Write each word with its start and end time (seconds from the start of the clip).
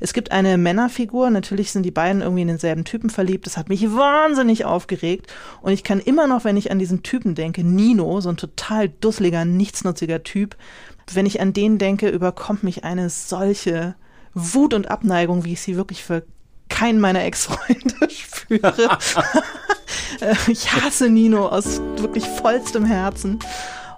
Es 0.00 0.14
gibt 0.14 0.32
eine 0.32 0.56
Männerfigur, 0.56 1.28
natürlich 1.28 1.70
sind 1.72 1.84
die 1.84 1.90
beiden 1.90 2.22
irgendwie 2.22 2.42
in 2.42 2.48
denselben 2.48 2.84
Typen 2.84 3.10
verliebt. 3.10 3.46
Das 3.46 3.58
hat 3.58 3.68
mich 3.68 3.94
wahnsinnig 3.94 4.64
aufgeregt. 4.64 5.32
Und 5.60 5.72
ich 5.72 5.84
kann 5.84 6.00
immer 6.00 6.26
noch, 6.26 6.44
wenn 6.44 6.56
ich 6.56 6.70
an 6.70 6.78
diesen 6.78 7.02
Typen 7.02 7.34
denke, 7.34 7.62
Nino, 7.62 8.20
so 8.22 8.30
ein 8.30 8.38
total 8.38 8.88
dusseliger, 8.88 9.44
nichtsnutziger 9.44 10.22
Typ, 10.22 10.56
wenn 11.12 11.26
ich 11.26 11.40
an 11.40 11.52
den 11.52 11.78
denke, 11.78 12.08
überkommt 12.08 12.62
mich 12.62 12.84
eine 12.84 13.10
solche 13.10 13.94
Wut 14.32 14.74
und 14.74 14.90
Abneigung, 14.90 15.44
wie 15.44 15.52
ich 15.52 15.60
sie 15.60 15.76
wirklich 15.76 16.02
für 16.02 16.24
keinen 16.68 17.00
meiner 17.00 17.24
Ex-Freunde 17.24 17.94
spüre. 18.08 18.98
Äh, 20.20 20.34
ich 20.48 20.72
hasse 20.72 21.10
Nino 21.10 21.48
aus 21.48 21.80
wirklich 21.96 22.24
vollstem 22.24 22.84
Herzen. 22.84 23.38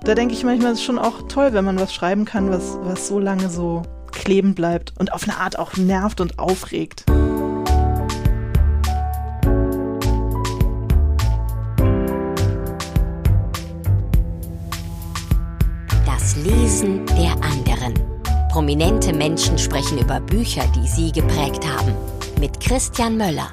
Da 0.05 0.15
denke 0.15 0.35
ich 0.35 0.43
manchmal, 0.43 0.73
es 0.73 0.79
ist 0.79 0.85
schon 0.85 0.99
auch 0.99 1.29
toll, 1.29 1.53
wenn 1.53 1.65
man 1.65 1.79
was 1.79 1.95
schreiben 1.95 2.25
kann, 2.25 2.51
was, 2.51 2.77
was 2.83 3.07
so 3.07 3.21
lange 3.21 3.49
so 3.49 3.83
kleben 4.13 4.55
bleibt 4.55 4.93
und 4.99 5.13
auf 5.13 5.25
eine 5.25 5.39
Art 5.39 5.59
auch 5.59 5.77
nervt 5.77 6.21
und 6.21 6.39
aufregt. 6.39 7.05
Das 16.07 16.37
Lesen 16.37 17.05
der 17.07 17.33
anderen. 17.43 17.95
Prominente 18.51 19.13
Menschen 19.15 19.59
sprechen 19.59 19.99
über 19.99 20.21
Bücher, 20.21 20.65
die 20.77 20.87
sie 20.87 21.11
geprägt 21.11 21.67
haben. 21.67 21.95
Mit 22.39 22.61
Christian 22.61 23.17
Möller. 23.17 23.51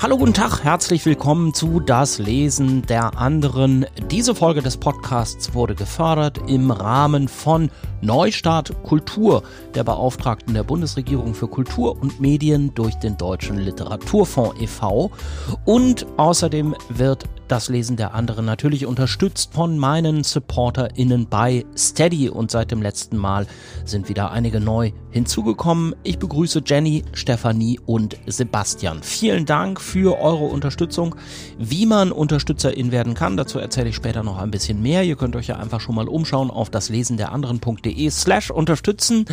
Hallo, 0.00 0.16
guten 0.16 0.32
Tag, 0.32 0.62
herzlich 0.62 1.04
willkommen 1.06 1.54
zu 1.54 1.80
Das 1.80 2.18
Lesen 2.18 2.82
der 2.82 3.18
anderen. 3.18 3.84
Diese 4.12 4.32
Folge 4.32 4.62
des 4.62 4.76
Podcasts 4.76 5.54
wurde 5.54 5.74
gefördert 5.74 6.38
im 6.46 6.70
Rahmen 6.70 7.26
von 7.26 7.68
Neustart 8.00 8.80
Kultur, 8.84 9.42
der 9.74 9.82
Beauftragten 9.82 10.54
der 10.54 10.62
Bundesregierung 10.62 11.34
für 11.34 11.48
Kultur 11.48 12.00
und 12.00 12.20
Medien 12.20 12.72
durch 12.76 12.94
den 12.94 13.16
Deutschen 13.16 13.58
Literaturfonds 13.58 14.60
e.V. 14.60 15.10
Und 15.64 16.06
außerdem 16.16 16.76
wird 16.90 17.24
das 17.48 17.68
Lesen 17.68 17.96
der 17.96 18.14
anderen 18.14 18.44
natürlich 18.44 18.86
unterstützt 18.86 19.54
von 19.54 19.78
meinen 19.78 20.22
SupporterInnen 20.22 21.28
bei 21.28 21.64
Steady 21.76 22.28
und 22.28 22.50
seit 22.50 22.70
dem 22.70 22.82
letzten 22.82 23.16
Mal 23.16 23.46
sind 23.84 24.08
wieder 24.08 24.30
einige 24.30 24.60
neu 24.60 24.92
hinzugekommen. 25.10 25.94
Ich 26.02 26.18
begrüße 26.18 26.62
Jenny, 26.64 27.04
Stefanie 27.12 27.80
und 27.86 28.16
Sebastian. 28.26 29.02
Vielen 29.02 29.46
Dank 29.46 29.80
für 29.80 30.20
eure 30.20 30.44
Unterstützung. 30.44 31.14
Wie 31.58 31.86
man 31.86 32.12
UnterstützerIn 32.12 32.92
werden 32.92 33.14
kann, 33.14 33.36
dazu 33.36 33.58
erzähle 33.58 33.88
ich 33.88 33.96
später 33.96 34.22
noch 34.22 34.38
ein 34.38 34.50
bisschen 34.50 34.82
mehr. 34.82 35.02
Ihr 35.02 35.16
könnt 35.16 35.34
euch 35.34 35.48
ja 35.48 35.56
einfach 35.56 35.80
schon 35.80 35.94
mal 35.94 36.08
umschauen 36.08 36.50
auf 36.50 36.70
das 36.70 36.88
Lesen 36.88 37.16
der 37.16 37.32
anderen.de 37.32 38.10
slash 38.10 38.50
unterstützen. 38.50 39.24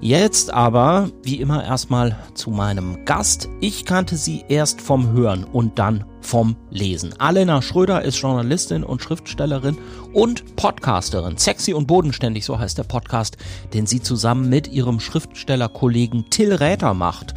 Jetzt 0.00 0.52
aber, 0.52 1.10
wie 1.22 1.40
immer, 1.40 1.64
erstmal 1.64 2.16
zu 2.34 2.50
meinem 2.50 3.04
Gast. 3.06 3.48
Ich 3.60 3.84
kannte 3.84 4.16
sie 4.16 4.44
erst 4.48 4.80
vom 4.80 5.12
Hören 5.12 5.44
und 5.44 5.78
dann 5.78 6.04
vom 6.20 6.56
Lesen. 6.70 7.14
Alena 7.18 7.62
Schröder 7.62 8.02
ist 8.02 8.18
Journalistin 8.18 8.84
und 8.84 9.00
Schriftstellerin 9.00 9.78
und 10.12 10.56
Podcasterin. 10.56 11.38
Sexy 11.38 11.72
und 11.72 11.86
bodenständig, 11.86 12.44
so 12.44 12.58
heißt 12.58 12.76
der 12.76 12.84
Podcast, 12.84 13.38
den 13.72 13.86
sie 13.86 14.02
zusammen 14.02 14.48
mit 14.48 14.68
ihrem 14.68 15.00
Schriftstellerkollegen 15.00 16.28
Till 16.28 16.52
Räther 16.52 16.94
macht. 16.94 17.34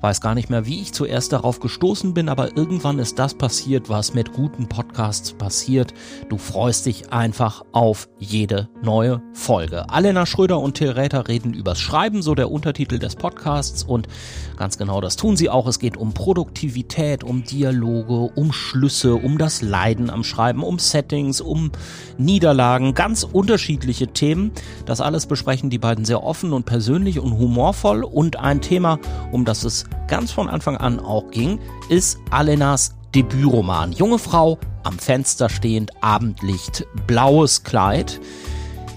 Weiß 0.00 0.20
gar 0.20 0.34
nicht 0.34 0.50
mehr, 0.50 0.66
wie 0.66 0.82
ich 0.82 0.92
zuerst 0.92 1.32
darauf 1.32 1.60
gestoßen 1.60 2.14
bin, 2.14 2.28
aber 2.28 2.56
irgendwann 2.56 2.98
ist 2.98 3.18
das 3.18 3.34
passiert, 3.34 3.88
was 3.88 4.14
mit 4.14 4.32
guten 4.32 4.68
Podcasts 4.68 5.32
passiert. 5.32 5.94
Du 6.28 6.36
freust 6.36 6.86
dich 6.86 7.12
einfach 7.12 7.64
auf 7.72 8.08
jede 8.18 8.68
neue 8.82 9.22
Folge. 9.32 9.88
Alena 9.90 10.26
Schröder 10.26 10.60
und 10.60 10.74
Till 10.74 10.90
Räther 10.90 11.28
reden 11.28 11.54
übers 11.54 11.80
Schreiben, 11.80 12.22
so 12.22 12.34
der 12.34 12.50
Untertitel 12.50 12.98
des 12.98 13.16
Podcasts 13.16 13.82
und 13.82 14.06
ganz 14.56 14.78
genau 14.78 15.00
das 15.00 15.16
tun 15.16 15.36
sie 15.36 15.48
auch. 15.48 15.66
Es 15.66 15.78
geht 15.78 15.96
um 15.96 16.12
Produktivität, 16.12 17.24
um 17.24 17.44
Dialoge, 17.44 18.32
um 18.34 18.52
Schlüsse, 18.52 19.14
um 19.14 19.38
das 19.38 19.62
Leiden 19.62 20.10
am 20.10 20.24
Schreiben, 20.24 20.62
um 20.62 20.78
Settings, 20.78 21.40
um 21.40 21.70
Niederlagen, 22.18 22.94
ganz 22.94 23.22
unterschiedliche 23.24 24.08
Themen. 24.08 24.52
Das 24.84 25.00
alles 25.00 25.26
besprechen 25.26 25.70
die 25.70 25.78
beiden 25.78 26.04
sehr 26.04 26.22
offen 26.22 26.52
und 26.52 26.66
persönlich 26.66 27.18
und 27.18 27.38
humorvoll 27.38 28.04
und 28.04 28.38
ein 28.38 28.60
Thema, 28.60 28.98
um 29.32 29.44
das 29.44 29.64
es 29.64 29.85
ganz 30.08 30.32
von 30.32 30.48
Anfang 30.48 30.76
an 30.76 31.00
auch 31.00 31.30
ging, 31.30 31.58
ist 31.88 32.18
Alenas 32.30 32.94
Debütroman. 33.14 33.92
Junge 33.92 34.18
Frau, 34.18 34.58
am 34.82 34.98
Fenster 34.98 35.48
stehend, 35.48 35.90
Abendlicht, 36.02 36.86
blaues 37.06 37.62
Kleid, 37.64 38.20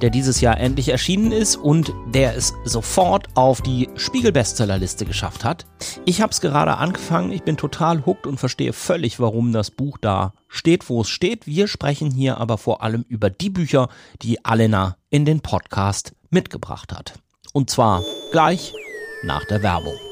der 0.02 0.10
dieses 0.10 0.42
Jahr 0.42 0.60
endlich 0.60 0.90
erschienen 0.90 1.32
ist 1.32 1.56
und 1.56 1.94
der 2.08 2.36
es 2.36 2.54
sofort 2.64 3.28
auf 3.36 3.62
die 3.62 3.90
Spiegel-Bestsellerliste 3.96 5.06
geschafft 5.06 5.44
hat. 5.44 5.66
Ich 6.06 6.22
habe 6.22 6.32
es 6.32 6.42
gerade 6.42 6.78
angefangen, 6.78 7.32
ich 7.32 7.44
bin 7.44 7.58
total 7.58 8.06
hooked 8.06 8.28
und 8.28 8.40
verstehe 8.40 8.74
völlig, 8.74 9.20
warum 9.20 9.52
das 9.52 9.72
Buch 9.72 9.98
da 10.00 10.34
steht, 10.48 10.90
wo 10.90 11.02
es 11.02 11.10
steht. 11.10 11.48
Wir 11.48 11.68
sprechen 11.68 12.12
hier 12.12 12.38
aber 12.38 12.58
vor 12.58 12.82
allem 12.84 13.06
über 13.08 13.30
die 13.30 13.50
Bücher, 13.50 13.90
die 14.22 14.44
Alena 14.46 14.98
in 15.10 15.26
den 15.26 15.42
Podcast 15.42 16.14
mitgebracht 16.30 16.94
hat. 16.94 17.14
Und 17.54 17.70
zwar 17.70 18.04
gleich 18.32 18.74
nach 19.24 19.46
der 19.46 19.64
Werbung. 19.64 20.09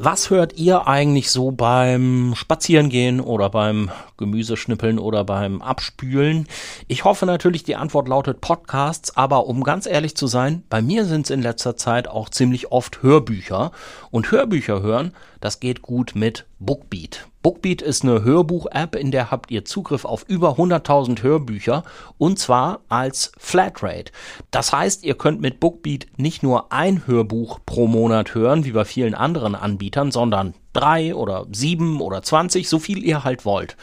Was 0.00 0.30
hört 0.30 0.56
ihr 0.56 0.86
eigentlich 0.86 1.28
so 1.28 1.50
beim 1.50 2.34
Spazierengehen 2.36 3.18
oder 3.18 3.50
beim 3.50 3.90
Gemüseschnippeln 4.16 4.96
oder 4.96 5.24
beim 5.24 5.60
Abspülen? 5.60 6.46
Ich 6.86 7.02
hoffe 7.02 7.26
natürlich, 7.26 7.64
die 7.64 7.74
Antwort 7.74 8.06
lautet 8.06 8.40
Podcasts, 8.40 9.16
aber 9.16 9.48
um 9.48 9.64
ganz 9.64 9.86
ehrlich 9.86 10.14
zu 10.14 10.28
sein, 10.28 10.62
bei 10.70 10.82
mir 10.82 11.04
sind 11.04 11.22
es 11.26 11.30
in 11.30 11.42
letzter 11.42 11.76
Zeit 11.76 12.06
auch 12.06 12.28
ziemlich 12.28 12.70
oft 12.70 13.02
Hörbücher. 13.02 13.72
Und 14.12 14.30
Hörbücher 14.30 14.82
hören, 14.82 15.14
das 15.40 15.58
geht 15.58 15.82
gut 15.82 16.12
mit 16.14 16.46
Bookbeat. 16.60 17.27
Bookbeat 17.48 17.80
ist 17.80 18.02
eine 18.02 18.24
Hörbuch-App, 18.24 18.94
in 18.94 19.10
der 19.10 19.30
habt 19.30 19.50
ihr 19.50 19.64
Zugriff 19.64 20.04
auf 20.04 20.22
über 20.28 20.58
100.000 20.58 21.22
Hörbücher 21.22 21.82
und 22.18 22.38
zwar 22.38 22.80
als 22.90 23.32
Flatrate. 23.38 24.12
Das 24.50 24.74
heißt, 24.74 25.02
ihr 25.02 25.14
könnt 25.14 25.40
mit 25.40 25.58
Bookbeat 25.58 26.08
nicht 26.18 26.42
nur 26.42 26.74
ein 26.74 27.06
Hörbuch 27.06 27.60
pro 27.64 27.86
Monat 27.86 28.34
hören, 28.34 28.66
wie 28.66 28.72
bei 28.72 28.84
vielen 28.84 29.14
anderen 29.14 29.54
Anbietern, 29.54 30.10
sondern 30.10 30.52
drei 30.74 31.14
oder 31.14 31.46
sieben 31.50 32.02
oder 32.02 32.22
zwanzig, 32.22 32.68
so 32.68 32.78
viel 32.78 33.02
ihr 33.02 33.24
halt 33.24 33.46
wollt. 33.46 33.78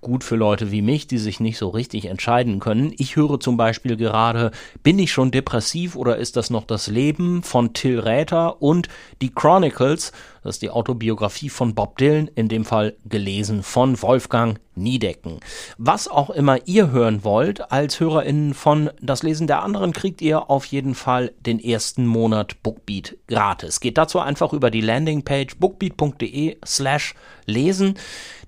Gut 0.00 0.22
für 0.22 0.36
Leute 0.36 0.70
wie 0.70 0.82
mich, 0.82 1.06
die 1.06 1.18
sich 1.18 1.40
nicht 1.40 1.58
so 1.58 1.68
richtig 1.70 2.04
entscheiden 2.06 2.60
können. 2.60 2.94
Ich 2.98 3.16
höre 3.16 3.40
zum 3.40 3.56
Beispiel 3.56 3.96
gerade, 3.96 4.52
bin 4.82 4.98
ich 4.98 5.10
schon 5.10 5.30
depressiv 5.30 5.96
oder 5.96 6.16
ist 6.16 6.36
das 6.36 6.50
noch 6.50 6.64
das 6.64 6.86
Leben 6.86 7.42
von 7.42 7.72
Till 7.72 7.98
Räther 7.98 8.62
und 8.62 8.88
die 9.20 9.30
Chronicles, 9.30 10.12
das 10.42 10.56
ist 10.56 10.62
die 10.62 10.70
Autobiografie 10.70 11.48
von 11.48 11.74
Bob 11.74 11.98
Dylan, 11.98 12.30
in 12.34 12.48
dem 12.48 12.64
Fall 12.64 12.94
gelesen 13.04 13.62
von 13.62 14.00
Wolfgang 14.00 14.58
Niedecken. 14.76 15.40
Was 15.76 16.08
auch 16.08 16.30
immer 16.30 16.66
ihr 16.66 16.90
hören 16.90 17.24
wollt, 17.24 17.72
als 17.72 18.00
HörerInnen 18.00 18.54
von 18.54 18.90
Das 19.02 19.22
Lesen 19.22 19.46
der 19.46 19.62
anderen, 19.62 19.92
kriegt 19.92 20.22
ihr 20.22 20.48
auf 20.48 20.64
jeden 20.66 20.94
Fall 20.94 21.32
den 21.40 21.58
ersten 21.58 22.06
Monat 22.06 22.62
Bookbeat 22.62 23.16
gratis. 23.26 23.80
Geht 23.80 23.98
dazu 23.98 24.20
einfach 24.20 24.52
über 24.52 24.70
die 24.70 24.80
Landingpage 24.80 25.56
bookbeat.de 25.58 26.56
slash 26.64 27.14
lesen. 27.48 27.94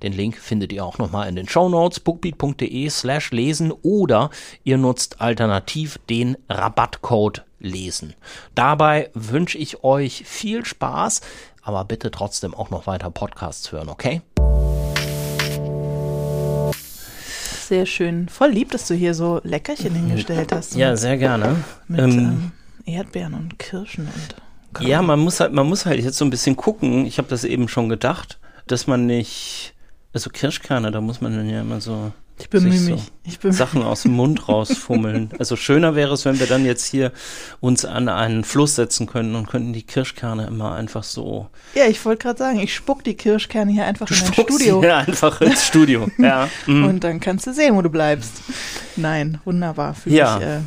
Den 0.03 0.13
Link 0.13 0.37
findet 0.37 0.73
ihr 0.73 0.85
auch 0.85 0.99
nochmal 0.99 1.29
in 1.29 1.35
den 1.35 1.49
Show 1.49 1.69
Notes, 1.69 2.01
bookbeat.de 2.01 2.89
slash 2.89 3.33
lesen 3.33 3.73
oder 3.83 4.31
ihr 4.63 4.79
nutzt 4.79 5.21
alternativ 5.21 5.99
den 6.09 6.37
Rabattcode 6.49 7.45
lesen. 7.59 8.15
Dabei 8.55 9.11
wünsche 9.15 9.59
ich 9.59 9.83
euch 9.85 10.25
viel 10.27 10.65
Spaß, 10.65 11.21
aber 11.63 11.85
bitte 11.85 12.11
trotzdem 12.11 12.55
auch 12.55 12.71
noch 12.71 12.87
weiter 12.87 13.11
Podcasts 13.11 13.73
hören, 13.73 13.89
okay? 13.89 14.23
Sehr 17.71 17.87
schön. 17.87 18.29
Voll 18.29 18.51
lieb, 18.51 18.73
dass 18.73 18.89
du 18.89 18.95
hier 18.95 19.15
so 19.15 19.41
Leckerchen 19.45 19.95
hingestellt 19.95 20.51
hast. 20.53 20.75
Ja, 20.75 20.97
sehr 20.97 21.17
gerne. 21.19 21.63
Mit 21.87 22.01
ähm, 22.01 22.19
ähm, 22.19 22.53
Erdbeeren 22.85 23.35
und 23.35 23.61
Kirschen 23.61 24.07
und. 24.07 24.35
Kakao. 24.73 24.89
Ja, 24.89 25.03
man 25.03 25.21
muss 25.21 25.39
halt, 25.39 25.53
man 25.53 25.69
muss 25.69 25.87
halt 25.87 26.03
jetzt 26.03 26.19
so 26.19 26.25
ein 26.25 26.31
bisschen 26.31 26.57
gucken. 26.57 27.07
Ich 27.07 27.19
habe 27.19 27.29
das 27.29 27.45
eben 27.45 27.69
schon 27.69 27.89
gedacht, 27.89 28.40
dass 28.71 28.87
man 28.87 29.07
nicht, 29.07 29.75
also 30.13 30.31
Kirschkerne, 30.31 30.91
da 30.91 31.01
muss 31.01 31.21
man 31.21 31.37
dann 31.37 31.49
ja 31.49 31.61
immer 31.61 31.81
so 31.81 32.13
ich 32.39 32.49
bemühe 32.49 32.81
mich. 32.81 33.03
So 33.03 33.11
ich 33.25 33.39
bemühe 33.39 33.57
Sachen 33.57 33.83
aus 33.83 34.03
dem 34.03 34.13
Mund 34.13 34.49
rausfummeln. 34.49 35.31
also 35.39 35.57
schöner 35.57 35.95
wäre 35.95 36.15
es, 36.15 36.25
wenn 36.25 36.39
wir 36.39 36.47
dann 36.47 36.65
jetzt 36.65 36.87
hier 36.87 37.13
uns 37.61 37.85
an 37.85 38.09
einen 38.09 38.45
Fluss 38.45 38.77
setzen 38.77 39.07
könnten 39.07 39.35
und 39.35 39.47
könnten 39.49 39.73
die 39.73 39.83
Kirschkerne 39.83 40.47
immer 40.47 40.75
einfach 40.75 41.05
so. 41.05 41.49
Ja, 41.75 41.87
ich 41.87 42.03
wollte 42.05 42.23
gerade 42.23 42.39
sagen, 42.39 42.61
ich 42.61 42.75
spuck 42.75 43.05
die 43.05 43.15
Kirschkerne 43.15 43.73
hier 43.73 43.85
einfach 43.85 44.07
du 44.07 44.15
in 44.15 44.21
dein 44.21 44.33
Studio. 44.33 44.83
Ja, 44.83 44.99
einfach 44.99 45.41
ins 45.41 45.67
Studio. 45.67 46.09
ja. 46.19 46.49
Mhm. 46.67 46.85
Und 46.85 47.05
dann 47.05 47.21
kannst 47.21 47.47
du 47.47 47.53
sehen, 47.53 47.77
wo 47.77 47.83
du 47.83 47.91
bleibst. 47.91 48.43
Nein, 48.97 49.41
wunderbar. 49.45 49.95
Fühle 49.95 50.17
ja. 50.17 50.39
ich 50.39 50.43
äh, 50.43 50.61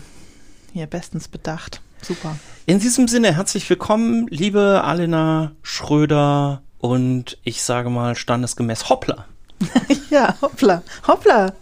hier 0.73 0.87
bestens 0.87 1.27
bedacht. 1.27 1.81
Super. 2.01 2.37
In 2.65 2.79
diesem 2.79 3.07
Sinne, 3.07 3.35
herzlich 3.35 3.69
willkommen, 3.69 4.27
liebe 4.29 4.83
Alena 4.83 5.53
Schröder 5.63 6.61
und 6.83 7.37
ich 7.45 7.63
sage 7.63 7.89
mal 7.89 8.13
standesgemäß 8.13 8.89
Hoppla. 8.89 9.23
ja, 10.09 10.35
hoppla, 10.41 10.83
hoppla. 11.07 11.53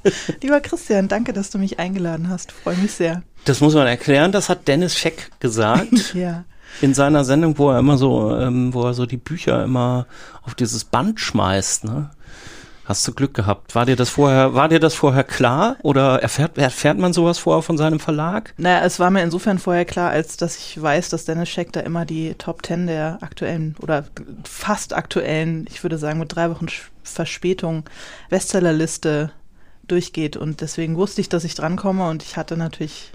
Lieber 0.41 0.59
Christian, 0.61 1.07
danke, 1.07 1.31
dass 1.31 1.51
du 1.51 1.59
mich 1.59 1.77
eingeladen 1.77 2.27
hast. 2.27 2.51
Freue 2.51 2.75
mich 2.77 2.93
sehr. 2.93 3.21
Das 3.45 3.61
muss 3.61 3.75
man 3.75 3.85
erklären, 3.85 4.31
das 4.31 4.49
hat 4.49 4.67
Dennis 4.67 4.97
Scheck 4.97 5.29
gesagt. 5.39 6.13
ja. 6.15 6.45
In 6.81 6.95
seiner 6.95 7.23
Sendung, 7.23 7.59
wo 7.59 7.69
er 7.69 7.77
immer 7.77 7.99
so, 7.99 8.35
ähm, 8.35 8.73
wo 8.73 8.81
er 8.81 8.95
so 8.95 9.05
die 9.05 9.17
Bücher 9.17 9.63
immer 9.63 10.07
auf 10.41 10.55
dieses 10.55 10.85
Band 10.85 11.19
schmeißt, 11.19 11.83
ne? 11.83 12.09
Hast 12.91 13.07
du 13.07 13.13
Glück 13.13 13.33
gehabt? 13.33 13.73
War 13.73 13.85
dir 13.85 13.95
das 13.95 14.09
vorher, 14.09 14.53
war 14.53 14.67
dir 14.67 14.81
das 14.81 14.95
vorher 14.95 15.23
klar 15.23 15.77
oder 15.81 16.21
erfährt, 16.21 16.57
erfährt 16.57 16.97
man 16.97 17.13
sowas 17.13 17.39
vorher 17.39 17.61
von 17.61 17.77
seinem 17.77 18.01
Verlag? 18.01 18.53
Naja, 18.57 18.85
es 18.85 18.99
war 18.99 19.09
mir 19.09 19.23
insofern 19.23 19.59
vorher 19.59 19.85
klar, 19.85 20.09
als 20.09 20.35
dass 20.35 20.57
ich 20.57 20.81
weiß, 20.81 21.07
dass 21.07 21.23
Dennis 21.23 21.47
Scheck 21.47 21.71
da 21.71 21.79
immer 21.79 22.03
die 22.03 22.33
Top 22.33 22.63
Ten 22.63 22.87
der 22.87 23.19
aktuellen 23.21 23.77
oder 23.79 24.03
fast 24.43 24.93
aktuellen, 24.93 25.67
ich 25.69 25.83
würde 25.83 25.97
sagen 25.97 26.19
mit 26.19 26.35
drei 26.35 26.49
Wochen 26.49 26.65
Verspätung, 27.01 27.85
Bestsellerliste 28.29 29.31
durchgeht. 29.87 30.35
Und 30.35 30.59
deswegen 30.59 30.97
wusste 30.97 31.21
ich, 31.21 31.29
dass 31.29 31.45
ich 31.45 31.55
drankomme 31.55 32.09
und 32.09 32.23
ich 32.23 32.35
hatte 32.35 32.57
natürlich 32.57 33.13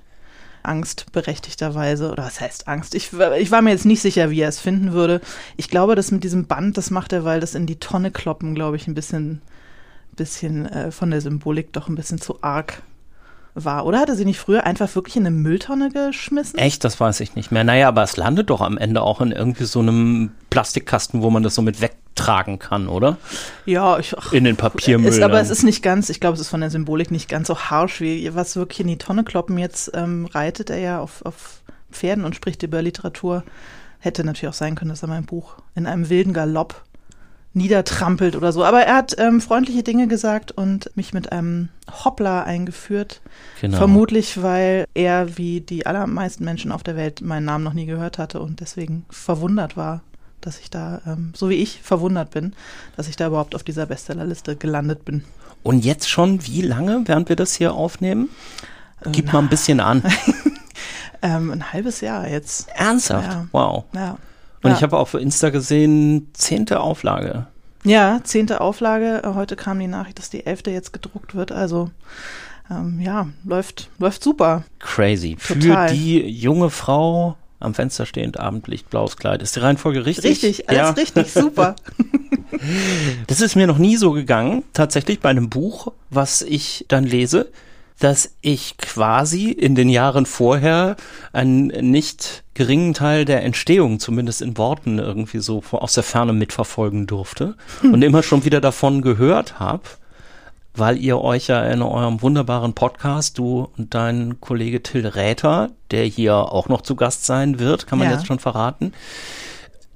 Angst, 0.63 1.13
berechtigterweise. 1.13 2.11
Oder 2.11 2.25
was 2.25 2.41
heißt 2.41 2.67
Angst? 2.67 2.95
Ich, 2.95 3.11
ich 3.13 3.51
war 3.51 3.61
mir 3.61 3.73
jetzt 3.73 3.85
nicht 3.85 4.01
sicher, 4.01 4.31
wie 4.31 4.41
er 4.41 4.49
es 4.49 4.59
finden 4.59 4.95
würde. 4.95 5.21
Ich 5.59 5.69
glaube, 5.69 5.97
das 5.97 6.13
mit 6.13 6.25
diesem 6.25 6.47
Band, 6.47 6.79
das 6.79 6.91
macht 6.91 7.13
er, 7.13 7.25
weil 7.25 7.41
das 7.41 7.55
in 7.55 7.67
die 7.67 7.79
Tonne 7.79 8.11
kloppen, 8.11 8.55
glaube 8.55 8.77
ich, 8.77 8.87
ein 8.87 8.95
bisschen 8.95 9.43
bisschen 10.17 10.67
äh, 10.67 10.91
von 10.91 11.11
der 11.11 11.21
Symbolik 11.21 11.73
doch 11.73 11.89
ein 11.89 11.95
bisschen 11.95 12.21
zu 12.21 12.43
arg 12.43 12.83
war. 13.57 13.87
Oder 13.87 14.01
hatte 14.01 14.15
sie 14.15 14.25
nicht 14.25 14.39
früher 14.39 14.65
einfach 14.65 14.95
wirklich 14.95 15.17
in 15.17 15.27
eine 15.27 15.35
Mülltonne 15.35 15.91
geschmissen? 15.91 16.59
Echt, 16.59 16.85
das 16.85 17.01
weiß 17.01 17.21
ich 17.21 17.35
nicht 17.35 17.51
mehr. 17.51 17.65
Naja, 17.65 17.89
aber 17.89 18.03
es 18.03 18.17
landet 18.17 18.51
doch 18.51 18.61
am 18.61 18.79
Ende 18.79 19.03
auch 19.03 19.21
in 19.21 19.33
irgendwie 19.33 19.65
so 19.65 19.81
einem 19.81 20.31
Plastikkasten, 20.51 21.23
wo 21.23 21.31
man 21.31 21.43
das 21.43 21.55
so 21.55 21.63
mit 21.63 21.81
wegtragen 21.81 22.59
kann, 22.59 22.89
oder? 22.89 23.17
Ja, 23.65 23.99
ich, 23.99 24.17
ach, 24.17 24.33
in 24.33 24.45
den 24.45 24.57
Papiermüll. 24.57 25.09
Ist, 25.09 25.23
aber 25.23 25.41
es 25.41 25.51
ist 25.51 25.63
nicht 25.63 25.83
ganz, 25.83 26.11
ich 26.11 26.21
glaube, 26.21 26.35
es 26.35 26.41
ist 26.41 26.49
von 26.49 26.61
der 26.61 26.71
Symbolik 26.71 27.11
nicht 27.11 27.29
ganz 27.29 27.49
so 27.49 27.59
harsch, 27.59 28.01
wie 28.01 28.35
was 28.35 28.57
wirklich 28.57 28.81
in 28.81 28.89
die 28.89 28.99
Tonne 28.99 29.25
kloppen. 29.25 29.59
Jetzt 29.59 29.91
ähm, 29.95 30.27
reitet 30.27 30.71
er 30.71 30.79
ja 30.79 31.01
auf, 31.01 31.25
auf 31.25 31.63
Pferden 31.91 32.25
und 32.25 32.37
spricht 32.37 32.63
über 32.63 32.83
Literatur. 32.83 33.43
Hätte 33.99 34.23
natürlich 34.23 34.51
auch 34.51 34.59
sein 34.59 34.75
können, 34.75 34.91
dass 34.91 35.03
er 35.03 35.09
mein 35.09 35.25
Buch 35.25 35.57
in 35.75 35.87
einem 35.87 36.11
wilden 36.11 36.35
Galopp 36.35 36.85
niedertrampelt 37.57 38.37
oder 38.37 38.53
so. 38.53 38.65
Aber 38.65 38.83
er 38.83 38.97
hat 38.97 39.17
ähm, 39.19 39.41
freundliche 39.41 39.83
Dinge 39.83 40.07
gesagt 40.07 40.53
und 40.53 40.91
mich 40.95 41.15
mit 41.15 41.33
einem 41.33 41.71
Hoppla 42.05 42.43
eingeführt. 42.43 43.23
Genau. 43.61 43.79
Vermutlich, 43.79 44.43
weil 44.43 44.85
er, 44.95 45.39
wie 45.39 45.63
die 45.63 45.87
allermeisten 45.87 46.45
Menschen 46.45 46.71
auf 46.71 46.83
der 46.83 46.97
Welt, 46.97 47.23
meinen 47.23 47.47
Namen 47.47 47.65
noch 47.65 47.73
nie 47.73 47.87
gehört 47.87 48.19
hatte 48.19 48.41
und 48.41 48.61
deswegen 48.61 49.07
verwundert 49.09 49.77
war, 49.77 50.03
dass 50.43 50.61
ich 50.61 50.71
da, 50.71 51.01
ähm, 51.07 51.33
so 51.35 51.49
wie 51.49 51.55
ich, 51.55 51.81
verwundert 51.83 52.31
bin, 52.31 52.53
dass 52.97 53.09
ich 53.09 53.17
da 53.17 53.29
überhaupt 53.29 53.55
auf 53.55 53.65
dieser 53.65 53.87
Bestsellerliste 53.87 54.57
gelandet 54.57 55.05
bin. 55.05 55.25
Und 55.63 55.85
jetzt 55.85 56.09
schon 56.09 56.45
wie 56.47 56.61
lange, 56.61 57.03
während 57.07 57.31
wir 57.31 57.37
das 57.37 57.55
hier 57.55 57.73
aufnehmen? 57.73 58.29
Gib 59.13 59.27
Na. 59.27 59.33
mal 59.33 59.39
ein 59.41 59.49
bisschen 59.49 59.81
an. 59.81 60.03
ähm, 61.23 61.51
ein 61.51 61.73
halbes 61.73 62.03
Jahr 62.03 62.29
jetzt. 62.29 62.69
Ernsthaft? 62.75 63.33
Ja. 63.33 63.47
Wow. 63.53 63.85
Ja. 63.95 64.19
Und 64.67 64.73
ja. 64.73 64.77
ich 64.79 64.83
habe 64.83 64.99
auf 64.99 65.15
Insta 65.15 65.51
gesehen, 65.51 66.29
zehnte 66.33 66.81
Auflage. 66.81 67.47
Ja, 67.85 68.19
zehnte 68.25 68.61
Auflage. 68.61 69.23
Heute 69.25 69.55
kam 69.55 69.79
die 69.79 69.87
Nachricht, 69.87 70.19
dass 70.19 70.29
die 70.29 70.45
elfte 70.45 70.73
jetzt 70.73 70.93
gedruckt 70.93 71.37
wird. 71.37 71.53
Also 71.53 71.91
ähm, 72.69 73.01
ja, 73.01 73.29
läuft, 73.45 73.91
läuft 73.99 74.25
super. 74.25 74.65
Crazy. 74.81 75.37
Total. 75.37 75.89
Für 75.89 75.95
die 75.95 76.29
junge 76.29 76.71
Frau 76.71 77.37
am 77.61 77.75
Fenster 77.75 78.07
stehend, 78.07 78.41
Abendlicht, 78.41 78.91
blaues 78.91 79.17
Kleid. 79.17 79.41
Ist 79.41 79.55
die 79.55 79.61
Reihenfolge 79.61 80.05
richtig? 80.05 80.43
Richtig, 80.43 80.69
alles 80.69 80.79
ja. 80.81 80.91
richtig, 80.91 81.33
super. 81.33 81.77
das 83.29 83.41
ist 83.41 83.55
mir 83.55 83.69
noch 83.69 83.79
nie 83.79 83.97
so 83.97 84.11
gegangen, 84.11 84.65
tatsächlich 84.73 85.21
bei 85.21 85.31
einem 85.31 85.49
Buch, 85.49 85.93
was 86.11 86.43
ich 86.43 86.87
dann 86.89 87.05
lese 87.05 87.53
dass 87.99 88.37
ich 88.43 88.77
quasi 88.77 89.51
in 89.51 89.75
den 89.75 89.89
Jahren 89.89 90.27
vorher 90.27 90.97
einen 91.33 91.69
nicht 91.69 92.45
geringen 92.55 92.95
Teil 92.95 93.25
der 93.25 93.43
Entstehung, 93.43 94.01
zumindest 94.01 94.43
in 94.43 94.59
Worten, 94.59 94.99
irgendwie 94.99 95.39
so 95.39 95.63
aus 95.71 95.95
der 95.95 96.03
Ferne 96.03 96.33
mitverfolgen 96.33 97.07
durfte 97.07 97.55
hm. 97.81 97.95
und 97.95 98.03
immer 98.03 98.23
schon 98.23 98.45
wieder 98.45 98.61
davon 98.61 99.03
gehört 99.03 99.59
habe, 99.59 99.83
weil 100.75 100.99
ihr 100.99 101.21
euch 101.21 101.47
ja 101.49 101.65
in 101.65 101.83
eurem 101.83 102.21
wunderbaren 102.21 102.75
Podcast, 102.75 103.39
du 103.39 103.69
und 103.77 103.95
dein 103.95 104.41
Kollege 104.41 104.83
Till 104.83 105.07
Räther, 105.07 105.71
der 105.91 106.05
hier 106.05 106.35
auch 106.35 106.69
noch 106.69 106.83
zu 106.83 106.97
Gast 106.97 107.25
sein 107.25 107.59
wird, 107.59 107.87
kann 107.87 107.99
man 107.99 108.09
ja. 108.09 108.15
jetzt 108.15 108.27
schon 108.27 108.39
verraten, 108.39 108.93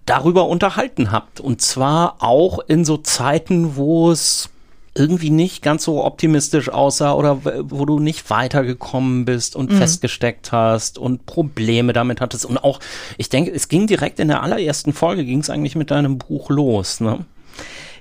darüber 0.06 0.48
unterhalten 0.48 1.12
habt. 1.12 1.40
Und 1.40 1.60
zwar 1.60 2.16
auch 2.20 2.58
in 2.60 2.84
so 2.84 2.96
Zeiten, 2.96 3.76
wo 3.76 4.10
es 4.10 4.49
irgendwie 4.94 5.30
nicht 5.30 5.62
ganz 5.62 5.84
so 5.84 6.04
optimistisch 6.04 6.68
aussah 6.68 7.12
oder 7.14 7.40
wo 7.70 7.84
du 7.84 8.00
nicht 8.00 8.28
weitergekommen 8.28 9.24
bist 9.24 9.54
und 9.54 9.70
mhm. 9.70 9.76
festgesteckt 9.76 10.52
hast 10.52 10.98
und 10.98 11.26
Probleme 11.26 11.92
damit 11.92 12.20
hattest. 12.20 12.44
Und 12.44 12.58
auch, 12.58 12.80
ich 13.16 13.28
denke, 13.28 13.52
es 13.52 13.68
ging 13.68 13.86
direkt 13.86 14.18
in 14.18 14.28
der 14.28 14.42
allerersten 14.42 14.92
Folge, 14.92 15.24
ging 15.24 15.40
es 15.40 15.50
eigentlich 15.50 15.76
mit 15.76 15.90
deinem 15.90 16.18
Buch 16.18 16.50
los, 16.50 17.00
ne? 17.00 17.24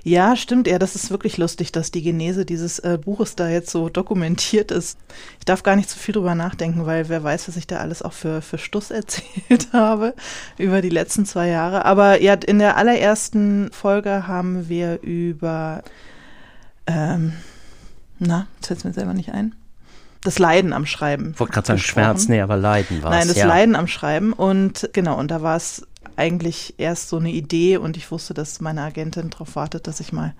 Ja, 0.02 0.34
stimmt. 0.34 0.66
Ja, 0.66 0.78
das 0.78 0.94
ist 0.94 1.10
wirklich 1.10 1.36
lustig, 1.36 1.72
dass 1.72 1.90
die 1.90 2.02
Genese 2.02 2.46
dieses 2.46 2.78
äh, 2.78 2.98
Buches 2.98 3.36
da 3.36 3.48
jetzt 3.48 3.70
so 3.70 3.90
dokumentiert 3.90 4.70
ist. 4.70 4.98
Ich 5.38 5.44
darf 5.44 5.62
gar 5.62 5.76
nicht 5.76 5.90
zu 5.90 5.96
so 5.96 6.00
viel 6.02 6.14
drüber 6.14 6.34
nachdenken, 6.34 6.86
weil 6.86 7.08
wer 7.10 7.22
weiß, 7.22 7.48
was 7.48 7.56
ich 7.56 7.66
da 7.66 7.78
alles 7.78 8.00
auch 8.02 8.14
für, 8.14 8.40
für 8.40 8.56
Stuss 8.56 8.90
erzählt 8.90 9.68
habe 9.72 10.14
über 10.56 10.80
die 10.80 10.88
letzten 10.88 11.26
zwei 11.26 11.48
Jahre. 11.48 11.84
Aber 11.84 12.20
ja, 12.22 12.34
in 12.34 12.58
der 12.58 12.76
allerersten 12.76 13.70
Folge 13.72 14.26
haben 14.26 14.68
wir 14.68 15.02
über 15.02 15.82
ähm, 16.86 17.34
na, 18.18 18.46
jetzt 18.56 18.68
fällt 18.68 18.84
mir 18.84 18.92
selber 18.92 19.14
nicht 19.14 19.32
ein. 19.32 19.54
Das 20.22 20.38
Leiden 20.38 20.74
am 20.74 20.84
Schreiben. 20.84 21.30
Ich 21.32 21.40
wollte 21.40 21.54
gerade 21.54 21.66
sagen 21.66 21.80
Schmerz, 21.80 22.28
nee, 22.28 22.40
aber 22.40 22.56
Leiden 22.56 23.02
war 23.02 23.10
es. 23.10 23.18
Nein, 23.18 23.28
das 23.28 23.36
ja. 23.38 23.46
Leiden 23.46 23.74
am 23.74 23.86
Schreiben. 23.86 24.34
Und 24.34 24.90
genau, 24.92 25.18
und 25.18 25.30
da 25.30 25.40
war 25.40 25.56
es 25.56 25.86
eigentlich 26.16 26.74
erst 26.76 27.08
so 27.08 27.16
eine 27.16 27.30
Idee 27.30 27.78
und 27.78 27.96
ich 27.96 28.10
wusste, 28.10 28.34
dass 28.34 28.60
meine 28.60 28.82
Agentin 28.82 29.30
darauf 29.30 29.56
wartet, 29.56 29.86
dass 29.86 30.00
ich 30.00 30.12
mal 30.12 30.34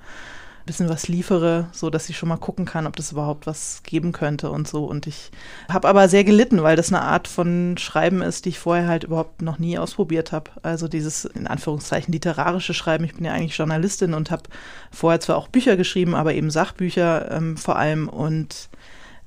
bisschen 0.71 0.89
was 0.89 1.09
liefere, 1.09 1.69
so 1.73 1.91
dass 1.91 2.09
ich 2.09 2.17
schon 2.17 2.29
mal 2.29 2.37
gucken 2.37 2.65
kann, 2.65 2.87
ob 2.87 2.95
das 2.95 3.11
überhaupt 3.11 3.49
was 3.49 3.83
geben 3.83 4.13
könnte 4.13 4.53
und 4.53 4.69
so. 4.69 4.85
Und 4.85 5.09
ich 5.09 5.33
habe 5.69 5.89
aber 5.89 6.09
sehr 6.09 6.23
gelitten, 6.23 6.63
weil 6.63 6.77
das 6.77 6.93
eine 6.93 7.03
Art 7.03 7.27
von 7.27 7.77
Schreiben 7.77 8.23
ist, 8.23 8.45
die 8.45 8.51
ich 8.51 8.61
vorher 8.61 8.87
halt 8.87 9.03
überhaupt 9.03 9.43
noch 9.43 9.59
nie 9.59 9.79
ausprobiert 9.79 10.31
habe. 10.31 10.53
Also 10.63 10.87
dieses 10.87 11.25
in 11.25 11.49
Anführungszeichen 11.49 12.13
literarische 12.13 12.73
Schreiben. 12.73 13.03
Ich 13.03 13.17
bin 13.17 13.25
ja 13.25 13.33
eigentlich 13.33 13.57
Journalistin 13.57 14.15
und 14.15 14.31
habe 14.31 14.45
vorher 14.93 15.19
zwar 15.19 15.39
auch 15.39 15.49
Bücher 15.49 15.77
geschrieben, 15.77 16.15
aber 16.15 16.35
eben 16.35 16.53
Sachbücher 16.53 17.33
ähm, 17.33 17.57
vor 17.57 17.75
allem 17.75 18.09
und 18.09 18.69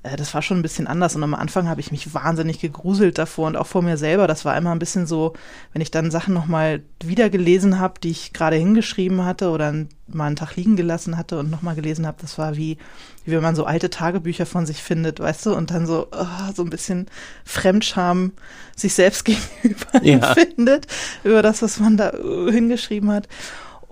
äh, 0.03 0.15
das 0.15 0.33
war 0.33 0.41
schon 0.41 0.59
ein 0.59 0.61
bisschen 0.61 0.88
anders. 0.88 1.15
Und 1.15 1.23
am 1.23 1.33
Anfang 1.33 1.67
habe 1.67 1.81
ich 1.81 1.91
mich 1.91 2.13
wahnsinnig 2.13 2.59
gegruselt 2.59 3.17
davor 3.17 3.47
und 3.47 3.55
auch 3.55 3.67
vor 3.67 3.81
mir 3.81 3.98
selber. 3.98 4.27
Das 4.27 4.45
war 4.45 4.55
immer 4.55 4.72
ein 4.72 4.79
bisschen 4.79 5.07
so, 5.07 5.33
wenn 5.72 5.81
ich 5.81 5.91
dann 5.91 6.12
Sachen 6.12 6.33
nochmal 6.33 6.83
wieder 7.03 7.29
gelesen 7.29 7.79
habe, 7.79 8.00
die 8.00 8.12
ich 8.12 8.33
gerade 8.33 8.57
hingeschrieben 8.57 9.25
hatte 9.25 9.50
oder 9.50 9.74
mal 10.07 10.27
einen 10.27 10.36
Tag 10.36 10.55
liegen 10.55 10.75
gelassen 10.75 11.17
hatte 11.17 11.39
und 11.39 11.50
nochmal 11.50 11.75
gelesen 11.75 12.05
habe, 12.05 12.17
das 12.22 12.38
war 12.38 12.57
wie, 12.57 12.77
wie 13.25 13.31
wenn 13.31 13.41
man 13.41 13.55
so 13.55 13.65
alte 13.65 13.89
Tagebücher 13.89 14.45
von 14.45 14.65
sich 14.65 14.83
findet, 14.83 15.19
weißt 15.19 15.45
du, 15.45 15.55
und 15.55 15.72
dann 15.72 15.88
so, 15.88 16.07
oh, 16.12 16.53
so 16.53 16.63
ein 16.63 16.69
bisschen 16.69 17.07
Fremdscham 17.45 18.33
sich 18.75 18.93
selbst 18.93 19.25
gegenüber 19.25 20.03
ja. 20.03 20.33
findet 20.33 20.88
über 21.24 21.41
das, 21.41 21.62
was 21.62 21.79
man 21.79 21.98
da 21.98 22.10
äh, 22.12 22.51
hingeschrieben 22.51 23.12
hat. 23.12 23.27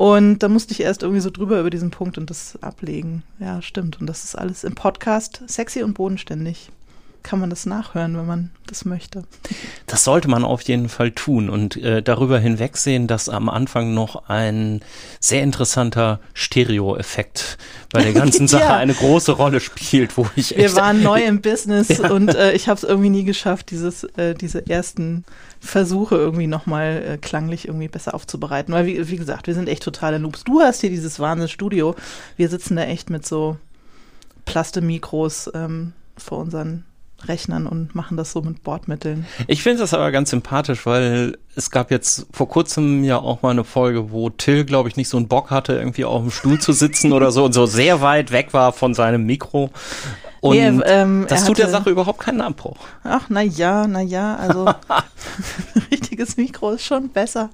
Und 0.02 0.40
da 0.40 0.50
musste 0.50 0.74
ich 0.74 0.80
erst 0.80 1.04
irgendwie 1.04 1.22
so 1.22 1.30
drüber 1.30 1.60
über 1.60 1.70
diesen 1.70 1.92
Punkt 1.92 2.18
und 2.18 2.32
das 2.32 2.58
ablegen. 2.64 3.22
Ja, 3.38 3.62
stimmt. 3.62 4.02
Und 4.02 4.08
das 4.08 4.24
ist 4.24 4.36
alles 4.36 4.64
im 4.64 4.74
Podcast 4.74 5.44
sexy 5.46 5.84
und 5.84 5.94
bodenständig 5.94 6.72
kann 7.24 7.40
man 7.40 7.50
das 7.50 7.66
nachhören, 7.66 8.18
wenn 8.18 8.26
man 8.26 8.52
das 8.68 8.86
möchte. 8.86 9.24
Das 9.86 10.04
sollte 10.04 10.28
man 10.28 10.44
auf 10.44 10.62
jeden 10.64 10.90
Fall 10.90 11.12
tun 11.12 11.50
und 11.50 11.78
äh, 11.78 12.02
darüber 12.02 12.40
hinwegsehen, 12.40 13.08
dass 13.08 13.30
am 13.30 13.50
Anfang 13.50 13.94
noch 13.94 14.30
ein 14.30 14.82
sehr 15.20 15.44
interessanter 15.44 16.20
Stereo-Effekt 16.34 17.58
bei 17.92 18.04
der 18.04 18.14
ganzen 18.14 18.48
Sache 18.50 18.64
ja. 18.64 18.78
eine 18.78 18.94
große 18.94 19.34
Rolle 19.34 19.60
spielt, 19.60 20.18
wo 20.18 20.28
ich 20.36 20.56
Wir 20.56 20.76
waren 20.76 21.04
neu 21.04 21.22
im 21.24 21.42
Business 21.42 21.90
ja. 21.90 22.12
und 22.12 22.34
äh, 22.34 22.54
ich 22.54 22.68
habe 22.68 22.78
es 22.78 22.84
irgendwie 22.84 23.10
nie 23.10 23.24
geschafft, 23.24 23.72
dieses, 23.72 24.04
äh, 24.16 24.34
diese 24.34 24.68
ersten 24.68 25.26
Versuche 25.60 26.16
irgendwie 26.16 26.48
nochmal 26.48 27.04
äh, 27.08 27.18
klanglich 27.18 27.68
irgendwie 27.68 27.88
besser 27.88 28.14
aufzubereiten. 28.14 28.74
Weil, 28.74 28.86
wie, 28.86 29.10
wie 29.10 29.18
gesagt, 29.18 29.48
wir 29.48 29.54
sind 29.54 29.70
echt 29.70 29.84
totale 29.84 30.20
Noobs. 30.20 30.44
Du 30.44 30.62
hast 30.62 30.82
hier 30.82 30.90
dieses 30.90 31.20
Wahnsinnsstudio. 31.20 31.96
Wir 32.36 32.50
sitzen 32.50 32.76
da 32.76 32.84
echt 32.84 33.10
mit 33.10 33.26
so 33.26 33.58
Plastemikros 34.46 35.52
ähm, 35.54 35.94
vor 36.18 36.40
unseren 36.40 36.84
Rechnern 37.28 37.68
und 37.68 37.96
machen 37.96 38.18
das 38.18 38.32
so 38.32 38.42
mit 38.42 38.64
Bordmitteln. 38.64 39.26
Ich 39.48 39.64
finde 39.64 39.80
das 39.80 39.94
aber 39.94 40.12
ganz 40.12 40.30
sympathisch, 40.30 40.86
weil 40.86 41.38
es 41.56 41.72
gab 41.72 41.92
jetzt 41.92 42.28
vor 42.32 42.48
kurzem 42.48 43.04
ja 43.04 43.18
auch 43.18 43.42
mal 43.42 43.52
eine 43.52 43.64
Folge, 43.64 44.12
wo 44.12 44.30
Till, 44.30 44.66
glaube 44.66 44.90
ich, 44.90 44.96
nicht 44.96 45.10
so 45.10 45.18
einen 45.18 45.28
Bock 45.28 45.52
hatte, 45.52 45.74
irgendwie 45.74 46.06
auf 46.06 46.22
dem 46.22 46.32
Stuhl 46.32 46.60
zu 46.60 46.72
sitzen 46.72 47.12
oder 47.12 47.32
so 47.32 47.46
und 47.46 47.54
so 47.54 47.66
sehr 47.66 48.02
weit 48.02 48.32
weg 48.32 48.54
war 48.54 48.74
von 48.74 48.94
seinem 48.94 49.26
Mikro. 49.26 49.72
Und 50.40 50.56
nee, 50.56 50.84
ähm, 50.86 51.26
das 51.30 51.42
tut 51.42 51.52
hatte, 51.52 51.62
der 51.62 51.70
Sache 51.70 51.90
überhaupt 51.92 52.20
keinen 52.20 52.42
Abbruch. 52.42 52.78
Ach, 53.04 53.28
na 53.30 53.42
ja, 53.42 53.86
na 53.88 54.02
ja, 54.02 54.36
also 54.36 54.66
richtiges 55.92 56.38
Mikro 56.38 56.72
ist 56.72 56.86
schon 56.86 57.10
besser. 57.10 57.50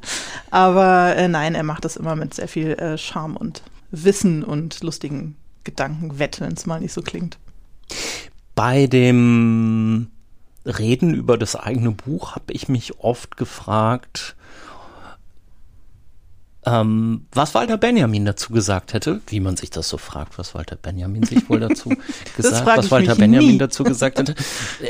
Aber 0.51 1.15
äh, 1.15 1.27
nein, 1.27 1.55
er 1.55 1.63
macht 1.63 1.85
das 1.85 1.97
immer 1.97 2.15
mit 2.15 2.33
sehr 2.33 2.47
viel 2.47 2.71
äh, 2.71 2.97
Charme 2.97 3.35
und 3.37 3.61
Wissen 3.91 4.43
und 4.43 4.83
lustigen 4.83 5.35
Gedankenwette, 5.63 6.41
wenn 6.41 6.53
es 6.53 6.65
mal 6.65 6.79
nicht 6.79 6.93
so 6.93 7.01
klingt. 7.01 7.37
Bei 8.57 8.87
dem 8.87 10.07
Reden 10.65 11.13
über 11.13 11.37
das 11.37 11.55
eigene 11.55 11.91
Buch 11.91 12.33
habe 12.33 12.53
ich 12.53 12.67
mich 12.67 12.97
oft 12.97 13.37
gefragt, 13.37 14.35
ähm, 16.67 17.25
was 17.31 17.55
Walter 17.55 17.77
Benjamin 17.77 18.25
dazu 18.25 18.51
gesagt 18.51 18.93
hätte, 18.93 19.21
wie 19.27 19.39
man 19.39 19.55
sich 19.55 19.69
das 19.69 19.87
so 19.87 19.97
fragt, 19.97 20.37
was 20.37 20.53
Walter 20.53 20.75
Benjamin 20.75 21.23
sich 21.23 21.49
wohl 21.49 21.61
dazu 21.61 21.89
gesagt, 22.35 22.65
was 22.65 22.91
Walter 22.91 23.15
Benjamin 23.15 23.51
nie. 23.51 23.57
dazu 23.57 23.85
gesagt 23.85 24.19
hätte, 24.19 24.35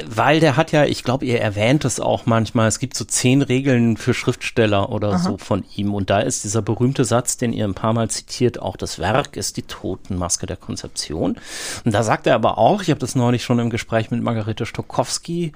weil 0.08 0.40
der 0.40 0.58
hat 0.58 0.72
ja, 0.72 0.86
ich 0.86 1.04
glaube, 1.04 1.26
ihr 1.26 1.40
erwähnt 1.40 1.86
es 1.86 2.00
auch 2.00 2.26
manchmal, 2.26 2.68
es 2.68 2.80
gibt 2.80 2.98
so 2.98 3.06
zehn 3.06 3.44
Regeln 3.44 3.96
für 3.96 4.16
Schriftsteller 4.16 4.92
oder 4.92 5.10
Aha. 5.10 5.18
so 5.20 5.38
von 5.38 5.66
ihm 5.76 5.94
und 5.94 6.10
da 6.10 6.20
ist 6.20 6.44
dieser 6.44 6.64
berühmte 6.64 7.06
Satz, 7.06 7.38
den 7.38 7.54
ihr 7.54 7.66
ein 7.66 7.76
paar 7.76 7.94
Mal 7.94 8.10
zitiert, 8.10 8.60
auch 8.60 8.76
das 8.76 8.98
Werk 8.98 9.38
ist 9.38 9.58
die 9.58 9.64
Totenmaske 9.64 10.48
der 10.48 10.58
Konzeption 10.58 11.38
und 11.86 11.94
da 11.94 12.02
sagt 12.02 12.26
er 12.26 12.36
aber 12.36 12.58
auch, 12.58 12.82
ich 12.82 12.90
habe 12.90 13.00
das 13.00 13.14
neulich 13.14 13.44
schon 13.44 13.60
im 13.60 13.70
Gespräch 13.70 14.10
mit 14.10 14.24
Margarete 14.24 14.66
Stokowski 14.66 15.52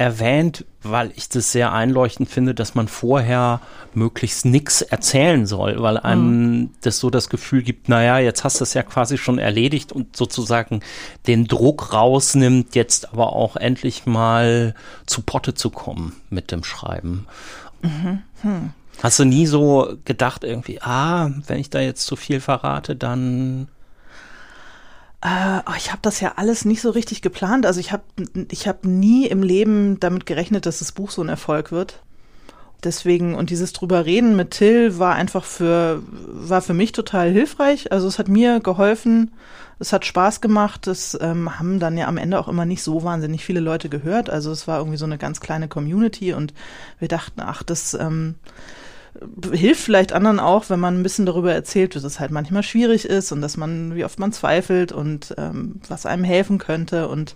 erwähnt, 0.00 0.64
weil 0.82 1.12
ich 1.14 1.28
das 1.28 1.52
sehr 1.52 1.74
einleuchtend 1.74 2.30
finde, 2.30 2.54
dass 2.54 2.74
man 2.74 2.88
vorher 2.88 3.60
möglichst 3.92 4.46
nichts 4.46 4.80
erzählen 4.80 5.44
soll, 5.44 5.82
weil 5.82 5.98
einem 5.98 6.50
mhm. 6.50 6.70
das 6.80 6.98
so 7.00 7.10
das 7.10 7.28
Gefühl 7.28 7.62
gibt, 7.62 7.90
naja, 7.90 8.18
jetzt 8.18 8.42
hast 8.42 8.60
du 8.60 8.64
es 8.64 8.72
ja 8.72 8.82
quasi 8.82 9.18
schon 9.18 9.38
erledigt 9.38 9.92
und 9.92 10.16
sozusagen 10.16 10.80
den 11.26 11.46
Druck 11.46 11.92
rausnimmt, 11.92 12.74
jetzt 12.74 13.12
aber 13.12 13.34
auch 13.34 13.56
endlich 13.56 14.06
mal 14.06 14.74
zu 15.04 15.20
Potte 15.20 15.52
zu 15.52 15.68
kommen 15.68 16.16
mit 16.30 16.50
dem 16.50 16.64
Schreiben. 16.64 17.26
Mhm. 17.82 18.22
Hm. 18.40 18.70
Hast 19.02 19.18
du 19.18 19.26
nie 19.26 19.46
so 19.46 19.98
gedacht 20.06 20.44
irgendwie, 20.44 20.80
ah, 20.80 21.30
wenn 21.46 21.58
ich 21.58 21.68
da 21.68 21.80
jetzt 21.80 22.06
zu 22.06 22.16
viel 22.16 22.40
verrate, 22.40 22.96
dann 22.96 23.68
äh, 25.22 25.60
ich 25.76 25.90
habe 25.90 26.00
das 26.02 26.20
ja 26.20 26.34
alles 26.36 26.64
nicht 26.64 26.80
so 26.80 26.90
richtig 26.90 27.22
geplant. 27.22 27.66
Also 27.66 27.80
ich 27.80 27.92
habe 27.92 28.04
ich 28.50 28.68
hab 28.68 28.84
nie 28.84 29.26
im 29.26 29.42
Leben 29.42 30.00
damit 30.00 30.26
gerechnet, 30.26 30.66
dass 30.66 30.78
das 30.78 30.92
Buch 30.92 31.10
so 31.10 31.22
ein 31.22 31.28
Erfolg 31.28 31.72
wird. 31.72 32.00
Deswegen, 32.82 33.34
und 33.34 33.50
dieses 33.50 33.74
drüber 33.74 34.06
reden 34.06 34.36
mit 34.36 34.52
Till 34.52 34.98
war 34.98 35.14
einfach 35.14 35.44
für, 35.44 36.02
war 36.08 36.62
für 36.62 36.72
mich 36.72 36.92
total 36.92 37.30
hilfreich. 37.30 37.92
Also 37.92 38.08
es 38.08 38.18
hat 38.18 38.28
mir 38.28 38.60
geholfen, 38.60 39.32
es 39.78 39.92
hat 39.92 40.06
Spaß 40.06 40.40
gemacht. 40.40 40.86
Es 40.86 41.16
ähm, 41.20 41.58
haben 41.58 41.78
dann 41.78 41.98
ja 41.98 42.08
am 42.08 42.16
Ende 42.16 42.38
auch 42.38 42.48
immer 42.48 42.64
nicht 42.64 42.82
so 42.82 43.02
wahnsinnig 43.02 43.44
viele 43.44 43.60
Leute 43.60 43.90
gehört. 43.90 44.30
Also 44.30 44.50
es 44.50 44.66
war 44.66 44.78
irgendwie 44.78 44.96
so 44.96 45.04
eine 45.04 45.18
ganz 45.18 45.40
kleine 45.40 45.68
Community 45.68 46.32
und 46.32 46.54
wir 46.98 47.08
dachten, 47.08 47.42
ach, 47.42 47.62
das 47.62 47.92
ähm, 47.92 48.36
hilft 49.52 49.82
vielleicht 49.82 50.12
anderen 50.12 50.40
auch, 50.40 50.70
wenn 50.70 50.80
man 50.80 50.98
ein 50.98 51.02
bisschen 51.02 51.26
darüber 51.26 51.52
erzählt, 51.52 51.96
dass 51.96 52.04
es 52.04 52.20
halt 52.20 52.30
manchmal 52.30 52.62
schwierig 52.62 53.04
ist 53.04 53.32
und 53.32 53.40
dass 53.40 53.56
man, 53.56 53.94
wie 53.94 54.04
oft 54.04 54.18
man 54.18 54.32
zweifelt 54.32 54.92
und 54.92 55.34
ähm, 55.36 55.80
was 55.88 56.06
einem 56.06 56.24
helfen 56.24 56.58
könnte 56.58 57.08
und 57.08 57.34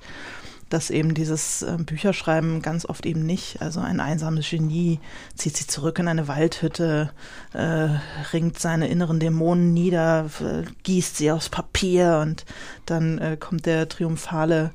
dass 0.70 0.90
eben 0.90 1.14
dieses 1.14 1.62
äh, 1.62 1.76
Bücherschreiben 1.78 2.62
ganz 2.62 2.86
oft 2.86 3.06
eben 3.06 3.24
nicht, 3.24 3.60
also 3.60 3.80
ein 3.80 4.00
einsames 4.00 4.48
Genie 4.48 4.98
zieht 5.34 5.56
sich 5.56 5.68
zurück 5.68 5.98
in 5.98 6.08
eine 6.08 6.26
Waldhütte, 6.26 7.10
äh, 7.52 7.88
ringt 8.32 8.58
seine 8.58 8.88
inneren 8.88 9.20
Dämonen 9.20 9.72
nieder, 9.72 10.30
äh, 10.40 10.64
gießt 10.82 11.16
sie 11.16 11.30
aufs 11.30 11.48
Papier 11.48 12.20
und 12.22 12.44
dann 12.86 13.18
äh, 13.18 13.36
kommt 13.38 13.66
der 13.66 13.88
triumphale 13.88 14.72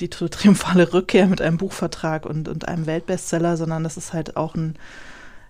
die 0.00 0.08
triumphale 0.08 0.92
Rückkehr 0.92 1.26
mit 1.26 1.40
einem 1.40 1.56
Buchvertrag 1.56 2.24
und, 2.24 2.46
und 2.48 2.68
einem 2.68 2.86
Weltbestseller, 2.86 3.56
sondern 3.56 3.82
das 3.82 3.96
ist 3.96 4.12
halt 4.12 4.36
auch 4.36 4.54
ein 4.54 4.76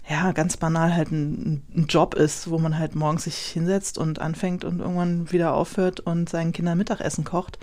ja, 0.08 0.32
ganz 0.32 0.56
banal 0.56 0.94
halt 0.94 1.10
ein, 1.10 1.62
ein, 1.74 1.86
Job 1.88 2.14
ist, 2.14 2.50
wo 2.50 2.58
man 2.58 2.78
halt 2.78 2.94
morgens 2.94 3.24
sich 3.24 3.36
hinsetzt 3.36 3.98
und 3.98 4.20
anfängt 4.20 4.64
und 4.64 4.80
irgendwann 4.80 5.30
wieder 5.30 5.54
aufhört 5.54 6.00
und 6.00 6.28
seinen 6.28 6.52
Kindern 6.52 6.78
Mittagessen 6.78 7.24
kocht. 7.24 7.58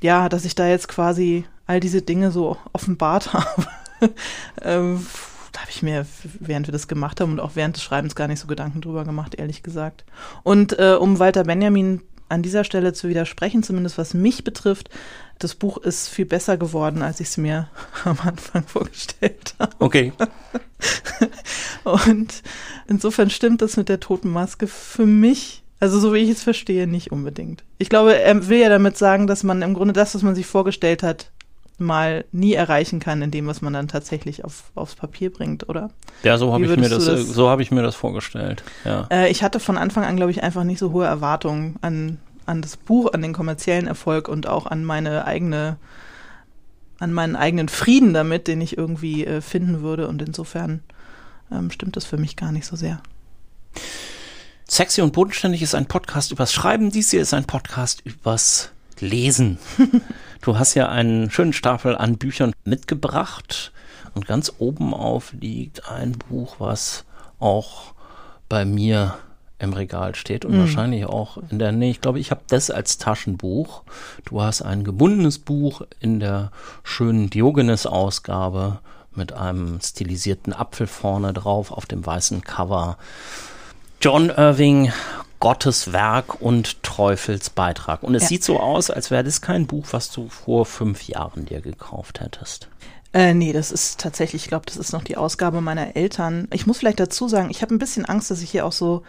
Ja, 0.00 0.28
dass 0.28 0.44
ich 0.44 0.54
da 0.54 0.68
jetzt 0.68 0.88
quasi 0.88 1.44
all 1.66 1.80
diese 1.80 2.02
Dinge 2.02 2.30
so 2.30 2.56
offenbart 2.72 3.32
habe, 3.32 3.66
ähm, 4.62 5.04
da 5.52 5.60
habe 5.62 5.70
ich 5.70 5.82
mir, 5.82 6.06
während 6.38 6.68
wir 6.68 6.72
das 6.72 6.86
gemacht 6.86 7.20
haben 7.20 7.32
und 7.32 7.40
auch 7.40 7.52
während 7.54 7.76
des 7.76 7.82
Schreibens 7.82 8.14
gar 8.14 8.28
nicht 8.28 8.40
so 8.40 8.46
Gedanken 8.46 8.80
drüber 8.80 9.04
gemacht, 9.04 9.34
ehrlich 9.34 9.62
gesagt. 9.62 10.04
Und 10.42 10.78
äh, 10.78 10.96
um 11.00 11.18
Walter 11.18 11.44
Benjamin 11.44 12.02
an 12.28 12.42
dieser 12.42 12.62
Stelle 12.62 12.92
zu 12.92 13.08
widersprechen, 13.08 13.62
zumindest 13.62 13.98
was 13.98 14.14
mich 14.14 14.44
betrifft, 14.44 14.90
das 15.38 15.54
Buch 15.54 15.78
ist 15.78 16.08
viel 16.08 16.26
besser 16.26 16.56
geworden, 16.56 17.02
als 17.02 17.20
ich 17.20 17.28
es 17.28 17.36
mir 17.38 17.68
am 18.04 18.18
Anfang 18.20 18.64
vorgestellt 18.64 19.54
habe. 19.58 19.72
Okay. 19.78 20.12
Und 21.84 22.42
insofern 22.88 23.30
stimmt 23.30 23.62
das 23.62 23.76
mit 23.76 23.88
der 23.88 24.00
toten 24.00 24.30
Maske 24.30 24.66
für 24.66 25.06
mich, 25.06 25.62
also 25.80 25.98
so 26.00 26.12
wie 26.14 26.18
ich 26.18 26.30
es 26.30 26.42
verstehe, 26.42 26.86
nicht 26.86 27.12
unbedingt. 27.12 27.64
Ich 27.78 27.88
glaube, 27.88 28.18
er 28.18 28.48
will 28.48 28.58
ja 28.58 28.68
damit 28.68 28.96
sagen, 28.96 29.26
dass 29.26 29.42
man 29.42 29.62
im 29.62 29.74
Grunde 29.74 29.92
das, 29.92 30.14
was 30.14 30.22
man 30.22 30.34
sich 30.34 30.46
vorgestellt 30.46 31.02
hat, 31.02 31.30
mal 31.78 32.24
nie 32.32 32.54
erreichen 32.54 33.00
kann 33.00 33.20
in 33.20 33.30
dem, 33.30 33.46
was 33.46 33.60
man 33.60 33.74
dann 33.74 33.86
tatsächlich 33.86 34.44
auf, 34.44 34.70
aufs 34.74 34.94
Papier 34.94 35.30
bringt, 35.30 35.68
oder? 35.68 35.90
Ja, 36.22 36.38
so 36.38 36.52
habe 36.52 36.64
ich 36.64 36.74
mir 36.74 36.88
das, 36.88 37.04
das, 37.04 37.28
so 37.28 37.50
habe 37.50 37.60
ich 37.60 37.70
mir 37.70 37.82
das 37.82 37.94
vorgestellt. 37.94 38.62
Ja. 38.86 39.06
Äh, 39.10 39.30
ich 39.30 39.42
hatte 39.42 39.60
von 39.60 39.76
Anfang 39.76 40.04
an, 40.04 40.16
glaube 40.16 40.30
ich, 40.30 40.42
einfach 40.42 40.64
nicht 40.64 40.78
so 40.78 40.92
hohe 40.92 41.04
Erwartungen 41.04 41.76
an 41.82 42.18
an 42.46 42.62
das 42.62 42.76
Buch, 42.76 43.12
an 43.12 43.22
den 43.22 43.32
kommerziellen 43.32 43.86
Erfolg 43.86 44.28
und 44.28 44.46
auch 44.46 44.66
an 44.66 44.84
meine 44.84 45.26
eigene, 45.26 45.76
an 46.98 47.12
meinen 47.12 47.36
eigenen 47.36 47.68
Frieden 47.68 48.14
damit, 48.14 48.48
den 48.48 48.60
ich 48.60 48.76
irgendwie 48.76 49.26
äh, 49.26 49.40
finden 49.40 49.82
würde. 49.82 50.08
Und 50.08 50.22
insofern 50.22 50.82
ähm, 51.50 51.70
stimmt 51.70 51.96
das 51.96 52.04
für 52.04 52.16
mich 52.16 52.36
gar 52.36 52.52
nicht 52.52 52.66
so 52.66 52.76
sehr. 52.76 53.00
Sexy 54.68 55.00
und 55.02 55.12
bodenständig 55.12 55.62
ist 55.62 55.74
ein 55.74 55.86
Podcast 55.86 56.32
übers 56.32 56.52
Schreiben. 56.52 56.90
Dies 56.90 57.10
hier 57.10 57.20
ist 57.20 57.34
ein 57.34 57.44
Podcast 57.44 58.00
übers 58.04 58.70
Lesen. 58.98 59.58
du 60.40 60.58
hast 60.58 60.74
ja 60.74 60.88
einen 60.88 61.30
schönen 61.30 61.52
Stapel 61.52 61.96
an 61.96 62.18
Büchern 62.18 62.52
mitgebracht 62.64 63.72
und 64.14 64.26
ganz 64.26 64.52
oben 64.58 64.94
auf 64.94 65.32
liegt 65.38 65.88
ein 65.88 66.12
Buch, 66.12 66.56
was 66.58 67.04
auch 67.38 67.94
bei 68.48 68.64
mir 68.64 69.18
im 69.58 69.72
Regal 69.72 70.14
steht 70.14 70.44
und 70.44 70.54
mhm. 70.54 70.60
wahrscheinlich 70.60 71.06
auch 71.06 71.38
in 71.50 71.58
der 71.58 71.72
Nähe. 71.72 71.90
Ich 71.90 72.00
glaube, 72.00 72.18
ich 72.20 72.30
habe 72.30 72.42
das 72.48 72.70
als 72.70 72.98
Taschenbuch. 72.98 73.82
Du 74.24 74.42
hast 74.42 74.62
ein 74.62 74.84
gebundenes 74.84 75.38
Buch 75.38 75.82
in 76.00 76.20
der 76.20 76.50
schönen 76.82 77.30
Diogenes-Ausgabe 77.30 78.80
mit 79.14 79.32
einem 79.32 79.80
stilisierten 79.80 80.52
Apfel 80.52 80.86
vorne 80.86 81.32
drauf 81.32 81.72
auf 81.72 81.86
dem 81.86 82.04
weißen 82.04 82.42
Cover. 82.42 82.98
John 84.02 84.28
Irving, 84.28 84.92
Gottes 85.40 85.92
Werk 85.92 86.40
und 86.42 86.82
Teufels 86.82 87.48
Beitrag. 87.48 88.02
Und 88.02 88.14
es 88.14 88.24
ja. 88.24 88.28
sieht 88.28 88.44
so 88.44 88.60
aus, 88.60 88.90
als 88.90 89.10
wäre 89.10 89.24
das 89.24 89.40
kein 89.40 89.66
Buch, 89.66 89.86
was 89.92 90.10
du 90.10 90.28
vor 90.28 90.66
fünf 90.66 91.08
Jahren 91.08 91.46
dir 91.46 91.62
gekauft 91.62 92.20
hättest. 92.20 92.68
Äh, 93.12 93.32
nee, 93.32 93.54
das 93.54 93.70
ist 93.70 93.98
tatsächlich, 93.98 94.44
ich 94.44 94.48
glaube, 94.48 94.66
das 94.66 94.76
ist 94.76 94.92
noch 94.92 95.02
die 95.02 95.16
Ausgabe 95.16 95.62
meiner 95.62 95.96
Eltern. 95.96 96.48
Ich 96.52 96.66
muss 96.66 96.78
vielleicht 96.78 97.00
dazu 97.00 97.28
sagen, 97.28 97.48
ich 97.50 97.62
habe 97.62 97.74
ein 97.74 97.78
bisschen 97.78 98.04
Angst, 98.04 98.30
dass 98.30 98.42
ich 98.42 98.50
hier 98.50 98.66
auch 98.66 98.72
so 98.72 99.04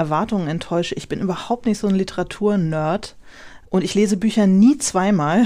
Erwartungen 0.00 0.48
enttäusche. 0.48 0.94
Ich 0.94 1.08
bin 1.08 1.20
überhaupt 1.20 1.66
nicht 1.66 1.78
so 1.78 1.86
ein 1.86 1.94
Literaturnerd. 1.94 3.16
Und 3.68 3.84
ich 3.84 3.94
lese 3.94 4.16
Bücher 4.16 4.48
nie 4.48 4.78
zweimal. 4.78 5.44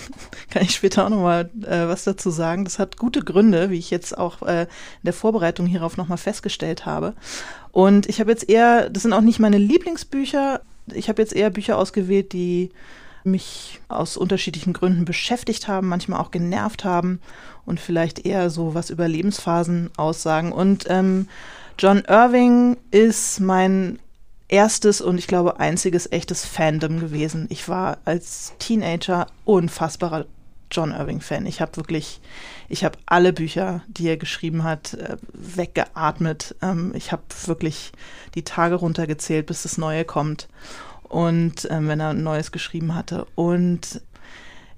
Kann 0.50 0.62
ich 0.62 0.74
später 0.74 1.04
auch 1.04 1.10
nochmal 1.10 1.50
äh, 1.62 1.86
was 1.86 2.04
dazu 2.04 2.30
sagen. 2.30 2.64
Das 2.64 2.78
hat 2.78 2.96
gute 2.96 3.20
Gründe, 3.20 3.68
wie 3.68 3.78
ich 3.78 3.90
jetzt 3.90 4.16
auch 4.16 4.40
äh, 4.42 4.62
in 4.62 5.04
der 5.04 5.12
Vorbereitung 5.12 5.66
hierauf 5.66 5.98
nochmal 5.98 6.16
festgestellt 6.16 6.86
habe. 6.86 7.14
Und 7.72 8.08
ich 8.08 8.18
habe 8.18 8.30
jetzt 8.30 8.48
eher, 8.48 8.88
das 8.88 9.02
sind 9.02 9.12
auch 9.12 9.20
nicht 9.20 9.40
meine 9.40 9.58
Lieblingsbücher. 9.58 10.62
Ich 10.94 11.10
habe 11.10 11.20
jetzt 11.20 11.34
eher 11.34 11.50
Bücher 11.50 11.76
ausgewählt, 11.76 12.32
die 12.32 12.70
mich 13.24 13.80
aus 13.88 14.16
unterschiedlichen 14.16 14.72
Gründen 14.72 15.04
beschäftigt 15.04 15.68
haben, 15.68 15.88
manchmal 15.88 16.20
auch 16.20 16.30
genervt 16.30 16.84
haben 16.84 17.20
und 17.66 17.80
vielleicht 17.80 18.24
eher 18.24 18.48
so 18.48 18.74
was 18.74 18.88
über 18.88 19.06
Lebensphasen 19.06 19.90
aussagen. 19.98 20.52
Und 20.52 20.86
ähm, 20.88 21.28
John 21.78 22.04
Irving 22.08 22.78
ist 22.90 23.38
mein 23.38 23.98
erstes 24.48 25.02
und 25.02 25.18
ich 25.18 25.26
glaube 25.26 25.60
einziges 25.60 26.10
echtes 26.10 26.46
Fandom 26.46 27.00
gewesen. 27.00 27.46
Ich 27.50 27.68
war 27.68 27.98
als 28.06 28.54
Teenager 28.58 29.26
unfassbarer 29.44 30.24
John 30.70 30.92
Irving-Fan. 30.92 31.44
Ich 31.44 31.60
habe 31.60 31.76
wirklich, 31.76 32.20
ich 32.70 32.82
habe 32.82 32.98
alle 33.04 33.34
Bücher, 33.34 33.82
die 33.88 34.08
er 34.08 34.16
geschrieben 34.16 34.64
hat, 34.64 34.94
äh, 34.94 35.16
weggeatmet. 35.34 36.56
Ähm, 36.62 36.92
ich 36.94 37.12
habe 37.12 37.22
wirklich 37.44 37.92
die 38.34 38.42
Tage 38.42 38.76
runtergezählt, 38.76 39.46
bis 39.46 39.62
das 39.62 39.76
Neue 39.76 40.06
kommt. 40.06 40.48
Und 41.02 41.68
ähm, 41.70 41.88
wenn 41.88 42.00
er 42.00 42.10
ein 42.10 42.22
Neues 42.22 42.52
geschrieben 42.52 42.94
hatte. 42.94 43.26
Und 43.34 44.00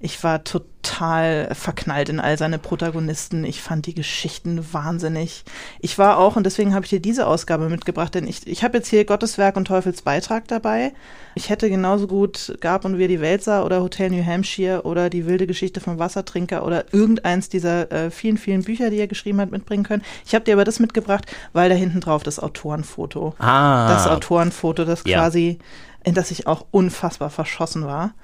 Ich 0.00 0.22
war 0.22 0.44
total 0.44 1.52
verknallt 1.54 2.08
in 2.08 2.20
all 2.20 2.38
seine 2.38 2.58
Protagonisten. 2.58 3.44
Ich 3.44 3.60
fand 3.60 3.86
die 3.86 3.94
Geschichten 3.94 4.64
wahnsinnig. 4.72 5.44
Ich 5.80 5.98
war 5.98 6.18
auch, 6.18 6.36
und 6.36 6.44
deswegen 6.44 6.72
habe 6.72 6.84
ich 6.84 6.90
dir 6.90 7.00
diese 7.00 7.26
Ausgabe 7.26 7.68
mitgebracht, 7.68 8.14
denn 8.14 8.28
ich, 8.28 8.46
ich 8.46 8.62
habe 8.62 8.78
jetzt 8.78 8.88
hier 8.88 9.04
Gottes 9.04 9.38
Werk 9.38 9.56
und 9.56 9.64
Teufels 9.66 10.02
Beitrag 10.02 10.46
dabei. 10.46 10.92
Ich 11.34 11.50
hätte 11.50 11.68
genauso 11.68 12.06
gut 12.06 12.56
Gab 12.60 12.84
und 12.84 12.96
wir 12.96 13.08
die 13.08 13.20
Welt 13.20 13.42
sah 13.42 13.64
oder 13.64 13.82
Hotel 13.82 14.10
New 14.10 14.24
Hampshire 14.24 14.82
oder 14.82 15.10
die 15.10 15.26
wilde 15.26 15.48
Geschichte 15.48 15.80
vom 15.80 15.98
Wassertrinker 15.98 16.64
oder 16.64 16.84
irgendeins 16.92 17.48
dieser 17.48 17.90
äh, 17.90 18.10
vielen, 18.12 18.38
vielen 18.38 18.62
Bücher, 18.62 18.90
die 18.90 18.98
er 18.98 19.08
geschrieben 19.08 19.40
hat, 19.40 19.50
mitbringen 19.50 19.82
können. 19.82 20.04
Ich 20.24 20.34
habe 20.34 20.44
dir 20.44 20.54
aber 20.54 20.64
das 20.64 20.78
mitgebracht, 20.78 21.26
weil 21.52 21.68
da 21.68 21.74
hinten 21.74 22.00
drauf 22.00 22.22
das 22.22 22.38
Autorenfoto. 22.38 23.34
Ah. 23.40 23.88
Das 23.92 24.06
Autorenfoto, 24.06 24.84
das 24.84 25.02
Ja. 25.04 25.18
quasi, 25.18 25.58
in 26.04 26.14
das 26.14 26.30
ich 26.30 26.46
auch 26.46 26.66
unfassbar 26.70 27.30
verschossen 27.30 27.84
war. 27.84 28.14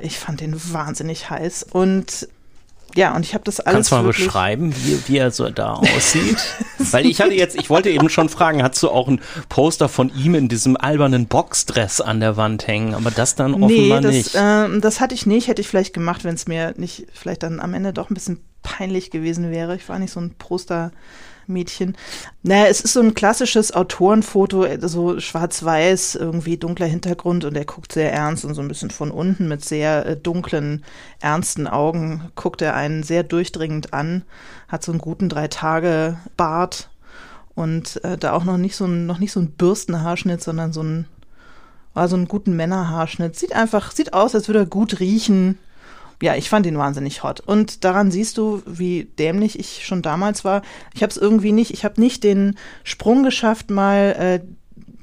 Ich 0.00 0.18
fand 0.18 0.40
den 0.40 0.54
wahnsinnig 0.72 1.30
heiß 1.30 1.66
und 1.72 2.28
ja, 2.96 3.14
und 3.14 3.24
ich 3.24 3.34
habe 3.34 3.44
das 3.44 3.60
alles 3.60 3.74
Kannst 3.74 3.92
du 3.92 3.94
mal 3.96 4.02
beschreiben, 4.02 4.74
wie, 4.74 5.00
wie 5.06 5.18
er 5.18 5.30
so 5.30 5.48
da 5.48 5.74
aussieht? 5.96 6.38
Weil 6.90 7.06
ich 7.06 7.20
hatte 7.20 7.34
jetzt, 7.34 7.54
ich 7.54 7.70
wollte 7.70 7.88
eben 7.88 8.08
schon 8.08 8.28
fragen, 8.28 8.64
hast 8.64 8.82
du 8.82 8.90
auch 8.90 9.06
ein 9.06 9.20
Poster 9.48 9.88
von 9.88 10.10
ihm 10.16 10.34
in 10.34 10.48
diesem 10.48 10.76
albernen 10.76 11.26
Boxdress 11.26 12.00
an 12.00 12.18
der 12.18 12.36
Wand 12.36 12.66
hängen? 12.66 12.94
Aber 12.94 13.12
das 13.12 13.36
dann 13.36 13.52
Nee, 13.52 13.64
offenbar 13.64 14.00
das, 14.00 14.12
nicht. 14.12 14.30
ähm, 14.34 14.80
das 14.80 14.98
hatte 14.98 15.14
ich 15.14 15.24
nicht, 15.24 15.46
hätte 15.46 15.60
ich 15.60 15.68
vielleicht 15.68 15.94
gemacht, 15.94 16.24
wenn 16.24 16.34
es 16.34 16.48
mir 16.48 16.74
nicht 16.78 17.06
vielleicht 17.14 17.44
dann 17.44 17.60
am 17.60 17.74
Ende 17.74 17.92
doch 17.92 18.10
ein 18.10 18.14
bisschen 18.14 18.40
peinlich 18.64 19.12
gewesen 19.12 19.52
wäre. 19.52 19.76
Ich 19.76 19.88
war 19.88 20.00
nicht 20.00 20.12
so 20.12 20.18
ein 20.20 20.34
Postermädchen. 21.50 21.96
Naja, 22.42 22.66
es 22.66 22.80
ist 22.80 22.92
so 22.92 23.00
ein 23.00 23.14
klassisches 23.14 23.72
Autorenfoto, 23.72 24.64
äh, 24.64 24.78
so 24.88 25.20
schwarz-weiß, 25.20 26.14
irgendwie 26.14 26.56
dunkler 26.56 26.86
Hintergrund 26.86 27.44
und 27.44 27.56
er 27.56 27.64
guckt 27.64 27.92
sehr 27.92 28.12
ernst 28.12 28.44
und 28.44 28.54
so 28.54 28.62
ein 28.62 28.68
bisschen 28.68 28.90
von 28.90 29.10
unten 29.10 29.48
mit 29.48 29.64
sehr 29.64 30.06
äh, 30.06 30.16
dunklen, 30.16 30.84
ernsten 31.20 31.66
Augen 31.66 32.30
guckt 32.34 32.62
er 32.62 32.74
einen 32.74 33.02
sehr 33.02 33.22
durchdringend 33.22 33.92
an, 33.92 34.22
hat 34.68 34.82
so 34.82 34.92
einen 34.92 35.00
guten 35.00 35.28
Drei-Tage-Bart 35.28 36.90
und 37.54 38.02
äh, 38.04 38.16
da 38.16 38.32
auch 38.32 38.44
noch 38.44 38.56
nicht 38.56 38.76
so 38.76 38.86
ein, 38.86 39.06
noch 39.06 39.18
nicht 39.18 39.32
so 39.32 39.40
ein 39.40 39.50
Bürstenhaarschnitt, 39.50 40.42
sondern 40.42 40.72
so 40.72 40.82
ein 40.82 41.06
war 41.92 42.06
so 42.06 42.14
einen 42.14 42.28
guten 42.28 42.54
Männerhaarschnitt. 42.54 43.34
Sieht 43.34 43.52
einfach, 43.52 43.90
sieht 43.90 44.12
aus, 44.12 44.36
als 44.36 44.46
würde 44.46 44.60
er 44.60 44.66
gut 44.66 45.00
riechen. 45.00 45.58
Ja, 46.22 46.34
ich 46.36 46.50
fand 46.50 46.66
ihn 46.66 46.76
wahnsinnig 46.78 47.22
hot. 47.22 47.40
Und 47.40 47.84
daran 47.84 48.10
siehst 48.10 48.36
du, 48.36 48.62
wie 48.66 49.04
dämlich 49.18 49.58
ich 49.58 49.86
schon 49.86 50.02
damals 50.02 50.44
war. 50.44 50.62
Ich 50.94 51.02
habe 51.02 51.10
es 51.10 51.16
irgendwie 51.16 51.52
nicht, 51.52 51.72
ich 51.72 51.84
habe 51.84 52.00
nicht 52.00 52.24
den 52.24 52.56
Sprung 52.84 53.22
geschafft, 53.22 53.70
mal 53.70 54.14
äh, 54.18 54.40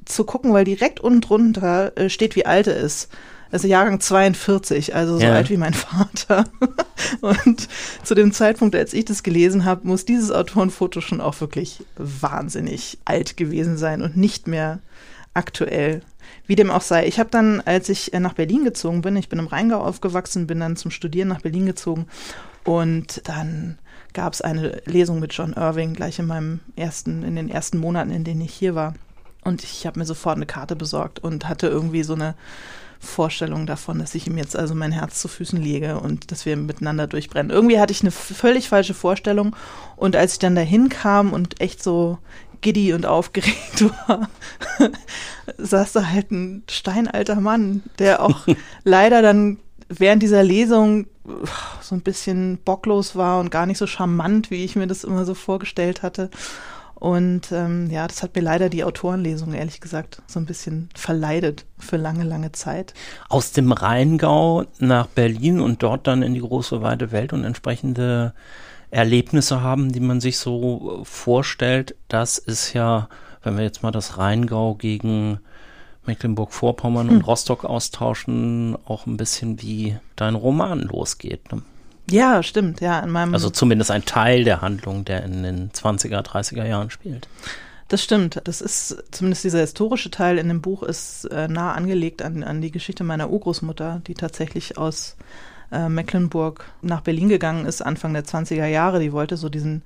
zu 0.05 0.23
gucken, 0.25 0.53
weil 0.53 0.63
direkt 0.63 0.99
unten 0.99 1.21
drunter 1.21 1.97
äh, 1.97 2.09
steht, 2.09 2.35
wie 2.35 2.45
alt 2.45 2.67
er 2.67 2.77
ist. 2.77 3.09
Also 3.49 3.67
Jahrgang 3.67 3.99
42, 4.01 4.93
also 4.93 5.17
so 5.17 5.23
Ja. 5.23 5.33
alt 5.33 5.49
wie 5.49 5.57
mein 5.57 5.73
Vater. 5.73 6.43
Und 7.21 7.67
zu 8.03 8.13
dem 8.13 8.31
Zeitpunkt, 8.33 8.75
als 8.75 8.93
ich 8.93 9.05
das 9.05 9.23
gelesen 9.23 9.63
habe, 9.65 9.87
muss 9.87 10.05
dieses 10.05 10.31
Autorenfoto 10.31 10.99
schon 11.01 11.21
auch 11.21 11.39
wirklich 11.39 11.83
wahnsinnig 11.95 12.97
alt 13.05 13.37
gewesen 13.37 13.77
sein 13.77 14.01
und 14.01 14.17
nicht 14.17 14.47
mehr 14.47 14.79
aktuell. 15.33 16.01
Wie 16.47 16.55
dem 16.55 16.71
auch 16.71 16.81
sei. 16.81 17.05
Ich 17.07 17.19
habe 17.19 17.29
dann, 17.29 17.61
als 17.61 17.89
ich 17.89 18.13
äh, 18.13 18.19
nach 18.19 18.33
Berlin 18.33 18.63
gezogen 18.63 19.01
bin, 19.01 19.15
ich 19.17 19.29
bin 19.29 19.39
im 19.39 19.47
Rheingau 19.47 19.79
aufgewachsen, 19.79 20.47
bin 20.47 20.59
dann 20.59 20.77
zum 20.77 20.91
Studieren 20.91 21.27
nach 21.27 21.41
Berlin 21.41 21.65
gezogen 21.65 22.07
und 22.63 23.21
dann 23.27 23.77
gab 24.13 24.33
es 24.33 24.41
eine 24.41 24.81
Lesung 24.85 25.19
mit 25.19 25.33
John 25.33 25.53
Irving 25.53 25.93
gleich 25.93 26.19
in 26.19 26.25
meinem 26.25 26.61
ersten, 26.75 27.23
in 27.23 27.35
den 27.35 27.49
ersten 27.49 27.77
Monaten, 27.77 28.11
in 28.11 28.23
denen 28.23 28.41
ich 28.41 28.53
hier 28.53 28.73
war. 28.73 28.95
Und 29.43 29.63
ich 29.63 29.85
habe 29.85 29.99
mir 29.99 30.05
sofort 30.05 30.37
eine 30.37 30.45
Karte 30.45 30.75
besorgt 30.75 31.19
und 31.19 31.47
hatte 31.47 31.67
irgendwie 31.67 32.03
so 32.03 32.15
eine 32.15 32.35
Vorstellung 32.99 33.65
davon, 33.67 33.99
dass 33.99 34.15
ich 34.15 34.27
ihm 34.27 34.37
jetzt 34.37 34.55
also 34.57 34.73
mein 34.73 34.91
Herz 34.91 35.21
zu 35.21 35.27
Füßen 35.27 35.61
lege 35.61 35.99
und 35.99 36.31
dass 36.31 36.45
wir 36.45 36.57
miteinander 36.57 37.07
durchbrennen. 37.07 37.51
Irgendwie 37.51 37.79
hatte 37.79 37.93
ich 37.93 38.01
eine 38.01 38.11
völlig 38.11 38.69
falsche 38.69 38.93
Vorstellung 38.93 39.55
und 39.95 40.15
als 40.15 40.33
ich 40.33 40.39
dann 40.39 40.55
dahin 40.55 40.89
kam 40.89 41.31
und 41.31 41.61
echt 41.61 41.83
so 41.83 42.17
giddy 42.61 42.93
und 42.93 43.05
aufgeregt 43.05 43.85
war, 44.07 44.29
saß 45.57 45.93
da 45.93 46.07
halt 46.07 46.31
ein 46.31 46.63
steinalter 46.69 47.39
Mann, 47.39 47.83
der 47.99 48.21
auch 48.21 48.47
leider 48.83 49.21
dann 49.21 49.57
während 49.89 50.21
dieser 50.21 50.43
Lesung 50.43 51.07
so 51.81 51.95
ein 51.95 52.01
bisschen 52.01 52.57
bocklos 52.63 53.15
war 53.15 53.39
und 53.39 53.51
gar 53.51 53.65
nicht 53.65 53.77
so 53.77 53.87
charmant, 53.87 54.51
wie 54.51 54.63
ich 54.63 54.75
mir 54.75 54.87
das 54.87 55.03
immer 55.03 55.25
so 55.25 55.33
vorgestellt 55.33 56.03
hatte. 56.03 56.29
Und 56.99 57.51
ähm, 57.51 57.91
ja, 57.91 58.07
das 58.07 58.23
hat 58.23 58.35
mir 58.35 58.41
leider 58.41 58.69
die 58.69 58.83
Autorenlesung, 58.83 59.53
ehrlich 59.53 59.81
gesagt, 59.81 60.23
so 60.25 60.39
ein 60.39 60.47
bisschen 60.47 60.89
verleidet 60.95 61.65
für 61.77 61.97
lange, 61.97 62.23
lange 62.23 62.53
Zeit. 62.53 62.95
Aus 63.29 63.51
dem 63.51 63.71
Rheingau 63.71 64.65
nach 64.79 65.05
Berlin 65.05 65.59
und 65.59 65.83
dort 65.83 66.07
dann 66.07 66.23
in 66.23 66.33
die 66.33 66.39
große 66.39 66.81
weite 66.81 67.11
Welt 67.11 67.33
und 67.33 67.43
entsprechende 67.43 68.33
Erlebnisse 68.91 69.61
haben, 69.61 69.91
die 69.91 69.99
man 69.99 70.21
sich 70.21 70.37
so 70.37 71.01
vorstellt. 71.03 71.95
Das 72.07 72.37
ist 72.37 72.73
ja, 72.73 73.09
wenn 73.43 73.57
wir 73.57 73.63
jetzt 73.63 73.83
mal 73.83 73.91
das 73.91 74.17
Rheingau 74.17 74.75
gegen 74.75 75.39
Mecklenburg-Vorpommern 76.05 77.09
und 77.09 77.27
Rostock 77.27 77.65
austauschen, 77.65 78.77
auch 78.85 79.05
ein 79.05 79.17
bisschen 79.17 79.61
wie 79.61 79.97
dein 80.15 80.35
Roman 80.35 80.81
losgeht. 80.81 81.51
Ne? 81.51 81.61
Ja, 82.09 82.41
stimmt, 82.41 82.79
ja, 82.79 82.99
in 82.99 83.09
meinem 83.09 83.33
Also 83.33 83.49
zumindest 83.49 83.91
ein 83.91 84.05
Teil 84.05 84.45
der 84.45 84.61
Handlung, 84.61 85.03
der 85.03 85.23
in 85.23 85.43
den 85.43 85.71
20er, 85.71 86.21
30er 86.21 86.65
Jahren 86.65 86.89
spielt. 86.89 87.27
Das 87.89 88.03
stimmt. 88.03 88.41
Das 88.45 88.61
ist 88.61 89.03
zumindest 89.11 89.43
dieser 89.43 89.59
historische 89.59 90.11
Teil 90.11 90.37
in 90.37 90.49
dem 90.49 90.61
Buch 90.61 90.83
ist 90.83 91.25
äh, 91.25 91.47
nah 91.47 91.73
angelegt 91.73 92.21
an, 92.21 92.43
an 92.43 92.61
die 92.61 92.71
Geschichte 92.71 93.03
meiner 93.03 93.29
Urgroßmutter, 93.29 94.01
die 94.07 94.13
tatsächlich 94.13 94.77
aus 94.77 95.15
äh, 95.71 95.89
Mecklenburg 95.89 96.65
nach 96.81 97.01
Berlin 97.01 97.29
gegangen 97.29 97.65
ist, 97.65 97.81
Anfang 97.81 98.13
der 98.13 98.25
20er 98.25 98.65
Jahre. 98.65 98.99
Die 98.99 99.11
wollte 99.11 99.37
so 99.37 99.49
diesen, 99.49 99.81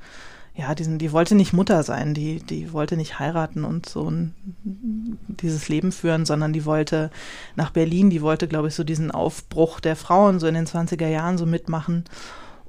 ja, 0.55 0.75
diesen, 0.75 0.99
die 0.99 1.11
wollte 1.11 1.35
nicht 1.35 1.53
Mutter 1.53 1.83
sein, 1.83 2.13
die, 2.13 2.39
die 2.39 2.73
wollte 2.73 2.97
nicht 2.97 3.19
heiraten 3.19 3.63
und 3.63 3.87
so 3.87 4.09
ein, 4.09 4.35
dieses 4.63 5.69
Leben 5.69 5.91
führen, 5.91 6.25
sondern 6.25 6.53
die 6.53 6.65
wollte 6.65 7.09
nach 7.55 7.71
Berlin, 7.71 8.09
die 8.09 8.21
wollte, 8.21 8.47
glaube 8.47 8.67
ich, 8.67 8.75
so 8.75 8.83
diesen 8.83 9.11
Aufbruch 9.11 9.79
der 9.79 9.95
Frauen 9.95 10.39
so 10.39 10.47
in 10.47 10.55
den 10.55 10.67
20er 10.67 11.07
Jahren 11.07 11.37
so 11.37 11.45
mitmachen. 11.45 12.05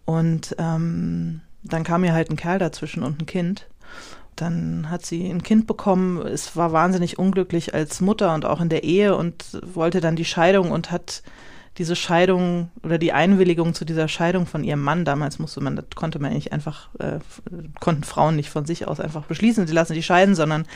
Und 0.05 0.57
ähm, 0.59 1.41
dann 1.65 1.85
kam 1.85 2.05
ihr 2.05 2.13
halt 2.13 2.31
ein 2.31 2.37
Kerl 2.37 2.59
dazwischen 2.59 3.03
und 3.03 3.23
ein 3.23 3.27
Kind. 3.27 3.67
Dann 4.37 4.91
hat 4.91 5.05
sie 5.05 5.29
ein 5.29 5.43
Kind 5.43 5.67
bekommen. 5.67 6.19
Es 6.19 6.57
war 6.57 6.73
wahnsinnig 6.73 7.19
unglücklich 7.19 7.75
als 7.75 8.01
Mutter 8.01 8.35
und 8.35 8.45
auch 8.45 8.61
in 8.61 8.69
der 8.69 8.83
Ehe 8.83 9.17
und 9.17 9.61
wollte 9.75 10.01
dann 10.01 10.17
die 10.17 10.25
Scheidung 10.25 10.71
und 10.71 10.91
hat 10.91 11.23
diese 11.79 11.97
Scheidung 11.97 12.71
oder 12.83 12.99
die 12.99 13.13
Einwilligung 13.13 13.75
zu 13.75 13.85
dieser 13.85 14.09
Scheidung 14.09 14.47
von 14.47 14.63
ihrem 14.63 14.83
Mann, 14.83 15.05
damals 15.05 15.39
musste 15.39 15.61
man, 15.61 15.77
das 15.77 15.87
konnte 15.95 16.19
man 16.19 16.33
nicht 16.33 16.53
einfach, 16.53 16.89
äh, 16.99 17.19
konnten 17.81 18.05
Frauen 18.05 18.37
nicht 18.37 18.51
von 18.51 18.67
sich 18.67 18.87
aus 18.87 19.01
einfach 19.01 19.25
beschließen, 19.25 19.67
sie 19.67 19.73
lassen 19.73 19.95
die 19.95 20.03
scheiden, 20.03 20.35
sondern 20.35 20.67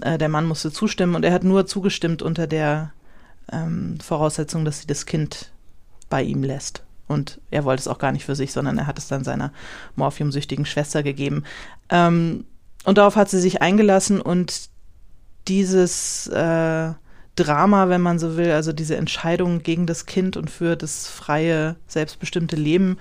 äh, 0.00 0.18
der 0.18 0.28
Mann 0.28 0.46
musste 0.46 0.72
zustimmen 0.72 1.14
und 1.14 1.24
er 1.24 1.32
hat 1.32 1.44
nur 1.44 1.66
zugestimmt 1.66 2.20
unter 2.20 2.46
der 2.46 2.92
ähm, 3.52 3.98
Voraussetzung, 4.00 4.64
dass 4.64 4.80
sie 4.80 4.86
das 4.86 5.06
Kind 5.06 5.52
bei 6.08 6.22
ihm 6.22 6.42
lässt. 6.42 6.82
Und 7.06 7.40
er 7.50 7.64
wollte 7.64 7.80
es 7.80 7.88
auch 7.88 7.98
gar 7.98 8.12
nicht 8.12 8.24
für 8.24 8.34
sich, 8.34 8.52
sondern 8.52 8.78
er 8.78 8.86
hat 8.86 8.98
es 8.98 9.08
dann 9.08 9.24
seiner 9.24 9.52
morphiumsüchtigen 9.94 10.64
Schwester 10.64 11.02
gegeben. 11.02 11.44
Ähm, 11.90 12.44
und 12.84 12.98
darauf 12.98 13.16
hat 13.16 13.30
sie 13.30 13.40
sich 13.40 13.62
eingelassen 13.62 14.20
und 14.20 14.68
dieses 15.48 16.26
äh, 16.28 16.92
Drama, 17.36 17.88
wenn 17.88 18.00
man 18.00 18.18
so 18.18 18.36
will, 18.36 18.52
also 18.52 18.72
diese 18.72 18.96
Entscheidung 18.96 19.62
gegen 19.62 19.86
das 19.86 20.06
Kind 20.06 20.36
und 20.36 20.50
für 20.50 20.76
das 20.76 21.08
freie, 21.08 21.76
selbstbestimmte 21.86 22.56
Leben, 22.56 22.98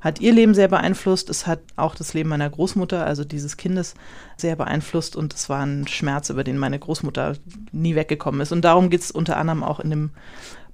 hat 0.00 0.20
ihr 0.20 0.32
Leben 0.32 0.54
sehr 0.54 0.68
beeinflusst. 0.68 1.30
Es 1.30 1.46
hat 1.46 1.60
auch 1.76 1.94
das 1.94 2.14
Leben 2.14 2.28
meiner 2.28 2.48
Großmutter, 2.48 3.04
also 3.04 3.24
dieses 3.24 3.56
Kindes, 3.56 3.94
sehr 4.36 4.56
beeinflusst 4.56 5.16
und 5.16 5.34
es 5.34 5.48
war 5.48 5.64
ein 5.64 5.86
Schmerz, 5.88 6.30
über 6.30 6.44
den 6.44 6.58
meine 6.58 6.78
Großmutter 6.78 7.34
nie 7.72 7.94
weggekommen 7.94 8.40
ist. 8.40 8.52
Und 8.52 8.64
darum 8.64 8.90
geht 8.90 9.00
es 9.00 9.10
unter 9.10 9.36
anderem 9.36 9.62
auch 9.62 9.80
in 9.80 9.90
dem 9.90 10.10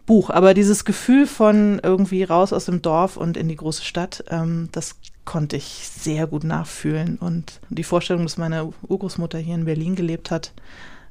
Buch. 0.07 0.31
Aber 0.31 0.55
dieses 0.55 0.85
Gefühl 0.85 1.27
von 1.27 1.81
irgendwie 1.83 2.25
raus 2.25 2.53
aus 2.53 2.66
dem 2.66 2.83
Dorf 2.83 3.16
und 3.16 3.37
in 3.37 3.48
die 3.48 3.57
große 3.57 3.85
Stadt, 3.85 4.25
ähm, 4.31 4.68
das 4.72 4.96
konnte 5.25 5.57
ich 5.57 5.88
sehr 5.88 6.27
gut 6.27 6.44
nachfühlen. 6.44 7.16
Und 7.16 7.61
die 7.70 7.85
Vorstellung, 7.85 8.25
dass 8.25 8.37
meine 8.37 8.72
Urgroßmutter 8.88 9.38
hier 9.38 9.55
in 9.55 9.64
Berlin 9.64 9.94
gelebt 9.94 10.31
hat, 10.31 10.53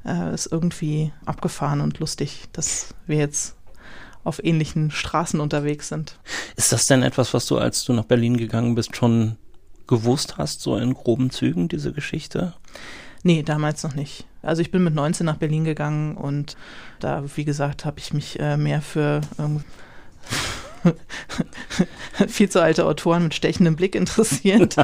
äh, 0.06 0.34
ist 0.34 0.52
irgendwie 0.52 1.12
abgefahren 1.26 1.82
und 1.82 2.00
lustig, 2.00 2.46
dass 2.54 2.94
wir 3.08 3.18
jetzt 3.18 3.56
auf 4.24 4.44
ähnlichen 4.44 4.92
Straßen 4.92 5.40
unterwegs 5.40 5.88
sind. 5.88 6.20
Ist 6.56 6.72
das 6.72 6.88
denn 6.88 7.04
etwas, 7.04 7.34
was 7.34 7.46
du, 7.48 7.58
als 7.58 7.84
du 7.86 7.94
nach 7.94 8.06
Berlin 8.06 8.38
gegangen 8.38 8.76
bist, 8.76 8.96
schon 8.96 9.38
gewusst 9.88 10.38
hast, 10.38 10.62
so 10.62 10.78
in 10.78 10.94
groben 10.94 11.32
Zügen, 11.32 11.68
diese 11.68 11.92
Geschichte? 11.92 12.54
Nee, 13.24 13.44
damals 13.44 13.84
noch 13.84 13.96
nicht. 13.96 14.26
Also 14.42 14.62
ich 14.62 14.72
bin 14.72 14.84
mit 14.84 14.96
19 14.96 15.26
nach 15.26 15.38
Berlin 15.38 15.64
gegangen 15.64 16.18
und 16.18 16.56
da, 17.00 17.24
wie 17.36 17.46
gesagt, 17.46 17.86
habe 17.86 18.00
ich 18.00 18.14
mich 18.14 18.40
äh, 18.40 18.58
mehr 18.58 18.82
für 18.82 19.22
ähm, 19.38 19.64
viel 22.28 22.50
zu 22.50 22.62
alte 22.62 22.86
Autoren 22.86 23.24
mit 23.24 23.34
stechendem 23.34 23.76
Blick 23.76 23.96
interessiert 23.96 24.76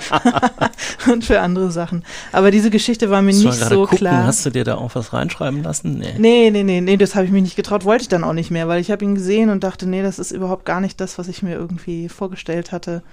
und 1.11 1.23
für 1.23 1.41
andere 1.41 1.71
Sachen. 1.71 2.03
Aber 2.31 2.51
diese 2.51 2.69
Geschichte 2.69 3.09
war 3.09 3.21
mir 3.21 3.33
nicht 3.33 3.53
so 3.53 3.81
gucken, 3.81 3.97
klar. 3.97 4.25
Hast 4.25 4.45
du 4.45 4.49
dir 4.49 4.63
da 4.63 4.75
auch 4.75 4.95
was 4.95 5.13
reinschreiben 5.13 5.63
lassen? 5.63 5.97
Nee. 5.97 6.15
Nee, 6.17 6.49
nee, 6.51 6.63
nee, 6.63 6.81
nee, 6.81 6.97
das 6.97 7.15
habe 7.15 7.25
ich 7.25 7.31
mich 7.31 7.43
nicht 7.43 7.55
getraut, 7.55 7.85
wollte 7.85 8.03
ich 8.03 8.09
dann 8.09 8.23
auch 8.23 8.33
nicht 8.33 8.51
mehr, 8.51 8.67
weil 8.67 8.81
ich 8.81 8.91
habe 8.91 9.03
ihn 9.03 9.15
gesehen 9.15 9.49
und 9.49 9.63
dachte, 9.63 9.87
nee, 9.87 10.01
das 10.01 10.19
ist 10.19 10.31
überhaupt 10.31 10.65
gar 10.65 10.81
nicht 10.81 10.99
das, 11.01 11.17
was 11.17 11.27
ich 11.27 11.43
mir 11.43 11.55
irgendwie 11.55 12.09
vorgestellt 12.09 12.71
hatte. 12.71 13.03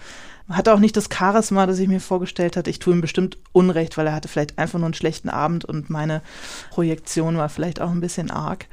Hatte 0.48 0.74
auch 0.74 0.78
nicht 0.78 0.96
das 0.96 1.08
Charisma, 1.10 1.66
das 1.66 1.78
ich 1.78 1.88
mir 1.88 2.00
vorgestellt 2.00 2.56
hatte. 2.58 2.68
Ich 2.68 2.78
tue 2.78 2.92
ihm 2.92 3.00
bestimmt 3.00 3.38
Unrecht, 3.52 3.96
weil 3.96 4.06
er 4.06 4.12
hatte 4.12 4.28
vielleicht 4.28 4.58
einfach 4.58 4.78
nur 4.78 4.86
einen 4.86 4.94
schlechten 4.94 5.30
Abend 5.30 5.64
und 5.64 5.88
meine 5.88 6.20
Projektion 6.70 7.38
war 7.38 7.48
vielleicht 7.48 7.80
auch 7.80 7.90
ein 7.90 8.02
bisschen 8.02 8.30
arg. 8.30 8.66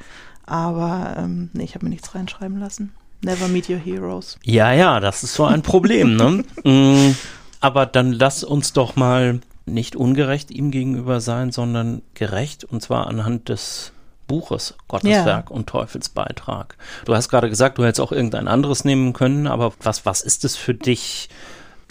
Aber 0.45 1.15
ähm, 1.17 1.49
nee, 1.53 1.63
ich 1.63 1.75
habe 1.75 1.85
mir 1.85 1.91
nichts 1.91 2.13
reinschreiben 2.13 2.59
lassen. 2.59 2.91
Never 3.23 3.47
meet 3.47 3.69
your 3.69 3.77
heroes. 3.77 4.37
Ja, 4.43 4.73
ja, 4.73 4.99
das 4.99 5.23
ist 5.23 5.33
so 5.35 5.45
ein 5.45 5.61
Problem, 5.61 6.15
ne? 6.15 6.43
Mm, 6.63 7.15
Aber 7.59 7.85
dann 7.85 8.11
lass 8.13 8.43
uns 8.43 8.73
doch 8.73 8.95
mal 8.95 9.41
nicht 9.65 9.95
ungerecht 9.95 10.49
ihm 10.51 10.71
gegenüber 10.71 11.21
sein, 11.21 11.51
sondern 11.51 12.01
gerecht 12.15 12.63
und 12.63 12.81
zwar 12.81 13.07
anhand 13.07 13.49
des 13.49 13.91
Buches 14.27 14.75
Gotteswerk 14.87 15.49
Ja. 15.49 15.55
und 15.55 15.67
Teufelsbeitrag. 15.67 16.77
Du 17.05 17.13
hast 17.13 17.29
gerade 17.29 17.49
gesagt, 17.49 17.77
du 17.77 17.83
hättest 17.83 17.99
auch 17.99 18.11
irgendein 18.11 18.47
anderes 18.47 18.85
nehmen 18.85 19.13
können, 19.13 19.45
aber 19.45 19.73
was, 19.83 20.05
was 20.05 20.21
ist 20.21 20.45
es 20.45 20.55
für 20.55 20.73
dich, 20.73 21.29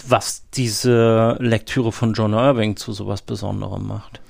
was 0.09 0.43
diese 0.55 1.37
Lektüre 1.39 1.93
von 1.93 2.15
John 2.15 2.33
Irving 2.33 2.77
zu 2.77 2.93
sowas 2.93 3.23
Besonderem 3.23 3.87
macht? 3.87 4.21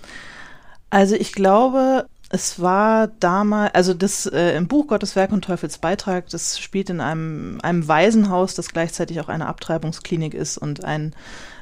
Also 0.91 1.15
ich 1.15 1.33
glaube, 1.33 2.07
es 2.33 2.61
war 2.61 3.09
damals, 3.09 3.75
also 3.75 3.93
das 3.93 4.25
äh, 4.27 4.57
im 4.57 4.69
Buch 4.69 4.87
Gottes 4.87 5.17
Werk 5.17 5.33
und 5.33 5.45
Teufels 5.45 5.79
Beitrag, 5.79 6.29
das 6.31 6.61
spielt 6.61 6.89
in 6.89 7.01
einem, 7.01 7.59
einem 7.63 7.87
Waisenhaus, 7.89 8.55
das 8.55 8.69
gleichzeitig 8.69 9.21
auch 9.21 9.29
eine 9.29 9.47
Abtreibungsklinik 9.47 10.33
ist 10.33 10.57
und 10.57 10.85
ein 10.85 11.13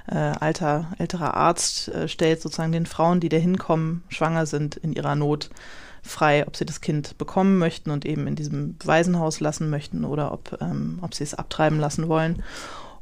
äh, 0.08 0.16
alter, 0.16 0.92
älterer 0.98 1.34
Arzt 1.34 1.88
äh, 1.88 2.06
stellt 2.06 2.42
sozusagen 2.42 2.72
den 2.72 2.84
Frauen, 2.84 3.20
die 3.20 3.30
da 3.30 3.38
hinkommen, 3.38 4.04
schwanger 4.10 4.44
sind, 4.44 4.76
in 4.76 4.92
ihrer 4.92 5.14
Not 5.14 5.48
frei, 6.02 6.46
ob 6.46 6.54
sie 6.54 6.66
das 6.66 6.82
Kind 6.82 7.16
bekommen 7.16 7.58
möchten 7.58 7.90
und 7.90 8.04
eben 8.04 8.26
in 8.26 8.36
diesem 8.36 8.76
Waisenhaus 8.84 9.40
lassen 9.40 9.70
möchten 9.70 10.04
oder 10.04 10.32
ob, 10.32 10.58
ähm, 10.60 10.98
ob 11.00 11.14
sie 11.14 11.24
es 11.24 11.34
abtreiben 11.34 11.80
lassen 11.80 12.08
wollen. 12.08 12.42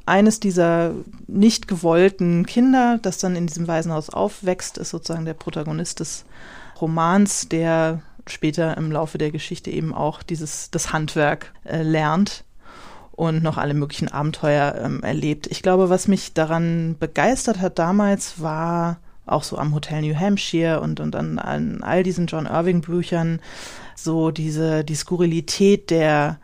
Eines 0.07 0.39
dieser 0.39 0.93
nicht 1.27 1.67
gewollten 1.67 2.47
Kinder, 2.47 3.01
das 3.03 3.19
dann 3.19 3.35
in 3.35 3.49
diesem 3.49 3.67
Waisenhaus 3.67 4.09
aufwächst, 4.09 4.79
ist 4.79 4.91
sozusagen 4.91 5.25
der 5.25 5.35
Protagonist 5.35 5.99
des 5.99 6.25
Romans, 6.81 7.49
der 7.49 8.03
später 8.27 8.77
im 8.77 8.91
Laufe 8.91 9.19
der 9.19 9.31
Geschichte 9.31 9.71
eben 9.71 9.95
auch 9.95 10.23
dieses 10.23 10.71
das 10.71 10.93
Handwerk 10.93 11.53
äh, 11.65 11.83
lernt 11.83 12.45
und 13.13 13.43
noch 13.43 13.57
alle 13.57 13.75
möglichen 13.75 14.09
Abenteuer 14.09 14.75
ähm, 14.83 15.03
erlebt. 15.03 15.47
Ich 15.47 15.63
glaube, 15.63 15.89
was 15.91 16.09
mich 16.09 16.35
daran 16.35 16.97
begeistert 16.99 17.61
hat 17.61 17.79
damals, 17.79 18.41
war 18.41 18.99
auch 19.25 19.43
so 19.43 19.59
am 19.59 19.75
Hotel 19.75 20.03
New 20.03 20.15
Hampshire 20.15 20.81
und, 20.81 21.01
und 21.01 21.17
an, 21.17 21.39
an 21.39 21.83
all 21.83 22.03
diesen 22.03 22.27
John 22.27 22.47
Irving 22.47 22.81
Büchern 22.81 23.41
so 23.95 24.31
diese 24.31 24.85
die 24.85 24.95
Skurrilität 24.95 25.91
der 25.91 26.39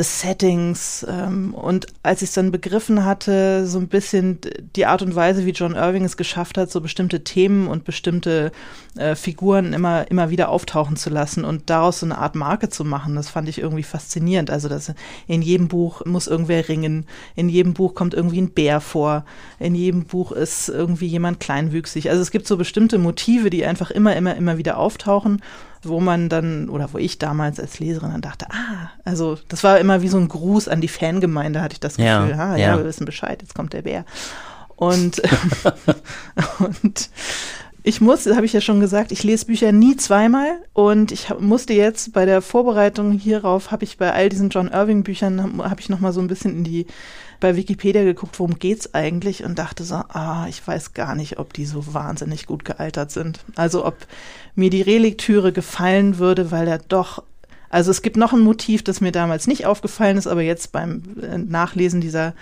des 0.00 0.20
Settings 0.20 1.06
ähm, 1.06 1.52
und 1.52 1.86
als 2.02 2.22
ich 2.22 2.30
es 2.30 2.34
dann 2.34 2.50
begriffen 2.50 3.04
hatte, 3.04 3.66
so 3.66 3.78
ein 3.78 3.88
bisschen 3.88 4.38
die 4.74 4.86
Art 4.86 5.02
und 5.02 5.14
Weise, 5.14 5.44
wie 5.44 5.50
John 5.50 5.74
Irving 5.74 6.06
es 6.06 6.16
geschafft 6.16 6.56
hat, 6.56 6.70
so 6.70 6.80
bestimmte 6.80 7.22
Themen 7.22 7.68
und 7.68 7.84
bestimmte 7.84 8.50
äh, 8.96 9.14
Figuren 9.14 9.74
immer, 9.74 10.10
immer 10.10 10.30
wieder 10.30 10.48
auftauchen 10.48 10.96
zu 10.96 11.10
lassen 11.10 11.44
und 11.44 11.68
daraus 11.68 12.00
so 12.00 12.06
eine 12.06 12.16
Art 12.16 12.34
Marke 12.34 12.70
zu 12.70 12.82
machen, 12.82 13.14
das 13.14 13.28
fand 13.28 13.50
ich 13.50 13.58
irgendwie 13.58 13.82
faszinierend. 13.82 14.50
Also, 14.50 14.70
dass 14.70 14.94
in 15.26 15.42
jedem 15.42 15.68
Buch 15.68 16.06
muss 16.06 16.28
irgendwer 16.28 16.66
ringen, 16.66 17.04
in 17.36 17.50
jedem 17.50 17.74
Buch 17.74 17.94
kommt 17.94 18.14
irgendwie 18.14 18.40
ein 18.40 18.52
Bär 18.52 18.80
vor, 18.80 19.26
in 19.58 19.74
jedem 19.74 20.04
Buch 20.04 20.32
ist 20.32 20.70
irgendwie 20.70 21.08
jemand 21.08 21.40
kleinwüchsig. 21.40 22.08
Also 22.08 22.22
es 22.22 22.30
gibt 22.30 22.46
so 22.46 22.56
bestimmte 22.56 22.96
Motive, 22.96 23.50
die 23.50 23.66
einfach 23.66 23.90
immer, 23.90 24.16
immer, 24.16 24.34
immer 24.34 24.56
wieder 24.56 24.78
auftauchen 24.78 25.42
wo 25.82 26.00
man 26.00 26.28
dann, 26.28 26.68
oder 26.68 26.92
wo 26.92 26.98
ich 26.98 27.18
damals 27.18 27.58
als 27.58 27.78
Leserin 27.78 28.10
dann 28.10 28.20
dachte, 28.20 28.46
ah, 28.50 28.90
also 29.04 29.38
das 29.48 29.64
war 29.64 29.78
immer 29.78 30.02
wie 30.02 30.08
so 30.08 30.18
ein 30.18 30.28
Gruß 30.28 30.68
an 30.68 30.80
die 30.80 30.88
Fangemeinde, 30.88 31.62
hatte 31.62 31.74
ich 31.74 31.80
das 31.80 31.96
Ja, 31.96 32.22
Gefühl, 32.24 32.40
ah, 32.40 32.56
ja, 32.56 32.68
ja. 32.68 32.78
wir 32.78 32.84
wissen 32.84 33.04
Bescheid, 33.06 33.40
jetzt 33.40 33.54
kommt 33.54 33.72
der 33.72 33.82
Bär. 33.82 34.04
Und, 34.76 35.22
und 36.58 37.10
ich 37.82 38.00
muss, 38.00 38.26
habe 38.26 38.44
ich 38.44 38.52
ja 38.52 38.60
schon 38.60 38.80
gesagt, 38.80 39.10
ich 39.10 39.22
lese 39.22 39.46
Bücher 39.46 39.72
nie 39.72 39.96
zweimal 39.96 40.60
und 40.74 41.12
ich 41.12 41.30
hab, 41.30 41.40
musste 41.40 41.72
jetzt 41.72 42.12
bei 42.12 42.26
der 42.26 42.42
Vorbereitung 42.42 43.12
hierauf, 43.12 43.70
habe 43.70 43.84
ich 43.84 43.96
bei 43.96 44.12
all 44.12 44.28
diesen 44.28 44.50
John 44.50 44.68
Irving 44.68 45.02
Büchern, 45.02 45.42
habe 45.42 45.70
hab 45.70 45.80
ich 45.80 45.88
noch 45.88 46.00
mal 46.00 46.12
so 46.12 46.20
ein 46.20 46.28
bisschen 46.28 46.58
in 46.58 46.64
die 46.64 46.86
bei 47.40 47.56
Wikipedia 47.56 48.04
geguckt, 48.04 48.38
worum 48.38 48.58
geht's 48.58 48.94
eigentlich 48.94 49.44
und 49.44 49.58
dachte 49.58 49.82
so, 49.84 49.94
ah, 49.94 50.46
ich 50.48 50.66
weiß 50.66 50.92
gar 50.92 51.14
nicht, 51.14 51.38
ob 51.38 51.54
die 51.54 51.64
so 51.64 51.94
wahnsinnig 51.94 52.46
gut 52.46 52.66
gealtert 52.66 53.10
sind. 53.10 53.40
Also 53.56 53.86
ob 53.86 53.96
mir 54.54 54.70
die 54.70 54.82
Reliktüre 54.82 55.52
gefallen 55.52 56.18
würde, 56.18 56.50
weil 56.50 56.68
er 56.68 56.78
doch 56.78 57.22
also 57.72 57.92
es 57.92 58.02
gibt 58.02 58.16
noch 58.16 58.32
ein 58.32 58.40
Motiv, 58.40 58.82
das 58.82 59.00
mir 59.00 59.12
damals 59.12 59.46
nicht 59.46 59.64
aufgefallen 59.64 60.16
ist, 60.18 60.26
aber 60.26 60.42
jetzt 60.42 60.72
beim 60.72 61.02
äh, 61.22 61.38
Nachlesen 61.38 62.00
dieser 62.00 62.34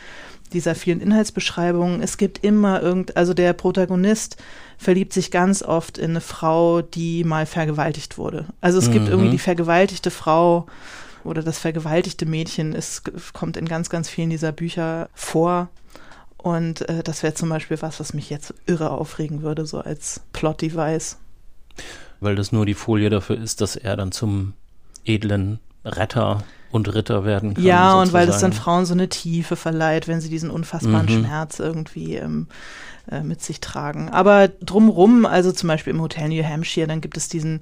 dieser 0.53 0.75
vielen 0.75 1.01
Inhaltsbeschreibungen, 1.01 2.03
es 2.03 2.17
gibt 2.17 2.43
immer 2.45 2.81
irgend, 2.83 3.17
also 3.19 3.35
der 3.35 3.53
Protagonist 3.53 4.39
verliebt 4.79 5.13
sich 5.13 5.31
ganz 5.31 5.63
oft 5.63 5.99
in 5.99 6.11
eine 6.13 6.23
Frau, 6.23 6.81
die 6.81 7.23
mal 7.25 7.45
vergewaltigt 7.45 8.17
wurde. 8.17 8.47
Also 8.63 8.79
es 8.79 8.91
gibt 8.91 9.05
Mhm. 9.07 9.11
irgendwie 9.11 9.31
die 9.31 9.39
vergewaltigte 9.39 10.11
Frau 10.11 10.67
oder 11.25 11.43
das 11.43 11.59
vergewaltigte 11.59 12.25
Mädchen, 12.25 12.75
es 12.75 13.03
kommt 13.35 13.59
in 13.59 13.67
ganz, 13.67 13.91
ganz 13.91 14.09
vielen 14.09 14.31
dieser 14.31 14.53
Bücher 14.53 15.11
vor. 15.13 15.69
Und 16.39 16.89
äh, 16.89 17.03
das 17.03 17.23
wäre 17.23 17.35
zum 17.35 17.49
Beispiel 17.51 17.77
was, 17.83 18.01
was 18.01 18.15
mich 18.15 18.31
jetzt 18.31 18.55
irre 18.67 18.91
aufregen 18.93 19.43
würde, 19.43 19.67
so 19.67 19.81
als 19.81 20.23
Plot-Device. 20.33 21.19
Weil 22.21 22.35
das 22.35 22.53
nur 22.53 22.67
die 22.67 22.75
Folie 22.75 23.11
dafür 23.11 23.39
ist, 23.39 23.61
dass 23.61 23.77
er 23.77 23.97
dann 23.97 24.13
zum 24.13 24.55
edlen 25.05 25.59
Retter 25.85 26.43
und 26.71 26.93
Ritter 26.95 27.25
werden 27.25 27.55
kann. 27.55 27.65
Ja, 27.65 27.95
und 27.95 28.13
weil 28.13 28.27
das 28.27 28.41
dann 28.41 28.53
sozusagen. 28.53 28.65
Frauen 28.65 28.87
so 28.87 28.93
eine 28.95 29.09
Tiefe 29.09 29.57
verleiht, 29.57 30.07
wenn 30.09 30.21
sie 30.21 30.29
diesen 30.29 30.51
unfassbaren 30.51 31.07
Mhm. 31.07 31.25
Schmerz 31.25 31.59
irgendwie 31.61 32.17
ähm, 32.17 32.49
äh, 33.11 33.23
mit 33.23 33.41
sich 33.41 33.61
tragen. 33.61 34.11
Aber 34.11 34.49
drumrum, 34.49 35.25
also 35.25 35.53
zum 35.53 35.69
Beispiel 35.69 35.95
im 35.95 36.03
Hotel 36.03 36.29
New 36.29 36.45
Hampshire, 36.45 36.87
dann 36.87 37.01
gibt 37.01 37.17
es 37.17 37.29
diesen, 37.29 37.61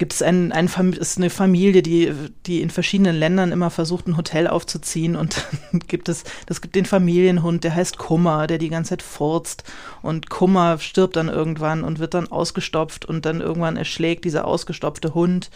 gibt 0.00 0.14
es 0.14 0.22
ein, 0.22 0.50
ein 0.50 0.66
ist 0.98 1.18
eine 1.18 1.28
Familie, 1.28 1.82
die, 1.82 2.10
die 2.46 2.62
in 2.62 2.70
verschiedenen 2.70 3.14
Ländern 3.14 3.52
immer 3.52 3.68
versucht, 3.68 4.08
ein 4.08 4.16
Hotel 4.16 4.46
aufzuziehen 4.46 5.14
und 5.14 5.44
gibt 5.88 6.08
es, 6.08 6.24
das 6.46 6.62
gibt 6.62 6.74
den 6.74 6.86
Familienhund, 6.86 7.64
der 7.64 7.74
heißt 7.74 7.98
Kummer, 7.98 8.46
der 8.46 8.56
die 8.56 8.70
ganze 8.70 8.90
Zeit 8.90 9.02
furzt 9.02 9.62
und 10.00 10.30
Kummer 10.30 10.78
stirbt 10.78 11.16
dann 11.16 11.28
irgendwann 11.28 11.84
und 11.84 11.98
wird 11.98 12.14
dann 12.14 12.32
ausgestopft 12.32 13.04
und 13.04 13.26
dann 13.26 13.42
irgendwann 13.42 13.76
erschlägt 13.76 14.24
dieser 14.24 14.46
ausgestopfte 14.46 15.12
Hund 15.12 15.50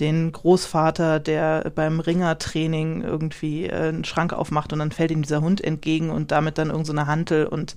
den 0.00 0.32
Großvater, 0.32 1.20
der 1.20 1.70
beim 1.72 2.00
Ringertraining 2.00 3.02
irgendwie 3.02 3.66
äh, 3.66 3.90
einen 3.90 4.04
Schrank 4.04 4.32
aufmacht 4.32 4.72
und 4.72 4.80
dann 4.80 4.90
fällt 4.90 5.12
ihm 5.12 5.22
dieser 5.22 5.40
Hund 5.40 5.62
entgegen 5.62 6.10
und 6.10 6.32
damit 6.32 6.58
dann 6.58 6.70
irgend 6.70 6.88
so 6.88 6.96
Hantel 6.96 7.46
und 7.46 7.76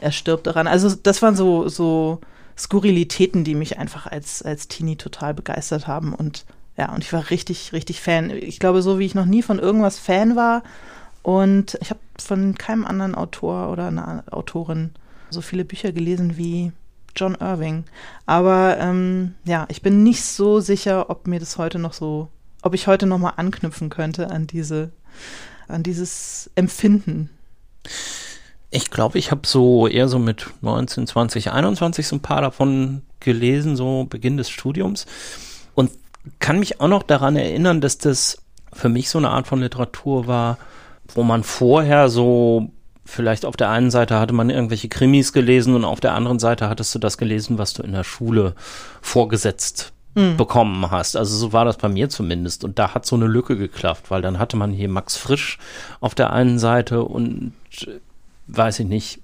er 0.00 0.10
stirbt 0.10 0.48
daran. 0.48 0.66
Also 0.66 0.92
das 1.00 1.22
waren 1.22 1.36
so, 1.36 1.68
so 1.68 2.20
Skurrilitäten, 2.56 3.44
die 3.44 3.54
mich 3.54 3.78
einfach 3.78 4.06
als, 4.06 4.42
als 4.42 4.68
Teenie 4.68 4.96
total 4.96 5.34
begeistert 5.34 5.86
haben 5.86 6.14
und 6.14 6.44
ja, 6.76 6.92
und 6.94 7.04
ich 7.04 7.12
war 7.12 7.28
richtig, 7.28 7.74
richtig 7.74 8.00
Fan. 8.00 8.30
Ich 8.30 8.58
glaube, 8.58 8.80
so 8.80 8.98
wie 8.98 9.04
ich 9.04 9.14
noch 9.14 9.26
nie 9.26 9.42
von 9.42 9.58
irgendwas 9.58 9.98
Fan 9.98 10.36
war 10.36 10.62
und 11.22 11.78
ich 11.80 11.90
habe 11.90 12.00
von 12.18 12.54
keinem 12.54 12.86
anderen 12.86 13.14
Autor 13.14 13.70
oder 13.70 13.88
einer 13.88 14.24
Autorin 14.30 14.90
so 15.30 15.40
viele 15.40 15.64
Bücher 15.64 15.92
gelesen 15.92 16.36
wie 16.36 16.72
John 17.16 17.36
Irving. 17.40 17.84
Aber 18.26 18.78
ähm, 18.78 19.34
ja, 19.44 19.66
ich 19.68 19.82
bin 19.82 20.02
nicht 20.02 20.24
so 20.24 20.60
sicher, 20.60 21.10
ob 21.10 21.26
mir 21.26 21.40
das 21.40 21.58
heute 21.58 21.78
noch 21.78 21.92
so, 21.92 22.28
ob 22.62 22.74
ich 22.74 22.86
heute 22.86 23.06
noch 23.06 23.18
mal 23.18 23.34
anknüpfen 23.36 23.90
könnte 23.90 24.30
an 24.30 24.46
diese, 24.46 24.90
an 25.68 25.82
dieses 25.82 26.50
Empfinden. 26.54 27.30
Ich 28.74 28.90
glaube, 28.90 29.18
ich 29.18 29.30
habe 29.30 29.42
so 29.46 29.86
eher 29.86 30.08
so 30.08 30.18
mit 30.18 30.46
19, 30.62 31.06
20, 31.06 31.52
21 31.52 32.06
so 32.06 32.16
ein 32.16 32.20
paar 32.20 32.40
davon 32.40 33.02
gelesen, 33.20 33.76
so 33.76 34.06
Beginn 34.08 34.38
des 34.38 34.48
Studiums. 34.48 35.06
Und 35.74 35.90
kann 36.38 36.58
mich 36.58 36.80
auch 36.80 36.88
noch 36.88 37.02
daran 37.02 37.36
erinnern, 37.36 37.80
dass 37.82 37.98
das 37.98 38.38
für 38.72 38.88
mich 38.88 39.10
so 39.10 39.18
eine 39.18 39.28
Art 39.28 39.46
von 39.46 39.60
Literatur 39.60 40.26
war, 40.26 40.56
wo 41.14 41.22
man 41.22 41.42
vorher 41.42 42.08
so 42.08 42.70
vielleicht 43.04 43.44
auf 43.44 43.56
der 43.56 43.68
einen 43.68 43.90
Seite 43.90 44.18
hatte 44.18 44.32
man 44.32 44.48
irgendwelche 44.48 44.88
Krimis 44.88 45.32
gelesen 45.32 45.74
und 45.74 45.84
auf 45.84 46.00
der 46.00 46.14
anderen 46.14 46.38
Seite 46.38 46.68
hattest 46.68 46.94
du 46.94 46.98
das 46.98 47.18
gelesen, 47.18 47.58
was 47.58 47.74
du 47.74 47.82
in 47.82 47.92
der 47.92 48.04
Schule 48.04 48.54
vorgesetzt 49.02 49.92
bekommen 50.14 50.90
hast. 50.90 51.16
Also 51.16 51.34
so 51.36 51.54
war 51.54 51.64
das 51.64 51.78
bei 51.78 51.88
mir 51.88 52.10
zumindest. 52.10 52.64
Und 52.64 52.78
da 52.78 52.94
hat 52.94 53.06
so 53.06 53.16
eine 53.16 53.26
Lücke 53.26 53.56
geklafft, 53.56 54.10
weil 54.10 54.20
dann 54.20 54.38
hatte 54.38 54.58
man 54.58 54.70
hier 54.70 54.88
Max 54.88 55.16
Frisch 55.16 55.58
auf 56.00 56.14
der 56.14 56.32
einen 56.32 56.58
Seite 56.58 57.02
und 57.04 57.54
weiß 58.46 58.80
ich 58.80 58.86
nicht, 58.86 59.20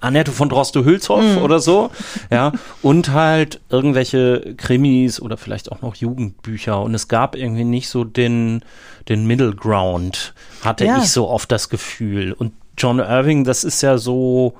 Annette 0.00 0.32
von 0.32 0.48
Droste-Hülshoff 0.48 1.38
mm. 1.38 1.42
oder 1.42 1.60
so, 1.60 1.90
ja, 2.30 2.52
und 2.82 3.12
halt 3.12 3.60
irgendwelche 3.70 4.54
Krimis 4.56 5.20
oder 5.20 5.36
vielleicht 5.36 5.72
auch 5.72 5.80
noch 5.80 5.94
Jugendbücher 5.94 6.80
und 6.80 6.94
es 6.94 7.08
gab 7.08 7.36
irgendwie 7.36 7.64
nicht 7.64 7.88
so 7.88 8.04
den, 8.04 8.62
den 9.08 9.26
Middle 9.26 9.54
Ground, 9.54 10.34
hatte 10.62 10.84
ja. 10.84 10.98
ich 10.98 11.10
so 11.10 11.28
oft 11.28 11.50
das 11.50 11.70
Gefühl 11.70 12.32
und 12.32 12.52
John 12.76 12.98
Irving, 12.98 13.44
das 13.44 13.64
ist 13.64 13.82
ja 13.82 13.98
so, 13.98 14.54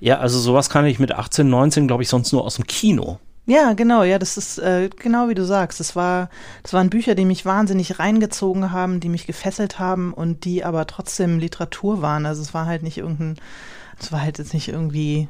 ja, 0.00 0.18
also 0.18 0.38
sowas 0.38 0.70
kann 0.70 0.86
ich 0.86 0.98
mit 0.98 1.12
18, 1.12 1.48
19, 1.48 1.86
glaube 1.86 2.02
ich, 2.02 2.08
sonst 2.08 2.32
nur 2.32 2.44
aus 2.44 2.56
dem 2.56 2.66
Kino. 2.66 3.18
Ja, 3.46 3.74
genau, 3.74 4.04
ja, 4.04 4.18
das 4.18 4.38
ist 4.38 4.58
äh, 4.58 4.88
genau 4.88 5.28
wie 5.28 5.34
du 5.34 5.44
sagst. 5.44 5.78
Das 5.78 5.94
war, 5.94 6.30
das 6.62 6.72
waren 6.72 6.88
Bücher, 6.88 7.14
die 7.14 7.26
mich 7.26 7.44
wahnsinnig 7.44 7.98
reingezogen 7.98 8.72
haben, 8.72 9.00
die 9.00 9.10
mich 9.10 9.26
gefesselt 9.26 9.78
haben 9.78 10.14
und 10.14 10.46
die 10.46 10.64
aber 10.64 10.86
trotzdem 10.86 11.38
Literatur 11.38 12.00
waren. 12.00 12.24
Also 12.24 12.40
es 12.40 12.54
war 12.54 12.64
halt 12.64 12.82
nicht 12.82 12.96
irgendein, 12.98 13.36
es 14.00 14.10
war 14.12 14.22
halt 14.22 14.38
jetzt 14.38 14.54
nicht 14.54 14.68
irgendwie 14.68 15.28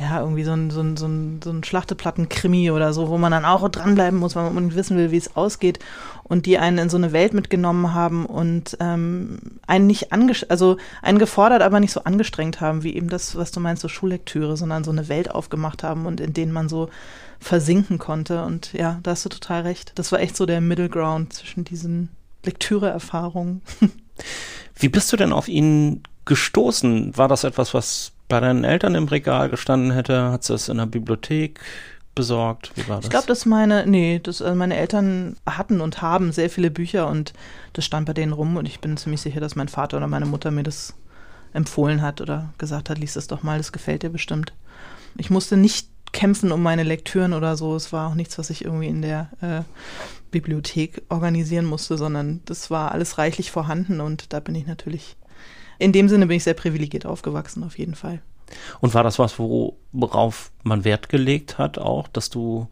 ja, 0.00 0.20
irgendwie 0.20 0.44
so 0.44 0.52
ein, 0.52 0.70
so 0.70 0.80
ein, 0.80 0.96
so 0.96 1.06
ein, 1.06 1.40
so 1.42 1.50
ein 1.50 1.64
Schlachteplatten-Krimi 1.64 2.70
oder 2.70 2.92
so, 2.92 3.08
wo 3.08 3.18
man 3.18 3.32
dann 3.32 3.44
auch 3.44 3.68
dranbleiben 3.68 4.18
muss, 4.18 4.36
weil 4.36 4.48
man 4.50 4.74
wissen 4.74 4.96
will, 4.96 5.10
wie 5.10 5.16
es 5.16 5.34
ausgeht. 5.36 5.80
Und 6.22 6.46
die 6.46 6.58
einen 6.58 6.78
in 6.78 6.90
so 6.90 6.96
eine 6.96 7.12
Welt 7.12 7.34
mitgenommen 7.34 7.94
haben 7.94 8.24
und 8.24 8.76
ähm, 8.80 9.38
einen 9.66 9.86
nicht 9.88 10.12
angestrengt, 10.12 10.50
also 10.52 10.76
einen 11.02 11.18
gefordert, 11.18 11.62
aber 11.62 11.80
nicht 11.80 11.92
so 11.92 12.04
angestrengt 12.04 12.60
haben, 12.60 12.84
wie 12.84 12.94
eben 12.94 13.08
das, 13.08 13.34
was 13.34 13.50
du 13.50 13.60
meinst, 13.60 13.82
so 13.82 13.88
Schullektüre, 13.88 14.56
sondern 14.56 14.84
so 14.84 14.92
eine 14.92 15.08
Welt 15.08 15.30
aufgemacht 15.34 15.82
haben 15.82 16.06
und 16.06 16.20
in 16.20 16.32
denen 16.32 16.52
man 16.52 16.68
so 16.68 16.90
versinken 17.40 17.98
konnte. 17.98 18.44
Und 18.44 18.72
ja, 18.74 19.00
da 19.02 19.12
hast 19.12 19.24
du 19.24 19.30
total 19.30 19.62
recht. 19.62 19.92
Das 19.96 20.12
war 20.12 20.20
echt 20.20 20.36
so 20.36 20.46
der 20.46 20.60
Middle 20.60 20.90
Ground 20.90 21.32
zwischen 21.32 21.64
diesen 21.64 22.10
Lektüreerfahrungen. 22.44 23.62
Wie 24.76 24.88
bist 24.88 25.12
du 25.12 25.16
denn 25.16 25.32
auf 25.32 25.48
ihn 25.48 26.02
gestoßen? 26.24 27.16
War 27.16 27.26
das 27.26 27.42
etwas, 27.42 27.74
was 27.74 28.12
bei 28.28 28.40
deinen 28.40 28.64
Eltern 28.64 28.94
im 28.94 29.08
Regal 29.08 29.48
gestanden 29.48 29.90
hätte? 29.90 30.30
Hat 30.30 30.44
sie 30.44 30.54
es 30.54 30.68
in 30.68 30.78
der 30.78 30.86
Bibliothek 30.86 31.60
besorgt? 32.14 32.72
Wie 32.74 32.88
war 32.88 32.96
das? 32.96 33.06
Ich 33.06 33.10
glaube, 33.10 33.26
dass 33.26 33.46
meine, 33.46 33.86
nee, 33.86 34.20
das, 34.22 34.42
also 34.42 34.54
meine 34.56 34.76
Eltern 34.76 35.36
hatten 35.46 35.80
und 35.80 36.02
haben 36.02 36.32
sehr 36.32 36.50
viele 36.50 36.70
Bücher 36.70 37.08
und 37.08 37.32
das 37.72 37.84
stand 37.84 38.06
bei 38.06 38.12
denen 38.12 38.32
rum 38.32 38.56
und 38.56 38.66
ich 38.66 38.80
bin 38.80 38.96
ziemlich 38.96 39.20
sicher, 39.20 39.40
dass 39.40 39.56
mein 39.56 39.68
Vater 39.68 39.96
oder 39.96 40.08
meine 40.08 40.26
Mutter 40.26 40.50
mir 40.50 40.64
das 40.64 40.94
empfohlen 41.52 42.02
hat 42.02 42.20
oder 42.20 42.52
gesagt 42.58 42.90
hat, 42.90 42.98
lies 42.98 43.14
das 43.14 43.26
doch 43.26 43.42
mal, 43.42 43.58
das 43.58 43.72
gefällt 43.72 44.02
dir 44.02 44.10
bestimmt. 44.10 44.52
Ich 45.16 45.30
musste 45.30 45.56
nicht 45.56 45.88
kämpfen 46.12 46.52
um 46.52 46.62
meine 46.62 46.82
Lektüren 46.82 47.32
oder 47.32 47.56
so. 47.56 47.76
Es 47.76 47.92
war 47.92 48.10
auch 48.10 48.14
nichts, 48.14 48.38
was 48.38 48.50
ich 48.50 48.64
irgendwie 48.64 48.88
in 48.88 49.02
der 49.02 49.28
äh, 49.40 49.62
Bibliothek 50.30 51.02
organisieren 51.08 51.66
musste, 51.66 51.96
sondern 51.96 52.40
das 52.46 52.70
war 52.70 52.92
alles 52.92 53.18
reichlich 53.18 53.50
vorhanden 53.50 54.00
und 54.00 54.32
da 54.32 54.40
bin 54.40 54.54
ich 54.54 54.66
natürlich 54.66 55.16
in 55.78 55.92
dem 55.92 56.08
Sinne 56.08 56.26
bin 56.26 56.36
ich 56.36 56.44
sehr 56.44 56.54
privilegiert 56.54 57.06
aufgewachsen, 57.06 57.64
auf 57.64 57.78
jeden 57.78 57.94
Fall. 57.94 58.20
Und 58.80 58.94
war 58.94 59.04
das 59.04 59.18
was, 59.18 59.38
worauf 59.38 60.50
man 60.62 60.84
Wert 60.84 61.08
gelegt 61.08 61.58
hat, 61.58 61.78
auch, 61.78 62.08
dass 62.08 62.30
du 62.30 62.68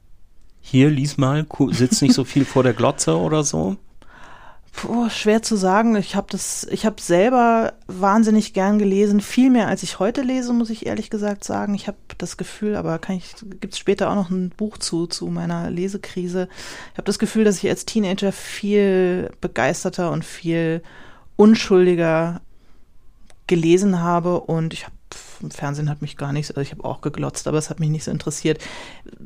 hier, 0.61 0.91
lies 0.91 1.17
mal, 1.17 1.47
sitzt 1.71 2.03
nicht 2.03 2.15
so 2.15 2.25
viel 2.25 2.45
vor 2.45 2.63
der 2.63 2.73
Glotze 2.73 3.17
oder 3.17 3.45
so? 3.45 3.77
Puh, 4.73 5.09
schwer 5.09 5.41
zu 5.41 5.57
sagen. 5.57 5.97
Ich 5.97 6.17
habe 6.17 6.27
das, 6.31 6.67
ich 6.71 6.85
habe 6.85 7.01
selber 7.01 7.73
wahnsinnig 7.87 8.53
gern 8.53 8.79
gelesen, 8.79 9.23
viel 9.23 9.49
mehr 9.49 9.69
als 9.69 9.83
ich 9.83 9.99
heute 10.01 10.21
lese, 10.21 10.53
muss 10.53 10.69
ich 10.69 10.85
ehrlich 10.85 11.09
gesagt 11.09 11.45
sagen. 11.45 11.75
Ich 11.75 11.87
habe 11.87 11.97
das 12.19 12.37
Gefühl, 12.37 12.77
aber 12.77 12.99
kann 12.99 13.17
ich, 13.17 13.35
gibt's 13.61 13.79
später 13.79 14.11
auch 14.11 14.15
noch 14.17 14.29
ein 14.29 14.51
Buch 14.51 14.77
zu 14.77 15.07
zu 15.07 15.29
meiner 15.29 15.71
Lesekrise. 15.71 16.49
Ich 16.93 16.99
habe 16.99 17.07
das 17.07 17.19
Gefühl, 17.19 17.45
dass 17.45 17.57
ich 17.57 17.71
als 17.71 17.87
Teenager 17.87 18.33
viel 18.33 19.31
begeisterter 19.41 20.11
und 20.11 20.27
viel 20.27 20.83
unschuldiger 21.37 22.43
gelesen 23.47 24.01
habe 24.01 24.41
und 24.41 24.73
ich 24.73 24.85
habe 24.85 24.95
im 25.41 25.51
Fernsehen 25.51 25.89
hat 25.89 26.03
mich 26.03 26.17
gar 26.17 26.33
nicht, 26.33 26.51
also 26.51 26.61
ich 26.61 26.73
habe 26.73 26.85
auch 26.85 27.01
geglotzt, 27.01 27.47
aber 27.47 27.59
es 27.59 27.71
hat 27.71 27.79
mich 27.79 27.91
nicht 27.91 28.05
so 28.05 28.11
interessiert. 28.11 28.63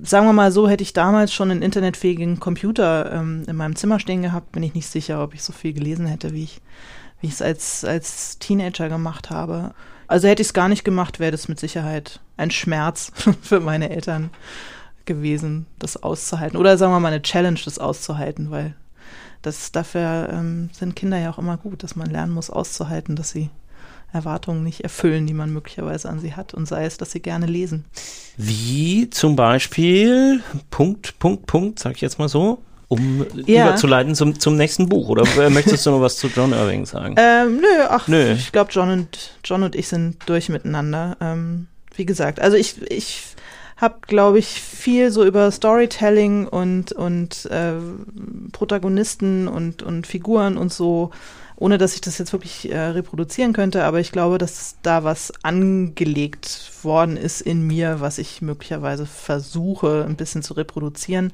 Sagen 0.02 0.26
wir 0.26 0.32
mal 0.32 0.52
so, 0.52 0.68
hätte 0.68 0.82
ich 0.82 0.92
damals 0.92 1.32
schon 1.32 1.50
einen 1.50 1.62
internetfähigen 1.62 2.40
Computer 2.40 3.12
ähm, 3.12 3.44
in 3.46 3.56
meinem 3.56 3.76
Zimmer 3.76 4.00
stehen 4.00 4.22
gehabt, 4.22 4.52
bin 4.52 4.62
ich 4.62 4.74
nicht 4.74 4.88
sicher, 4.88 5.22
ob 5.22 5.34
ich 5.34 5.42
so 5.42 5.52
viel 5.52 5.72
gelesen 5.72 6.06
hätte, 6.06 6.32
wie 6.34 6.44
ich 6.44 6.60
wie 7.20 7.26
ich 7.26 7.34
es 7.34 7.42
als 7.42 7.84
als 7.84 8.38
Teenager 8.38 8.88
gemacht 8.88 9.30
habe. 9.30 9.74
Also 10.06 10.26
hätte 10.26 10.42
ich 10.42 10.48
es 10.48 10.54
gar 10.54 10.68
nicht 10.68 10.84
gemacht, 10.84 11.20
wäre 11.20 11.32
das 11.32 11.48
mit 11.48 11.60
Sicherheit 11.60 12.20
ein 12.36 12.50
Schmerz 12.50 13.12
für 13.42 13.60
meine 13.60 13.90
Eltern 13.90 14.30
gewesen, 15.04 15.66
das 15.78 16.02
auszuhalten. 16.02 16.58
Oder 16.58 16.76
sagen 16.78 16.92
wir 16.92 17.00
mal 17.00 17.08
eine 17.08 17.22
Challenge, 17.22 17.60
das 17.64 17.78
auszuhalten, 17.78 18.50
weil 18.50 18.74
das 19.42 19.72
dafür 19.72 20.28
ähm, 20.32 20.70
sind 20.72 20.96
Kinder 20.96 21.18
ja 21.18 21.30
auch 21.30 21.38
immer 21.38 21.56
gut, 21.56 21.82
dass 21.82 21.96
man 21.96 22.10
lernen 22.10 22.32
muss, 22.32 22.50
auszuhalten, 22.50 23.16
dass 23.16 23.30
sie 23.30 23.50
Erwartungen 24.12 24.64
nicht 24.64 24.80
erfüllen, 24.80 25.26
die 25.26 25.34
man 25.34 25.52
möglicherweise 25.52 26.08
an 26.08 26.20
sie 26.20 26.34
hat 26.34 26.54
und 26.54 26.66
sei 26.66 26.84
es, 26.84 26.98
dass 26.98 27.12
sie 27.12 27.20
gerne 27.20 27.46
lesen. 27.46 27.84
Wie 28.36 29.08
zum 29.10 29.36
Beispiel 29.36 30.42
Punkt, 30.70 31.18
Punkt, 31.18 31.46
Punkt, 31.46 31.78
sag 31.78 31.94
ich 31.96 32.00
jetzt 32.00 32.18
mal 32.18 32.28
so, 32.28 32.58
um 32.88 33.24
ja. 33.46 33.68
überzuleiten 33.68 34.14
zum, 34.16 34.38
zum 34.40 34.56
nächsten 34.56 34.88
Buch. 34.88 35.08
Oder 35.08 35.24
möchtest 35.50 35.86
du 35.86 35.90
noch 35.90 36.00
was 36.00 36.16
zu 36.16 36.26
John 36.26 36.52
Irving 36.52 36.86
sagen? 36.86 37.14
Ähm, 37.16 37.56
nö, 37.58 37.84
ach, 37.88 38.08
nö. 38.08 38.32
ich 38.32 38.50
glaube, 38.50 38.72
John 38.72 38.90
und, 38.90 39.38
John 39.44 39.62
und 39.62 39.76
ich 39.76 39.88
sind 39.88 40.16
durch 40.26 40.48
miteinander. 40.48 41.16
Ähm, 41.20 41.68
wie 41.94 42.04
gesagt, 42.04 42.40
also 42.40 42.56
ich, 42.56 42.82
ich 42.90 43.22
habe, 43.76 43.98
glaube 44.02 44.38
ich, 44.38 44.46
viel 44.60 45.10
so 45.10 45.24
über 45.24 45.50
Storytelling 45.50 46.46
und, 46.48 46.92
und 46.92 47.46
äh, 47.46 47.74
Protagonisten 48.52 49.48
und, 49.48 49.82
und 49.82 50.06
Figuren 50.06 50.56
und 50.56 50.72
so 50.72 51.10
ohne 51.60 51.78
dass 51.78 51.94
ich 51.94 52.00
das 52.00 52.18
jetzt 52.18 52.32
wirklich 52.32 52.72
äh, 52.72 52.78
reproduzieren 52.78 53.52
könnte, 53.52 53.84
aber 53.84 54.00
ich 54.00 54.10
glaube, 54.10 54.38
dass 54.38 54.76
da 54.82 55.04
was 55.04 55.32
angelegt 55.42 56.72
worden 56.82 57.16
ist 57.16 57.42
in 57.42 57.66
mir, 57.66 58.00
was 58.00 58.18
ich 58.18 58.42
möglicherweise 58.42 59.06
versuche, 59.06 60.04
ein 60.08 60.16
bisschen 60.16 60.42
zu 60.42 60.54
reproduzieren. 60.54 61.32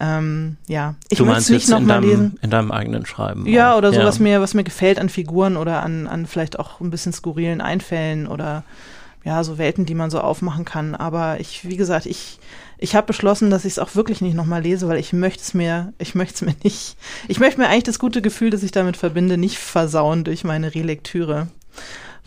Ähm, 0.00 0.56
ja, 0.66 0.96
ich 1.10 1.18
du 1.18 1.24
meinst 1.24 1.48
nicht 1.48 1.68
nochmal 1.68 2.02
lesen. 2.02 2.36
In 2.42 2.50
deinem 2.50 2.72
eigenen 2.72 3.06
Schreiben. 3.06 3.46
Ja, 3.46 3.74
auch. 3.74 3.78
oder 3.78 3.92
so, 3.92 4.00
ja. 4.00 4.04
was 4.04 4.18
mir, 4.18 4.40
was 4.40 4.52
mir 4.52 4.64
gefällt 4.64 4.98
an 4.98 5.08
Figuren 5.08 5.56
oder 5.56 5.84
an, 5.84 6.08
an 6.08 6.26
vielleicht 6.26 6.58
auch 6.58 6.80
ein 6.80 6.90
bisschen 6.90 7.12
skurrilen 7.12 7.60
Einfällen 7.60 8.26
oder 8.26 8.64
ja, 9.22 9.44
so 9.44 9.58
Welten, 9.58 9.86
die 9.86 9.94
man 9.94 10.10
so 10.10 10.20
aufmachen 10.20 10.64
kann. 10.64 10.96
Aber 10.96 11.38
ich, 11.38 11.68
wie 11.68 11.76
gesagt, 11.76 12.06
ich, 12.06 12.40
ich 12.82 12.96
habe 12.96 13.06
beschlossen, 13.06 13.50
dass 13.50 13.64
ich 13.64 13.74
es 13.74 13.78
auch 13.78 13.94
wirklich 13.94 14.20
nicht 14.20 14.34
nochmal 14.34 14.62
lese, 14.62 14.88
weil 14.88 14.98
ich 14.98 15.12
möchte 15.12 15.42
es 15.42 15.54
mir, 15.54 15.92
ich 15.98 16.14
möchte 16.14 16.34
es 16.34 16.42
mir 16.42 16.54
nicht, 16.64 16.96
ich 17.28 17.38
möchte 17.38 17.60
mir 17.60 17.68
eigentlich 17.68 17.84
das 17.84 17.98
gute 17.98 18.22
Gefühl, 18.22 18.50
das 18.50 18.62
ich 18.62 18.72
damit 18.72 18.96
verbinde, 18.96 19.38
nicht 19.38 19.58
versauen 19.58 20.24
durch 20.24 20.44
meine 20.44 20.74
Relektüre. 20.74 21.48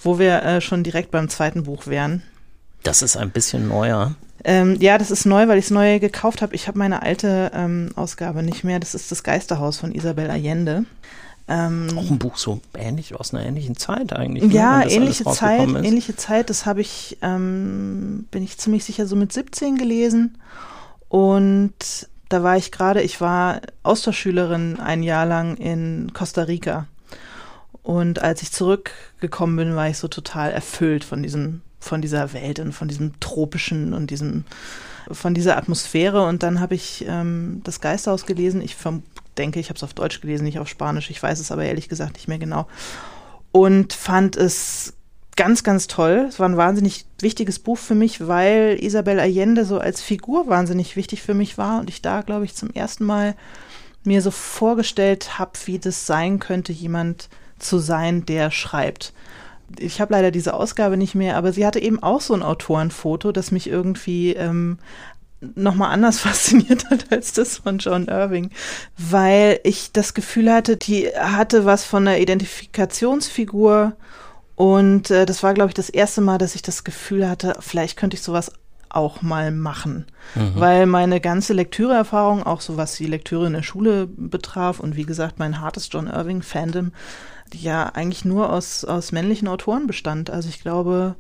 Wo 0.02 0.20
wir 0.20 0.44
äh, 0.44 0.62
schon 0.62 0.84
direkt 0.84 1.12
beim 1.12 1.30
zweiten 1.30 1.64
Buch 1.64 1.88
wären. 1.88 2.24
Das 2.84 3.02
ist 3.02 3.18
ein 3.18 3.32
bisschen 3.32 3.68
neuer. 3.68 4.16
Ähm, 4.44 4.78
ja, 4.80 4.98
das 4.98 5.10
ist 5.10 5.26
neu, 5.26 5.48
weil 5.48 5.58
ich 5.58 5.66
es 5.66 5.72
neu 5.72 6.00
gekauft 6.00 6.42
habe. 6.42 6.54
Ich 6.54 6.68
habe 6.68 6.78
meine 6.78 7.02
alte 7.02 7.52
ähm, 7.54 7.92
Ausgabe 7.96 8.44
nicht 8.44 8.64
mehr. 8.64 8.80
Das 8.80 8.94
ist 8.94 9.12
das 9.12 9.24
Geisterhaus 9.24 9.78
von 9.78 9.94
Isabel 9.94 10.30
Allende. 10.30 10.86
Ähm, 11.48 11.90
auch 11.96 12.10
ein 12.10 12.18
Buch 12.18 12.38
so 12.38 12.60
ähnlich, 12.76 13.16
aus 13.16 13.34
einer 13.34 13.46
ähnlichen 13.46 13.78
Zeit 13.78 14.14
eigentlich. 14.14 14.46
Ne, 14.46 14.54
ja, 14.54 14.84
ähnliche 14.84 15.26
Zeit, 15.26 15.70
ähnliche 15.70 16.16
Zeit. 16.16 16.50
Das 16.50 16.66
habe 16.66 16.82
ich, 16.82 17.18
ähm, 17.22 18.28
bin 18.32 18.44
ich 18.44 18.58
ziemlich 18.58 18.84
sicher 18.84 19.06
so 19.06 19.16
mit 19.16 19.32
17 19.32 19.78
gelesen. 19.78 20.38
Und 21.08 22.10
da 22.30 22.42
war 22.42 22.58
ich 22.58 22.72
gerade, 22.72 23.02
ich 23.02 23.22
war 23.22 23.62
Austauschschülerin 23.84 24.80
ein 24.80 25.04
Jahr 25.04 25.28
lang 25.28 25.58
in 25.58 26.12
Costa 26.14 26.44
Rica. 26.44 26.88
Und 27.84 28.20
als 28.24 28.42
ich 28.42 28.52
zurückgekommen 28.52 29.56
bin, 29.56 29.76
war 29.76 29.88
ich 29.88 30.00
so 30.00 30.08
total 30.08 30.52
erfüllt 30.52 31.04
von 31.04 31.22
diesem, 31.22 31.62
von 31.80 32.02
dieser 32.02 32.34
Welt 32.34 32.60
und 32.60 32.74
von 32.74 32.88
diesem 32.88 33.20
tropischen 33.20 33.94
und 33.94 34.10
diesem, 34.10 34.46
von 35.12 35.36
dieser 35.36 35.58
Atmosphäre. 35.58 36.26
Und 36.26 36.42
dann 36.42 36.60
habe 36.60 36.74
ich 36.74 37.06
ähm, 37.08 37.62
das 37.64 37.82
Geisterhaus 37.82 38.26
gelesen. 38.26 38.62
Ich 38.62 38.76
denke, 39.38 39.60
ich 39.60 39.70
habe 39.70 39.78
es 39.78 39.84
auf 39.84 39.94
Deutsch 39.94 40.22
gelesen, 40.22 40.44
nicht 40.44 40.60
auf 40.60 40.68
Spanisch. 40.68 41.10
Ich 41.10 41.22
weiß 41.22 41.40
es 41.40 41.52
aber 41.52 41.66
ehrlich 41.66 41.90
gesagt 41.90 42.14
nicht 42.14 42.28
mehr 42.28 42.40
genau. 42.40 42.68
Und 43.52 43.94
fand 43.94 44.36
es 44.36 44.94
ganz, 45.36 45.64
ganz 45.64 45.88
toll. 45.88 46.26
Es 46.30 46.40
war 46.40 46.48
ein 46.48 46.58
wahnsinnig 46.58 47.06
wichtiges 47.20 47.60
Buch 47.60 47.78
für 47.78 47.96
mich, 47.96 48.28
weil 48.28 48.78
Isabel 48.82 49.20
Allende 49.20 49.66
so 49.66 49.80
als 49.80 50.02
Figur 50.02 50.48
wahnsinnig 50.48 50.96
wichtig 50.96 51.22
für 51.22 51.34
mich 51.34 51.58
war 51.58 51.80
und 51.80 51.90
ich 51.90 52.02
da, 52.02 52.22
glaube 52.22 52.46
ich, 52.46 52.56
zum 52.56 52.70
ersten 52.72 53.06
Mal 53.06 53.36
mir 54.04 54.22
so 54.22 54.32
vorgestellt 54.32 55.40
habe, 55.40 55.52
wie 55.66 55.80
das 55.80 56.06
sein 56.06 56.40
könnte, 56.40 56.72
jemand 56.72 57.30
zu 57.60 57.80
sein, 57.80 58.26
der 58.26 58.52
schreibt. 58.52 59.14
Ich 59.80 60.00
habe 60.00 60.14
leider 60.14 60.32
diese 60.32 60.54
Ausgabe 60.54 60.96
nicht 60.96 61.16
mehr, 61.16 61.38
aber 61.38 61.52
sie 61.52 61.66
hatte 61.66 61.80
eben 61.80 62.02
auch 62.02 62.22
so 62.22 62.34
ein 62.34 62.44
Autorenfoto, 62.44 63.32
das 63.32 63.52
mich 63.52 63.68
irgendwie 63.68 64.34
ähm, 64.34 64.78
nochmal 65.42 65.92
anders 65.92 66.20
fasziniert 66.22 66.90
hat 66.90 67.12
als 67.12 67.34
das 67.34 67.58
von 67.58 67.78
John 67.78 68.08
Irving, 68.08 68.52
weil 68.98 69.60
ich 69.64 69.92
das 69.92 70.14
Gefühl 70.14 70.52
hatte, 70.52 70.78
die 70.78 71.08
hatte 71.08 71.66
was 71.66 71.84
von 71.84 72.08
einer 72.08 72.20
Identifikationsfigur 72.20 73.96
und 74.56 75.12
äh, 75.12 75.26
das 75.26 75.44
war, 75.44 75.54
glaube 75.54 75.70
ich, 75.70 75.74
das 75.74 75.90
erste 75.90 76.22
Mal, 76.22 76.38
dass 76.38 76.56
ich 76.56 76.62
das 76.62 76.84
Gefühl 76.84 77.30
hatte, 77.30 77.56
vielleicht 77.60 77.98
könnte 77.98 78.16
ich 78.16 78.24
sowas 78.24 78.52
auch 78.90 79.22
mal 79.22 79.52
machen, 79.52 80.06
mhm. 80.36 80.54
weil 80.56 80.86
meine 80.86 81.20
ganze 81.20 81.52
Lektüreerfahrung, 81.54 82.44
auch 82.44 82.62
so 82.62 82.78
was 82.78 82.96
die 82.96 83.08
Lektüre 83.08 83.48
in 83.48 83.54
der 83.54 83.64
Schule 83.64 84.08
betraf 84.08 84.80
und 84.80 84.96
wie 84.96 85.04
gesagt 85.04 85.38
mein 85.38 85.60
hartes 85.60 85.90
John 85.92 86.08
Irving 86.08 86.42
Fandom, 86.42 86.94
ja 87.54 87.88
eigentlich 87.88 88.26
nur 88.26 88.52
aus 88.52 88.86
aus 88.86 89.12
männlichen 89.12 89.48
Autoren 89.48 89.86
bestand. 89.86 90.30
Also 90.30 90.50
ich 90.50 90.62
glaube, 90.62 91.16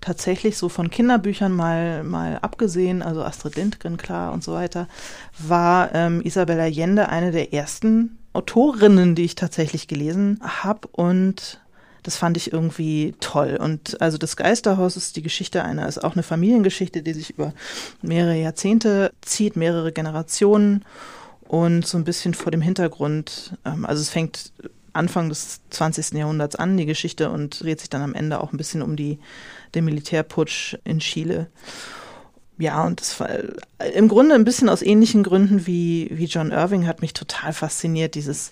tatsächlich 0.00 0.56
so 0.56 0.68
von 0.68 0.90
Kinderbüchern 0.90 1.52
mal, 1.52 2.04
mal 2.04 2.38
abgesehen, 2.38 3.02
also 3.02 3.22
Astrid 3.22 3.56
Lindgren, 3.56 3.96
klar 3.96 4.32
und 4.32 4.44
so 4.44 4.52
weiter, 4.52 4.86
war 5.38 5.94
ähm, 5.94 6.22
Isabella 6.22 6.64
Allende 6.64 7.08
eine 7.08 7.32
der 7.32 7.52
ersten 7.52 8.18
Autorinnen, 8.32 9.14
die 9.14 9.24
ich 9.24 9.34
tatsächlich 9.34 9.88
gelesen 9.88 10.38
habe 10.42 10.88
und 10.92 11.60
das 12.04 12.16
fand 12.16 12.36
ich 12.36 12.52
irgendwie 12.52 13.14
toll. 13.20 13.58
Und 13.60 14.00
also 14.00 14.16
das 14.16 14.36
Geisterhaus 14.36 14.96
ist 14.96 15.16
die 15.16 15.22
Geschichte 15.22 15.64
einer, 15.64 15.86
ist 15.88 16.02
auch 16.02 16.14
eine 16.14 16.22
Familiengeschichte, 16.22 17.02
die 17.02 17.12
sich 17.12 17.30
über 17.30 17.52
mehrere 18.00 18.36
Jahrzehnte 18.36 19.12
zieht, 19.20 19.56
mehrere 19.56 19.92
Generationen 19.92 20.84
und 21.48 21.86
so 21.86 21.98
ein 21.98 22.04
bisschen 22.04 22.34
vor 22.34 22.52
dem 22.52 22.62
Hintergrund, 22.62 23.56
ähm, 23.64 23.84
also 23.84 24.00
es 24.00 24.10
fängt 24.10 24.52
Anfang 24.92 25.28
des 25.28 25.60
20. 25.70 26.12
Jahrhunderts 26.12 26.56
an, 26.56 26.76
die 26.76 26.86
Geschichte, 26.86 27.30
und 27.30 27.62
dreht 27.62 27.80
sich 27.80 27.90
dann 27.90 28.02
am 28.02 28.14
Ende 28.14 28.40
auch 28.40 28.52
ein 28.52 28.56
bisschen 28.56 28.82
um 28.82 28.96
die, 28.96 29.18
den 29.74 29.84
Militärputsch 29.84 30.76
in 30.84 31.00
Chile. 31.00 31.48
Ja, 32.60 32.84
und 32.84 33.00
das 33.00 33.20
war 33.20 33.28
im 33.94 34.08
Grunde 34.08 34.34
ein 34.34 34.44
bisschen 34.44 34.68
aus 34.68 34.82
ähnlichen 34.82 35.22
Gründen 35.22 35.68
wie, 35.68 36.08
wie 36.10 36.24
John 36.24 36.50
Irving 36.50 36.88
hat 36.88 37.02
mich 37.02 37.12
total 37.12 37.52
fasziniert, 37.52 38.16
dieses, 38.16 38.50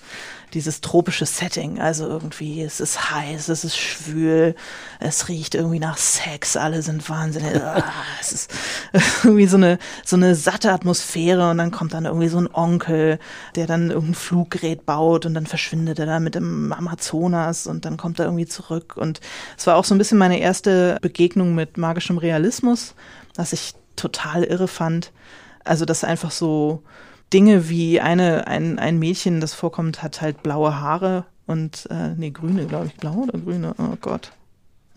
dieses 0.54 0.80
tropische 0.80 1.26
Setting. 1.26 1.80
Also 1.80 2.06
irgendwie, 2.06 2.62
es 2.62 2.78
ist 2.78 3.10
heiß, 3.10 3.48
es 3.48 3.64
ist 3.64 3.76
schwül, 3.76 4.54
es 5.00 5.28
riecht 5.28 5.56
irgendwie 5.56 5.80
nach 5.80 5.96
Sex, 5.96 6.56
alle 6.56 6.82
sind 6.82 7.10
wahnsinnig, 7.10 7.56
ah, 7.60 7.82
es 8.20 8.32
ist 8.32 8.54
irgendwie 9.24 9.48
so 9.48 9.56
eine, 9.56 9.78
so 10.04 10.14
eine 10.14 10.36
satte 10.36 10.70
Atmosphäre 10.70 11.50
und 11.50 11.58
dann 11.58 11.72
kommt 11.72 11.92
dann 11.92 12.04
irgendwie 12.04 12.28
so 12.28 12.38
ein 12.38 12.54
Onkel, 12.54 13.18
der 13.56 13.66
dann 13.66 13.90
irgendein 13.90 14.14
Fluggerät 14.14 14.86
baut 14.86 15.26
und 15.26 15.34
dann 15.34 15.46
verschwindet 15.46 15.98
er 15.98 16.06
da 16.06 16.20
mit 16.20 16.36
dem 16.36 16.72
Amazonas 16.72 17.66
und 17.66 17.84
dann 17.84 17.96
kommt 17.96 18.20
er 18.20 18.26
irgendwie 18.26 18.46
zurück 18.46 18.96
und 18.96 19.20
es 19.58 19.66
war 19.66 19.74
auch 19.74 19.84
so 19.84 19.96
ein 19.96 19.98
bisschen 19.98 20.18
meine 20.18 20.38
erste 20.38 20.98
Begegnung 21.02 21.56
mit 21.56 21.76
magischem 21.76 22.18
Realismus, 22.18 22.94
dass 23.34 23.52
ich 23.52 23.74
total 23.96 24.44
irre 24.44 24.68
fand. 24.68 25.12
Also, 25.64 25.84
dass 25.84 26.04
einfach 26.04 26.30
so 26.30 26.82
Dinge 27.32 27.68
wie 27.68 28.00
eine, 28.00 28.46
ein, 28.46 28.78
ein 28.78 28.98
Mädchen, 28.98 29.40
das 29.40 29.54
vorkommt, 29.54 30.02
hat 30.02 30.20
halt 30.20 30.42
blaue 30.42 30.80
Haare 30.80 31.24
und, 31.46 31.88
äh, 31.90 32.14
nee, 32.16 32.30
grüne, 32.30 32.66
glaube 32.66 32.86
ich. 32.86 32.94
Blau 32.96 33.14
oder 33.14 33.38
grüne? 33.38 33.74
Oh 33.78 33.96
Gott. 34.00 34.32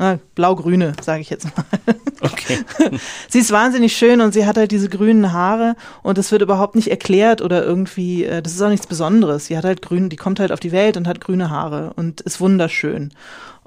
Ah, 0.02 0.18
Blau-grüne, 0.34 0.94
sage 1.02 1.22
ich 1.22 1.30
jetzt 1.30 1.46
mal. 1.56 1.66
Okay. 2.22 2.60
sie 3.30 3.40
ist 3.40 3.52
wahnsinnig 3.52 3.96
schön 3.96 4.20
und 4.20 4.34
sie 4.34 4.46
hat 4.46 4.58
halt 4.58 4.72
diese 4.72 4.90
grünen 4.90 5.32
Haare 5.32 5.78
und 6.04 6.18
es 6.18 6.34
wird 6.34 6.42
überhaupt 6.42 6.76
nicht 6.76 6.90
erklärt 6.90 7.42
oder 7.42 7.64
irgendwie, 7.64 8.26
äh, 8.26 8.42
das 8.42 8.54
ist 8.54 8.62
auch 8.62 8.68
nichts 8.68 8.88
Besonderes. 8.88 9.46
Sie 9.46 9.58
hat 9.58 9.64
halt 9.64 9.82
grün, 9.82 10.10
die 10.10 10.18
kommt 10.18 10.42
halt 10.42 10.52
auf 10.52 10.60
die 10.60 10.74
Welt 10.74 10.98
und 10.98 11.08
hat 11.08 11.22
grüne 11.22 11.50
Haare 11.50 11.94
und 11.96 12.20
ist 12.20 12.42
wunderschön. 12.42 13.14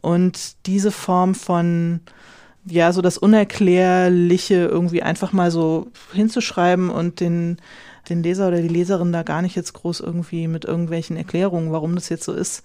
Und 0.03 0.67
diese 0.67 0.91
Form 0.91 1.35
von 1.35 2.01
ja, 2.65 2.93
so 2.93 3.03
das 3.03 3.19
Unerklärliche 3.19 4.55
irgendwie 4.55 5.03
einfach 5.03 5.33
mal 5.33 5.51
so 5.51 5.89
hinzuschreiben 6.13 6.91
und 6.91 7.21
den, 7.21 7.59
den 8.09 8.23
Leser 8.23 8.49
oder 8.49 8.61
die 8.61 8.69
Leserin 8.69 9.13
da 9.13 9.23
gar 9.23 9.43
nicht 9.43 9.57
jetzt 9.57 9.73
groß 9.73 10.01
irgendwie 10.01 10.47
mit 10.49 10.65
irgendwelchen 10.65 11.17
Erklärungen, 11.17 11.73
warum 11.73 11.95
das 11.95 12.09
jetzt 12.09 12.25
so 12.25 12.33
ist, 12.33 12.63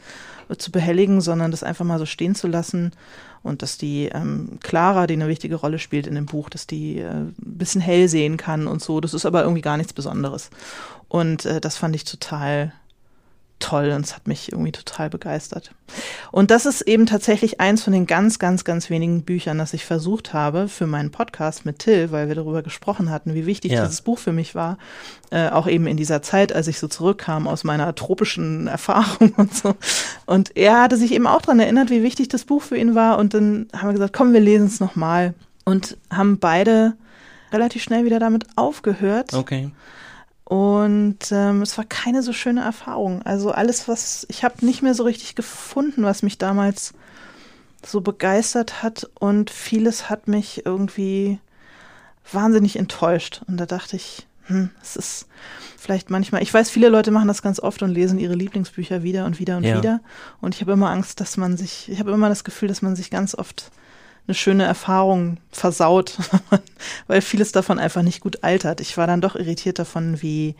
zu 0.58 0.72
behelligen, 0.72 1.20
sondern 1.20 1.52
das 1.52 1.64
einfach 1.64 1.86
mal 1.86 2.00
so 2.00 2.06
stehen 2.06 2.36
zu 2.36 2.48
lassen 2.48 2.92
und 3.44 3.62
dass 3.62 3.78
die 3.78 4.10
ähm, 4.14 4.60
Clara, 4.62 5.08
die 5.08 5.16
eine 5.16 5.28
wichtige 5.28 5.56
Rolle 5.56 5.80
spielt 5.80 6.08
in 6.08 6.16
dem 6.16 6.26
Buch, 6.26 6.50
dass 6.50 6.68
die 6.68 7.00
äh, 7.00 7.10
ein 7.10 7.34
bisschen 7.38 7.82
hell 7.82 8.08
sehen 8.08 8.38
kann 8.38 8.68
und 8.68 8.82
so. 8.82 9.02
Das 9.02 9.14
ist 9.14 9.26
aber 9.26 9.42
irgendwie 9.42 9.62
gar 9.62 9.78
nichts 9.78 9.94
Besonderes. 9.94 10.50
Und 11.08 11.46
äh, 11.46 11.60
das 11.60 11.78
fand 11.78 11.96
ich 11.96 12.04
total 12.04 12.74
toll 13.60 13.91
und 13.96 14.06
es 14.06 14.15
hat 14.15 14.28
mich 14.28 14.52
irgendwie 14.52 14.72
total 14.72 15.10
begeistert. 15.10 15.72
Und 16.32 16.52
das 16.52 16.65
ist 16.65 16.82
eben 16.82 17.06
tatsächlich 17.06 17.60
eins 17.60 17.84
von 17.84 17.93
den 17.93 18.06
ganz, 18.06 18.39
ganz, 18.39 18.63
ganz 18.63 18.89
wenigen 18.89 19.24
Büchern, 19.24 19.58
das 19.58 19.74
ich 19.74 19.86
versucht 19.86 20.34
habe 20.34 20.67
für 20.67 20.86
meinen 20.86 21.12
Podcast 21.12 21.65
mit 21.65 21.80
Till, 21.80 22.12
weil 22.12 22.28
wir 22.28 22.36
darüber 22.36 22.62
gesprochen 22.62 23.10
hatten, 23.10 23.34
wie 23.34 23.46
wichtig 23.46 23.72
ja. 23.72 23.84
dieses 23.84 24.02
Buch 24.02 24.20
für 24.20 24.34
mich 24.34 24.54
war, 24.54 24.78
äh, 25.32 25.50
auch 25.50 25.67
eben 25.67 25.88
in 25.88 25.98
dieser 25.98 26.22
Zeit, 26.22 26.54
als 26.54 26.67
ich 26.67 26.80
so 26.80 26.88
zurückkam 26.88 27.48
aus 27.48 27.63
meiner 27.63 27.96
tropischen 27.96 28.67
Erfahrung 28.67 29.34
und 29.38 29.56
so. 29.56 29.76
Und 30.26 30.56
er 30.56 30.82
hatte 30.82 30.98
sich 30.98 31.12
eben 31.12 31.28
auch 31.28 31.41
daran 31.41 31.60
erinnert, 31.60 31.89
wie 31.89 32.04
wichtig 32.04 32.28
das 32.28 32.46
Buch 32.46 32.62
für 32.62 32.78
ihn 32.78 32.96
war 32.96 33.17
und 33.17 33.34
dann 33.34 33.67
haben 33.74 33.89
wir 33.89 33.93
gesagt, 33.93 34.13
komm, 34.13 34.34
wir 34.34 34.41
lesen 34.41 34.67
es 34.67 34.80
nochmal 34.80 35.34
und 35.65 35.98
haben 36.12 36.39
beide 36.39 36.93
relativ 37.52 37.84
schnell 37.84 38.06
wieder 38.06 38.20
damit 38.20 38.46
aufgehört. 38.56 39.34
Okay. 39.34 39.72
Und 40.48 41.30
ähm, 41.32 41.62
es 41.62 41.78
war 41.78 41.84
keine 41.84 42.24
so 42.24 42.32
schöne 42.32 42.62
Erfahrung. 42.62 43.22
Also 43.24 43.52
alles, 43.52 43.90
was 43.90 44.26
ich 44.30 44.46
habe 44.46 44.66
nicht 44.66 44.82
mehr 44.82 44.94
so 44.94 45.04
richtig 45.04 45.36
gefunden, 45.36 46.04
was 46.04 46.24
mich 46.24 46.38
damals 46.38 46.94
so 47.86 48.00
begeistert 48.00 48.82
hat 48.82 49.10
und 49.20 49.50
vieles 49.50 50.10
hat 50.10 50.30
mich 50.30 50.66
irgendwie 50.66 51.40
wahnsinnig 52.32 52.80
enttäuscht. 52.80 53.42
Und 53.50 53.58
da 53.58 53.66
dachte 53.66 53.98
ich, 53.98 54.26
hm, 54.46 54.70
es 54.82 54.96
ist 54.96 55.28
vielleicht 55.78 56.10
manchmal, 56.10 56.42
ich 56.42 56.54
weiß, 56.54 56.70
viele 56.70 56.88
Leute 56.88 57.12
machen 57.12 57.28
das 57.28 57.42
ganz 57.42 57.60
oft 57.60 57.84
und 57.84 57.92
lesen 57.92 58.18
ihre 58.18 58.36
Lieblingsbücher 58.36 59.04
wieder 59.04 59.26
und 59.26 59.40
wieder 59.40 59.58
und 59.58 59.66
ja. 59.66 59.78
wieder. 59.78 60.00
Und 60.40 60.56
ich 60.56 60.62
habe 60.62 60.72
immer 60.72 60.92
Angst, 60.92 61.20
dass 61.20 61.36
man 61.36 61.58
sich, 61.58 61.92
ich 61.92 62.00
habe 62.00 62.14
immer 62.14 62.30
das 62.30 62.46
Gefühl, 62.46 62.70
dass 62.70 62.82
man 62.82 62.96
sich 62.96 63.10
ganz 63.10 63.36
oft 63.36 63.70
eine 64.28 64.36
schöne 64.36 64.66
Erfahrung 64.66 65.38
versaut, 65.52 66.18
weil 67.08 67.22
vieles 67.22 67.52
davon 67.52 67.80
einfach 67.80 68.02
nicht 68.02 68.20
gut 68.20 68.44
altert. 68.44 68.82
Ich 68.82 68.98
war 68.98 69.08
dann 69.08 69.22
doch 69.22 69.36
irritiert 69.36 69.80
davon, 69.80 70.22
wie, 70.22 70.56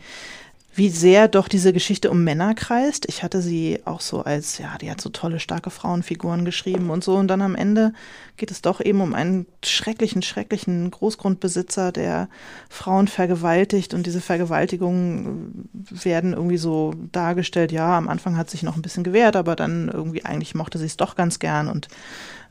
wie 0.78 0.90
sehr 0.90 1.26
doch 1.26 1.48
diese 1.48 1.72
Geschichte 1.72 2.08
um 2.08 2.22
Männer 2.22 2.54
kreist. 2.54 3.06
Ich 3.08 3.24
hatte 3.24 3.42
sie 3.42 3.80
auch 3.84 4.00
so 4.00 4.22
als, 4.22 4.58
ja, 4.58 4.78
die 4.78 4.88
hat 4.88 5.00
so 5.00 5.08
tolle, 5.08 5.40
starke 5.40 5.70
Frauenfiguren 5.70 6.44
geschrieben 6.44 6.90
und 6.90 7.02
so. 7.02 7.16
Und 7.16 7.26
dann 7.26 7.42
am 7.42 7.56
Ende 7.56 7.92
geht 8.36 8.52
es 8.52 8.62
doch 8.62 8.80
eben 8.80 9.00
um 9.00 9.12
einen 9.12 9.46
schrecklichen, 9.64 10.22
schrecklichen 10.22 10.88
Großgrundbesitzer, 10.92 11.90
der 11.90 12.28
Frauen 12.70 13.08
vergewaltigt. 13.08 13.92
Und 13.92 14.06
diese 14.06 14.20
Vergewaltigungen 14.20 15.68
werden 15.72 16.32
irgendwie 16.32 16.58
so 16.58 16.94
dargestellt, 17.10 17.72
ja, 17.72 17.98
am 17.98 18.08
Anfang 18.08 18.36
hat 18.36 18.48
sich 18.48 18.62
noch 18.62 18.76
ein 18.76 18.82
bisschen 18.82 19.02
gewehrt, 19.02 19.34
aber 19.34 19.56
dann 19.56 19.88
irgendwie 19.88 20.24
eigentlich 20.24 20.54
mochte 20.54 20.78
sie 20.78 20.86
es 20.86 20.96
doch 20.96 21.16
ganz 21.16 21.40
gern 21.40 21.66
und 21.66 21.88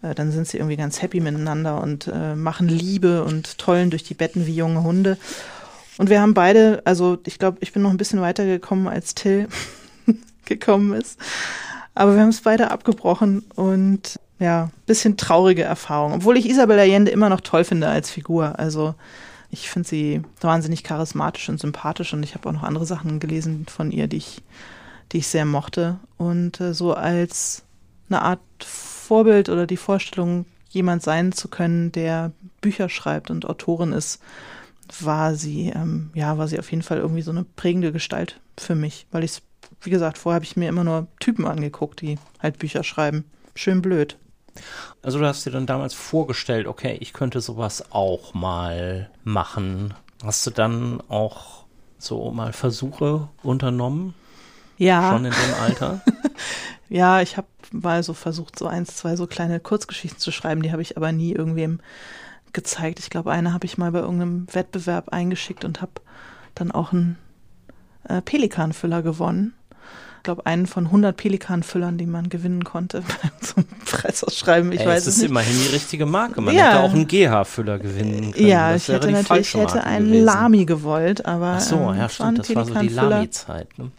äh, 0.01 0.13
dann 0.13 0.31
sind 0.31 0.47
sie 0.47 0.57
irgendwie 0.57 0.75
ganz 0.75 1.01
happy 1.01 1.21
miteinander 1.21 1.81
und 1.81 2.07
äh, 2.13 2.35
machen 2.35 2.67
Liebe 2.67 3.23
und 3.23 3.57
tollen 3.57 3.89
durch 3.89 4.03
die 4.03 4.15
Betten 4.15 4.45
wie 4.45 4.55
junge 4.55 4.83
Hunde. 4.83 5.17
Und 5.97 6.09
wir 6.09 6.21
haben 6.21 6.33
beide, 6.33 6.81
also 6.85 7.17
ich 7.25 7.39
glaube, 7.39 7.57
ich 7.61 7.73
bin 7.73 7.81
noch 7.81 7.89
ein 7.89 7.97
bisschen 7.97 8.21
weiter 8.21 8.45
gekommen, 8.45 8.87
als 8.87 9.15
Till 9.15 9.47
gekommen 10.45 10.93
ist. 10.93 11.19
Aber 11.95 12.13
wir 12.13 12.21
haben 12.21 12.29
es 12.29 12.41
beide 12.41 12.69
abgebrochen 12.69 13.43
und 13.55 14.19
ja, 14.39 14.69
bisschen 14.85 15.17
traurige 15.17 15.63
Erfahrung. 15.63 16.13
Obwohl 16.13 16.37
ich 16.37 16.47
Isabel 16.47 16.77
Allende 16.77 17.09
immer 17.09 17.29
noch 17.29 17.41
toll 17.41 17.63
finde 17.63 17.87
als 17.87 18.11
Figur. 18.11 18.59
Also 18.59 18.93
ich 19.49 19.69
finde 19.69 19.89
sie 19.89 20.21
wahnsinnig 20.41 20.83
charismatisch 20.83 21.49
und 21.49 21.59
sympathisch 21.59 22.13
und 22.13 22.23
ich 22.23 22.35
habe 22.35 22.47
auch 22.47 22.53
noch 22.53 22.63
andere 22.63 22.85
Sachen 22.85 23.19
gelesen 23.19 23.65
von 23.67 23.91
ihr, 23.91 24.07
die 24.07 24.17
ich, 24.17 24.43
die 25.11 25.17
ich 25.17 25.27
sehr 25.27 25.45
mochte. 25.45 25.97
Und 26.17 26.61
äh, 26.61 26.73
so 26.73 26.93
als 26.93 27.63
eine 28.09 28.21
Art 28.21 28.39
Vorbild 28.63 29.49
oder 29.49 29.65
die 29.65 29.77
Vorstellung, 29.77 30.45
jemand 30.69 31.01
sein 31.01 31.31
zu 31.31 31.47
können, 31.47 31.91
der 31.91 32.31
Bücher 32.61 32.89
schreibt 32.89 33.31
und 33.31 33.45
Autorin 33.45 33.93
ist, 33.93 34.19
war 35.01 35.35
sie, 35.35 35.69
ähm, 35.75 36.11
ja, 36.13 36.37
war 36.37 36.47
sie 36.47 36.59
auf 36.59 36.71
jeden 36.71 36.83
Fall 36.83 36.97
irgendwie 36.97 37.21
so 37.21 37.31
eine 37.31 37.43
prägende 37.43 37.91
Gestalt 37.91 38.39
für 38.57 38.75
mich, 38.75 39.07
weil 39.11 39.23
ich 39.23 39.41
wie 39.81 39.89
gesagt, 39.89 40.17
vorher 40.17 40.35
habe 40.35 40.45
ich 40.45 40.57
mir 40.57 40.69
immer 40.69 40.83
nur 40.83 41.07
Typen 41.19 41.45
angeguckt, 41.45 42.01
die 42.01 42.17
halt 42.39 42.59
Bücher 42.59 42.83
schreiben. 42.83 43.25
Schön 43.55 43.81
blöd. 43.81 44.17
Also 45.03 45.19
du 45.19 45.25
hast 45.25 45.45
dir 45.45 45.51
dann 45.51 45.65
damals 45.65 45.93
vorgestellt, 45.93 46.67
okay, 46.67 46.97
ich 46.99 47.13
könnte 47.13 47.41
sowas 47.41 47.91
auch 47.91 48.33
mal 48.33 49.09
machen. 49.23 49.93
Hast 50.23 50.45
du 50.47 50.51
dann 50.51 51.01
auch 51.09 51.65
so 51.99 52.31
mal 52.31 52.53
Versuche 52.53 53.27
unternommen? 53.43 54.13
Ja. 54.77 55.11
Schon 55.11 55.25
in 55.25 55.31
dem 55.31 55.53
Alter? 55.61 56.01
ja, 56.89 57.21
ich 57.21 57.37
habe 57.37 57.47
mal 57.71 58.01
so 58.01 58.13
versucht, 58.13 58.57
so 58.57 58.67
eins, 58.67 58.95
zwei 58.95 59.15
so 59.15 59.27
kleine 59.27 59.59
Kurzgeschichten 59.59 60.19
zu 60.19 60.31
schreiben, 60.31 60.61
die 60.61 60.71
habe 60.71 60.81
ich 60.81 60.97
aber 60.97 61.11
nie 61.11 61.33
irgendwem 61.33 61.79
gezeigt. 62.53 62.99
Ich 62.99 63.09
glaube, 63.09 63.31
eine 63.31 63.53
habe 63.53 63.65
ich 63.65 63.77
mal 63.77 63.91
bei 63.91 63.99
irgendeinem 63.99 64.47
Wettbewerb 64.51 65.09
eingeschickt 65.09 65.65
und 65.65 65.81
habe 65.81 65.93
dann 66.55 66.71
auch 66.71 66.91
einen 66.91 67.17
äh, 68.07 68.21
Pelikanfüller 68.21 69.01
gewonnen 69.01 69.53
glaube, 70.27 70.45
einen 70.45 70.67
von 70.67 70.87
100 70.87 71.15
Pelikanfüllern, 71.15 71.97
die 71.97 72.05
man 72.05 72.27
gewinnen 72.27 72.65
konnte 72.65 73.01
zum 73.41 73.63
Preisausschreiben. 73.85 74.73
Ich 74.73 74.81
Ey, 74.81 74.85
weiß 74.85 75.03
es 75.03 75.15
ist 75.15 75.21
nicht. 75.21 75.29
immerhin 75.29 75.57
die 75.57 75.73
richtige 75.73 76.05
Marke. 76.05 76.41
Man 76.41 76.53
ja. 76.53 76.65
hätte 76.65 76.79
auch 76.81 76.93
einen 76.93 77.07
GH-Füller 77.07 77.79
gewinnen 77.79 78.33
können. 78.33 78.47
Ja, 78.47 78.73
das 78.73 78.89
ich 78.89 78.93
hätte 78.93 79.09
natürlich 79.09 79.53
hätte 79.53 79.85
einen 79.85 80.07
gewesen. 80.07 80.25
Lami 80.25 80.65
gewollt, 80.65 81.25
aber 81.25 81.55
Ach 81.57 81.61
so, 81.61 81.75
ja, 81.77 82.03
ähm, 82.03 82.09
stimmt, 82.09 82.39
das 82.39 82.55
war 82.55 82.65
so 82.65 82.73
die 82.75 82.89
Lami-Zeit. 82.89 83.79
Ne? 83.79 83.91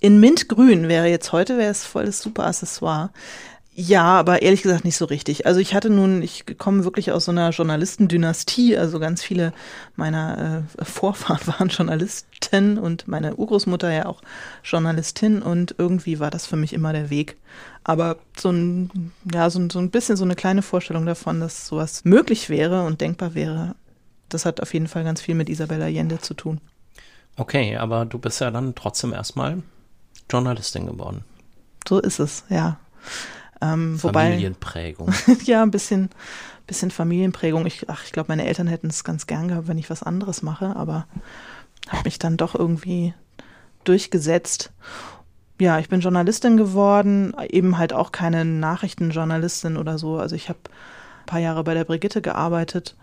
In 0.00 0.18
Mintgrün 0.18 0.88
wäre 0.88 1.06
jetzt 1.06 1.30
heute 1.30 1.56
wäre 1.56 1.70
es 1.70 1.84
voll 1.84 2.06
das 2.06 2.20
super 2.20 2.46
Accessoire. 2.46 3.10
Ja, 3.78 4.04
aber 4.04 4.40
ehrlich 4.40 4.62
gesagt 4.62 4.86
nicht 4.86 4.96
so 4.96 5.04
richtig. 5.04 5.44
Also 5.44 5.60
ich 5.60 5.74
hatte 5.74 5.90
nun, 5.90 6.22
ich 6.22 6.46
komme 6.56 6.84
wirklich 6.84 7.12
aus 7.12 7.26
so 7.26 7.30
einer 7.30 7.50
Journalistendynastie, 7.50 8.74
also 8.74 8.98
ganz 8.98 9.22
viele 9.22 9.52
meiner 9.96 10.64
äh, 10.80 10.84
Vorfahren 10.84 11.46
waren 11.46 11.68
Journalisten 11.68 12.78
und 12.78 13.06
meine 13.06 13.36
Urgroßmutter 13.36 13.92
ja 13.92 14.06
auch 14.06 14.22
Journalistin 14.64 15.42
und 15.42 15.74
irgendwie 15.76 16.20
war 16.20 16.30
das 16.30 16.46
für 16.46 16.56
mich 16.56 16.72
immer 16.72 16.94
der 16.94 17.10
Weg. 17.10 17.36
Aber 17.84 18.16
so 18.34 18.48
ein, 18.48 19.12
ja, 19.30 19.50
so, 19.50 19.68
so 19.70 19.78
ein 19.78 19.90
bisschen 19.90 20.16
so 20.16 20.24
eine 20.24 20.36
kleine 20.36 20.62
Vorstellung 20.62 21.04
davon, 21.04 21.40
dass 21.40 21.66
sowas 21.66 22.02
möglich 22.06 22.48
wäre 22.48 22.82
und 22.84 23.02
denkbar 23.02 23.34
wäre, 23.34 23.74
das 24.30 24.46
hat 24.46 24.62
auf 24.62 24.72
jeden 24.72 24.88
Fall 24.88 25.04
ganz 25.04 25.20
viel 25.20 25.34
mit 25.34 25.50
Isabella 25.50 25.84
Allende 25.84 26.18
zu 26.18 26.32
tun. 26.32 26.62
Okay, 27.36 27.76
aber 27.76 28.06
du 28.06 28.18
bist 28.18 28.40
ja 28.40 28.50
dann 28.50 28.74
trotzdem 28.74 29.12
erstmal 29.12 29.62
Journalistin 30.30 30.86
geworden. 30.86 31.24
So 31.86 32.00
ist 32.00 32.20
es, 32.20 32.44
ja. 32.48 32.78
Ähm, 33.60 33.98
Familienprägung. 33.98 35.08
Wobei, 35.08 35.38
ja, 35.44 35.62
ein 35.62 35.70
bisschen, 35.70 36.10
bisschen 36.66 36.90
Familienprägung. 36.90 37.66
Ich, 37.66 37.88
ach, 37.88 38.04
ich 38.04 38.12
glaube, 38.12 38.28
meine 38.28 38.46
Eltern 38.46 38.66
hätten 38.66 38.88
es 38.88 39.04
ganz 39.04 39.26
gern 39.26 39.48
gehabt, 39.48 39.68
wenn 39.68 39.78
ich 39.78 39.90
was 39.90 40.02
anderes 40.02 40.42
mache, 40.42 40.76
aber 40.76 41.06
habe 41.88 42.02
mich 42.04 42.18
dann 42.18 42.36
doch 42.36 42.54
irgendwie 42.54 43.14
durchgesetzt. 43.84 44.72
Ja, 45.58 45.78
ich 45.78 45.88
bin 45.88 46.00
Journalistin 46.00 46.56
geworden, 46.56 47.34
eben 47.48 47.78
halt 47.78 47.92
auch 47.92 48.12
keine 48.12 48.44
Nachrichtenjournalistin 48.44 49.76
oder 49.76 49.96
so. 49.96 50.18
Also 50.18 50.36
ich 50.36 50.48
habe 50.48 50.58
ein 50.66 51.26
paar 51.26 51.38
Jahre 51.40 51.64
bei 51.64 51.72
der 51.72 51.84
Brigitte 51.84 52.20
gearbeitet 52.20 52.96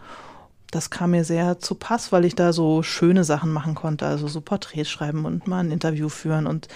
das 0.74 0.90
kam 0.90 1.12
mir 1.12 1.24
sehr 1.24 1.60
zu 1.60 1.76
Pass, 1.76 2.12
weil 2.12 2.26
ich 2.26 2.36
da 2.36 2.52
so 2.52 2.82
schöne 2.82 3.24
Sachen 3.24 3.52
machen 3.52 3.76
konnte, 3.76 4.08
also 4.08 4.28
so 4.28 4.42
Porträts 4.42 4.90
schreiben 4.90 5.26
und 5.26 5.48
mal 5.48 5.60
ein 5.60 5.72
Interview 5.72 6.10
führen 6.10 6.48
und 6.48 6.68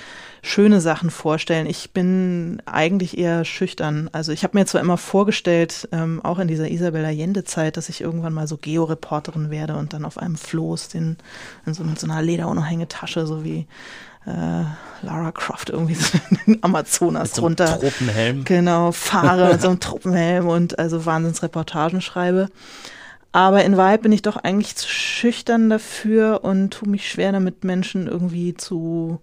schöne 0.44 0.82
Sachen 0.82 1.10
vorstellen. 1.10 1.66
Ich 1.66 1.92
bin 1.92 2.62
eigentlich 2.66 3.18
eher 3.18 3.44
schüchtern. 3.44 4.10
Also 4.12 4.32
ich 4.32 4.44
habe 4.44 4.58
mir 4.58 4.66
zwar 4.68 4.82
immer 4.82 4.98
vorgestellt, 4.98 5.90
ähm, 5.92 6.22
auch 6.24 6.38
in 6.38 6.48
dieser 6.48 6.70
Isabel 6.70 7.04
Allende-Zeit, 7.06 7.76
dass 7.76 7.90
ich 7.90 8.02
irgendwann 8.02 8.34
mal 8.34 8.48
so 8.48 8.58
Georeporterin 8.58 9.50
werde 9.50 9.76
und 9.76 9.94
dann 9.94 10.06
auf 10.06 10.20
einem 10.20 10.36
Floß 10.36 10.90
den, 10.90 11.18
in 11.66 11.74
so, 11.74 11.84
mit 11.84 12.00
so 12.00 12.08
einer 12.08 12.22
Lederunabhängetasche, 12.22 13.26
so 13.26 13.44
wie 13.44 13.66
äh, 14.28 14.64
Lara 15.02 15.32
Croft 15.32 15.72
irgendwie 15.72 15.96
so 15.96 16.20
in 16.30 16.38
den 16.46 16.64
Amazonas 16.64 17.30
mit 17.30 17.36
so 17.36 17.42
runter. 17.42 17.80
Truppenhelm. 17.80 18.44
Genau, 18.44 18.92
fahre 18.92 19.54
mit 19.54 19.62
so 19.62 19.68
einem 19.70 19.80
Truppenhelm 19.80 20.48
und 20.48 20.78
also 20.78 21.06
Wahnsinnsreportagen 21.06 22.02
schreibe. 22.02 22.50
Aber 23.38 23.64
in 23.64 23.78
Wahrheit 23.78 24.02
bin 24.02 24.12
ich 24.12 24.24
doch 24.24 24.38
eigentlich 24.38 24.76
zu 24.76 24.90
schüchtern 24.90 25.70
dafür 25.70 26.44
und 26.44 26.72
tue 26.72 26.90
mich 26.90 27.08
schwer 27.08 27.32
damit, 27.32 27.64
Menschen 27.64 28.08
irgendwie 28.08 28.56
zu 28.56 29.20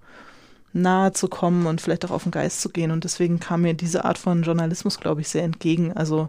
nahe 0.73 1.13
zu 1.13 1.27
kommen 1.27 1.67
und 1.67 1.81
vielleicht 1.81 2.05
auch 2.05 2.13
auf 2.13 2.23
den 2.23 2.31
Geist 2.31 2.61
zu 2.61 2.69
gehen. 2.69 2.93
Und 2.93 3.03
deswegen 3.03 3.41
kam 3.41 3.63
mir 3.63 3.75
diese 3.75 4.05
Art 4.05 4.17
von 4.17 4.45
Journalismus, 4.45 5.01
glaube 5.01 5.21
ich, 5.21 5.29
sehr 5.29 5.43
entgegen. 5.43 5.93
Also 5.95 6.29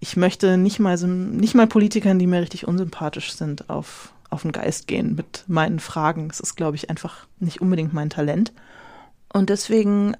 ich 0.00 0.16
möchte 0.16 0.58
nicht 0.58 0.80
mal, 0.80 0.98
nicht 0.98 1.54
mal 1.54 1.68
Politikern, 1.68 2.18
die 2.18 2.26
mir 2.26 2.40
richtig 2.40 2.66
unsympathisch 2.66 3.32
sind, 3.34 3.70
auf, 3.70 4.12
auf 4.28 4.42
den 4.42 4.50
Geist 4.50 4.88
gehen 4.88 5.14
mit 5.14 5.44
meinen 5.46 5.78
Fragen. 5.78 6.26
Es 6.32 6.40
ist, 6.40 6.56
glaube 6.56 6.74
ich, 6.74 6.90
einfach 6.90 7.28
nicht 7.38 7.60
unbedingt 7.60 7.92
mein 7.92 8.10
Talent. 8.10 8.52
Und 9.32 9.50
deswegen 9.50 10.16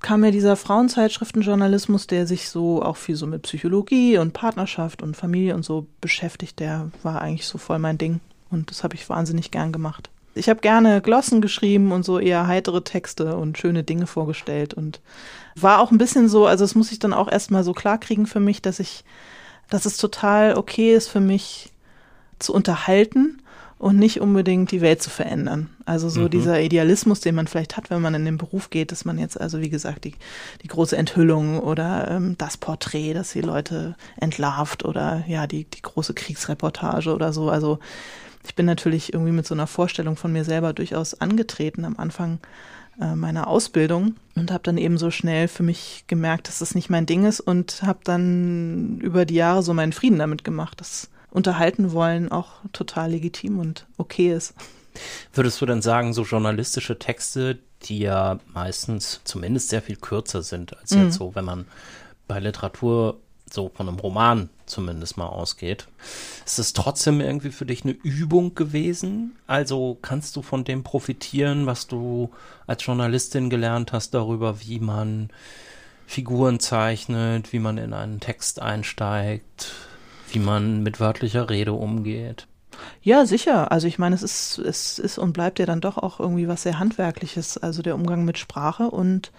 kam 0.00 0.20
mir 0.20 0.30
dieser 0.30 0.56
Frauenzeitschriftenjournalismus, 0.56 2.06
der 2.06 2.26
sich 2.26 2.48
so 2.48 2.82
auch 2.82 2.96
viel 2.96 3.16
so 3.16 3.26
mit 3.26 3.42
Psychologie 3.42 4.18
und 4.18 4.32
Partnerschaft 4.32 5.02
und 5.02 5.16
Familie 5.16 5.54
und 5.54 5.64
so 5.64 5.86
beschäftigt, 6.00 6.60
der 6.60 6.90
war 7.02 7.20
eigentlich 7.20 7.46
so 7.46 7.58
voll 7.58 7.78
mein 7.78 7.98
Ding. 7.98 8.20
Und 8.50 8.70
das 8.70 8.84
habe 8.84 8.94
ich 8.94 9.08
wahnsinnig 9.08 9.50
gern 9.50 9.72
gemacht. 9.72 10.10
Ich 10.34 10.48
habe 10.48 10.60
gerne 10.60 11.00
Glossen 11.00 11.40
geschrieben 11.40 11.90
und 11.90 12.04
so 12.04 12.18
eher 12.18 12.46
heitere 12.46 12.84
Texte 12.84 13.36
und 13.36 13.58
schöne 13.58 13.82
Dinge 13.82 14.06
vorgestellt 14.06 14.72
und 14.72 15.00
war 15.56 15.80
auch 15.80 15.90
ein 15.90 15.98
bisschen 15.98 16.28
so, 16.28 16.46
also 16.46 16.64
das 16.64 16.76
muss 16.76 16.92
ich 16.92 17.00
dann 17.00 17.12
auch 17.12 17.30
erstmal 17.30 17.64
so 17.64 17.72
klarkriegen 17.72 18.26
für 18.26 18.40
mich, 18.40 18.62
dass 18.62 18.78
ich, 18.78 19.04
dass 19.68 19.84
es 19.84 19.96
total 19.96 20.56
okay 20.56 20.94
ist 20.94 21.08
für 21.08 21.20
mich 21.20 21.72
zu 22.38 22.54
unterhalten 22.54 23.42
und 23.78 23.96
nicht 23.96 24.20
unbedingt 24.20 24.72
die 24.72 24.80
Welt 24.80 25.02
zu 25.02 25.10
verändern. 25.10 25.70
Also 25.84 26.08
so 26.08 26.22
mhm. 26.22 26.30
dieser 26.30 26.60
Idealismus, 26.60 27.20
den 27.20 27.34
man 27.34 27.46
vielleicht 27.46 27.76
hat, 27.76 27.90
wenn 27.90 28.02
man 28.02 28.14
in 28.14 28.24
den 28.24 28.38
Beruf 28.38 28.70
geht, 28.70 28.90
dass 28.90 29.04
man 29.04 29.18
jetzt 29.18 29.40
also 29.40 29.60
wie 29.60 29.70
gesagt 29.70 30.04
die, 30.04 30.14
die 30.62 30.68
große 30.68 30.96
Enthüllung 30.96 31.60
oder 31.60 32.10
ähm, 32.10 32.34
das 32.38 32.56
Porträt, 32.56 33.14
das 33.14 33.32
die 33.32 33.40
Leute 33.40 33.94
entlarvt 34.16 34.84
oder 34.84 35.24
ja 35.28 35.46
die, 35.46 35.64
die 35.64 35.82
große 35.82 36.14
Kriegsreportage 36.14 37.14
oder 37.14 37.32
so. 37.32 37.50
Also 37.50 37.78
ich 38.44 38.54
bin 38.54 38.66
natürlich 38.66 39.12
irgendwie 39.12 39.32
mit 39.32 39.46
so 39.46 39.54
einer 39.54 39.66
Vorstellung 39.66 40.16
von 40.16 40.32
mir 40.32 40.44
selber 40.44 40.72
durchaus 40.72 41.14
angetreten 41.20 41.84
am 41.84 41.96
Anfang 41.98 42.40
äh, 43.00 43.14
meiner 43.14 43.46
Ausbildung 43.46 44.16
und 44.34 44.50
habe 44.50 44.64
dann 44.64 44.78
eben 44.78 44.98
so 44.98 45.12
schnell 45.12 45.46
für 45.46 45.62
mich 45.62 46.04
gemerkt, 46.08 46.48
dass 46.48 46.58
das 46.58 46.74
nicht 46.74 46.90
mein 46.90 47.06
Ding 47.06 47.24
ist 47.26 47.40
und 47.40 47.82
habe 47.82 48.00
dann 48.02 48.98
über 49.00 49.24
die 49.24 49.34
Jahre 49.34 49.62
so 49.62 49.72
meinen 49.72 49.92
Frieden 49.92 50.18
damit 50.18 50.42
gemacht. 50.42 50.80
Das 50.80 51.10
unterhalten 51.30 51.92
wollen 51.92 52.30
auch 52.30 52.52
total 52.72 53.10
legitim 53.12 53.58
und 53.58 53.86
okay 53.96 54.32
ist. 54.32 54.54
Würdest 55.32 55.60
du 55.60 55.66
denn 55.66 55.82
sagen, 55.82 56.12
so 56.12 56.22
journalistische 56.22 56.98
Texte, 56.98 57.58
die 57.82 58.00
ja 58.00 58.38
meistens 58.52 59.20
zumindest 59.24 59.68
sehr 59.68 59.82
viel 59.82 59.96
kürzer 59.96 60.42
sind 60.42 60.76
als 60.76 60.92
mhm. 60.92 61.04
jetzt 61.04 61.18
so, 61.18 61.34
wenn 61.34 61.44
man 61.44 61.66
bei 62.26 62.40
Literatur 62.40 63.18
so 63.52 63.70
von 63.74 63.88
einem 63.88 63.98
Roman 63.98 64.50
zumindest 64.66 65.16
mal 65.16 65.26
ausgeht. 65.26 65.88
Ist 66.44 66.58
es 66.58 66.72
trotzdem 66.74 67.20
irgendwie 67.20 67.50
für 67.50 67.64
dich 67.64 67.84
eine 67.84 67.92
Übung 67.92 68.54
gewesen? 68.54 69.36
Also 69.46 69.98
kannst 70.02 70.36
du 70.36 70.42
von 70.42 70.64
dem 70.64 70.82
profitieren, 70.82 71.66
was 71.66 71.86
du 71.86 72.30
als 72.66 72.84
Journalistin 72.84 73.48
gelernt 73.48 73.92
hast 73.92 74.12
darüber, 74.12 74.60
wie 74.60 74.78
man 74.78 75.30
Figuren 76.06 76.60
zeichnet, 76.60 77.52
wie 77.52 77.58
man 77.58 77.78
in 77.78 77.92
einen 77.92 78.20
Text 78.20 78.60
einsteigt, 78.60 79.74
wie 80.32 80.38
man 80.38 80.82
mit 80.82 81.00
wörtlicher 81.00 81.50
Rede 81.50 81.72
umgeht. 81.72 82.46
Ja, 83.02 83.26
sicher. 83.26 83.72
Also 83.72 83.86
ich 83.86 83.98
meine, 83.98 84.14
es 84.14 84.22
ist, 84.22 84.58
es 84.58 84.98
ist 84.98 85.18
und 85.18 85.32
bleibt 85.32 85.58
ja 85.58 85.66
dann 85.66 85.80
doch 85.80 85.98
auch 85.98 86.20
irgendwie 86.20 86.48
was 86.48 86.62
sehr 86.62 86.78
Handwerkliches, 86.78 87.58
also 87.58 87.82
der 87.82 87.94
Umgang 87.94 88.24
mit 88.24 88.38
Sprache 88.38 88.90
und 88.90 89.32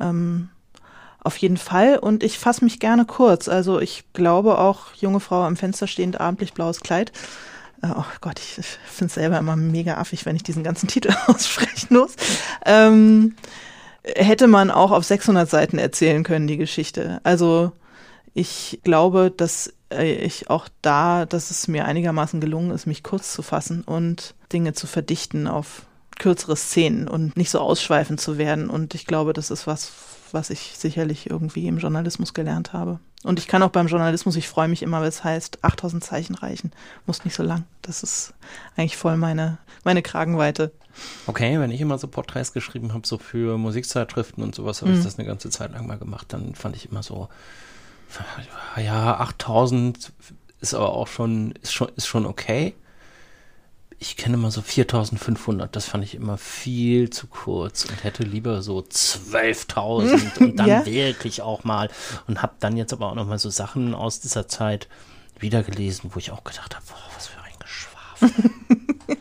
ähm, 0.00 0.50
auf 1.20 1.36
jeden 1.38 1.56
Fall. 1.56 1.98
Und 1.98 2.22
ich 2.22 2.38
fasse 2.38 2.64
mich 2.64 2.78
gerne 2.80 3.04
kurz. 3.04 3.48
Also 3.48 3.80
ich 3.80 4.04
glaube 4.12 4.58
auch, 4.58 4.94
junge 4.94 5.20
Frau 5.20 5.42
am 5.42 5.56
Fenster 5.56 5.86
stehend, 5.86 6.20
abendlich 6.20 6.52
blaues 6.52 6.80
Kleid. 6.80 7.12
Äh, 7.82 7.88
oh 7.96 8.04
Gott, 8.20 8.38
ich 8.38 8.64
finde 8.86 9.06
es 9.08 9.14
selber 9.14 9.38
immer 9.38 9.56
mega 9.56 9.96
affig, 9.96 10.26
wenn 10.26 10.36
ich 10.36 10.42
diesen 10.42 10.62
ganzen 10.62 10.88
Titel 10.88 11.12
aussprechen 11.26 11.96
muss. 11.96 12.14
Ähm, 12.64 13.34
hätte 14.02 14.46
man 14.46 14.70
auch 14.70 14.92
auf 14.92 15.04
600 15.04 15.48
Seiten 15.48 15.78
erzählen 15.78 16.22
können, 16.22 16.46
die 16.46 16.58
Geschichte. 16.58 17.20
Also 17.24 17.72
ich 18.34 18.80
glaube, 18.84 19.32
dass 19.34 19.72
ich 19.90 20.50
auch 20.50 20.68
da, 20.82 21.26
dass 21.26 21.50
es 21.50 21.68
mir 21.68 21.84
einigermaßen 21.84 22.40
gelungen 22.40 22.70
ist, 22.70 22.86
mich 22.86 23.02
kurz 23.02 23.32
zu 23.32 23.42
fassen 23.42 23.82
und 23.82 24.34
Dinge 24.52 24.72
zu 24.72 24.86
verdichten 24.86 25.46
auf 25.46 25.86
kürzere 26.18 26.56
Szenen 26.56 27.08
und 27.08 27.36
nicht 27.36 27.50
so 27.50 27.60
ausschweifend 27.60 28.20
zu 28.20 28.38
werden. 28.38 28.70
Und 28.70 28.94
ich 28.94 29.06
glaube, 29.06 29.32
das 29.32 29.50
ist 29.50 29.66
was, 29.66 29.92
was 30.32 30.50
ich 30.50 30.74
sicherlich 30.76 31.30
irgendwie 31.30 31.66
im 31.66 31.78
Journalismus 31.78 32.34
gelernt 32.34 32.72
habe. 32.72 32.98
Und 33.22 33.38
ich 33.38 33.48
kann 33.48 33.62
auch 33.62 33.70
beim 33.70 33.88
Journalismus, 33.88 34.36
ich 34.36 34.48
freue 34.48 34.68
mich 34.68 34.82
immer, 34.82 35.00
weil 35.00 35.08
es 35.08 35.24
heißt, 35.24 35.64
8000 35.64 36.02
Zeichen 36.02 36.34
reichen, 36.34 36.72
muss 37.06 37.24
nicht 37.24 37.34
so 37.34 37.42
lang. 37.42 37.64
Das 37.82 38.02
ist 38.02 38.34
eigentlich 38.76 38.96
voll 38.96 39.16
meine, 39.16 39.58
meine 39.84 40.02
Kragenweite. 40.02 40.72
Okay, 41.26 41.58
wenn 41.60 41.70
ich 41.70 41.80
immer 41.80 41.98
so 41.98 42.08
Porträts 42.08 42.52
geschrieben 42.52 42.94
habe, 42.94 43.06
so 43.06 43.18
für 43.18 43.58
Musikzeitschriften 43.58 44.42
und 44.42 44.54
sowas, 44.54 44.80
habe 44.80 44.92
mhm. 44.92 44.98
ich 44.98 45.04
das 45.04 45.18
eine 45.18 45.26
ganze 45.26 45.50
Zeit 45.50 45.72
lang 45.72 45.86
mal 45.86 45.98
gemacht, 45.98 46.26
dann 46.32 46.54
fand 46.54 46.76
ich 46.76 46.90
immer 46.90 47.02
so, 47.02 47.28
ja, 48.76 49.18
8000 49.18 50.12
ist 50.60 50.74
aber 50.74 50.92
auch 50.92 51.06
schon, 51.08 51.52
ist 51.62 51.72
schon, 51.72 51.88
ist 51.96 52.06
schon 52.06 52.26
okay. 52.26 52.74
Ich 53.98 54.16
kenne 54.18 54.34
immer 54.34 54.50
so 54.50 54.60
4500, 54.60 55.74
das 55.74 55.86
fand 55.86 56.04
ich 56.04 56.14
immer 56.14 56.36
viel 56.36 57.08
zu 57.08 57.28
kurz 57.28 57.86
und 57.86 58.04
hätte 58.04 58.24
lieber 58.24 58.60
so 58.62 58.80
12.000 58.80 60.38
und 60.40 60.56
dann 60.56 60.68
ja? 60.68 60.86
wirklich 60.86 61.40
auch 61.40 61.64
mal 61.64 61.88
und 62.26 62.42
habe 62.42 62.54
dann 62.60 62.76
jetzt 62.76 62.92
aber 62.92 63.10
auch 63.10 63.14
noch 63.14 63.26
mal 63.26 63.38
so 63.38 63.48
Sachen 63.48 63.94
aus 63.94 64.20
dieser 64.20 64.48
Zeit 64.48 64.88
wiedergelesen, 65.38 66.10
wo 66.12 66.18
ich 66.18 66.30
auch 66.30 66.44
gedacht 66.44 66.74
habe, 66.76 66.84
was 67.14 67.28
für 67.28 67.40
ein 67.40 67.52
Geschwafel. 67.58 68.30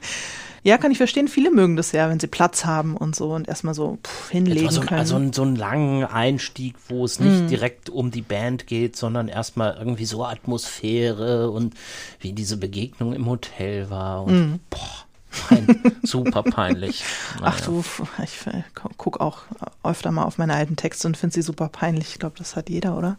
Ja, 0.66 0.80
kann 0.80 0.90
ich 0.90 0.98
verstehen. 0.98 1.28
Viele 1.28 1.52
mögen 1.52 1.76
das 1.76 1.92
ja, 1.92 2.10
wenn 2.10 2.20
sie 2.20 2.26
Platz 2.26 2.66
haben 2.66 2.98
und 2.98 3.16
so 3.16 3.34
und 3.34 3.48
erstmal 3.48 3.76
so 3.76 4.00
pff, 4.04 4.32
hinlegen 4.32 4.72
so, 4.72 4.82
können. 4.82 5.00
Also 5.00 5.22
so 5.32 5.44
einen 5.44 5.56
langen 5.56 6.04
Einstieg, 6.04 6.76
wo 6.88 7.06
es 7.06 7.20
nicht 7.20 7.44
mm. 7.44 7.48
direkt 7.50 7.92
um 7.92 8.10
die 8.10 8.24
Band 8.24 8.66
geht, 8.66 8.96
sondern 8.96 9.28
erstmal 9.28 9.78
irgendwie 9.78 10.06
so 10.06 10.26
Atmosphäre 10.26 11.52
und 11.52 11.76
wie 12.20 12.34
diese 12.34 12.58
Begegnung 12.58 13.14
im 13.14 13.28
Hotel 13.28 13.92
war 13.92 14.24
und 14.24 14.54
mm. 14.54 14.60
boah. 14.72 15.06
Pein, 15.50 15.68
super 16.04 16.42
peinlich. 16.42 17.04
Naja. 17.36 17.54
Ach 17.54 17.62
du, 17.62 17.84
ich 18.24 18.40
gucke 18.98 19.22
auch 19.22 19.44
öfter 19.84 20.12
mal 20.12 20.24
auf 20.24 20.40
meine 20.40 20.56
alten 20.56 20.78
Texte 20.78 21.08
und 21.08 21.16
finde 21.16 21.36
sie 21.36 21.42
super 21.44 21.68
peinlich. 21.68 22.14
Ich 22.14 22.20
glaube, 22.20 22.38
das 22.40 22.56
hat 22.56 22.70
jeder, 22.70 22.98
oder? 22.98 23.18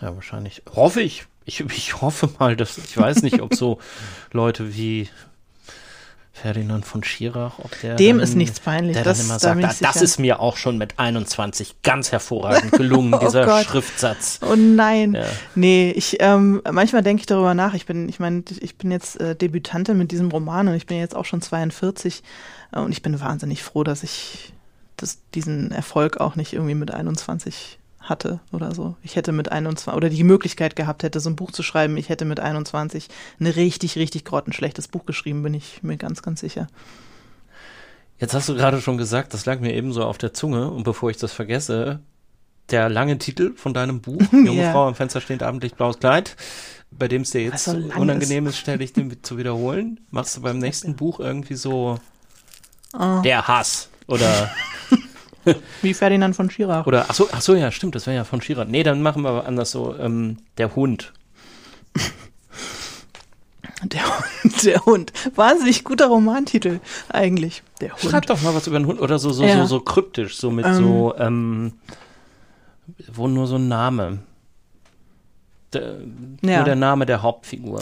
Ja, 0.00 0.14
wahrscheinlich. 0.16 0.62
Hoffe 0.74 1.02
ich. 1.02 1.26
Ich, 1.44 1.60
ich 1.60 2.00
hoffe 2.00 2.30
mal, 2.38 2.56
dass 2.56 2.78
ich 2.78 2.96
weiß 2.96 3.22
nicht, 3.22 3.42
ob 3.42 3.54
so 3.54 3.78
Leute 4.32 4.74
wie 4.74 5.08
Ferdinand 6.42 6.84
von 6.86 7.02
Schirach, 7.04 7.58
ob 7.58 7.78
der. 7.80 7.96
Dem 7.96 8.18
dann, 8.18 8.24
ist 8.24 8.34
nichts 8.34 8.60
peinlich. 8.60 8.94
Der 8.94 9.04
das, 9.04 9.18
dann 9.18 9.26
immer 9.26 9.34
da 9.34 9.38
sagt, 9.40 9.58
ich 9.58 9.64
"Ah, 9.64 9.68
das 9.80 9.94
sicher." 9.94 10.04
ist 10.04 10.18
mir 10.18 10.40
auch 10.40 10.56
schon 10.56 10.78
mit 10.78 10.98
21 10.98 11.82
ganz 11.82 12.12
hervorragend 12.12 12.72
gelungen, 12.72 13.14
Oh 13.18 13.18
dieser 13.18 13.44
Gott. 13.44 13.64
Schriftsatz. 13.66 14.40
Oh 14.48 14.54
nein. 14.56 15.14
Ja. 15.14 15.24
Nee, 15.54 15.92
ich 15.96 16.16
ähm, 16.20 16.62
manchmal 16.70 17.02
denke 17.02 17.20
ich 17.20 17.26
darüber 17.26 17.54
nach. 17.54 17.74
Ich 17.74 17.86
bin, 17.86 18.08
ich 18.08 18.20
meine, 18.20 18.42
ich 18.60 18.76
bin 18.76 18.90
jetzt 18.90 19.20
äh, 19.20 19.34
Debütantin 19.34 19.98
mit 19.98 20.10
diesem 20.12 20.30
Roman 20.30 20.68
und 20.68 20.74
ich 20.74 20.86
bin 20.86 20.98
jetzt 20.98 21.16
auch 21.16 21.24
schon 21.24 21.42
42 21.42 22.22
äh, 22.72 22.78
und 22.78 22.92
ich 22.92 23.02
bin 23.02 23.18
wahnsinnig 23.20 23.62
froh, 23.62 23.84
dass 23.84 24.02
ich 24.02 24.52
das, 24.96 25.18
diesen 25.34 25.70
Erfolg 25.72 26.18
auch 26.18 26.36
nicht 26.36 26.52
irgendwie 26.52 26.74
mit 26.74 26.90
21 26.92 27.77
hatte 28.08 28.40
oder 28.52 28.74
so. 28.74 28.96
Ich 29.02 29.16
hätte 29.16 29.32
mit 29.32 29.50
21 29.52 29.96
oder 29.96 30.08
die 30.10 30.24
Möglichkeit 30.24 30.76
gehabt 30.76 31.02
hätte, 31.02 31.20
so 31.20 31.30
ein 31.30 31.36
Buch 31.36 31.50
zu 31.52 31.62
schreiben. 31.62 31.96
Ich 31.96 32.08
hätte 32.08 32.24
mit 32.24 32.40
21 32.40 33.08
ein 33.40 33.46
richtig, 33.46 33.96
richtig 33.96 34.24
grottenschlechtes 34.24 34.88
Buch 34.88 35.06
geschrieben, 35.06 35.42
bin 35.42 35.54
ich 35.54 35.82
mir 35.82 35.96
ganz, 35.96 36.22
ganz 36.22 36.40
sicher. 36.40 36.66
Jetzt 38.18 38.34
hast 38.34 38.48
du 38.48 38.54
gerade 38.54 38.80
schon 38.80 38.98
gesagt, 38.98 39.32
das 39.34 39.46
lag 39.46 39.60
mir 39.60 39.74
eben 39.74 39.92
so 39.92 40.04
auf 40.04 40.18
der 40.18 40.32
Zunge 40.34 40.70
und 40.70 40.82
bevor 40.82 41.10
ich 41.10 41.18
das 41.18 41.32
vergesse, 41.32 42.00
der 42.70 42.88
lange 42.88 43.16
Titel 43.18 43.54
von 43.54 43.74
deinem 43.74 44.00
Buch, 44.00 44.20
Junge 44.32 44.62
Ja. 44.62 44.72
Frau 44.72 44.88
am 44.88 44.94
Fenster 44.94 45.20
steht 45.20 45.42
abendlich 45.42 45.74
blaues 45.74 45.98
Kleid, 46.00 46.36
bei 46.90 47.06
dem 47.06 47.22
es 47.22 47.30
dir 47.30 47.42
jetzt 47.42 47.64
so 47.64 47.72
unangenehm 47.96 48.46
ist, 48.46 48.58
ständig 48.58 48.92
den 48.92 49.16
zu 49.22 49.38
wiederholen, 49.38 50.00
machst 50.10 50.36
du 50.36 50.40
beim 50.42 50.58
nächsten 50.58 50.96
Buch 50.96 51.20
irgendwie 51.20 51.54
so 51.54 51.98
Oh. 52.94 53.20
der 53.22 53.46
Hass 53.46 53.90
oder 54.06 54.50
Wie 55.82 55.94
Ferdinand 55.94 56.34
von 56.36 56.50
Schirach. 56.50 56.86
oder 56.86 57.06
ach 57.08 57.14
so, 57.14 57.28
ach 57.32 57.40
so 57.40 57.54
ja, 57.54 57.70
stimmt, 57.70 57.94
das 57.94 58.06
wäre 58.06 58.16
ja 58.16 58.24
von 58.24 58.40
Schirach. 58.42 58.66
Nee, 58.66 58.82
dann 58.82 59.02
machen 59.02 59.22
wir 59.22 59.30
aber 59.30 59.46
anders 59.46 59.70
so 59.70 59.94
ähm, 59.98 60.38
der 60.58 60.74
Hund. 60.76 61.12
Der 63.84 64.02
Hund, 64.04 64.64
der 64.64 64.84
Hund. 64.86 65.12
Wahnsinnig 65.36 65.84
guter 65.84 66.08
Romantitel 66.08 66.80
eigentlich. 67.10 67.62
Der 67.80 67.92
Hund. 67.92 68.00
Schreib 68.10 68.26
doch 68.26 68.42
mal 68.42 68.52
was 68.52 68.66
über 68.66 68.76
den 68.78 68.86
Hund 68.86 69.00
oder 69.00 69.20
so 69.20 69.30
so 69.30 69.44
Ja. 69.44 69.58
so, 69.60 69.66
so 69.66 69.80
kryptisch, 69.80 70.36
so 70.36 70.50
mit 70.50 70.66
Ähm. 70.66 70.74
so 70.74 71.14
ähm, 71.16 71.72
wo 73.12 73.28
nur 73.28 73.46
so 73.46 73.54
ein 73.54 73.68
Name. 73.68 74.18
Der, 75.72 75.98
Ja. 76.42 76.56
Nur 76.56 76.64
der 76.64 76.74
Name 76.76 77.06
der 77.06 77.22
Hauptfigur. 77.22 77.80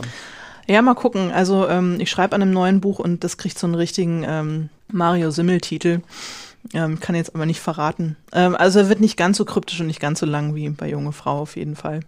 Ja, 0.68 0.82
mal 0.82 0.94
gucken. 0.94 1.30
Also 1.30 1.66
ähm, 1.66 1.96
ich 1.98 2.10
schreibe 2.10 2.34
an 2.34 2.42
einem 2.42 2.50
neuen 2.52 2.80
Buch 2.82 2.98
und 2.98 3.24
das 3.24 3.38
kriegt 3.38 3.58
so 3.58 3.66
einen 3.66 3.76
richtigen 3.76 4.22
ähm, 4.28 4.68
Mario 4.92 5.30
Simmel-Titel. 5.30 6.00
Ähm, 6.74 7.00
kann 7.00 7.14
jetzt 7.14 7.34
aber 7.34 7.46
nicht 7.46 7.60
verraten. 7.60 8.16
Ähm, 8.32 8.54
also 8.56 8.80
er 8.80 8.88
wird 8.88 9.00
nicht 9.00 9.16
ganz 9.16 9.36
so 9.36 9.44
kryptisch 9.44 9.80
und 9.80 9.86
nicht 9.86 10.00
ganz 10.00 10.20
so 10.20 10.26
lang 10.26 10.54
wie 10.54 10.68
bei 10.70 10.88
Junge 10.88 11.12
Frau 11.12 11.40
auf 11.40 11.56
jeden 11.56 11.76
Fall. 11.76 12.00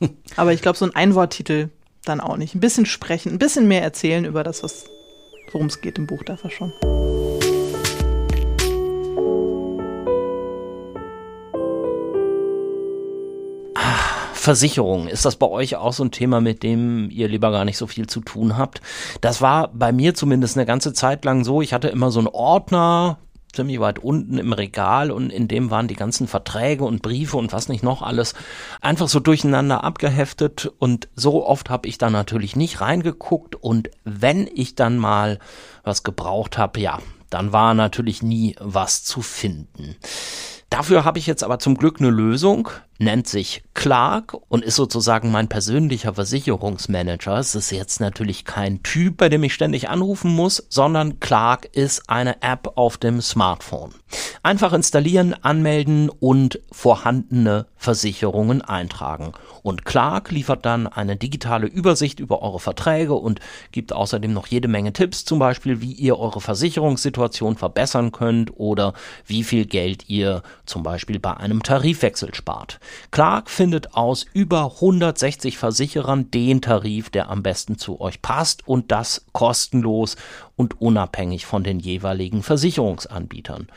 aber 0.36 0.52
ich 0.52 0.62
glaube, 0.62 0.78
so 0.78 0.84
ein 0.84 0.94
Einworttitel 0.94 1.68
dann 2.04 2.20
auch 2.20 2.36
nicht. 2.36 2.54
Ein 2.54 2.60
bisschen 2.60 2.86
sprechen, 2.86 3.32
ein 3.32 3.38
bisschen 3.38 3.68
mehr 3.68 3.82
erzählen 3.82 4.24
über 4.24 4.44
das, 4.44 4.62
was 4.62 4.86
worum 5.52 5.66
es 5.66 5.80
geht 5.80 5.98
im 5.98 6.06
Buch, 6.06 6.22
darf 6.22 6.44
er 6.44 6.50
schon. 6.50 6.72
Versicherung, 14.46 15.08
ist 15.08 15.24
das 15.24 15.34
bei 15.34 15.48
euch 15.48 15.74
auch 15.74 15.92
so 15.92 16.04
ein 16.04 16.12
Thema, 16.12 16.40
mit 16.40 16.62
dem 16.62 17.10
ihr 17.10 17.26
lieber 17.26 17.50
gar 17.50 17.64
nicht 17.64 17.76
so 17.76 17.88
viel 17.88 18.06
zu 18.06 18.20
tun 18.20 18.56
habt? 18.56 18.80
Das 19.20 19.42
war 19.42 19.72
bei 19.74 19.90
mir 19.90 20.14
zumindest 20.14 20.56
eine 20.56 20.66
ganze 20.66 20.92
Zeit 20.92 21.24
lang 21.24 21.42
so. 21.42 21.62
Ich 21.62 21.72
hatte 21.72 21.88
immer 21.88 22.12
so 22.12 22.20
einen 22.20 22.28
Ordner, 22.28 23.18
ziemlich 23.56 23.80
weit 23.80 23.98
unten 23.98 24.38
im 24.38 24.52
Regal 24.52 25.10
und 25.10 25.30
in 25.30 25.48
dem 25.48 25.70
waren 25.70 25.88
die 25.88 25.96
ganzen 25.96 26.28
Verträge 26.28 26.84
und 26.84 27.02
Briefe 27.02 27.36
und 27.36 27.52
was 27.52 27.68
nicht 27.68 27.82
noch 27.82 28.02
alles 28.02 28.34
einfach 28.80 29.08
so 29.08 29.18
durcheinander 29.18 29.82
abgeheftet. 29.82 30.70
Und 30.78 31.08
so 31.16 31.44
oft 31.46 31.70
habe 31.70 31.88
ich 31.88 31.98
da 31.98 32.10
natürlich 32.10 32.54
nicht 32.54 32.80
reingeguckt. 32.80 33.56
Und 33.56 33.90
wenn 34.04 34.48
ich 34.54 34.74
dann 34.74 34.98
mal 34.98 35.38
was 35.82 36.04
gebraucht 36.04 36.58
habe, 36.58 36.78
ja, 36.80 37.00
dann 37.30 37.52
war 37.52 37.74
natürlich 37.74 38.22
nie 38.22 38.54
was 38.60 39.02
zu 39.02 39.22
finden. 39.22 39.96
Dafür 40.70 41.04
habe 41.04 41.18
ich 41.18 41.26
jetzt 41.26 41.44
aber 41.44 41.58
zum 41.58 41.76
Glück 41.76 42.00
eine 42.00 42.10
Lösung, 42.10 42.68
nennt 42.98 43.26
sich 43.26 43.62
Clark 43.74 44.36
und 44.48 44.64
ist 44.64 44.76
sozusagen 44.76 45.30
mein 45.30 45.48
persönlicher 45.48 46.14
Versicherungsmanager. 46.14 47.38
Es 47.38 47.54
ist 47.54 47.70
jetzt 47.70 48.00
natürlich 48.00 48.44
kein 48.44 48.82
Typ, 48.82 49.18
bei 49.18 49.28
dem 49.28 49.42
ich 49.44 49.54
ständig 49.54 49.88
anrufen 49.88 50.34
muss, 50.34 50.66
sondern 50.68 51.20
Clark 51.20 51.66
ist 51.72 52.08
eine 52.08 52.42
App 52.42 52.72
auf 52.76 52.96
dem 52.96 53.20
Smartphone. 53.20 53.92
Einfach 54.42 54.72
installieren, 54.72 55.34
anmelden 55.42 56.08
und 56.08 56.60
vorhandene 56.72 57.66
Versicherungen 57.76 58.62
eintragen. 58.62 59.32
Und 59.62 59.84
Clark 59.84 60.30
liefert 60.30 60.64
dann 60.64 60.86
eine 60.86 61.16
digitale 61.16 61.66
Übersicht 61.66 62.20
über 62.20 62.42
eure 62.42 62.60
Verträge 62.60 63.14
und 63.14 63.40
gibt 63.72 63.92
außerdem 63.92 64.32
noch 64.32 64.46
jede 64.46 64.68
Menge 64.68 64.92
Tipps, 64.92 65.24
zum 65.24 65.38
Beispiel 65.38 65.80
wie 65.80 65.92
ihr 65.92 66.18
eure 66.18 66.40
Versicherungssituation 66.40 67.56
verbessern 67.56 68.12
könnt 68.12 68.52
oder 68.56 68.94
wie 69.26 69.44
viel 69.44 69.66
Geld 69.66 70.08
ihr 70.08 70.42
zum 70.64 70.82
Beispiel 70.82 71.18
bei 71.18 71.36
einem 71.36 71.62
Tarifwechsel 71.62 72.34
spart. 72.34 72.78
Clark 73.10 73.50
findet 73.50 73.94
aus 73.94 74.26
über 74.32 74.72
160 74.76 75.58
Versicherern 75.58 76.30
den 76.30 76.60
Tarif, 76.60 77.10
der 77.10 77.30
am 77.30 77.42
besten 77.42 77.78
zu 77.78 78.00
euch 78.00 78.22
passt 78.22 78.66
und 78.66 78.92
das 78.92 79.26
kostenlos 79.32 80.16
und 80.56 80.80
unabhängig 80.80 81.46
von 81.46 81.62
den 81.62 81.78
jeweiligen 81.78 82.42
Versicherungsanbietern. 82.42 83.68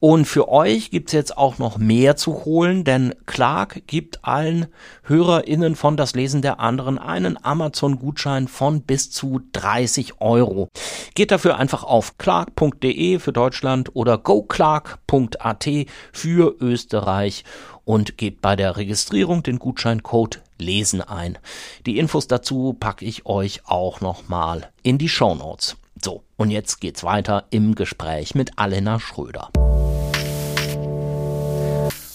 Und 0.00 0.26
für 0.26 0.48
euch 0.48 0.90
gibt's 0.90 1.12
jetzt 1.12 1.38
auch 1.38 1.58
noch 1.58 1.78
mehr 1.78 2.16
zu 2.16 2.44
holen, 2.44 2.84
denn 2.84 3.14
Clark 3.26 3.86
gibt 3.86 4.24
allen 4.24 4.66
HörerInnen 5.04 5.76
von 5.76 5.96
Das 5.96 6.14
Lesen 6.14 6.42
der 6.42 6.60
anderen 6.60 6.98
einen 6.98 7.42
Amazon-Gutschein 7.42 8.48
von 8.48 8.82
bis 8.82 9.10
zu 9.10 9.40
30 9.52 10.20
Euro. 10.20 10.68
Geht 11.14 11.30
dafür 11.30 11.56
einfach 11.56 11.84
auf 11.84 12.18
clark.de 12.18 13.18
für 13.18 13.32
Deutschland 13.32 13.94
oder 13.94 14.18
goclark.at 14.18 15.68
für 16.12 16.56
Österreich 16.60 17.44
und 17.84 18.16
gebt 18.18 18.40
bei 18.40 18.56
der 18.56 18.76
Registrierung 18.76 19.42
den 19.42 19.58
Gutscheincode 19.58 20.40
Lesen 20.58 21.00
ein. 21.00 21.38
Die 21.86 21.98
Infos 21.98 22.28
dazu 22.28 22.76
packe 22.78 23.04
ich 23.04 23.26
euch 23.26 23.62
auch 23.66 24.00
nochmal 24.00 24.70
in 24.82 24.98
die 24.98 25.08
Shownotes. 25.08 25.76
So, 26.02 26.22
und 26.36 26.50
jetzt 26.50 26.80
geht's 26.80 27.04
weiter 27.04 27.44
im 27.50 27.74
Gespräch 27.74 28.34
mit 28.34 28.58
Alena 28.58 29.00
Schröder. 29.00 29.50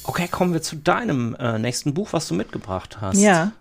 Okay, 0.04 0.28
kommen 0.28 0.54
wir 0.54 0.62
zu 0.62 0.76
deinem 0.76 1.36
äh, 1.36 1.60
nächsten 1.60 1.94
Buch, 1.94 2.10
was 2.12 2.28
du 2.28 2.34
mitgebracht 2.34 3.00
hast. 3.00 3.18
Ja. 3.18 3.52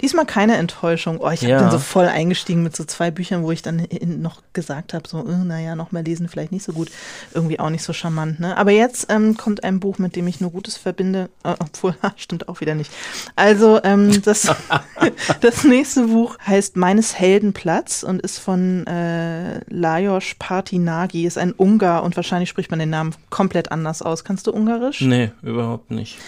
Diesmal 0.00 0.26
keine 0.26 0.56
Enttäuschung. 0.56 1.18
Oh, 1.20 1.30
ich 1.30 1.42
Ja. 1.42 1.60
bin 1.60 1.70
so 1.70 1.78
voll 1.78 2.06
eingestiegen 2.06 2.62
mit 2.62 2.76
so 2.76 2.84
zwei 2.84 3.10
Büchern, 3.10 3.42
wo 3.42 3.52
ich 3.52 3.62
dann 3.62 3.86
noch 4.20 4.42
gesagt 4.52 4.92
habe, 4.94 5.08
so, 5.08 5.26
äh, 5.26 5.36
naja, 5.44 5.74
noch 5.74 5.92
mal 5.92 6.02
lesen 6.02 6.28
vielleicht 6.28 6.52
nicht 6.52 6.64
so 6.64 6.72
gut. 6.72 6.90
Irgendwie 7.34 7.58
auch 7.60 7.70
nicht 7.70 7.82
so 7.82 7.92
charmant. 7.92 8.40
Ne? 8.40 8.56
Aber 8.56 8.70
jetzt 8.72 9.06
ähm, 9.10 9.36
kommt 9.36 9.64
ein 9.64 9.80
Buch, 9.80 9.98
mit 9.98 10.16
dem 10.16 10.26
ich 10.26 10.40
nur 10.40 10.50
Gutes 10.50 10.76
verbinde. 10.76 11.28
Äh, 11.44 11.54
obwohl, 11.58 11.96
stimmt 12.16 12.48
auch 12.48 12.60
wieder 12.60 12.74
nicht. 12.74 12.90
Also 13.36 13.80
ähm, 13.84 14.22
das, 14.22 14.50
das 15.40 15.64
nächste 15.64 16.08
Buch 16.08 16.36
heißt 16.46 16.76
Meines 16.76 17.18
Helden 17.18 17.52
Platz 17.52 18.02
und 18.02 18.22
ist 18.22 18.38
von 18.38 18.86
äh, 18.86 19.60
Lajos 19.68 20.34
Partinagi. 20.38 21.26
Ist 21.26 21.38
ein 21.38 21.52
Ungar 21.52 22.02
und 22.02 22.16
wahrscheinlich 22.16 22.48
spricht 22.50 22.70
man 22.70 22.78
den 22.78 22.90
Namen 22.90 23.14
komplett 23.30 23.72
anders 23.72 24.02
aus. 24.02 24.24
Kannst 24.24 24.46
du 24.46 24.52
Ungarisch? 24.52 25.00
Nee, 25.00 25.30
überhaupt 25.42 25.90
nicht. 25.90 26.18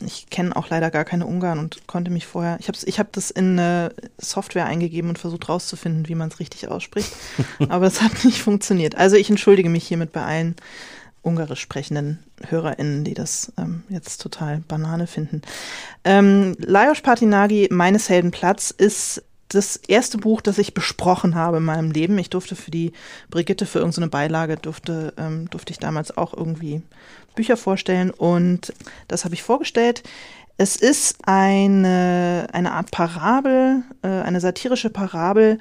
Ich 0.00 0.28
kenne 0.30 0.54
auch 0.56 0.68
leider 0.68 0.90
gar 0.90 1.04
keine 1.04 1.26
Ungarn 1.26 1.58
und 1.58 1.86
konnte 1.86 2.10
mich 2.10 2.26
vorher. 2.26 2.58
Ich 2.60 2.68
habe 2.68 2.78
ich 2.84 2.98
hab 2.98 3.12
das 3.12 3.30
in 3.30 3.58
äh, 3.58 3.90
Software 4.18 4.66
eingegeben 4.66 5.10
und 5.10 5.18
versucht 5.18 5.48
rauszufinden, 5.48 6.08
wie 6.08 6.14
man 6.14 6.28
es 6.28 6.40
richtig 6.40 6.68
ausspricht. 6.68 7.12
Aber 7.68 7.86
es 7.86 8.02
hat 8.02 8.24
nicht 8.24 8.42
funktioniert. 8.42 8.96
Also 8.96 9.16
ich 9.16 9.30
entschuldige 9.30 9.68
mich 9.68 9.86
hiermit 9.86 10.12
bei 10.12 10.22
allen 10.22 10.56
ungarisch 11.22 11.60
sprechenden 11.60 12.22
HörerInnen, 12.48 13.04
die 13.04 13.14
das 13.14 13.52
ähm, 13.58 13.82
jetzt 13.88 14.22
total 14.22 14.58
Banane 14.58 15.06
finden. 15.06 15.42
Ähm, 16.04 16.56
Lajos 16.58 17.00
Partinagi, 17.00 17.68
Meines 17.70 18.08
Helden 18.08 18.30
Platz, 18.30 18.70
ist 18.70 19.22
das 19.48 19.76
erste 19.76 20.18
Buch, 20.18 20.40
das 20.40 20.58
ich 20.58 20.74
besprochen 20.74 21.34
habe 21.34 21.58
in 21.58 21.64
meinem 21.64 21.90
Leben. 21.90 22.18
Ich 22.18 22.30
durfte 22.30 22.56
für 22.56 22.70
die 22.70 22.92
Brigitte, 23.30 23.66
für 23.66 23.78
irgendeine 23.78 24.08
Beilage, 24.08 24.56
durfte, 24.56 25.14
ähm, 25.16 25.48
durfte 25.50 25.72
ich 25.72 25.78
damals 25.78 26.16
auch 26.16 26.34
irgendwie 26.34 26.82
Bücher 27.36 27.56
vorstellen 27.56 28.10
und 28.10 28.74
das 29.06 29.24
habe 29.24 29.34
ich 29.34 29.44
vorgestellt. 29.44 30.02
Es 30.58 30.74
ist 30.74 31.18
eine, 31.28 32.48
eine 32.52 32.72
Art 32.72 32.90
Parabel, 32.90 33.82
äh, 34.02 34.08
eine 34.08 34.40
satirische 34.40 34.90
Parabel 34.90 35.60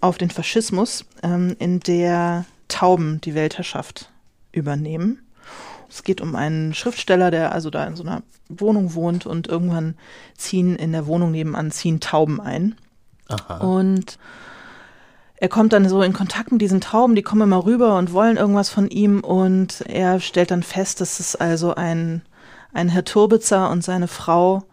auf 0.00 0.16
den 0.16 0.30
Faschismus, 0.30 1.04
ähm, 1.22 1.56
in 1.58 1.80
der 1.80 2.46
Tauben 2.68 3.20
die 3.20 3.34
Weltherrschaft 3.34 4.10
übernehmen. 4.52 5.20
Es 5.90 6.04
geht 6.04 6.20
um 6.20 6.36
einen 6.36 6.74
Schriftsteller, 6.74 7.30
der 7.30 7.52
also 7.52 7.70
da 7.70 7.86
in 7.86 7.96
so 7.96 8.02
einer 8.02 8.22
Wohnung 8.48 8.94
wohnt 8.94 9.26
und 9.26 9.48
irgendwann 9.48 9.94
ziehen 10.36 10.76
in 10.76 10.92
der 10.92 11.06
Wohnung 11.06 11.32
nebenan 11.32 11.70
ziehen 11.70 12.00
Tauben 12.00 12.40
ein. 12.40 12.76
Und 13.60 14.18
er 15.40 15.48
kommt 15.48 15.72
dann 15.72 15.88
so 15.88 16.02
in 16.02 16.12
Kontakt 16.12 16.50
mit 16.52 16.60
diesen 16.60 16.80
Tauben, 16.80 17.14
die 17.14 17.22
kommen 17.22 17.42
immer 17.42 17.64
rüber 17.64 17.96
und 17.96 18.12
wollen 18.12 18.36
irgendwas 18.36 18.70
von 18.70 18.88
ihm 18.88 19.20
und 19.20 19.84
er 19.86 20.20
stellt 20.20 20.50
dann 20.50 20.62
fest, 20.62 21.00
dass 21.00 21.20
es 21.20 21.36
also 21.36 21.74
ein, 21.74 22.22
ein 22.72 22.88
Herr 22.88 23.04
Turbitzer 23.04 23.70
und 23.70 23.84
seine 23.84 24.08
Frau 24.08 24.64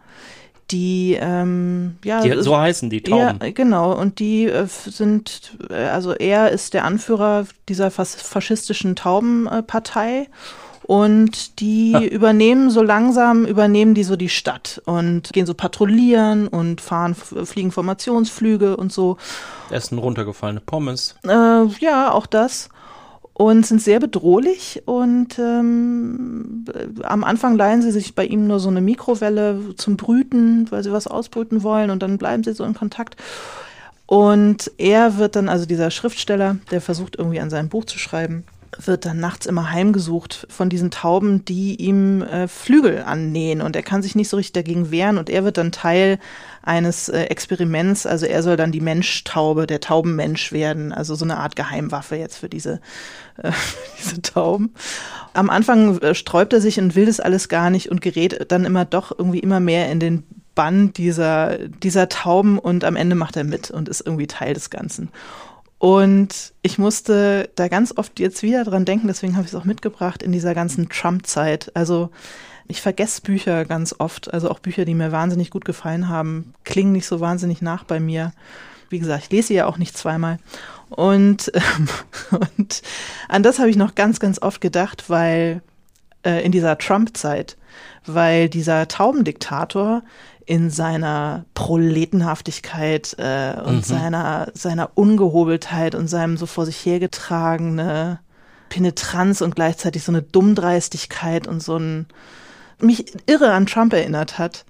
die, 0.70 1.16
ähm, 1.20 1.98
ja. 2.04 2.22
Die, 2.22 2.42
so 2.42 2.58
heißen 2.58 2.90
die 2.90 3.00
Tauben. 3.00 3.38
Ja, 3.40 3.50
genau. 3.52 3.92
Und 3.92 4.18
die 4.18 4.46
äh, 4.46 4.66
sind, 4.66 5.56
äh, 5.70 5.74
also 5.74 6.12
er 6.12 6.50
ist 6.50 6.74
der 6.74 6.84
Anführer 6.84 7.46
dieser 7.68 7.92
fas 7.92 8.16
faschistischen 8.16 8.96
Taubenpartei. 8.96 10.28
Und 10.86 11.58
die 11.58 11.94
ah. 11.96 12.00
übernehmen 12.00 12.70
so 12.70 12.80
langsam, 12.80 13.44
übernehmen 13.44 13.94
die 13.94 14.04
so 14.04 14.14
die 14.14 14.28
Stadt 14.28 14.80
und 14.84 15.32
gehen 15.32 15.44
so 15.44 15.52
patrouillieren 15.52 16.46
und 16.46 16.80
fahren, 16.80 17.16
fliegen 17.16 17.72
Formationsflüge 17.72 18.76
und 18.76 18.92
so. 18.92 19.16
Essen 19.70 19.98
runtergefallene 19.98 20.60
Pommes. 20.60 21.16
Äh, 21.26 21.66
ja, 21.80 22.12
auch 22.12 22.26
das 22.26 22.68
und 23.38 23.66
sind 23.66 23.82
sehr 23.82 24.00
bedrohlich. 24.00 24.82
Und 24.86 25.38
ähm, 25.38 26.64
am 27.02 27.22
Anfang 27.22 27.56
leihen 27.56 27.82
sie 27.82 27.90
sich 27.90 28.14
bei 28.14 28.24
ihm 28.24 28.46
nur 28.46 28.60
so 28.60 28.70
eine 28.70 28.80
Mikrowelle 28.80 29.74
zum 29.76 29.98
Brüten, 29.98 30.70
weil 30.70 30.82
sie 30.82 30.92
was 30.92 31.06
ausbrüten 31.06 31.62
wollen 31.62 31.90
und 31.90 32.02
dann 32.02 32.16
bleiben 32.16 32.44
sie 32.44 32.54
so 32.54 32.64
in 32.64 32.72
Kontakt. 32.72 33.16
Und 34.06 34.70
er 34.78 35.18
wird 35.18 35.36
dann, 35.36 35.50
also 35.50 35.66
dieser 35.66 35.90
Schriftsteller, 35.90 36.56
der 36.70 36.80
versucht 36.80 37.16
irgendwie 37.16 37.40
an 37.40 37.50
seinem 37.50 37.68
Buch 37.68 37.84
zu 37.84 37.98
schreiben, 37.98 38.44
wird 38.78 39.04
dann 39.04 39.20
nachts 39.20 39.46
immer 39.46 39.70
heimgesucht 39.70 40.46
von 40.50 40.68
diesen 40.68 40.90
Tauben, 40.90 41.44
die 41.44 41.76
ihm 41.76 42.22
äh, 42.22 42.48
Flügel 42.48 43.02
annähen. 43.02 43.60
Und 43.60 43.76
er 43.76 43.82
kann 43.82 44.02
sich 44.02 44.14
nicht 44.14 44.28
so 44.28 44.36
richtig 44.36 44.52
dagegen 44.52 44.90
wehren. 44.90 45.18
Und 45.18 45.30
er 45.30 45.44
wird 45.44 45.56
dann 45.56 45.72
Teil 45.72 46.18
eines 46.62 47.08
äh, 47.08 47.22
Experiments, 47.24 48.06
also 48.06 48.26
er 48.26 48.42
soll 48.42 48.56
dann 48.56 48.72
die 48.72 48.80
Menschtaube, 48.80 49.66
der 49.66 49.80
Taubenmensch 49.80 50.50
werden, 50.50 50.92
also 50.92 51.14
so 51.14 51.24
eine 51.24 51.38
Art 51.38 51.54
Geheimwaffe 51.54 52.16
jetzt 52.16 52.38
für 52.38 52.48
diese, 52.48 52.80
äh, 53.36 53.52
diese 53.98 54.20
Tauben. 54.20 54.74
Am 55.32 55.48
Anfang 55.48 55.98
äh, 56.00 56.14
sträubt 56.14 56.52
er 56.52 56.60
sich 56.60 56.78
und 56.80 56.96
will 56.96 57.06
das 57.06 57.20
alles 57.20 57.48
gar 57.48 57.70
nicht 57.70 57.90
und 57.90 58.00
gerät 58.00 58.50
dann 58.50 58.64
immer 58.64 58.84
doch 58.84 59.16
irgendwie 59.16 59.38
immer 59.38 59.60
mehr 59.60 59.90
in 59.90 60.00
den 60.00 60.24
Bann 60.56 60.92
dieser, 60.92 61.58
dieser 61.58 62.08
Tauben. 62.08 62.58
Und 62.58 62.82
am 62.82 62.96
Ende 62.96 63.14
macht 63.14 63.36
er 63.36 63.44
mit 63.44 63.70
und 63.70 63.88
ist 63.88 64.00
irgendwie 64.00 64.26
Teil 64.26 64.54
des 64.54 64.70
Ganzen. 64.70 65.10
Und 65.78 66.54
ich 66.62 66.78
musste 66.78 67.50
da 67.54 67.68
ganz 67.68 67.92
oft 67.96 68.18
jetzt 68.18 68.42
wieder 68.42 68.64
dran 68.64 68.84
denken, 68.84 69.08
deswegen 69.08 69.36
habe 69.36 69.44
ich 69.44 69.52
es 69.52 69.54
auch 69.54 69.64
mitgebracht 69.64 70.22
in 70.22 70.32
dieser 70.32 70.54
ganzen 70.54 70.88
Trump-Zeit. 70.88 71.70
Also 71.74 72.10
ich 72.66 72.80
vergesse 72.80 73.20
Bücher 73.20 73.64
ganz 73.64 73.94
oft, 73.98 74.32
also 74.32 74.50
auch 74.50 74.58
Bücher, 74.58 74.84
die 74.84 74.94
mir 74.94 75.12
wahnsinnig 75.12 75.50
gut 75.50 75.64
gefallen 75.64 76.08
haben, 76.08 76.54
klingen 76.64 76.92
nicht 76.92 77.06
so 77.06 77.20
wahnsinnig 77.20 77.62
nach 77.62 77.84
bei 77.84 78.00
mir. 78.00 78.32
Wie 78.88 78.98
gesagt, 78.98 79.24
ich 79.24 79.30
lese 79.30 79.48
sie 79.48 79.54
ja 79.54 79.66
auch 79.66 79.78
nicht 79.78 79.96
zweimal. 79.96 80.38
Und, 80.88 81.52
ähm, 81.54 81.88
und 82.56 82.82
an 83.28 83.42
das 83.42 83.58
habe 83.58 83.68
ich 83.68 83.76
noch 83.76 83.94
ganz, 83.94 84.18
ganz 84.18 84.40
oft 84.40 84.60
gedacht, 84.60 85.10
weil 85.10 85.62
äh, 86.24 86.44
in 86.44 86.52
dieser 86.52 86.78
Trump-Zeit, 86.78 87.56
weil 88.04 88.48
dieser 88.48 88.88
Taubendiktator 88.88 90.02
in 90.44 90.70
seiner 90.70 91.44
Proletenhaftigkeit 91.54 93.16
äh, 93.18 93.54
und 93.64 93.76
mhm. 93.76 93.82
seiner, 93.82 94.48
seiner 94.54 94.90
Ungehobeltheit 94.94 95.94
und 95.94 96.08
seinem 96.08 96.36
so 96.36 96.46
vor 96.46 96.66
sich 96.66 96.84
hergetragene 96.86 98.20
Penetranz 98.68 99.40
und 99.40 99.56
gleichzeitig 99.56 100.04
so 100.04 100.12
eine 100.12 100.22
Dummdreistigkeit 100.22 101.46
und 101.46 101.62
so 101.62 101.76
ein 101.76 102.06
mich 102.78 103.12
irre 103.26 103.52
an 103.52 103.66
Trump 103.66 103.92
erinnert 103.92 104.38
hat. 104.38 104.64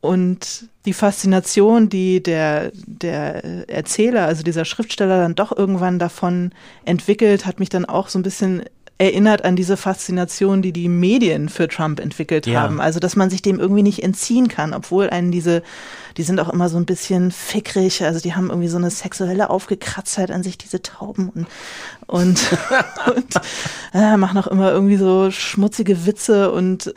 Und 0.00 0.68
die 0.84 0.92
Faszination, 0.92 1.88
die 1.88 2.22
der, 2.22 2.70
der 2.74 3.68
Erzähler, 3.68 4.26
also 4.26 4.42
dieser 4.42 4.64
Schriftsteller 4.64 5.20
dann 5.20 5.34
doch 5.34 5.56
irgendwann 5.56 5.98
davon 5.98 6.52
entwickelt, 6.84 7.46
hat 7.46 7.58
mich 7.58 7.68
dann 7.68 7.84
auch 7.84 8.08
so 8.08 8.18
ein 8.18 8.22
bisschen 8.22 8.62
erinnert 8.98 9.44
an 9.44 9.54
diese 9.54 9.76
Faszination, 9.76 10.60
die 10.60 10.72
die 10.72 10.88
Medien 10.88 11.48
für 11.48 11.68
Trump 11.68 12.00
entwickelt 12.00 12.46
ja. 12.46 12.60
haben. 12.60 12.80
Also, 12.80 12.98
dass 12.98 13.14
man 13.14 13.30
sich 13.30 13.42
dem 13.42 13.60
irgendwie 13.60 13.84
nicht 13.84 14.02
entziehen 14.02 14.48
kann, 14.48 14.74
obwohl 14.74 15.08
einen 15.08 15.30
diese, 15.30 15.62
die 16.16 16.24
sind 16.24 16.40
auch 16.40 16.48
immer 16.48 16.68
so 16.68 16.76
ein 16.76 16.84
bisschen 16.84 17.30
fickrig, 17.30 18.02
also 18.02 18.20
die 18.20 18.34
haben 18.34 18.50
irgendwie 18.50 18.68
so 18.68 18.76
eine 18.76 18.90
sexuelle 18.90 19.50
Aufgekratztheit 19.50 20.32
an 20.32 20.42
sich, 20.42 20.58
diese 20.58 20.82
Tauben 20.82 21.28
und, 21.28 21.46
und, 22.08 22.50
und 23.16 23.34
äh, 23.94 24.16
machen 24.16 24.38
auch 24.38 24.48
immer 24.48 24.72
irgendwie 24.72 24.96
so 24.96 25.30
schmutzige 25.30 26.04
Witze 26.04 26.50
und 26.50 26.92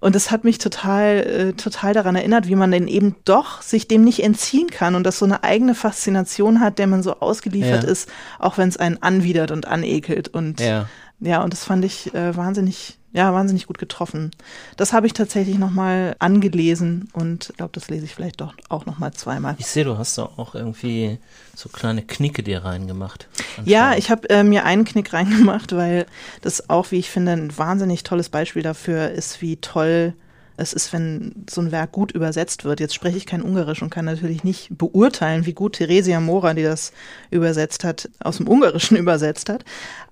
und 0.00 0.14
es 0.14 0.30
hat 0.30 0.44
mich 0.44 0.58
total, 0.58 1.16
äh, 1.16 1.52
total 1.54 1.92
daran 1.92 2.14
erinnert, 2.14 2.46
wie 2.46 2.54
man 2.54 2.70
denn 2.70 2.86
eben 2.86 3.16
doch 3.24 3.62
sich 3.62 3.88
dem 3.88 4.04
nicht 4.04 4.22
entziehen 4.22 4.68
kann 4.68 4.94
und 4.94 5.02
das 5.04 5.18
so 5.18 5.24
eine 5.24 5.42
eigene 5.42 5.74
Faszination 5.74 6.60
hat, 6.60 6.78
der 6.78 6.86
man 6.86 7.02
so 7.02 7.18
ausgeliefert 7.18 7.82
ja. 7.82 7.90
ist, 7.90 8.08
auch 8.38 8.58
wenn 8.58 8.68
es 8.68 8.76
einen 8.76 9.02
anwidert 9.02 9.50
und 9.50 9.66
anekelt. 9.66 10.28
Und 10.28 10.60
ja, 10.60 10.86
ja 11.20 11.42
und 11.42 11.52
das 11.52 11.64
fand 11.64 11.84
ich 11.84 12.14
äh, 12.14 12.36
wahnsinnig 12.36 12.98
ja, 13.12 13.32
wahnsinnig 13.32 13.66
gut 13.66 13.78
getroffen. 13.78 14.30
Das 14.76 14.92
habe 14.92 15.06
ich 15.06 15.14
tatsächlich 15.14 15.58
nochmal 15.58 16.14
angelesen 16.18 17.08
und 17.14 17.52
glaube, 17.56 17.72
das 17.72 17.88
lese 17.88 18.04
ich 18.04 18.14
vielleicht 18.14 18.40
doch 18.40 18.54
auch 18.68 18.84
nochmal 18.84 19.12
zweimal. 19.12 19.54
Ich 19.58 19.66
sehe, 19.66 19.84
du 19.84 19.96
hast 19.96 20.18
da 20.18 20.28
auch 20.36 20.54
irgendwie 20.54 21.18
so 21.54 21.70
kleine 21.70 22.02
Knicke 22.02 22.42
dir 22.42 22.64
reingemacht. 22.64 23.26
Ja, 23.64 23.94
ich 23.94 24.10
habe 24.10 24.28
äh, 24.28 24.42
mir 24.42 24.64
einen 24.64 24.84
Knick 24.84 25.12
reingemacht, 25.12 25.74
weil 25.74 26.06
das 26.42 26.68
auch, 26.68 26.90
wie 26.90 26.98
ich 26.98 27.10
finde, 27.10 27.32
ein 27.32 27.56
wahnsinnig 27.56 28.02
tolles 28.02 28.28
Beispiel 28.28 28.62
dafür 28.62 29.10
ist, 29.10 29.40
wie 29.40 29.56
toll 29.56 30.12
es 30.60 30.72
ist, 30.72 30.92
wenn 30.92 31.46
so 31.48 31.60
ein 31.60 31.70
Werk 31.70 31.92
gut 31.92 32.10
übersetzt 32.10 32.64
wird. 32.64 32.80
Jetzt 32.80 32.94
spreche 32.94 33.16
ich 33.16 33.26
kein 33.26 33.42
Ungarisch 33.42 33.80
und 33.80 33.90
kann 33.90 34.04
natürlich 34.04 34.42
nicht 34.42 34.76
beurteilen, 34.76 35.46
wie 35.46 35.52
gut 35.52 35.74
Theresia 35.74 36.20
Mora, 36.20 36.52
die 36.52 36.64
das 36.64 36.92
übersetzt 37.30 37.84
hat, 37.84 38.10
aus 38.20 38.38
dem 38.38 38.48
Ungarischen 38.48 38.96
übersetzt 38.98 39.48
hat 39.48 39.64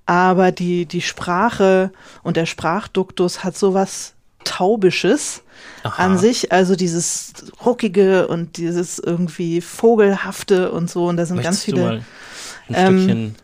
aber 0.06 0.52
die, 0.52 0.86
die 0.86 1.02
Sprache 1.02 1.90
und 2.22 2.36
der 2.36 2.46
Sprachduktus 2.46 3.44
hat 3.44 3.56
sowas 3.56 4.14
Taubisches 4.44 5.42
Aha. 5.82 6.04
an 6.04 6.18
sich, 6.18 6.52
also 6.52 6.76
dieses 6.76 7.32
ruckige 7.64 8.28
und 8.28 8.58
dieses 8.58 9.00
irgendwie 9.00 9.60
vogelhafte 9.60 10.70
und 10.70 10.88
so 10.88 11.08
und 11.08 11.16
da 11.16 11.26
sind 11.26 11.36
Möchtest 11.36 11.66
ganz 11.66 11.78
viele. 11.78 12.04
ein 12.68 12.74
ähm, 12.74 12.98
Stückchen, 13.00 13.34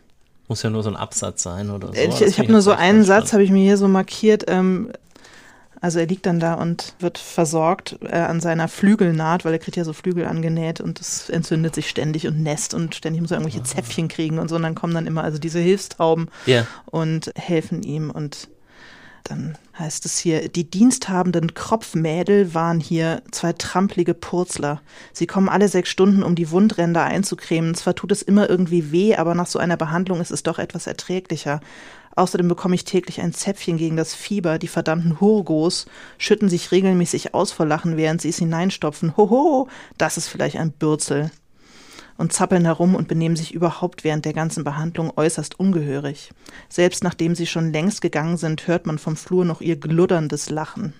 muss 0.47 0.63
ja 0.63 0.69
nur 0.69 0.83
so 0.83 0.89
ein 0.89 0.95
Absatz 0.95 1.43
sein 1.43 1.69
oder 1.69 1.87
so. 1.87 1.93
Ich, 1.93 2.21
ich 2.21 2.39
habe 2.39 2.51
nur 2.51 2.61
so 2.61 2.71
einen 2.71 3.03
Satz, 3.03 3.33
habe 3.33 3.43
ich 3.43 3.51
mir 3.51 3.63
hier 3.63 3.77
so 3.77 3.87
markiert. 3.87 4.45
Ähm, 4.47 4.91
also 5.83 5.99
er 5.99 6.05
liegt 6.05 6.25
dann 6.25 6.39
da 6.39 6.53
und 6.53 6.93
wird 6.99 7.17
versorgt 7.17 7.97
äh, 8.03 8.15
an 8.15 8.39
seiner 8.39 8.69
Flügelnaht, 8.69 9.43
weil 9.43 9.51
er 9.51 9.59
kriegt 9.59 9.75
ja 9.75 9.83
so 9.83 9.91
Flügel 9.91 10.25
angenäht 10.25 10.79
und 10.79 11.01
es 11.01 11.29
entzündet 11.29 11.75
sich 11.75 11.89
ständig 11.89 12.25
und 12.25 12.41
nässt 12.41 12.73
und 12.73 12.95
ständig 12.95 13.21
muss 13.21 13.31
er 13.31 13.39
irgendwelche 13.39 13.59
ah. 13.59 13.65
Zäpfchen 13.65 14.07
kriegen 14.07 14.39
und 14.39 14.47
so. 14.47 14.55
Und 14.55 14.63
dann 14.63 14.75
kommen 14.75 14.93
dann 14.93 15.07
immer 15.07 15.25
also 15.25 15.39
diese 15.39 15.59
Hilfstauben 15.59 16.29
yeah. 16.47 16.65
und 16.85 17.33
helfen 17.35 17.83
ihm 17.83 18.11
und 18.11 18.47
dann 19.25 19.57
heißt 19.77 20.05
es 20.05 20.17
hier, 20.17 20.47
die 20.47 20.69
diensthabenden 20.69 21.53
Kropfmädel 21.53 22.53
waren 22.53 22.79
hier 22.79 23.21
zwei 23.31 23.51
tramplige 23.51 24.13
Purzler. 24.13 24.81
Sie 25.11 25.27
kommen 25.27 25.49
alle 25.49 25.67
sechs 25.67 25.89
Stunden, 25.89 26.23
um 26.23 26.35
die 26.35 26.51
Wundränder 26.51 27.03
einzucremen. 27.03 27.75
Zwar 27.75 27.95
tut 27.95 28.13
es 28.13 28.21
immer 28.21 28.49
irgendwie 28.49 28.93
weh, 28.93 29.15
aber 29.15 29.35
nach 29.35 29.47
so 29.47 29.59
einer 29.59 29.77
Behandlung 29.77 30.21
ist 30.21 30.31
es 30.31 30.43
doch 30.43 30.59
etwas 30.59 30.87
erträglicher. 30.87 31.59
Außerdem 32.15 32.47
bekomme 32.47 32.75
ich 32.75 32.83
täglich 32.83 33.21
ein 33.21 33.33
Zäpfchen 33.33 33.77
gegen 33.77 33.97
das 33.97 34.13
Fieber. 34.13 34.59
Die 34.59 34.67
verdammten 34.67 35.19
Hurgos 35.19 35.85
schütten 36.17 36.49
sich 36.49 36.71
regelmäßig 36.71 37.33
aus 37.33 37.51
vor 37.51 37.65
Lachen, 37.65 37.97
während 37.97 38.21
sie 38.21 38.29
es 38.29 38.37
hineinstopfen. 38.37 39.17
Hoho, 39.17 39.67
das 39.97 40.17
ist 40.17 40.27
vielleicht 40.27 40.57
ein 40.57 40.71
Bürzel. 40.71 41.31
Und 42.15 42.31
zappeln 42.31 42.65
herum 42.65 42.93
und 42.93 43.07
benehmen 43.07 43.35
sich 43.35 43.55
überhaupt 43.55 44.03
während 44.03 44.25
der 44.25 44.33
ganzen 44.33 44.63
Behandlung 44.63 45.11
äußerst 45.15 45.59
ungehörig. 45.59 46.29
Selbst 46.69 47.03
nachdem 47.03 47.33
sie 47.33 47.47
schon 47.47 47.73
längst 47.73 48.01
gegangen 48.01 48.37
sind, 48.37 48.67
hört 48.67 48.85
man 48.85 48.99
vom 48.99 49.15
Flur 49.15 49.45
noch 49.45 49.61
ihr 49.61 49.77
gludderndes 49.77 50.51
Lachen. 50.51 50.93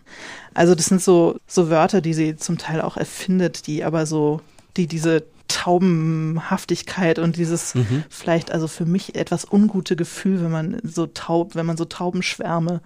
Also 0.55 0.73
das 0.73 0.85
sind 0.85 1.03
so, 1.03 1.37
so 1.45 1.69
Wörter, 1.69 2.01
die 2.01 2.15
sie 2.15 2.35
zum 2.35 2.57
Teil 2.57 2.81
auch 2.81 2.97
erfindet, 2.97 3.67
die 3.67 3.83
aber 3.83 4.07
so, 4.07 4.41
die 4.75 4.87
diese 4.87 5.23
Taubenhaftigkeit 5.53 7.19
und 7.19 7.37
dieses 7.37 7.75
mhm. 7.75 8.03
vielleicht 8.09 8.51
also 8.51 8.67
für 8.67 8.85
mich 8.85 9.15
etwas 9.15 9.45
ungute 9.49 9.95
Gefühl, 9.95 10.43
wenn 10.43 10.51
man 10.51 10.77
so 10.83 11.05
taub, 11.05 11.55
wenn 11.55 11.65
man 11.65 11.77
so 11.77 11.85
Taubenschwärme 11.85 12.81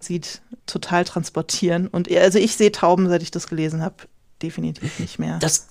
sieht, 0.00 0.42
total 0.66 1.04
transportieren. 1.04 1.86
Und 1.86 2.10
also 2.10 2.38
ich 2.38 2.56
sehe 2.56 2.72
Tauben, 2.72 3.08
seit 3.08 3.22
ich 3.22 3.30
das 3.30 3.46
gelesen 3.46 3.82
habe, 3.82 3.96
definitiv 4.42 4.98
nicht 4.98 5.18
mehr. 5.18 5.38
Das 5.38 5.68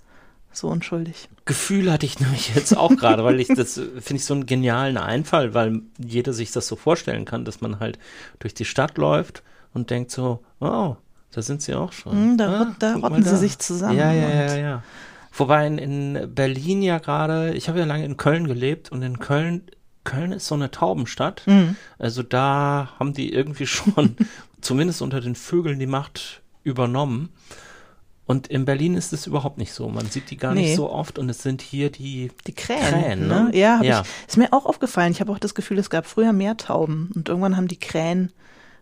so 0.51 0.67
unschuldig. 0.67 1.29
Gefühl 1.45 1.91
hatte 1.91 2.05
ich 2.05 2.19
nämlich 2.21 2.55
jetzt 2.55 2.75
auch 2.75 2.95
gerade, 2.95 3.23
weil 3.23 3.39
ich 3.39 3.49
das 3.49 3.73
finde 3.73 4.15
ich 4.15 4.25
so 4.25 4.33
einen 4.33 4.45
genialen 4.45 4.97
Einfall, 4.97 5.53
weil 5.53 5.81
jeder 5.97 6.33
sich 6.33 6.51
das 6.51 6.67
so 6.67 6.75
vorstellen 6.75 7.25
kann, 7.25 7.45
dass 7.45 7.61
man 7.61 7.79
halt 7.79 7.99
durch 8.39 8.53
die 8.53 8.65
Stadt 8.65 8.97
läuft 8.97 9.43
und 9.73 9.89
denkt 9.89 10.11
so, 10.11 10.39
oh, 10.59 10.95
da 11.31 11.41
sind 11.41 11.61
sie 11.61 11.75
auch 11.75 11.91
schon. 11.91 12.33
Mm, 12.33 12.37
da, 12.37 12.61
ah, 12.61 12.75
da 12.79 12.95
rotten 12.95 13.23
sie 13.23 13.37
sich 13.37 13.59
zusammen. 13.59 13.97
Ja, 13.97 14.11
ja, 14.11 14.29
ja, 14.29 14.55
ja. 14.55 14.83
Wobei 15.31 15.67
in, 15.67 15.77
in 15.77 16.33
Berlin 16.33 16.81
ja 16.81 16.99
gerade, 16.99 17.53
ich 17.53 17.69
habe 17.69 17.79
ja 17.79 17.85
lange 17.85 18.05
in 18.05 18.17
Köln 18.17 18.47
gelebt 18.47 18.91
und 18.91 19.01
in 19.01 19.19
Köln, 19.19 19.63
Köln 20.03 20.31
ist 20.31 20.47
so 20.47 20.55
eine 20.55 20.71
Taubenstadt. 20.71 21.43
Mhm. 21.45 21.75
Also 21.97 22.23
da 22.23 22.93
haben 22.99 23.13
die 23.13 23.31
irgendwie 23.33 23.67
schon 23.67 24.15
zumindest 24.61 25.01
unter 25.01 25.21
den 25.21 25.35
Vögeln 25.35 25.79
die 25.79 25.87
Macht 25.87 26.41
übernommen. 26.63 27.29
Und 28.25 28.45
in 28.47 28.63
Berlin 28.63 28.93
ist 28.93 29.11
es 29.11 29.25
überhaupt 29.25 29.57
nicht 29.57 29.73
so. 29.73 29.89
Man 29.89 30.05
sieht 30.05 30.29
die 30.29 30.37
gar 30.37 30.53
nee. 30.53 30.61
nicht 30.61 30.75
so 30.75 30.91
oft 30.91 31.17
und 31.17 31.29
es 31.29 31.41
sind 31.41 31.63
hier 31.63 31.89
die, 31.89 32.31
die 32.45 32.53
Krähen. 32.53 32.79
Krähen 32.79 33.27
ne? 33.27 33.45
ne? 33.45 33.57
Ja, 33.57 33.81
ja. 33.81 34.01
Ich, 34.01 34.27
ist 34.27 34.37
mir 34.37 34.53
auch 34.53 34.67
aufgefallen. 34.67 35.11
Ich 35.11 35.19
habe 35.19 35.31
auch 35.31 35.39
das 35.39 35.55
Gefühl, 35.55 35.79
es 35.79 35.89
gab 35.89 36.05
früher 36.05 36.31
mehr 36.31 36.55
Tauben 36.55 37.09
und 37.15 37.27
irgendwann 37.27 37.57
haben 37.57 37.67
die 37.67 37.79
Krähen 37.79 38.31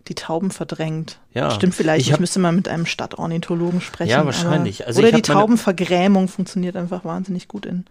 die 0.07 0.15
Tauben 0.15 0.51
verdrängt. 0.51 1.19
Ja. 1.33 1.51
Stimmt 1.51 1.75
vielleicht. 1.75 2.07
Ich 2.07 2.13
Ich, 2.13 2.19
müsste 2.19 2.39
mal 2.39 2.51
mit 2.51 2.67
einem 2.67 2.85
Stadtornithologen 2.85 3.81
sprechen. 3.81 4.09
Ja, 4.11 4.25
wahrscheinlich. 4.25 4.81
Aber, 4.81 4.87
Also 4.87 5.01
oder 5.01 5.11
die 5.11 5.21
Taubenvergrämung 5.21 6.27
funktioniert 6.27 6.75
einfach 6.75 7.05
wahnsinnig 7.05 7.47
gut 7.47 7.65
in 7.65 7.85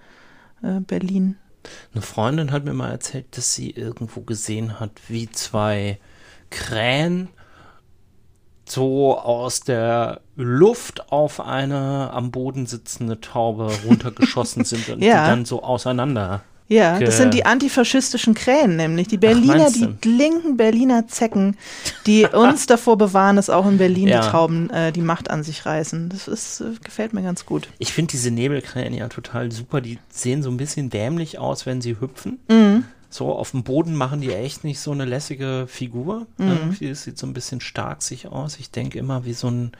äh, 0.62 0.80
Berlin. 0.80 1.36
Eine 1.92 2.02
Freundin 2.02 2.52
hat 2.52 2.64
mir 2.64 2.72
mal 2.74 2.90
erzählt, 2.90 3.36
dass 3.36 3.52
sie 3.54 3.70
irgendwo 3.70 4.20
gesehen 4.20 4.78
hat, 4.78 4.92
wie 5.08 5.30
zwei 5.30 5.98
Krähen 6.50 7.28
so 8.68 9.16
aus 9.18 9.60
der 9.60 10.20
Luft 10.34 11.12
auf 11.12 11.40
eine 11.40 12.10
am 12.12 12.30
Boden 12.30 12.66
sitzende 12.66 13.20
Taube 13.20 13.70
runtergeschossen 13.86 14.64
sind 14.64 14.88
und 14.92 15.02
Ja. 15.02 15.24
die 15.24 15.30
dann 15.30 15.44
so 15.44 15.62
auseinander. 15.62 16.42
Ja, 16.68 16.98
das 16.98 17.16
sind 17.18 17.32
die 17.32 17.46
antifaschistischen 17.46 18.34
Krähen, 18.34 18.76
nämlich 18.76 19.06
die 19.06 19.18
Berliner, 19.18 19.56
meinst 19.70 19.76
die 19.76 20.08
linken 20.08 20.56
Berliner 20.56 21.06
Zecken, 21.06 21.56
die 22.06 22.24
uns 22.32 22.66
davor 22.66 22.98
bewahren, 22.98 23.36
dass 23.36 23.50
auch 23.50 23.66
in 23.66 23.78
Berlin 23.78 24.08
Ja. 24.08 24.20
die 24.22 24.28
Tauben 24.30 24.70
äh, 24.70 24.90
die 24.90 25.00
Macht 25.02 25.30
an 25.30 25.44
sich 25.44 25.64
reißen. 25.64 26.08
Das 26.08 26.26
ist, 26.26 26.60
äh, 26.60 26.72
gefällt 26.82 27.12
mir 27.12 27.22
ganz 27.22 27.46
gut. 27.46 27.68
Ich 27.78 27.92
finde 27.92 28.10
diese 28.12 28.30
Nebelkrähen 28.32 28.94
ja 28.94 29.08
total 29.08 29.52
super. 29.52 29.80
Die 29.80 29.98
sehen 30.10 30.42
so 30.42 30.50
ein 30.50 30.56
bisschen 30.56 30.90
dämlich 30.90 31.38
aus, 31.38 31.66
wenn 31.66 31.80
sie 31.80 32.00
hüpfen. 32.00 32.40
Mhm. 32.48 32.84
So 33.10 33.32
auf 33.32 33.52
dem 33.52 33.62
Boden 33.62 33.94
machen 33.94 34.20
die 34.20 34.32
echt 34.32 34.64
nicht 34.64 34.80
so 34.80 34.90
eine 34.90 35.04
lässige 35.04 35.66
Figur. 35.68 36.26
Mhm. 36.36 36.48
Irgendwie, 36.48 36.88
es 36.88 37.04
sieht 37.04 37.16
so 37.16 37.26
ein 37.28 37.32
bisschen 37.32 37.60
stark 37.60 38.02
sich 38.02 38.26
aus. 38.26 38.56
Ich 38.58 38.72
denke 38.72 38.98
immer 38.98 39.24
wie 39.24 39.32
so 39.34 39.48
ein. 39.48 39.72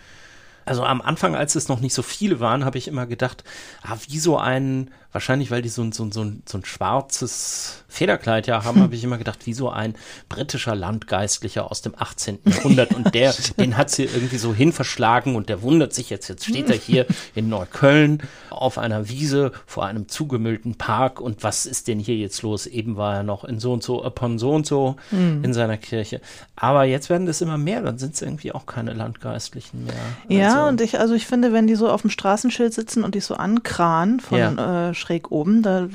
Also 0.65 0.83
am 0.85 1.01
Anfang, 1.01 1.37
als 1.37 1.55
es 1.55 1.69
noch 1.69 1.79
nicht 1.79 1.95
so 1.95 2.03
viele 2.03 2.41
waren, 2.41 2.65
habe 2.65 2.77
ich 2.79 2.89
immer 2.89 3.07
gedacht, 3.07 3.45
ah, 3.83 3.97
wie 4.09 4.19
so 4.19 4.37
ein, 4.37 4.91
wahrscheinlich 5.17 5.51
weil 5.51 5.63
die 5.63 5.71
so 5.71 5.83
ein, 5.83 5.93
so 5.93 6.05
ein, 6.05 6.13
so 6.13 6.23
ein, 6.23 6.43
so 6.45 6.59
ein 6.59 6.65
schwarzes 6.67 7.85
Federkleid 7.89 8.47
ja 8.47 8.65
haben, 8.65 8.83
habe 8.83 8.95
ich 8.95 9.03
immer 9.03 9.17
gedacht, 9.17 9.47
wie 9.47 9.55
so 9.55 9.71
ein 9.71 9.95
britischer 10.29 10.75
Landgeistlicher 10.75 11.71
aus 11.71 11.81
dem 11.81 11.95
18. 11.97 12.41
Jahrhundert. 12.45 12.93
Und 12.95 13.15
der, 13.15 13.33
den 13.59 13.79
hat 13.79 13.89
sie 13.91 14.05
irgendwie 14.05 14.37
so 14.37 14.53
hinverschlagen 14.53 15.35
und 15.35 15.49
der 15.49 15.63
wundert 15.63 15.95
sich 15.95 16.11
jetzt, 16.11 16.29
jetzt 16.29 16.45
steht 16.45 16.69
er 16.69 16.77
hier 16.77 17.07
in 17.35 17.49
Neukölln 17.49 18.23
auf 18.51 18.77
einer 18.77 19.09
Wiese 19.09 19.53
vor 19.65 19.87
einem 19.87 20.09
zugemüllten 20.09 20.75
Park 20.75 21.21
und 21.21 21.43
was 21.43 21.65
ist 21.65 21.89
denn 21.89 21.99
hier 21.99 22.17
jetzt 22.17 22.43
los? 22.43 22.67
Eben 22.67 22.97
war 22.99 23.15
er 23.15 23.23
noch 23.23 23.45
in 23.45 23.59
so 23.59 23.73
und 23.73 23.83
so, 23.83 24.05
upon 24.05 24.39
so 24.39 24.51
und 24.53 24.67
so 24.67 24.97
in 25.11 25.55
seiner 25.55 25.79
Kirche. 25.79 26.21
Aber 26.57 26.85
jetzt 26.85 27.09
werden 27.09 27.27
das 27.27 27.41
immer 27.41 27.57
mehr, 27.57 27.81
dann 27.81 27.97
sind 27.99 28.15
es 28.15 28.21
irgendwie 28.23 28.53
auch 28.53 28.67
keine 28.67 28.93
Landgeistlichen 28.93 29.85
mehr. 29.87 29.95
Ja, 30.29 30.55
Also- 30.61 30.69
und 30.69 30.81
ich, 30.83 30.99
also 30.99 31.15
ich 31.15 31.27
finde, 31.27 31.53
wenn 31.55 31.67
die 31.67 31.75
so 31.77 31.89
auf 31.91 32.03
dem 32.03 32.11
Straßenschild 32.11 32.75
sitzen 32.75 33.05
und 33.05 33.15
dich 33.15 33.25
so 33.25 33.35
ankrahen 33.35 34.21
von 34.21 34.39
äh, 34.59 34.95
schräg 35.07 35.31
oben, 35.31 35.63
da 35.63 35.85
äh, 35.85 35.89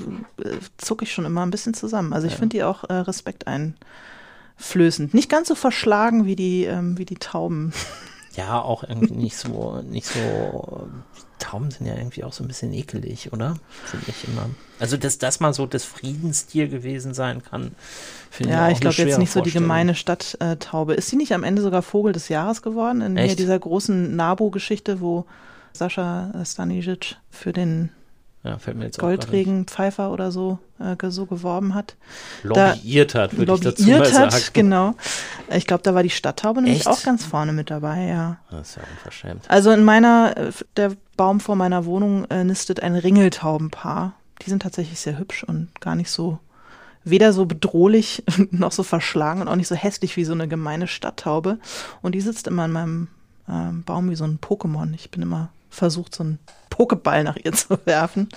zucke 0.78 1.03
ich 1.03 1.12
schon 1.12 1.26
immer 1.26 1.45
ein 1.45 1.51
bisschen 1.51 1.74
zusammen. 1.74 2.14
Also 2.14 2.28
ich 2.28 2.36
finde 2.36 2.57
die 2.57 2.64
auch 2.64 2.84
äh, 2.89 2.93
Respekt 2.93 3.45
einflößend. 3.47 5.14
Nicht 5.14 5.30
ganz 5.30 5.47
so 5.47 5.55
verschlagen 5.55 6.26
wie 6.26 6.36
die, 6.36 6.66
ähm, 6.66 6.97
wie 6.97 7.05
die 7.05 7.16
Tauben. 7.16 7.74
Ja, 8.38 8.62
auch 8.62 8.86
irgendwie 8.86 9.14
nicht 9.14 9.36
so, 9.36 9.82
nicht 9.82 10.07
so. 10.07 10.88
Tauben 11.38 11.70
sind 11.70 11.86
ja 11.86 11.95
irgendwie 11.95 12.24
auch 12.24 12.32
so 12.32 12.45
ein 12.45 12.47
bisschen 12.47 12.72
ekelig, 12.72 13.34
oder? 13.34 13.55
Finde 13.84 14.05
ich 14.07 14.26
immer. 14.26 14.49
Also, 14.80 14.95
dass 14.95 15.18
das 15.18 15.41
mal 15.41 15.53
so 15.53 15.66
das 15.66 15.84
Friedenstier 15.84 16.70
gewesen 16.70 17.14
sein 17.14 17.43
kann, 17.43 17.76
finde 18.30 18.53
Ja, 18.53 18.68
auch 18.68 18.72
ich 18.72 18.80
glaube 18.80 18.95
jetzt 18.95 19.18
nicht 19.18 19.34
so 19.34 19.41
die 19.41 19.51
gemeine 19.51 19.95
Stadttaube. 19.95 20.93
Ist 20.93 21.09
sie 21.09 21.18
nicht 21.18 21.34
am 21.34 21.43
Ende 21.43 21.62
sogar 21.62 21.82
Vogel 21.82 22.14
des 22.14 22.30
Jahres 22.30 22.62
geworden? 22.62 23.01
In 23.01 23.36
dieser 23.36 23.59
großen 23.59 24.16
Nabo-Geschichte, 24.16 25.01
wo 25.01 25.26
Sascha 25.74 26.32
Stanisic 26.45 27.18
für 27.30 27.51
den 27.51 27.89
Ja, 28.44 28.58
fällt 28.58 28.78
mir 28.78 28.86
jetzt 28.86 28.98
auch 28.98 29.04
gerade 29.04 29.18
Goldregenpfeifer 29.18 30.12
oder 30.12 30.32
so, 30.32 30.58
äh, 30.80 30.96
so 31.10 31.28
geworben 31.28 31.76
hat. 31.76 31.96
lobbyiert 32.42 33.14
hat, 33.14 33.38
würde 33.38 33.54
ich 33.54 33.60
dazu 33.60 33.84
mal 33.84 33.98
lobbyiert 33.98 34.20
hat, 34.20 34.32
sagen. 34.32 34.46
genau. 34.54 34.96
Ich 35.56 35.68
glaube, 35.68 35.84
da 35.84 35.94
war 35.94 36.02
die 36.02 36.10
Stadttaube 36.10 36.62
nämlich 36.62 36.80
Echt? 36.80 36.88
auch 36.88 37.04
ganz 37.04 37.24
vorne 37.24 37.54
mit 37.54 37.70
dabei, 37.70 38.06
ja. 38.06 38.38
Das 38.50 38.70
ist 38.70 38.76
ja 38.78 38.84
unverschämt. 38.92 39.44
Also 39.48 39.70
in 39.70 39.84
meiner, 39.84 40.36
äh, 40.38 40.52
der 40.76 40.94
Baum 41.18 41.39
vor 41.39 41.56
meiner 41.56 41.86
Wohnung 41.86 42.26
äh, 42.32 42.44
nistet 42.44 42.82
ein 42.82 42.96
Ringeltaubenpaar. 42.96 44.14
Die 44.42 44.50
sind 44.50 44.64
tatsächlich 44.64 45.00
sehr 45.00 45.20
hübsch 45.20 45.44
und 45.44 45.80
gar 45.80 45.94
nicht 45.94 46.10
so, 46.10 46.39
weder 47.04 47.34
so 47.34 47.46
bedrohlich 47.46 48.24
noch 48.50 48.72
so 48.72 48.82
verschlagen 48.82 49.42
und 49.42 49.50
auch 49.50 49.56
nicht 49.56 49.68
so 49.68 49.76
hässlich 49.76 50.18
wie 50.18 50.24
so 50.24 50.34
eine 50.34 50.48
gemeine 50.48 50.88
Stadttaube. 50.88 51.60
Und 52.02 52.16
die 52.16 52.22
sitzt 52.22 52.48
immer 52.48 52.66
in 52.66 52.72
meinem 52.72 53.08
ähm, 53.48 53.84
Baum 53.84 54.10
wie 54.10 54.16
so 54.16 54.24
ein 54.24 54.39
Pokémon. 54.42 54.96
Ich 54.96 55.12
bin 55.12 55.22
immer 55.22 55.50
versucht, 55.72 56.13
so 56.13 56.24
einen 56.24 56.39
Pokéball 56.69 57.24
nach 57.24 57.38
ihr 57.38 57.51
zu 57.53 57.80
werfen 57.86 58.30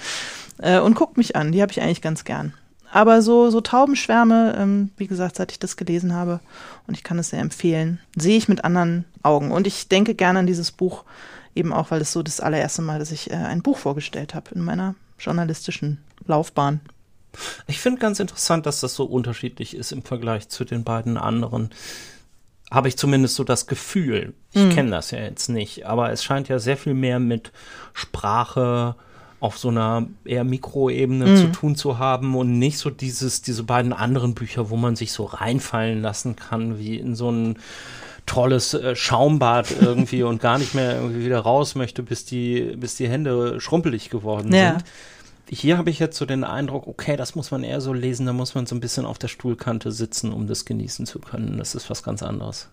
äh, 0.59 0.79
und 0.79 0.95
guckt 0.95 1.17
mich 1.17 1.37
an. 1.37 1.53
Die 1.53 1.61
habe 1.61 1.73
ich 1.73 1.83
eigentlich 1.83 2.03
ganz 2.03 2.25
gern. 2.25 2.55
Aber 2.91 3.23
so, 3.23 3.51
so 3.51 3.61
Taubenschwärme, 3.61 4.55
ähm, 4.57 4.91
wie 4.97 5.09
gesagt, 5.09 5.35
seit 5.35 5.51
ich 5.51 5.59
das 5.59 5.77
gelesen 5.77 6.15
habe, 6.15 6.39
und 6.87 6.97
ich 6.97 7.03
kann 7.03 7.19
es 7.19 7.31
sehr 7.31 7.41
empfehlen, 7.41 7.99
sehe 8.17 8.37
ich 8.37 8.49
mit 8.49 8.65
anderen 8.65 9.05
Augen. 9.23 9.51
Und 9.51 9.67
ich 9.67 9.89
denke 9.89 10.15
gerne 10.15 10.39
an 10.39 10.47
dieses 10.47 10.71
Buch, 10.71 11.05
eben 11.57 11.73
auch, 11.73 11.91
weil 11.91 12.01
es 12.01 12.13
so 12.13 12.23
das 12.23 12.41
allererste 12.41 12.83
Mal, 12.83 13.01
dass 13.01 13.11
ich 13.11 13.31
äh, 13.33 13.35
ein 13.35 13.63
Buch 13.63 13.79
vorgestellt 13.79 14.35
habe 14.35 14.55
in 14.55 14.63
meiner 14.63 14.95
journalistischen 15.19 15.99
Laufbahn. 16.27 16.81
Ich 17.67 17.81
finde 17.81 18.01
ganz 18.01 18.21
interessant, 18.21 18.65
dass 18.65 18.81
das 18.81 18.95
so 18.95 19.05
unterschiedlich 19.05 19.77
ist 19.77 19.91
im 19.91 20.03
Vergleich 20.03 20.49
zu 20.49 20.65
den 20.65 20.85
beiden 20.85 21.17
anderen. 21.17 21.71
Habe 22.71 22.89
ich 22.89 22.97
zumindest 22.97 23.35
so 23.37 23.45
das 23.45 23.67
Gefühl. 23.67 24.35
Ich 24.53 24.71
kenne 24.71 24.91
das 24.91 25.11
ja 25.11 25.19
jetzt 25.19 25.49
nicht, 25.49 25.87
aber 25.87 26.11
es 26.11 26.25
scheint 26.25 26.49
ja 26.49 26.59
sehr 26.59 26.77
viel 26.77 26.95
mehr 26.95 27.19
mit 27.21 27.53
Sprache 27.93 28.95
auf 29.41 29.59
so 29.59 29.69
einer 29.69 30.07
eher 30.25 30.45
Mikroebene 30.45 31.35
zu 31.37 31.53
tun 31.53 31.77
zu 31.77 31.99
haben 31.99 32.35
und 32.35 32.59
nicht 32.59 32.79
so 32.79 32.89
dieses, 32.89 33.43
diese 33.43 33.63
beiden 33.65 33.93
anderen 33.93 34.35
Bücher, 34.35 34.71
wo 34.71 34.77
man 34.77 34.97
sich 34.97 35.13
so 35.13 35.25
reinfallen 35.25 36.01
lassen 36.01 36.35
kann, 36.37 36.79
wie 36.79 36.97
in 36.97 37.15
so 37.15 37.31
ein 37.31 37.59
tolles 38.27 38.73
äh, 38.73 38.97
Schaumbad 38.97 39.67
irgendwie 39.81 40.23
und 40.23 40.41
gar 40.41 40.59
nicht 40.59 40.75
mehr 40.75 40.97
irgendwie 40.97 41.25
wieder 41.27 41.41
raus 41.41 41.75
möchte, 41.75 42.03
bis 42.03 42.25
die, 42.25 42.75
bis 42.77 42.95
die 42.95 43.09
Hände 43.09 43.61
schrumpelig 43.61 44.09
geworden 44.09 44.53
Ja. 44.55 44.71
sind. 44.79 44.85
Hier 45.49 45.77
habe 45.77 45.91
ich 45.91 45.99
jetzt 45.99 46.17
so 46.17 46.25
den 46.25 46.43
Eindruck, 46.43 46.87
okay, 46.87 47.17
das 47.17 47.35
muss 47.35 47.51
man 47.51 47.65
eher 47.65 47.81
so 47.81 47.93
lesen, 47.93 48.27
da 48.27 48.33
muss 48.33 48.55
man 48.55 48.67
so 48.67 48.75
ein 48.75 48.81
bisschen 48.81 49.05
auf 49.05 49.19
der 49.19 49.29
Stuhlkante 49.29 49.93
sitzen, 49.93 50.33
um 50.33 50.47
das 50.47 50.65
genießen 50.65 51.07
zu 51.07 51.19
können. 51.19 51.59
Das 51.59 51.75
ist 51.75 51.91
was 51.91 52.03
ganz 52.03 52.23
anderes. 52.23 52.69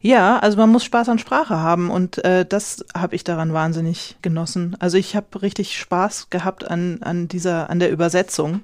Ja, 0.00 0.38
also 0.38 0.56
man 0.56 0.70
muss 0.70 0.84
Spaß 0.84 1.10
an 1.10 1.18
Sprache 1.18 1.58
haben 1.58 1.90
und 1.90 2.24
äh, 2.24 2.46
das 2.46 2.84
habe 2.94 3.14
ich 3.14 3.22
daran 3.22 3.52
wahnsinnig 3.52 4.16
genossen. 4.22 4.76
Also 4.80 4.96
ich 4.96 5.14
habe 5.14 5.42
richtig 5.42 5.76
Spaß 5.78 6.30
gehabt 6.30 6.68
an, 6.68 7.02
an 7.02 7.28
dieser, 7.28 7.68
an 7.68 7.80
der 7.80 7.90
Übersetzung 7.90 8.62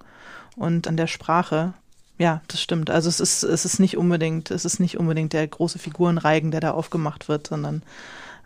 und 0.57 0.89
an 0.89 0.97
der 0.97 1.07
Sprache. 1.07 1.75
Ja, 2.19 2.41
das 2.49 2.63
stimmt. 2.63 2.89
Also 2.89 3.11
es 3.11 3.21
ist, 3.21 3.43
es 3.43 3.67
ist 3.67 3.79
nicht 3.79 3.99
unbedingt, 3.99 4.51
es 4.51 4.65
ist 4.65 4.81
nicht 4.81 4.99
unbedingt 4.99 5.35
der 5.35 5.47
große 5.47 5.79
Figurenreigen, 5.79 6.51
der 6.51 6.61
da 6.61 6.71
aufgemacht 6.71 7.29
wird, 7.29 7.49
sondern 7.49 7.83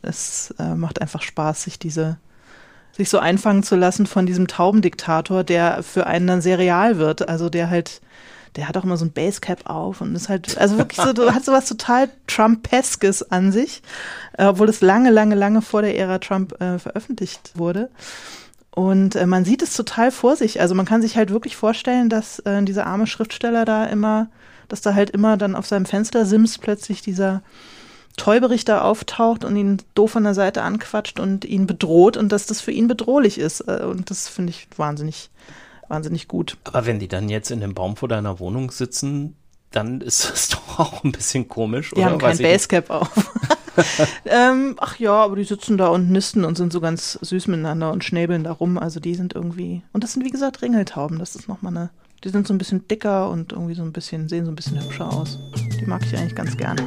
es 0.03 0.53
äh, 0.59 0.75
macht 0.75 1.01
einfach 1.01 1.23
Spaß, 1.23 1.63
sich 1.63 1.79
diese, 1.79 2.19
sich 3.01 3.09
so 3.09 3.19
einfangen 3.19 3.63
zu 3.63 3.77
lassen 3.77 4.07
von 4.07 4.27
diesem 4.27 4.47
Taubendiktator, 4.47 5.43
der 5.43 5.83
für 5.83 6.07
einen 6.07 6.27
dann 6.27 6.43
sehr 6.43 6.59
real 6.59 6.99
wird. 6.99 7.29
Also 7.29 7.49
der 7.49 7.71
halt, 7.71 8.03
der 8.57 8.69
hat 8.69 8.77
auch 8.77 8.85
immer 8.85 8.99
so 8.99 9.07
ein 9.07 9.13
Basecap 9.13 9.69
auf 9.69 10.03
und 10.03 10.15
ist 10.15 10.29
halt, 10.29 10.59
also 10.59 10.77
wirklich 10.77 10.99
so, 10.99 11.33
hat 11.33 11.45
so 11.45 11.53
was 11.53 11.67
total 11.67 12.11
Trumpeskes 12.27 13.31
an 13.31 13.53
sich, 13.53 13.83
äh, 14.37 14.45
obwohl 14.45 14.69
es 14.69 14.83
lange, 14.83 15.11
lange, 15.11 15.35
lange 15.35 15.63
vor 15.63 15.81
der 15.81 15.97
Ära 15.97 16.19
Trump 16.19 16.61
äh, 16.61 16.79
veröffentlicht 16.79 17.53
wurde. 17.55 17.89
Und 18.71 19.17
äh, 19.17 19.25
man 19.25 19.47
sieht 19.47 19.63
es 19.63 19.75
total 19.75 20.11
vor 20.11 20.37
sich. 20.37 20.61
Also 20.61 20.75
man 20.75 20.85
kann 20.85 21.01
sich 21.01 21.17
halt 21.17 21.31
wirklich 21.31 21.57
vorstellen, 21.57 22.11
dass 22.11 22.39
äh, 22.41 22.63
dieser 22.63 22.87
arme 22.87 23.07
Schriftsteller 23.07 23.65
da 23.65 23.87
immer, 23.87 24.29
dass 24.69 24.83
da 24.83 24.95
halt 24.95 25.09
immer 25.09 25.39
dann 25.39 25.57
auf 25.57 25.67
seinem 25.67 25.87
Fenstersims 25.87 26.59
plötzlich 26.59 27.01
dieser 27.01 27.43
Tollberichter 28.17 28.85
auftaucht 28.85 29.45
und 29.45 29.57
ihn 29.57 29.79
doof 29.95 30.17
an 30.17 30.25
der 30.25 30.35
Seite 30.35 30.63
anquatscht 30.63 31.19
und 31.21 31.45
ihn 31.45 31.67
bedroht 31.67 32.17
und 32.17 32.31
dass 32.33 32.47
das 32.47 32.61
für 32.61 32.73
ihn 32.73 32.89
bedrohlich 32.89 33.39
ist. 33.39 33.61
Äh, 33.63 33.85
Und 33.85 34.11
das 34.11 34.29
finde 34.29 34.51
ich 34.51 34.69
wahnsinnig, 34.77 35.31
wahnsinnig 35.89 36.29
gut. 36.29 36.57
Aber 36.65 36.87
wenn 36.87 36.99
die 36.99 37.09
dann 37.09 37.29
jetzt 37.29 37.51
in 37.51 37.61
dem 37.61 37.75
Baum 37.75 37.97
vor 37.97 38.09
deiner 38.09 38.39
Wohnung 38.41 38.71
sitzen, 38.71 39.37
dann 39.71 40.01
ist 40.01 40.29
das 40.31 40.49
doch 40.51 40.79
auch 40.79 41.05
ein 41.05 41.13
bisschen 41.13 41.49
komisch, 41.49 41.91
Die 41.91 41.97
oder? 42.01 42.07
haben 42.11 42.19
kein. 42.19 42.37
Basecap 42.39 42.91
auf. 42.91 43.11
ähm, 44.27 44.77
ach 44.79 44.99
ja, 44.99 45.13
aber 45.13 45.37
die 45.37 45.45
sitzen 45.45 45.79
da 45.79 45.89
und 45.89 46.11
nisten 46.11 46.45
und 46.45 46.57
sind 46.57 46.73
so 46.73 46.81
ganz 46.81 47.19
süß 47.23 47.47
miteinander 47.47 47.93
und 47.93 48.05
schnäbeln 48.05 48.45
da 48.45 48.53
rum. 48.53 48.79
Also 48.79 49.01
die 49.01 49.15
sind 49.15 49.35
irgendwie. 49.35 49.83
Und 49.93 50.05
das 50.05 50.13
sind 50.13 50.25
wie 50.25 50.31
gesagt 50.31 50.61
Ringeltauben. 50.63 51.19
Das 51.19 51.37
ist 51.37 51.49
nochmal 51.49 51.77
eine. 51.77 51.91
Die 52.25 52.29
sind 52.29 52.47
so 52.47 52.53
ein 52.53 52.59
bisschen 52.59 52.87
dicker 52.89 53.31
und 53.31 53.53
irgendwie 53.53 53.75
so 53.75 53.83
ein 53.83 53.93
bisschen, 53.93 54.29
sehen 54.29 54.45
so 54.45 54.53
ein 54.53 54.57
bisschen 54.57 54.79
hübscher 54.83 55.11
aus. 55.11 55.39
Die 55.81 55.87
mag 55.87 56.03
ich 56.05 56.15
eigentlich 56.19 56.35
ganz 56.35 56.55
gerne. 56.57 56.83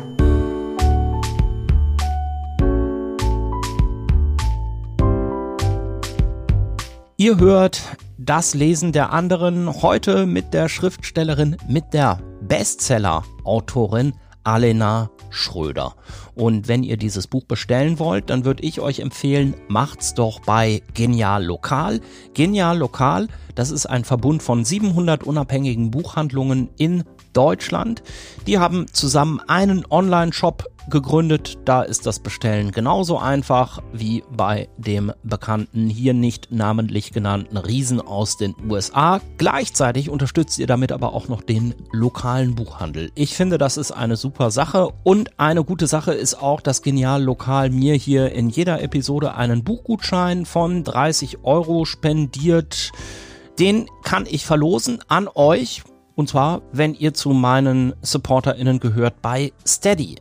Ihr 7.15 7.37
hört 7.37 7.83
das 8.17 8.55
Lesen 8.55 8.91
der 8.91 9.13
anderen 9.13 9.83
heute 9.83 10.25
mit 10.25 10.51
der 10.51 10.67
Schriftstellerin, 10.67 11.57
mit 11.67 11.93
der 11.93 12.19
Bestseller-Autorin 12.41 14.13
Alena 14.43 15.11
Schröder. 15.29 15.95
Und 16.33 16.67
wenn 16.67 16.81
ihr 16.81 16.97
dieses 16.97 17.27
Buch 17.27 17.45
bestellen 17.45 17.99
wollt, 17.99 18.31
dann 18.31 18.45
würde 18.45 18.63
ich 18.63 18.81
euch 18.81 18.99
empfehlen, 18.99 19.53
macht's 19.67 20.15
doch 20.15 20.39
bei 20.39 20.81
Genial 20.95 21.45
Lokal. 21.45 22.01
Genial 22.33 22.79
Lokal, 22.79 23.27
das 23.53 23.69
ist 23.69 23.85
ein 23.85 24.05
Verbund 24.05 24.41
von 24.41 24.65
700 24.65 25.23
unabhängigen 25.23 25.91
Buchhandlungen 25.91 26.69
in 26.77 27.03
Deutschland. 27.33 28.03
Die 28.47 28.59
haben 28.59 28.87
zusammen 28.93 29.41
einen 29.47 29.85
Online-Shop 29.89 30.65
gegründet. 30.89 31.57
Da 31.65 31.81
ist 31.83 32.05
das 32.05 32.19
Bestellen 32.19 32.71
genauso 32.71 33.17
einfach 33.17 33.81
wie 33.93 34.23
bei 34.35 34.69
dem 34.77 35.11
bekannten, 35.23 35.89
hier 35.89 36.13
nicht 36.13 36.51
namentlich 36.51 37.11
genannten 37.11 37.57
Riesen 37.57 38.01
aus 38.01 38.37
den 38.37 38.55
USA. 38.69 39.21
Gleichzeitig 39.37 40.09
unterstützt 40.09 40.59
ihr 40.59 40.67
damit 40.67 40.91
aber 40.91 41.13
auch 41.13 41.27
noch 41.27 41.41
den 41.41 41.73
lokalen 41.91 42.55
Buchhandel. 42.55 43.11
Ich 43.15 43.35
finde, 43.35 43.57
das 43.57 43.77
ist 43.77 43.91
eine 43.91 44.15
super 44.15 44.51
Sache 44.51 44.89
und 45.03 45.39
eine 45.39 45.63
gute 45.63 45.87
Sache 45.87 46.13
ist 46.13 46.35
auch, 46.41 46.61
dass 46.61 46.81
Genial 46.81 47.23
Lokal 47.23 47.69
mir 47.69 47.95
hier 47.95 48.31
in 48.31 48.49
jeder 48.49 48.81
Episode 48.81 49.35
einen 49.35 49.63
Buchgutschein 49.63 50.45
von 50.45 50.83
30 50.83 51.43
Euro 51.43 51.85
spendiert. 51.85 52.91
Den 53.59 53.87
kann 54.03 54.25
ich 54.29 54.45
verlosen 54.45 54.99
an 55.07 55.27
euch. 55.33 55.83
Und 56.15 56.29
zwar, 56.29 56.61
wenn 56.71 56.93
ihr 56.93 57.13
zu 57.13 57.29
meinen 57.29 57.93
SupporterInnen 58.01 58.79
gehört 58.79 59.21
bei 59.21 59.51
Steady. 59.65 60.17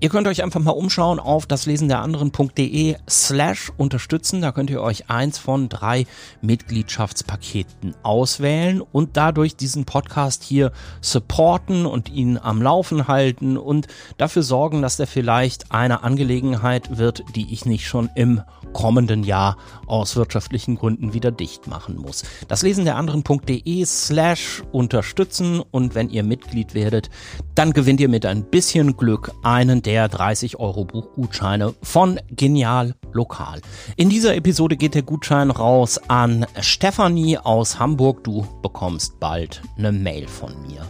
Ihr 0.00 0.08
könnt 0.08 0.28
euch 0.28 0.42
einfach 0.42 0.60
mal 0.60 0.70
umschauen 0.70 1.18
auf 1.18 1.46
das 1.46 1.66
Lesen 1.66 1.88
der 1.88 2.00
anderen.de 2.00 2.96
slash 3.08 3.72
unterstützen. 3.76 4.40
Da 4.40 4.52
könnt 4.52 4.70
ihr 4.70 4.80
euch 4.80 5.10
eins 5.10 5.38
von 5.38 5.68
drei 5.68 6.06
Mitgliedschaftspaketen 6.40 7.94
auswählen 8.02 8.80
und 8.80 9.16
dadurch 9.16 9.56
diesen 9.56 9.84
Podcast 9.84 10.44
hier 10.44 10.72
supporten 11.00 11.84
und 11.84 12.08
ihn 12.10 12.38
am 12.38 12.62
Laufen 12.62 13.08
halten 13.08 13.56
und 13.56 13.88
dafür 14.18 14.42
sorgen, 14.42 14.82
dass 14.82 14.96
der 14.96 15.08
vielleicht 15.08 15.72
eine 15.72 16.04
Angelegenheit 16.04 16.96
wird, 16.96 17.24
die 17.34 17.52
ich 17.52 17.66
nicht 17.66 17.86
schon 17.86 18.08
im 18.14 18.42
kommenden 18.72 19.24
Jahr 19.24 19.56
aus 19.86 20.16
wirtschaftlichen 20.16 20.76
Gründen 20.76 21.12
wieder 21.14 21.30
dicht 21.30 21.66
machen 21.66 21.96
muss. 21.96 22.24
Das 22.48 22.62
Lesen 22.62 22.84
der 22.84 22.96
anderen.de 22.96 23.84
slash 23.84 24.62
unterstützen 24.72 25.60
und 25.70 25.94
wenn 25.94 26.10
ihr 26.10 26.22
Mitglied 26.22 26.74
werdet, 26.74 27.10
dann 27.54 27.72
gewinnt 27.72 28.00
ihr 28.00 28.08
mit 28.08 28.26
ein 28.26 28.44
bisschen 28.44 28.96
Glück 28.96 29.32
einen 29.42 29.82
der 29.82 30.08
30 30.08 30.58
Euro 30.58 30.84
Buchgutscheine 30.84 31.74
von 31.82 32.20
Genial 32.30 32.94
Lokal. 33.12 33.60
In 33.96 34.08
dieser 34.08 34.34
Episode 34.36 34.76
geht 34.76 34.94
der 34.94 35.02
Gutschein 35.02 35.50
raus 35.50 36.00
an 36.08 36.46
Stefanie 36.60 37.38
aus 37.38 37.78
Hamburg. 37.78 38.24
Du 38.24 38.46
bekommst 38.62 39.18
bald 39.20 39.62
eine 39.76 39.92
Mail 39.92 40.28
von 40.28 40.52
mir. 40.62 40.86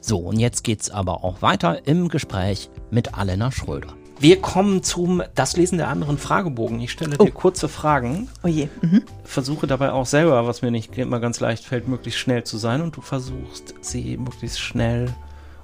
So, 0.00 0.18
und 0.18 0.38
jetzt 0.38 0.64
geht's 0.64 0.90
aber 0.90 1.24
auch 1.24 1.42
weiter 1.42 1.86
im 1.86 2.08
Gespräch 2.08 2.70
mit 2.90 3.16
Alena 3.16 3.50
Schröder. 3.52 3.94
Wir 4.22 4.40
kommen 4.40 4.84
zum 4.84 5.20
Das 5.34 5.56
Lesen 5.56 5.78
der 5.78 5.88
anderen 5.88 6.16
Fragebogen. 6.16 6.80
Ich 6.80 6.92
stelle 6.92 7.16
dir 7.16 7.24
oh. 7.24 7.30
kurze 7.34 7.68
Fragen. 7.68 8.28
Oh 8.44 8.46
je. 8.46 8.68
Mhm. 8.80 9.02
Versuche 9.24 9.66
dabei 9.66 9.90
auch 9.90 10.06
selber, 10.06 10.46
was 10.46 10.62
mir 10.62 10.70
nicht 10.70 10.96
immer 10.96 11.18
ganz 11.18 11.40
leicht 11.40 11.64
fällt, 11.64 11.88
möglichst 11.88 12.20
schnell 12.20 12.44
zu 12.44 12.56
sein 12.56 12.82
und 12.82 12.96
du 12.96 13.00
versuchst, 13.00 13.74
sie 13.80 14.16
möglichst 14.16 14.60
schnell 14.60 15.12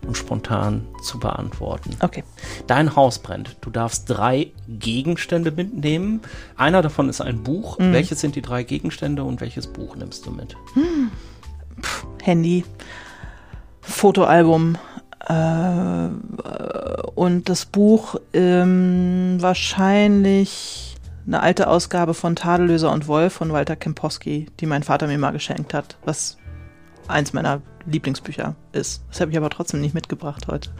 und 0.04 0.16
spontan 0.16 0.88
zu 1.04 1.20
beantworten. 1.20 1.94
Okay. 2.00 2.24
Dein 2.66 2.96
Haus 2.96 3.20
brennt. 3.20 3.56
Du 3.60 3.70
darfst 3.70 4.10
drei 4.10 4.50
Gegenstände 4.66 5.52
mitnehmen. 5.52 6.20
Einer 6.56 6.82
davon 6.82 7.08
ist 7.08 7.20
ein 7.20 7.44
Buch. 7.44 7.78
Mhm. 7.78 7.92
Welches 7.92 8.20
sind 8.20 8.34
die 8.34 8.42
drei 8.42 8.64
Gegenstände 8.64 9.22
und 9.22 9.40
welches 9.40 9.68
Buch 9.68 9.94
nimmst 9.94 10.26
du 10.26 10.32
mit? 10.32 10.56
Hm. 10.74 11.12
Puh, 11.80 12.08
Handy, 12.24 12.64
Fotoalbum, 13.82 14.78
und 17.14 17.48
das 17.48 17.66
Buch 17.66 18.16
ähm, 18.32 19.36
wahrscheinlich 19.40 20.96
eine 21.26 21.40
alte 21.40 21.68
Ausgabe 21.68 22.14
von 22.14 22.36
Tadellöser 22.36 22.90
und 22.90 23.06
Wolf 23.06 23.34
von 23.34 23.52
Walter 23.52 23.76
Kempowski, 23.76 24.46
die 24.60 24.66
mein 24.66 24.82
Vater 24.82 25.06
mir 25.06 25.18
mal 25.18 25.32
geschenkt 25.32 25.74
hat, 25.74 25.98
was 26.04 26.38
eins 27.06 27.32
meiner 27.32 27.60
Lieblingsbücher 27.86 28.54
ist. 28.72 29.02
Das 29.10 29.20
habe 29.20 29.30
ich 29.30 29.36
aber 29.36 29.50
trotzdem 29.50 29.80
nicht 29.80 29.94
mitgebracht 29.94 30.46
heute. 30.48 30.70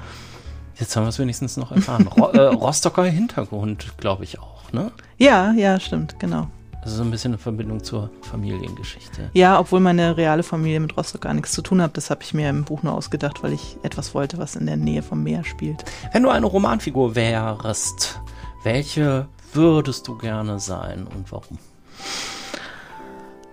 Jetzt 0.77 0.95
haben 0.97 1.05
wir 1.05 1.09
es 1.09 1.19
wenigstens 1.19 1.57
noch 1.57 1.73
erfahren. 1.73 2.07
Ro 2.07 2.31
äh, 2.31 2.41
Rostocker 2.55 3.05
Hintergrund, 3.05 3.99
glaube 3.99 4.25
ich 4.25 4.39
auch, 4.39 4.73
ne? 4.73 4.93
Ja, 5.17 5.53
ja, 5.53 5.81
stimmt, 5.81 6.19
genau. 6.21 6.49
Also 6.83 6.97
so 6.97 7.03
ein 7.03 7.11
bisschen 7.11 7.33
eine 7.33 7.39
Verbindung 7.39 7.83
zur 7.83 8.11
Familiengeschichte. 8.23 9.31
Ja, 9.35 9.59
obwohl 9.59 9.81
meine 9.81 10.17
reale 10.17 10.43
Familie 10.43 10.81
mit 10.81 10.97
Rostock 10.97 11.23
gar 11.23 11.35
nichts 11.35 11.53
zu 11.53 11.63
tun 11.63 11.83
hat. 11.83 11.97
Das 11.97 12.11
habe 12.11 12.23
ich 12.23 12.35
mir 12.35 12.49
im 12.49 12.65
Buch 12.65 12.83
nur 12.83 12.95
ausgedacht, 12.95 13.43
weil 13.43 13.53
ich 13.53 13.77
etwas 13.83 14.15
wollte, 14.15 14.39
was 14.39 14.57
in 14.57 14.67
der 14.67 14.77
Nähe 14.77 15.03
vom 15.03 15.23
Meer 15.23 15.45
spielt. 15.45 15.85
Wenn 16.13 16.23
du 16.23 16.31
eine 16.31 16.47
Romanfigur 16.47 17.15
wärst, 17.15 18.21
welche 18.63 19.27
würdest 19.53 20.07
du 20.07 20.17
gerne 20.17 20.61
sein 20.61 21.07
und 21.15 21.31
warum? 21.33 21.59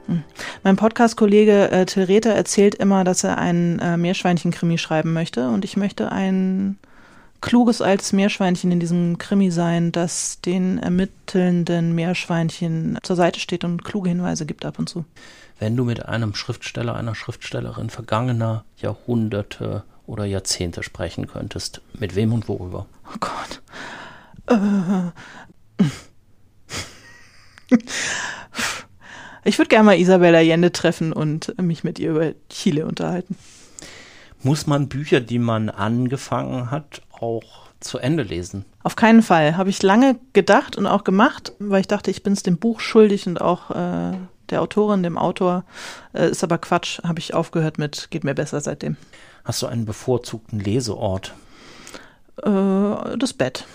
Hm. 0.07 0.23
Mein 0.63 0.75
Podcast-Kollege 0.75 1.71
äh, 1.71 1.85
Till 1.85 2.03
Rether 2.03 2.35
erzählt 2.35 2.75
immer, 2.75 3.03
dass 3.03 3.23
er 3.23 3.37
einen 3.37 3.79
äh, 3.79 3.97
Meerschweinchen-Krimi 3.97 4.77
schreiben 4.77 5.13
möchte 5.13 5.49
und 5.49 5.65
ich 5.65 5.77
möchte 5.77 6.11
einen 6.11 6.77
kluges 7.45 7.79
altes 7.79 8.11
Meerschweinchen 8.11 8.71
in 8.71 8.79
diesem 8.79 9.19
Krimi 9.19 9.51
sein, 9.51 9.91
das 9.91 10.41
den 10.41 10.79
ermittelnden 10.79 11.93
Meerschweinchen 11.93 12.97
zur 13.03 13.15
Seite 13.15 13.39
steht 13.39 13.63
und 13.63 13.85
kluge 13.85 14.09
Hinweise 14.09 14.47
gibt 14.47 14.65
ab 14.65 14.79
und 14.79 14.89
zu. 14.89 15.05
Wenn 15.59 15.77
du 15.77 15.85
mit 15.85 16.07
einem 16.07 16.33
Schriftsteller, 16.33 16.95
einer 16.95 17.13
Schriftstellerin 17.13 17.91
vergangener 17.91 18.65
Jahrhunderte 18.77 19.83
oder 20.07 20.25
Jahrzehnte 20.25 20.81
sprechen 20.81 21.27
könntest, 21.27 21.81
mit 21.93 22.15
wem 22.15 22.33
und 22.33 22.47
worüber? 22.49 22.87
Oh 23.13 23.17
Gott. 23.19 23.61
Äh. 24.47 25.11
Ich 29.47 29.59
würde 29.59 29.69
gerne 29.69 29.83
mal 29.83 29.99
Isabella 29.99 30.39
Allende 30.39 30.71
treffen 30.71 31.13
und 31.13 31.55
mich 31.61 31.83
mit 31.83 31.99
ihr 31.99 32.09
über 32.09 32.33
Chile 32.49 32.87
unterhalten. 32.87 33.37
Muss 34.41 34.65
man 34.65 34.89
Bücher, 34.89 35.21
die 35.21 35.37
man 35.37 35.69
angefangen 35.69 36.71
hat, 36.71 37.03
auch 37.21 37.65
zu 37.79 37.97
Ende 37.97 38.23
lesen? 38.23 38.65
Auf 38.83 38.95
keinen 38.95 39.21
Fall. 39.21 39.57
Habe 39.57 39.69
ich 39.69 39.83
lange 39.83 40.17
gedacht 40.33 40.77
und 40.77 40.87
auch 40.87 41.03
gemacht, 41.03 41.53
weil 41.59 41.81
ich 41.81 41.87
dachte, 41.87 42.11
ich 42.11 42.23
bin 42.23 42.33
es 42.33 42.43
dem 42.43 42.57
Buch 42.57 42.79
schuldig 42.79 43.27
und 43.27 43.39
auch 43.39 43.71
äh, 43.71 44.17
der 44.49 44.61
Autorin, 44.61 45.03
dem 45.03 45.17
Autor. 45.17 45.63
Äh, 46.13 46.29
ist 46.29 46.43
aber 46.43 46.57
Quatsch, 46.57 46.99
habe 47.03 47.19
ich 47.19 47.33
aufgehört 47.33 47.77
mit, 47.77 48.09
geht 48.11 48.23
mir 48.23 48.35
besser 48.35 48.59
seitdem. 48.61 48.97
Hast 49.43 49.61
du 49.61 49.67
einen 49.67 49.85
bevorzugten 49.85 50.59
Leseort? 50.59 51.33
Äh, 52.43 53.17
das 53.17 53.33
Bett. 53.33 53.65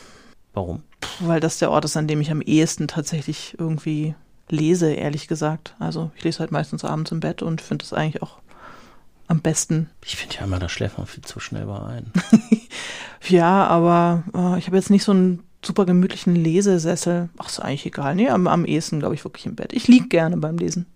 Warum? 0.53 0.82
Weil 1.20 1.41
das 1.41 1.59
der 1.59 1.70
Ort 1.70 1.84
ist, 1.84 1.97
an 1.97 2.09
dem 2.09 2.20
ich 2.20 2.30
am 2.30 2.43
ehesten 2.43 2.88
tatsächlich 2.88 3.57
irgendwie 3.59 4.14
lese, 4.49 4.93
ehrlich 4.93 5.28
gesagt. 5.28 5.74
Also 5.78 6.11
ich 6.16 6.24
lese 6.24 6.41
halt 6.41 6.51
meistens 6.51 6.84
abends 6.84 7.12
im 7.12 7.20
Bett 7.20 7.43
und 7.43 7.61
finde 7.61 7.84
es 7.84 7.93
eigentlich 7.93 8.22
auch 8.22 8.38
am 9.28 9.41
besten. 9.41 9.88
Ich 10.05 10.16
finde 10.16 10.36
ja 10.36 10.45
immer, 10.45 10.59
da 10.59 10.68
schläft 10.68 10.99
man 10.99 11.07
viel 11.07 11.22
zu 11.22 11.38
schnell 11.38 11.66
bei 11.66 11.80
ein. 11.80 12.12
ja, 13.28 13.66
aber 13.66 14.24
äh, 14.34 14.58
ich 14.58 14.66
habe 14.66 14.76
jetzt 14.76 14.90
nicht 14.90 15.04
so 15.04 15.12
einen 15.12 15.42
super 15.64 15.84
gemütlichen 15.84 16.34
Lesesessel. 16.34 17.28
Ach, 17.38 17.48
ist 17.48 17.60
eigentlich 17.60 17.86
egal. 17.86 18.14
Nee, 18.14 18.28
am, 18.28 18.46
am 18.46 18.64
ehesten, 18.64 18.98
glaube 18.98 19.14
ich, 19.14 19.24
wirklich 19.24 19.46
im 19.46 19.56
Bett. 19.56 19.72
Ich 19.72 19.88
liege 19.88 20.08
gerne 20.08 20.36
beim 20.36 20.56
Lesen. 20.56 20.86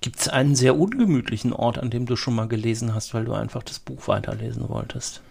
Gibt 0.00 0.20
es 0.20 0.28
einen 0.28 0.54
sehr 0.54 0.78
ungemütlichen 0.78 1.52
Ort, 1.52 1.78
an 1.78 1.90
dem 1.90 2.06
du 2.06 2.16
schon 2.16 2.34
mal 2.34 2.48
gelesen 2.48 2.94
hast, 2.94 3.14
weil 3.14 3.24
du 3.24 3.32
einfach 3.32 3.62
das 3.62 3.78
Buch 3.78 4.08
weiterlesen 4.08 4.68
wolltest? 4.68 5.22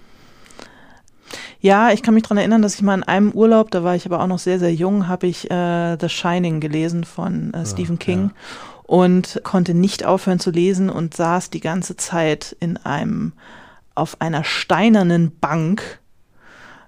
Ja, 1.61 1.91
ich 1.91 2.01
kann 2.01 2.13
mich 2.13 2.23
daran 2.23 2.37
erinnern, 2.37 2.61
dass 2.61 2.75
ich 2.75 2.81
mal 2.81 2.95
in 2.95 3.03
einem 3.03 3.31
Urlaub, 3.31 3.69
da 3.71 3.83
war 3.83 3.95
ich 3.95 4.05
aber 4.05 4.21
auch 4.21 4.27
noch 4.27 4.39
sehr, 4.39 4.59
sehr 4.59 4.73
jung, 4.73 5.07
habe 5.07 5.27
ich 5.27 5.49
äh, 5.51 5.97
The 5.99 6.09
Shining 6.09 6.59
gelesen 6.59 7.03
von 7.03 7.53
äh, 7.53 7.65
Stephen 7.65 7.95
ja, 7.95 8.05
King. 8.05 8.23
Ja 8.23 8.31
und 8.89 9.41
konnte 9.43 9.75
nicht 9.75 10.03
aufhören 10.03 10.39
zu 10.39 10.49
lesen 10.49 10.89
und 10.89 11.15
saß 11.15 11.51
die 11.51 11.59
ganze 11.59 11.95
Zeit 11.95 12.57
in 12.59 12.75
einem 12.77 13.33
auf 13.99 14.21
einer 14.21 14.43
steinernen 14.43 15.37
Bank. 15.39 15.99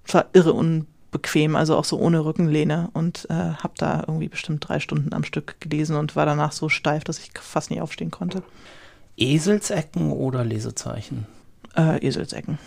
Es 0.07 0.14
war 0.14 0.26
irre 0.34 0.53
unbequem, 0.53 1.55
also 1.55 1.76
auch 1.76 1.86
so 1.86 1.99
ohne 1.99 2.26
Rückenlehne 2.26 2.89
und 2.93 3.28
äh, 3.30 3.34
habe 3.34 3.74
da 3.78 4.03
irgendwie 4.07 4.30
bestimmt 4.30 4.68
drei 4.68 4.80
Stunden 4.80 5.14
am 5.14 5.24
Stück 5.24 5.59
gelesen 5.59 5.95
und 5.95 6.16
war 6.16 6.26
danach 6.26 6.51
so 6.51 6.70
steif, 6.70 7.03
dass 7.03 7.20
ich 7.20 7.32
fast 7.39 7.70
nicht 7.70 7.82
aufstehen 7.82 8.12
konnte. 8.12 8.43
Eselsecken 9.18 10.12
oder 10.12 10.43
Lesezeichen? 10.43 11.28
Äh, 11.76 12.05
Eselsecken. 12.05 12.57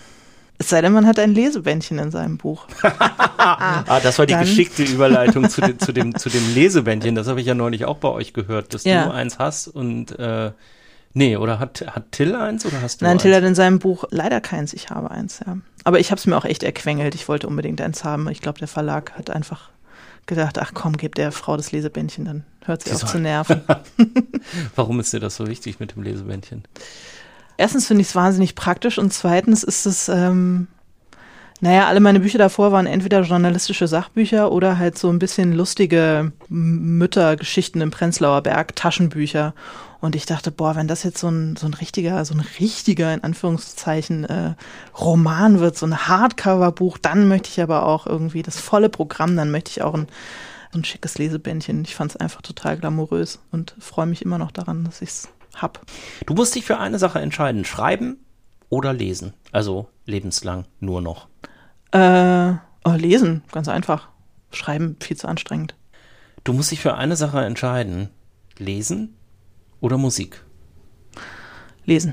Es 0.57 0.69
sei 0.69 0.81
denn, 0.83 0.93
man 0.93 1.07
hat 1.07 1.19
ein 1.19 1.35
Lesebändchen 1.35 1.99
in 1.99 2.13
seinem 2.13 2.39
Buch. 2.39 2.69
ah, 2.83 3.99
das 4.01 4.19
war 4.21 4.27
die 4.27 4.35
Dann. 4.35 4.45
geschickte 4.45 4.83
Überleitung 4.85 5.51
zu, 5.51 5.61
de, 5.61 5.77
zu, 5.77 5.93
dem, 5.93 6.15
zu 6.15 6.29
dem 6.29 6.55
Lesebändchen. 6.55 7.17
Das 7.17 7.27
habe 7.27 7.41
ich 7.41 7.47
ja 7.47 7.55
neulich 7.55 7.87
auch 7.87 7.97
bei 7.97 8.09
euch 8.09 8.33
gehört, 8.35 8.73
dass 8.73 8.85
ja. 8.85 9.07
du 9.07 9.13
eins 9.13 9.39
hast 9.39 9.67
und 9.67 10.17
äh, 10.19 10.53
nee, 11.15 11.37
oder 11.37 11.59
hat, 11.59 11.85
hat 11.87 12.13
Till 12.13 12.35
eins 12.35 12.67
oder 12.67 12.83
hast 12.83 13.01
du 13.01 13.05
Nein, 13.05 13.15
eins? 13.15 13.23
Till 13.23 13.35
hat 13.35 13.45
in 13.45 13.55
seinem 13.55 13.79
Buch 13.79 14.05
leider 14.11 14.41
keins, 14.41 14.73
ich 14.73 14.91
habe 14.91 15.11
eins, 15.11 15.41
ja. 15.47 15.57
Aber 15.85 15.99
ich 15.99 16.11
habe 16.11 16.19
es 16.19 16.27
mir 16.27 16.37
auch 16.37 16.45
echt 16.45 16.63
erquengelt. 16.63 17.15
Ich 17.15 17.29
wollte 17.29 17.47
unbedingt 17.47 17.81
eins 17.81 18.05
haben. 18.05 18.29
Ich 18.29 18.41
glaube, 18.41 18.59
der 18.59 18.69
Verlag 18.69 19.13
hat 19.13 19.31
einfach 19.31 19.71
gedacht, 20.27 20.59
ach 20.59 20.73
komm, 20.75 20.97
gib 20.97 21.15
der 21.15 21.33
Frau 21.33 21.57
das 21.57 21.73
Lesebändchen, 21.73 22.25
dann 22.25 22.45
hört 22.65 22.83
sie 22.83 22.93
auf 22.93 23.05
zu 23.05 23.19
nerven. 23.19 23.63
Warum 24.77 25.01
ist 25.01 25.13
dir 25.13 25.21
das 25.21 25.37
so 25.37 25.47
wichtig 25.47 25.81
mit 25.81 25.95
dem 25.95 26.03
Lesebändchen? 26.03 26.65
erstens 27.57 27.87
finde 27.87 28.03
ich 28.03 28.09
es 28.09 28.15
wahnsinnig 28.15 28.55
praktisch 28.55 28.99
und 28.99 29.13
zweitens 29.13 29.63
ist 29.63 29.87
es 29.87 30.09
ähm, 30.09 30.69
Naja, 31.65 31.87
alle 31.87 32.01
meine 32.01 32.21
Bücher 32.21 32.37
davor 32.37 32.73
waren 32.73 32.85
entweder 32.85 33.23
journalistische 33.23 33.89
Sachbücher 33.89 34.53
oder 34.53 34.77
halt 34.77 34.99
so 34.99 35.09
ein 35.09 35.19
bisschen 35.19 35.55
lustige 35.55 36.31
Müttergeschichten 36.51 37.81
im 37.81 37.91
Prenzlauer 37.91 38.43
Berg, 38.43 38.77
Taschenbücher. 38.77 39.55
Und 40.03 40.15
ich 40.15 40.27
dachte, 40.27 40.51
boah, 40.51 40.77
wenn 40.77 40.89
das 40.89 41.05
jetzt 41.05 41.17
so 41.17 41.29
ein, 41.29 41.57
so 41.57 41.67
ein 41.67 41.73
richtiger, 41.73 42.23
so 42.27 42.35
ein 42.35 42.45
richtiger, 42.61 43.15
in 43.15 43.25
Anführungszeichen, 43.25 44.25
äh, 44.25 44.55
Roman 45.01 45.59
wird, 45.59 45.79
so 45.79 45.87
ein 45.87 46.07
Hardcover-Buch, 46.07 46.99
dann 46.99 47.29
möchte 47.29 47.49
ich 47.49 47.63
aber 47.63 47.87
auch 47.87 48.07
irgendwie 48.07 48.43
das 48.43 48.61
volle 48.61 48.91
Programm, 48.91 49.35
dann 49.35 49.51
möchte 49.51 49.71
ich 49.71 49.81
auch 49.81 49.95
ein, 49.95 50.07
ein 50.75 50.85
schickes 50.85 51.17
Lesebändchen. 51.17 51.83
Ich 51.87 51.95
fand 51.95 52.11
es 52.11 52.19
einfach 52.19 52.43
total 52.43 52.77
glamourös 52.77 53.39
und 53.53 53.75
freue 53.79 54.05
mich 54.05 54.21
immer 54.21 54.37
noch 54.37 54.53
daran, 54.53 54.85
dass 54.85 55.01
ich 55.01 55.09
es 55.09 55.29
hab. 55.55 55.81
Du 56.27 56.35
musst 56.35 56.55
dich 56.55 56.67
für 56.67 56.77
eine 56.77 56.99
Sache 56.99 57.21
entscheiden, 57.21 57.65
schreiben 57.65 58.19
oder 58.69 58.93
lesen. 58.93 59.33
Also 59.51 59.89
lebenslang 60.05 60.67
nur 60.79 61.01
noch. 61.01 61.27
Äh, 61.95 62.55
oh, 62.85 62.95
lesen, 62.97 63.43
ganz 63.53 63.69
einfach. 63.69 64.09
Schreiben, 64.51 64.97
viel 65.01 65.17
zu 65.17 65.29
anstrengend. 65.29 65.77
Du 66.43 66.53
musst 66.53 66.73
dich 66.73 66.81
für 66.81 66.97
eine 66.97 67.15
Sache 67.15 67.45
entscheiden. 67.45 68.11
Lesen 68.59 69.17
oder 69.81 69.97
Musik? 69.97 70.45
Lesen. 71.85 72.13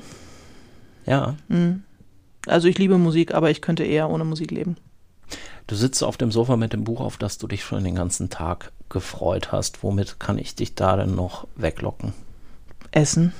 Ja. 1.04 1.36
Mhm. 1.48 1.82
Also 2.46 2.68
ich 2.68 2.78
liebe 2.78 2.96
Musik, 2.96 3.34
aber 3.34 3.50
ich 3.50 3.60
könnte 3.60 3.82
eher 3.82 4.08
ohne 4.08 4.24
Musik 4.24 4.52
leben. 4.52 4.76
Du 5.66 5.74
sitzt 5.74 6.02
auf 6.04 6.16
dem 6.16 6.30
Sofa 6.30 6.56
mit 6.56 6.72
dem 6.72 6.84
Buch, 6.84 7.00
auf 7.00 7.16
das 7.16 7.38
du 7.38 7.48
dich 7.48 7.64
schon 7.64 7.82
den 7.82 7.96
ganzen 7.96 8.30
Tag 8.30 8.70
gefreut 8.88 9.50
hast. 9.50 9.82
Womit 9.82 10.20
kann 10.20 10.38
ich 10.38 10.54
dich 10.54 10.76
da 10.76 10.96
denn 10.96 11.16
noch 11.16 11.48
weglocken? 11.56 12.12
Essen. 12.92 13.32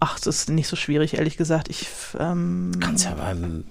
Ach, 0.00 0.18
das 0.18 0.26
ist 0.26 0.50
nicht 0.50 0.66
so 0.66 0.74
schwierig, 0.74 1.14
ehrlich 1.14 1.36
gesagt. 1.36 1.68
Ich 1.68 1.86
ähm, 2.18 2.72
kannst 2.80 3.04
ja 3.04 3.14
beim 3.14 3.64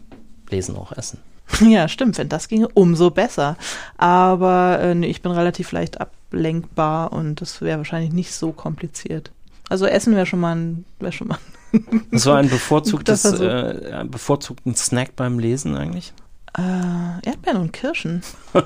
Lesen 0.49 0.77
auch 0.77 0.93
essen. 0.93 1.19
Ja, 1.61 1.87
stimmt. 1.87 2.17
Wenn 2.17 2.29
das 2.29 2.47
ginge, 2.47 2.67
umso 2.69 3.11
besser. 3.11 3.57
Aber 3.97 4.79
äh, 4.81 4.95
nee, 4.95 5.07
ich 5.07 5.21
bin 5.21 5.31
relativ 5.31 5.71
leicht 5.71 6.01
ablenkbar 6.01 7.13
und 7.13 7.41
das 7.41 7.61
wäre 7.61 7.77
wahrscheinlich 7.77 8.13
nicht 8.13 8.33
so 8.33 8.51
kompliziert. 8.51 9.31
Also 9.69 9.85
Essen 9.85 10.15
wäre 10.15 10.25
schon 10.25 10.39
mal 10.39 10.55
ein, 10.55 10.85
wäre 10.99 11.11
schon 11.11 11.29
mal. 11.29 11.37
so 12.11 12.31
ein 12.31 12.49
bevorzugtes, 12.49 13.25
äh, 13.25 13.93
einen 13.93 14.11
bevorzugten 14.11 14.75
Snack 14.75 15.15
beim 15.15 15.39
Lesen 15.39 15.75
eigentlich? 15.75 16.13
Äh, 16.57 17.25
Erdbeeren 17.25 17.61
und 17.61 17.71
Kirschen. 17.71 18.23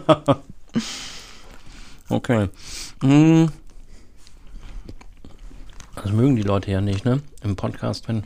okay. 2.09 2.49
Hm. 3.01 3.49
Das 5.95 6.11
mögen 6.11 6.35
die 6.35 6.41
Leute 6.41 6.71
ja 6.71 6.81
nicht, 6.81 7.05
ne? 7.05 7.21
Im 7.43 7.55
Podcast, 7.55 8.07
wenn 8.07 8.23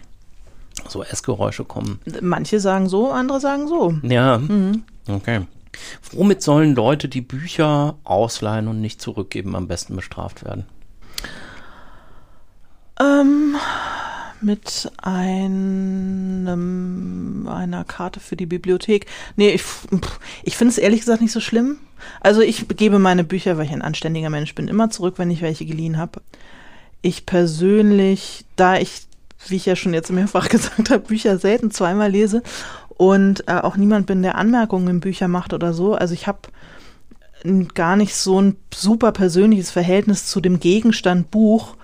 so 0.87 1.03
Essgeräusche 1.03 1.65
kommen. 1.65 1.99
Manche 2.21 2.59
sagen 2.59 2.89
so, 2.89 3.11
andere 3.11 3.39
sagen 3.39 3.67
so. 3.67 3.95
Ja. 4.03 4.37
Mhm. 4.37 4.83
Okay. 5.07 5.41
Womit 6.11 6.41
sollen 6.41 6.75
Leute, 6.75 7.07
die 7.09 7.21
Bücher 7.21 7.95
ausleihen 8.03 8.67
und 8.67 8.81
nicht 8.81 9.01
zurückgeben, 9.01 9.55
am 9.55 9.67
besten 9.67 9.95
bestraft 9.95 10.43
werden? 10.43 10.65
Ähm, 12.99 13.55
mit 14.41 14.91
einem, 14.97 16.47
einer 17.47 17.83
Karte 17.85 18.19
für 18.19 18.35
die 18.35 18.45
Bibliothek. 18.45 19.05
Nee, 19.35 19.51
ich, 19.51 19.63
ich 20.43 20.57
finde 20.57 20.71
es 20.71 20.77
ehrlich 20.77 20.99
gesagt 21.01 21.21
nicht 21.21 21.31
so 21.31 21.39
schlimm. 21.39 21.77
Also 22.21 22.41
ich 22.41 22.67
gebe 22.67 22.99
meine 22.99 23.23
Bücher, 23.23 23.57
weil 23.57 23.65
ich 23.65 23.71
ein 23.71 23.81
anständiger 23.81 24.29
Mensch 24.29 24.53
bin, 24.55 24.67
immer 24.67 24.89
zurück, 24.89 25.15
wenn 25.17 25.31
ich 25.31 25.41
welche 25.41 25.65
geliehen 25.65 25.97
habe. 25.97 26.21
Ich 27.01 27.25
persönlich, 27.25 28.45
da 28.55 28.77
ich, 28.77 29.03
wie 29.47 29.55
ich 29.55 29.65
ja 29.65 29.75
schon 29.75 29.93
jetzt 29.93 30.11
mehrfach 30.11 30.49
gesagt 30.49 30.89
habe, 30.89 30.99
Bücher 30.99 31.37
selten 31.37 31.71
zweimal 31.71 32.11
lese 32.11 32.43
und 32.89 33.47
äh, 33.47 33.53
auch 33.53 33.77
niemand 33.77 34.07
bin, 34.07 34.21
der 34.21 34.35
Anmerkungen 34.35 34.87
in 34.87 34.99
Bücher 34.99 35.27
macht 35.27 35.53
oder 35.53 35.73
so. 35.73 35.95
Also 35.95 36.13
ich 36.13 36.27
habe 36.27 36.39
gar 37.73 37.95
nicht 37.95 38.15
so 38.15 38.41
ein 38.41 38.57
super 38.73 39.13
persönliches 39.13 39.71
Verhältnis 39.71 40.25
zu 40.25 40.41
dem 40.41 40.59
Gegenstand 40.59 41.31
Buch 41.31 41.75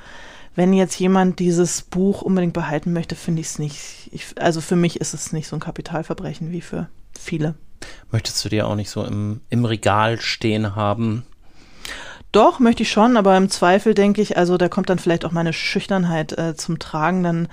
wenn 0.56 0.74
jetzt 0.74 0.98
jemand 1.00 1.40
dieses 1.40 1.82
Buch 1.82 2.22
unbedingt 2.22 2.54
behalten 2.54 2.94
möchte, 2.94 3.16
finde 3.16 3.42
ich 3.42 3.48
es 3.48 3.60
nicht. 3.60 4.10
Ich, 4.12 4.28
also 4.38 4.62
für 4.62 4.78
mich 4.78 5.02
ist 5.02 5.14
es 5.14 5.34
nicht 5.34 5.48
so 5.48 5.58
ein 5.58 5.60
Kapitalverbrechen 5.60 6.52
wie 6.52 6.62
für 6.62 6.88
viele. 7.18 7.56
Möchtest 8.10 8.44
du 8.44 8.50
dir 8.50 8.68
auch 8.68 8.76
nicht 8.76 8.90
so 8.90 9.04
im, 9.04 9.42
im 9.50 9.66
Regal 9.66 10.20
stehen 10.20 10.76
haben? 10.76 11.26
Doch, 12.36 12.60
möchte 12.60 12.84
ich 12.84 12.92
schon, 12.92 13.16
aber 13.16 13.38
im 13.38 13.50
Zweifel 13.50 13.94
denke 13.94 14.22
ich, 14.22 14.36
also 14.36 14.58
da 14.58 14.68
kommt 14.68 14.90
dann 14.90 15.00
vielleicht 15.00 15.24
auch 15.24 15.32
meine 15.32 15.54
Schüchternheit 15.54 16.38
äh, 16.38 16.54
zum 16.54 16.80
Tragen, 16.80 17.24
dann 17.24 17.48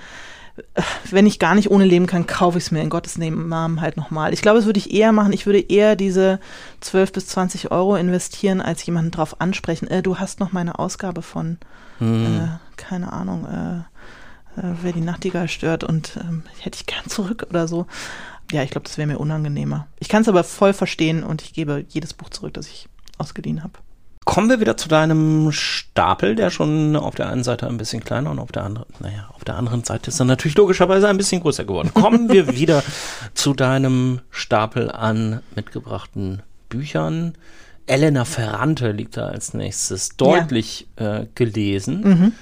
äh, 0.75 0.83
wenn 1.09 1.25
ich 1.25 1.39
gar 1.39 1.55
nicht 1.55 1.71
ohne 1.71 1.85
leben 1.85 2.09
kann, 2.09 2.27
kaufe 2.27 2.59
ich 2.59 2.65
es 2.65 2.71
mir 2.73 2.83
in 2.83 2.91
Gottes 2.91 3.17
Namen 3.17 3.81
halt 3.81 3.97
nochmal. 3.97 4.35
Ich 4.35 4.43
glaube, 4.43 4.59
das 4.59 4.67
würde 4.67 4.81
ich 4.81 4.93
eher 4.93 5.13
machen. 5.13 5.33
Ich 5.33 5.47
würde 5.47 5.61
eher 5.61 5.95
diese 5.95 6.41
12 6.81 7.13
bis 7.13 7.29
20 7.29 7.71
Euro 7.71 7.95
investieren, 7.95 8.61
als 8.61 8.85
jemanden 8.85 9.13
drauf 9.13 9.41
ansprechen. 9.41 9.87
Äh, 9.87 10.03
du 10.03 10.19
hast 10.19 10.41
noch 10.41 10.51
meine 10.51 10.81
Ausgabe 10.81 11.23
von 11.23 11.59
hm. 11.99 12.41
äh, 12.41 12.49
keine 12.77 13.13
Ahnung, 13.13 13.47
äh, 13.47 14.61
äh, 14.61 14.75
wer 14.83 14.93
die 14.93 15.01
Nachtigall 15.01 15.47
stört 15.47 15.85
und 15.85 16.19
ähm, 16.21 16.43
hätte 16.59 16.81
ich 16.81 16.87
gern 16.87 17.07
zurück 17.07 17.47
oder 17.49 17.69
so. 17.69 17.87
Ja, 18.51 18.65
ich 18.65 18.71
glaube, 18.71 18.89
das 18.89 18.99
wäre 18.99 19.07
mir 19.07 19.19
unangenehmer. 19.19 19.87
Ich 20.01 20.09
kann 20.09 20.23
es 20.23 20.29
aber 20.29 20.43
voll 20.43 20.73
verstehen 20.73 21.23
und 21.23 21.41
ich 21.41 21.53
gebe 21.53 21.85
jedes 21.89 22.15
Buch 22.15 22.31
zurück, 22.31 22.55
das 22.55 22.67
ich 22.67 22.89
ausgeliehen 23.17 23.63
habe. 23.63 23.75
Kommen 24.25 24.49
wir 24.49 24.61
wieder 24.61 24.77
zu 24.77 24.89
deinem 24.89 25.51
Stapel, 25.51 26.37
der 26.37 26.51
schon 26.51 26.95
auf 26.95 27.17
der 27.17 27.29
einen 27.29 27.43
Seite 27.43 27.67
ein 27.67 27.77
bisschen 27.77 28.05
kleiner 28.05 28.31
und 28.31 28.39
auf 28.39 28.53
der 28.53 28.65
anderen, 28.65 28.89
naja, 29.01 29.29
auf 29.35 29.45
der 29.45 29.57
anderen 29.57 29.83
Seite 29.83 30.11
ist 30.11 30.21
er 30.21 30.27
natürlich 30.27 30.57
logischerweise 30.57 31.09
ein 31.09 31.17
bisschen 31.17 31.43
größer 31.43 31.65
geworden. 31.65 31.93
Kommen 31.93 32.29
wir 32.29 32.49
wieder 32.57 32.85
zu 33.35 33.53
deinem 33.53 34.21
Stapel 34.31 34.91
an 34.91 35.41
mitgebrachten 35.57 36.43
Büchern. 36.69 37.35
Elena 37.87 38.25
Ferrante 38.25 38.93
liegt 38.93 39.17
da 39.17 39.27
als 39.27 39.55
nächstes 39.55 40.17
deutlich 40.17 40.87
ja. 40.99 41.21
äh, 41.21 41.27
gelesen. 41.35 42.01
Mhm. 42.03 42.33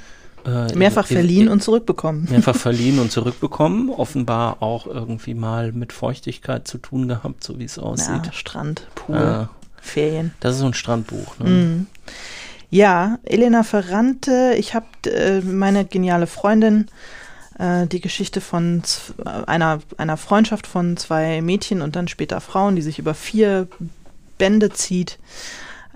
Äh, 0.45 0.75
mehrfach 0.75 1.11
in, 1.11 1.17
verliehen 1.17 1.47
in, 1.47 1.53
und 1.53 1.63
zurückbekommen. 1.63 2.27
Mehrfach 2.31 2.57
verliehen 2.57 2.99
und 2.99 3.11
zurückbekommen. 3.13 3.91
Offenbar 3.91 4.63
auch 4.63 4.87
irgendwie 4.87 5.35
mal 5.35 5.73
mit 5.73 5.93
Feuchtigkeit 5.93 6.69
zu 6.69 6.79
tun 6.79 7.09
gehabt, 7.09 7.43
so 7.43 7.59
wie 7.59 7.65
es 7.65 7.79
aussieht. 7.79 8.27
Ja, 8.27 8.33
Strand, 8.33 8.87
Pool, 8.95 9.17
äh, 9.17 9.60
Ferien. 9.81 10.33
Das 10.41 10.55
ist 10.55 10.61
so 10.61 10.67
ein 10.67 10.75
Strandbuch. 10.75 11.39
Ne? 11.39 11.51
Mhm. 11.51 11.87
Ja, 12.71 13.19
Elena 13.25 13.63
Ferrante, 13.63 14.55
ich 14.57 14.75
habe 14.75 14.87
äh, 15.07 15.41
meine 15.41 15.85
geniale 15.85 16.27
Freundin, 16.27 16.87
äh, 17.59 17.87
die 17.87 18.01
Geschichte 18.01 18.41
von 18.41 18.83
einer, 19.47 19.81
einer 19.97 20.17
Freundschaft 20.17 20.67
von 20.67 20.97
zwei 20.97 21.43
Mädchen 21.43 21.83
und 21.83 21.97
dann 21.97 22.07
später 22.07 22.41
Frauen, 22.41 22.77
die 22.77 22.83
sich 22.83 22.99
über 22.99 23.15
vier 23.15 23.67
Bände 24.39 24.71
zieht 24.71 25.19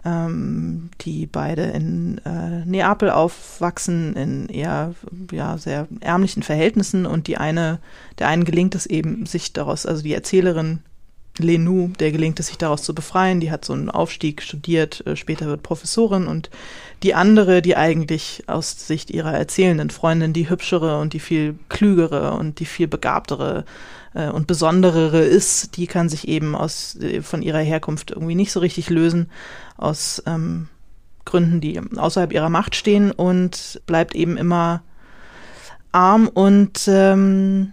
ähm, 0.04 0.90
die 1.00 1.26
beide 1.26 1.62
in 1.62 2.20
äh, 2.26 2.64
Neapel 2.66 3.10
aufwachsen, 3.10 4.14
in 4.14 4.48
eher 4.48 4.94
ja, 5.32 5.56
sehr 5.56 5.88
ärmlichen 6.00 6.42
Verhältnissen 6.42 7.06
und 7.06 7.26
die 7.26 7.38
eine, 7.38 7.78
der 8.18 8.28
einen 8.28 8.44
gelingt 8.44 8.74
es 8.74 8.86
eben, 8.86 9.26
sich 9.26 9.52
daraus, 9.52 9.86
also 9.86 10.02
die 10.02 10.12
Erzählerin 10.12 10.80
Lenou, 11.38 11.88
der 11.98 12.12
gelingt 12.12 12.38
es 12.38 12.46
sich 12.46 12.58
daraus 12.58 12.82
zu 12.82 12.94
befreien, 12.94 13.40
die 13.40 13.50
hat 13.50 13.64
so 13.64 13.72
einen 13.72 13.90
Aufstieg 13.90 14.42
studiert, 14.42 15.04
äh, 15.06 15.16
später 15.16 15.46
wird 15.46 15.62
Professorin. 15.62 16.26
Und 16.26 16.50
die 17.02 17.14
andere, 17.14 17.60
die 17.60 17.76
eigentlich 17.76 18.44
aus 18.46 18.86
Sicht 18.86 19.10
ihrer 19.10 19.32
erzählenden 19.32 19.90
Freundin 19.90 20.32
die 20.32 20.48
hübschere 20.48 21.00
und 21.00 21.12
die 21.12 21.20
viel 21.20 21.56
klügere 21.68 22.34
und 22.34 22.60
die 22.60 22.66
viel 22.66 22.86
begabtere 22.86 23.64
äh, 24.14 24.28
und 24.28 24.46
besonderere 24.46 25.20
ist, 25.20 25.76
die 25.76 25.86
kann 25.86 26.08
sich 26.08 26.28
eben 26.28 26.54
aus 26.54 26.96
äh, 26.96 27.20
von 27.20 27.42
ihrer 27.42 27.60
Herkunft 27.60 28.12
irgendwie 28.12 28.36
nicht 28.36 28.52
so 28.52 28.60
richtig 28.60 28.88
lösen 28.90 29.28
aus 29.76 30.22
ähm, 30.26 30.68
Gründen, 31.24 31.60
die 31.60 31.80
außerhalb 31.96 32.32
ihrer 32.32 32.50
Macht 32.50 32.76
stehen 32.76 33.10
und 33.10 33.80
bleibt 33.86 34.14
eben 34.14 34.36
immer 34.36 34.82
arm. 35.90 36.28
Und 36.28 36.86
ähm, 36.86 37.72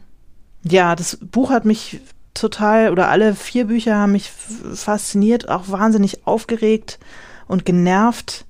ja, 0.63 0.95
das 0.95 1.17
Buch 1.21 1.51
hat 1.51 1.65
mich 1.65 1.99
total 2.33 2.91
oder 2.91 3.09
alle 3.09 3.35
vier 3.35 3.65
Bücher 3.65 3.95
haben 3.95 4.13
mich 4.13 4.31
fasziniert, 4.73 5.49
auch 5.49 5.69
wahnsinnig 5.69 6.25
aufgeregt 6.25 6.99
und 7.47 7.65
genervt. 7.65 8.45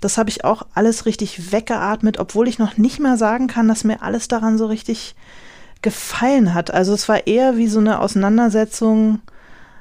Das 0.00 0.18
habe 0.18 0.30
ich 0.30 0.44
auch 0.44 0.66
alles 0.74 1.06
richtig 1.06 1.52
weggeatmet, 1.52 2.18
obwohl 2.18 2.48
ich 2.48 2.58
noch 2.58 2.76
nicht 2.76 2.98
mehr 2.98 3.16
sagen 3.16 3.46
kann, 3.46 3.68
dass 3.68 3.84
mir 3.84 4.02
alles 4.02 4.28
daran 4.28 4.58
so 4.58 4.66
richtig 4.66 5.14
gefallen 5.80 6.54
hat. 6.54 6.72
Also 6.72 6.92
es 6.92 7.08
war 7.08 7.26
eher 7.26 7.56
wie 7.56 7.68
so 7.68 7.78
eine 7.78 8.00
Auseinandersetzung, 8.00 9.20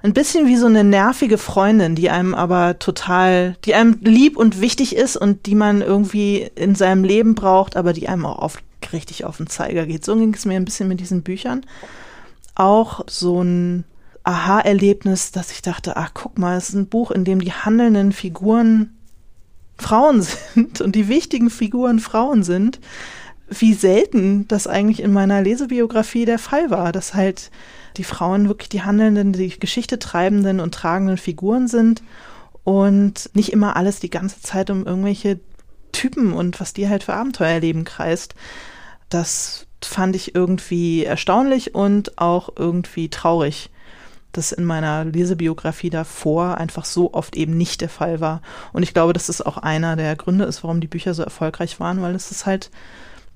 ein 0.03 0.13
bisschen 0.13 0.47
wie 0.47 0.57
so 0.57 0.65
eine 0.65 0.83
nervige 0.83 1.37
Freundin, 1.37 1.95
die 1.95 2.09
einem 2.09 2.33
aber 2.33 2.79
total, 2.79 3.55
die 3.65 3.75
einem 3.75 3.99
lieb 4.01 4.35
und 4.35 4.59
wichtig 4.59 4.95
ist 4.95 5.15
und 5.15 5.45
die 5.45 5.55
man 5.55 5.81
irgendwie 5.81 6.49
in 6.55 6.73
seinem 6.75 7.03
Leben 7.03 7.35
braucht, 7.35 7.75
aber 7.75 7.93
die 7.93 8.09
einem 8.09 8.25
auch 8.25 8.39
oft 8.39 8.63
richtig 8.93 9.25
auf 9.25 9.37
den 9.37 9.47
Zeiger 9.47 9.85
geht. 9.85 10.03
So 10.03 10.15
ging 10.15 10.33
es 10.33 10.45
mir 10.45 10.55
ein 10.55 10.65
bisschen 10.65 10.87
mit 10.87 10.99
diesen 10.99 11.21
Büchern. 11.21 11.61
Auch 12.55 13.01
so 13.07 13.43
ein 13.43 13.85
Aha-Erlebnis, 14.23 15.31
dass 15.31 15.51
ich 15.51 15.61
dachte, 15.61 15.97
ach 15.97 16.11
guck 16.13 16.37
mal, 16.37 16.57
es 16.57 16.69
ist 16.69 16.75
ein 16.75 16.87
Buch, 16.87 17.11
in 17.11 17.25
dem 17.25 17.41
die 17.41 17.53
handelnden 17.53 18.11
Figuren 18.11 18.97
Frauen 19.77 20.21
sind 20.53 20.81
und 20.81 20.95
die 20.95 21.07
wichtigen 21.07 21.49
Figuren 21.49 21.99
Frauen 21.99 22.43
sind 22.43 22.79
wie 23.51 23.73
selten 23.73 24.47
das 24.47 24.65
eigentlich 24.65 25.01
in 25.01 25.11
meiner 25.11 25.41
Lesebiografie 25.41 26.23
der 26.25 26.39
Fall 26.39 26.69
war, 26.69 26.93
dass 26.93 27.13
halt 27.13 27.51
die 27.97 28.05
Frauen 28.05 28.47
wirklich 28.47 28.69
die 28.69 28.83
handelnden, 28.83 29.33
die 29.33 29.59
Geschichte 29.59 29.99
treibenden 29.99 30.61
und 30.61 30.73
tragenden 30.73 31.17
Figuren 31.17 31.67
sind 31.67 32.01
und 32.63 33.29
nicht 33.33 33.51
immer 33.51 33.75
alles 33.75 33.99
die 33.99 34.09
ganze 34.09 34.41
Zeit 34.41 34.69
um 34.69 34.85
irgendwelche 34.85 35.41
Typen 35.91 36.31
und 36.31 36.61
was 36.61 36.71
die 36.71 36.87
halt 36.87 37.03
für 37.03 37.13
Abenteuer 37.13 37.49
erleben 37.49 37.83
kreist. 37.83 38.35
Das 39.09 39.67
fand 39.85 40.15
ich 40.15 40.35
irgendwie 40.35 41.03
erstaunlich 41.05 41.75
und 41.75 42.17
auch 42.17 42.49
irgendwie 42.55 43.09
traurig, 43.09 43.69
dass 44.31 44.51
in 44.51 44.63
meiner 44.63 45.03
Lesebiografie 45.05 45.89
davor 45.89 46.57
einfach 46.57 46.85
so 46.85 47.13
oft 47.13 47.35
eben 47.35 47.57
nicht 47.57 47.81
der 47.81 47.89
Fall 47.89 48.21
war. 48.21 48.41
Und 48.73 48.83
ich 48.83 48.93
glaube, 48.93 49.13
dass 49.13 49.27
das 49.27 49.41
auch 49.41 49.57
einer 49.57 49.95
der 49.95 50.15
Gründe 50.15 50.45
ist, 50.45 50.63
warum 50.63 50.79
die 50.79 50.87
Bücher 50.87 51.13
so 51.13 51.23
erfolgreich 51.23 51.79
waren, 51.79 52.01
weil 52.01 52.15
es 52.15 52.31
ist 52.31 52.45
halt 52.45 52.71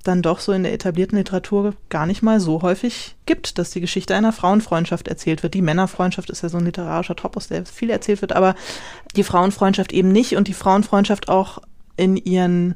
dann 0.03 0.21
doch 0.21 0.39
so 0.39 0.51
in 0.51 0.63
der 0.63 0.73
etablierten 0.73 1.17
Literatur 1.17 1.73
gar 1.89 2.05
nicht 2.05 2.21
mal 2.21 2.39
so 2.39 2.61
häufig 2.61 3.15
gibt, 3.25 3.57
dass 3.57 3.71
die 3.71 3.81
Geschichte 3.81 4.15
einer 4.15 4.31
Frauenfreundschaft 4.31 5.07
erzählt 5.07 5.41
wird. 5.41 5.55
Die 5.55 5.63
Männerfreundschaft 5.63 6.29
ist 6.29 6.43
ja 6.43 6.49
so 6.49 6.57
ein 6.57 6.65
literarischer 6.65 7.15
Topos, 7.15 7.47
der 7.47 7.65
viel 7.65 7.89
erzählt 7.89 8.21
wird, 8.21 8.33
aber 8.33 8.55
die 9.15 9.23
Frauenfreundschaft 9.23 9.91
eben 9.91 10.11
nicht 10.11 10.35
und 10.35 10.47
die 10.47 10.53
Frauenfreundschaft 10.53 11.27
auch 11.27 11.59
in 11.97 12.17
ihren 12.17 12.75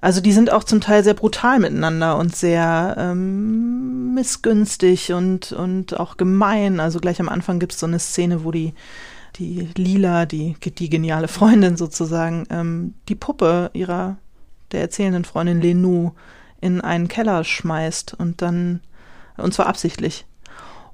also 0.00 0.20
die 0.20 0.32
sind 0.32 0.52
auch 0.52 0.64
zum 0.64 0.80
Teil 0.80 1.02
sehr 1.02 1.14
brutal 1.14 1.58
miteinander 1.58 2.18
und 2.18 2.36
sehr 2.36 2.96
ähm, 2.98 4.14
missgünstig 4.14 5.12
und, 5.12 5.52
und 5.52 5.98
auch 5.98 6.16
gemein. 6.16 6.80
Also 6.80 7.00
gleich 7.00 7.20
am 7.20 7.28
Anfang 7.28 7.58
gibt 7.58 7.72
es 7.72 7.80
so 7.80 7.86
eine 7.86 7.98
Szene, 7.98 8.44
wo 8.44 8.50
die, 8.50 8.74
die 9.36 9.68
Lila, 9.76 10.26
die, 10.26 10.56
die 10.62 10.90
geniale 10.90 11.28
Freundin 11.28 11.76
sozusagen, 11.76 12.46
ähm, 12.50 12.94
die 13.08 13.14
Puppe 13.14 13.70
ihrer, 13.72 14.16
der 14.72 14.82
erzählenden 14.82 15.24
Freundin 15.24 15.60
Lenou 15.60 16.12
in 16.60 16.80
einen 16.80 17.08
Keller 17.08 17.44
schmeißt 17.44 18.14
und 18.14 18.42
dann, 18.42 18.80
und 19.36 19.54
zwar 19.54 19.66
absichtlich. 19.66 20.26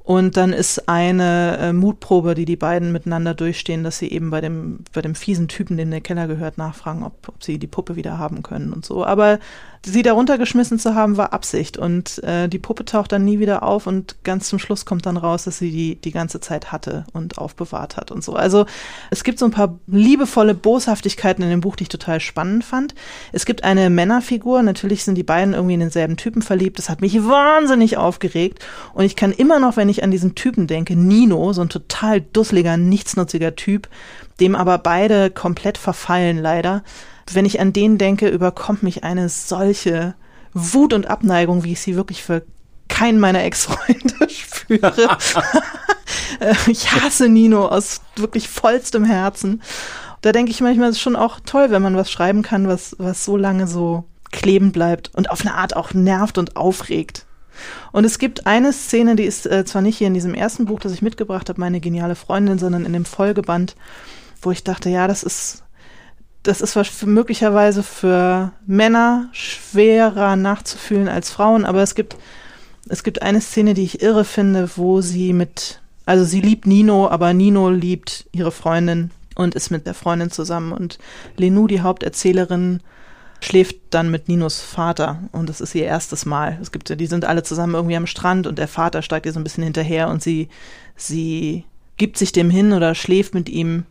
Und 0.04 0.36
dann 0.36 0.52
ist 0.52 0.88
eine 0.88 1.58
äh, 1.58 1.72
Mutprobe, 1.72 2.34
die 2.34 2.44
die 2.44 2.56
beiden 2.56 2.90
miteinander 2.90 3.34
durchstehen, 3.34 3.84
dass 3.84 3.98
sie 3.98 4.10
eben 4.10 4.30
bei 4.30 4.40
dem, 4.40 4.80
bei 4.92 5.00
dem 5.00 5.14
fiesen 5.14 5.46
Typen, 5.46 5.76
dem 5.76 5.90
der 5.90 6.00
Keller 6.00 6.26
gehört, 6.26 6.58
nachfragen, 6.58 7.04
ob, 7.04 7.28
ob 7.28 7.42
sie 7.42 7.58
die 7.58 7.68
Puppe 7.68 7.94
wieder 7.94 8.18
haben 8.18 8.42
können 8.42 8.72
und 8.72 8.84
so. 8.84 9.04
Aber 9.04 9.38
sie 9.84 10.02
da 10.02 10.12
runtergeschmissen 10.12 10.78
zu 10.78 10.94
haben, 10.94 11.16
war 11.16 11.32
Absicht. 11.32 11.76
Und 11.76 12.22
äh, 12.22 12.48
die 12.48 12.58
Puppe 12.58 12.84
taucht 12.84 13.12
dann 13.12 13.24
nie 13.24 13.40
wieder 13.40 13.62
auf 13.62 13.86
und 13.86 14.16
ganz 14.22 14.48
zum 14.48 14.58
Schluss 14.58 14.84
kommt 14.84 15.06
dann 15.06 15.16
raus, 15.16 15.44
dass 15.44 15.58
sie 15.58 15.70
die 15.70 15.96
die 15.96 16.12
ganze 16.12 16.40
Zeit 16.40 16.70
hatte 16.70 17.04
und 17.12 17.38
aufbewahrt 17.38 17.96
hat 17.96 18.10
und 18.10 18.22
so. 18.22 18.34
Also 18.34 18.66
es 19.10 19.24
gibt 19.24 19.38
so 19.38 19.44
ein 19.44 19.50
paar 19.50 19.78
liebevolle 19.86 20.54
Boshaftigkeiten 20.54 21.42
in 21.42 21.50
dem 21.50 21.60
Buch, 21.60 21.76
die 21.76 21.84
ich 21.84 21.88
total 21.88 22.20
spannend 22.20 22.64
fand. 22.64 22.94
Es 23.32 23.44
gibt 23.44 23.64
eine 23.64 23.90
Männerfigur, 23.90 24.62
natürlich 24.62 25.04
sind 25.04 25.16
die 25.16 25.22
beiden 25.24 25.54
irgendwie 25.54 25.74
in 25.74 25.80
denselben 25.80 26.16
Typen 26.16 26.42
verliebt. 26.42 26.78
Das 26.78 26.88
hat 26.88 27.00
mich 27.00 27.24
wahnsinnig 27.24 27.96
aufgeregt. 27.96 28.64
Und 28.94 29.04
ich 29.04 29.16
kann 29.16 29.32
immer 29.32 29.58
noch, 29.58 29.76
wenn 29.76 29.88
ich 29.88 30.04
an 30.04 30.10
diesen 30.10 30.34
Typen 30.34 30.66
denke, 30.66 30.94
Nino, 30.94 31.52
so 31.52 31.62
ein 31.62 31.68
total 31.68 32.20
dusseliger, 32.20 32.76
nichtsnutziger 32.76 33.56
Typ, 33.56 33.88
dem 34.38 34.54
aber 34.54 34.78
beide 34.78 35.30
komplett 35.30 35.78
verfallen 35.78 36.38
leider 36.38 36.82
wenn 37.30 37.44
ich 37.44 37.60
an 37.60 37.72
den 37.72 37.98
denke, 37.98 38.28
überkommt 38.28 38.82
mich 38.82 39.04
eine 39.04 39.28
solche 39.28 40.14
Wut 40.54 40.92
und 40.92 41.06
Abneigung, 41.06 41.64
wie 41.64 41.72
ich 41.72 41.80
sie 41.80 41.96
wirklich 41.96 42.22
für 42.22 42.44
keinen 42.88 43.20
meiner 43.20 43.42
Ex-Freunde 43.44 44.28
spüre. 44.28 44.92
Äh, 46.40 46.54
ich 46.66 46.90
hasse 46.92 47.28
Nino 47.28 47.66
aus 47.66 48.00
wirklich 48.16 48.48
vollstem 48.48 49.04
Herzen. 49.04 49.62
Da 50.22 50.32
denke 50.32 50.50
ich 50.50 50.60
manchmal, 50.60 50.90
es 50.90 50.96
ist 50.96 51.02
schon 51.02 51.16
auch 51.16 51.40
toll, 51.40 51.70
wenn 51.70 51.82
man 51.82 51.96
was 51.96 52.10
schreiben 52.10 52.42
kann, 52.42 52.68
was, 52.68 52.96
was 52.98 53.24
so 53.24 53.36
lange 53.36 53.66
so 53.66 54.04
kleben 54.30 54.72
bleibt 54.72 55.10
und 55.14 55.30
auf 55.30 55.42
eine 55.42 55.54
Art 55.54 55.76
auch 55.76 55.94
nervt 55.94 56.38
und 56.38 56.56
aufregt. 56.56 57.26
Und 57.92 58.04
es 58.04 58.18
gibt 58.18 58.46
eine 58.46 58.72
Szene, 58.72 59.16
die 59.16 59.24
ist 59.24 59.46
äh, 59.46 59.64
zwar 59.64 59.82
nicht 59.82 59.98
hier 59.98 60.06
in 60.06 60.14
diesem 60.14 60.34
ersten 60.34 60.64
Buch, 60.64 60.80
das 60.80 60.92
ich 60.92 61.02
mitgebracht 61.02 61.48
habe, 61.48 61.60
meine 61.60 61.80
geniale 61.80 62.14
Freundin, 62.14 62.58
sondern 62.58 62.86
in 62.86 62.92
dem 62.92 63.04
Folgeband, 63.04 63.76
wo 64.40 64.50
ich 64.50 64.64
dachte, 64.64 64.90
ja, 64.90 65.06
das 65.06 65.22
ist 65.22 65.62
das 66.42 66.60
ist 66.60 67.06
möglicherweise 67.06 67.82
für 67.82 68.52
Männer 68.66 69.28
schwerer 69.32 70.36
nachzufühlen 70.36 71.08
als 71.08 71.30
Frauen, 71.30 71.64
aber 71.64 71.82
es 71.82 71.94
gibt, 71.94 72.16
es 72.88 73.04
gibt 73.04 73.22
eine 73.22 73.40
Szene, 73.40 73.74
die 73.74 73.84
ich 73.84 74.02
irre 74.02 74.24
finde, 74.24 74.70
wo 74.76 75.00
sie 75.00 75.32
mit, 75.32 75.80
also 76.04 76.24
sie 76.24 76.40
liebt 76.40 76.66
Nino, 76.66 77.08
aber 77.08 77.32
Nino 77.32 77.70
liebt 77.70 78.26
ihre 78.32 78.50
Freundin 78.50 79.10
und 79.36 79.54
ist 79.54 79.70
mit 79.70 79.86
der 79.86 79.94
Freundin 79.94 80.30
zusammen 80.30 80.72
und 80.72 80.98
Lenou, 81.36 81.68
die 81.68 81.80
Haupterzählerin, 81.80 82.80
schläft 83.40 83.76
dann 83.90 84.10
mit 84.10 84.28
Ninos 84.28 84.60
Vater 84.60 85.18
und 85.32 85.48
das 85.48 85.60
ist 85.60 85.74
ihr 85.74 85.84
erstes 85.84 86.26
Mal. 86.26 86.58
Es 86.60 86.70
gibt, 86.70 86.88
die 87.00 87.06
sind 87.06 87.24
alle 87.24 87.42
zusammen 87.42 87.74
irgendwie 87.74 87.96
am 87.96 88.06
Strand 88.06 88.46
und 88.46 88.58
der 88.58 88.68
Vater 88.68 89.02
steigt 89.02 89.26
ihr 89.26 89.32
so 89.32 89.40
ein 89.40 89.44
bisschen 89.44 89.64
hinterher 89.64 90.08
und 90.08 90.22
sie, 90.22 90.48
sie 90.96 91.64
gibt 91.96 92.18
sich 92.18 92.32
dem 92.32 92.50
hin 92.50 92.72
oder 92.72 92.94
schläft 92.94 93.34
mit 93.34 93.48
ihm 93.48 93.84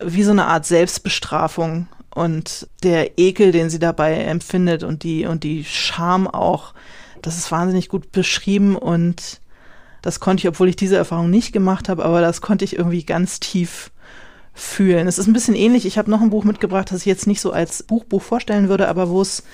wie 0.00 0.22
so 0.22 0.30
eine 0.30 0.46
Art 0.46 0.66
Selbstbestrafung 0.66 1.88
und 2.14 2.68
der 2.82 3.18
Ekel, 3.18 3.52
den 3.52 3.70
sie 3.70 3.78
dabei 3.78 4.14
empfindet 4.14 4.82
und 4.82 5.02
die 5.02 5.26
und 5.26 5.44
die 5.44 5.64
Scham 5.64 6.26
auch, 6.26 6.74
das 7.22 7.36
ist 7.36 7.50
wahnsinnig 7.50 7.88
gut 7.88 8.12
beschrieben 8.12 8.76
und 8.76 9.40
das 10.02 10.20
konnte 10.20 10.42
ich, 10.42 10.48
obwohl 10.48 10.68
ich 10.68 10.76
diese 10.76 10.96
Erfahrung 10.96 11.30
nicht 11.30 11.52
gemacht 11.52 11.88
habe, 11.88 12.04
aber 12.04 12.20
das 12.20 12.40
konnte 12.40 12.64
ich 12.64 12.76
irgendwie 12.76 13.04
ganz 13.04 13.40
tief 13.40 13.90
fühlen. 14.54 15.06
Es 15.06 15.18
ist 15.18 15.26
ein 15.26 15.32
bisschen 15.32 15.54
ähnlich. 15.54 15.86
Ich 15.86 15.98
habe 15.98 16.10
noch 16.10 16.20
ein 16.20 16.30
Buch 16.30 16.44
mitgebracht, 16.44 16.90
das 16.90 17.00
ich 17.00 17.06
jetzt 17.06 17.26
nicht 17.26 17.40
so 17.40 17.52
als 17.52 17.82
Buchbuch 17.82 18.22
vorstellen 18.22 18.68
würde, 18.68 18.88
aber 18.88 19.08
wo 19.08 19.22
es 19.22 19.44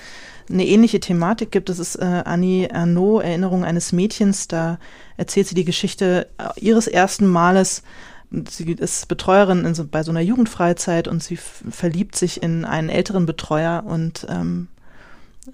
eine 0.49 0.65
ähnliche 0.65 0.99
Thematik 0.99 1.51
gibt. 1.51 1.69
Das 1.69 1.79
ist 1.79 1.95
äh, 1.95 2.23
Annie 2.25 2.73
Arnaud, 2.73 3.23
Erinnerung 3.23 3.63
eines 3.65 3.91
Mädchens. 3.91 4.47
Da 4.47 4.79
erzählt 5.17 5.47
sie 5.47 5.55
die 5.55 5.65
Geschichte 5.65 6.27
ihres 6.55 6.87
ersten 6.87 7.27
Males 7.27 7.83
sie 8.49 8.71
ist 8.71 9.07
Betreuerin 9.07 9.73
so, 9.75 9.85
bei 9.85 10.03
so 10.03 10.11
einer 10.11 10.21
Jugendfreizeit 10.21 11.07
und 11.07 11.23
sie 11.23 11.37
verliebt 11.37 12.15
sich 12.15 12.41
in 12.43 12.65
einen 12.65 12.89
älteren 12.89 13.25
Betreuer 13.25 13.83
und 13.85 14.25
ähm, 14.29 14.67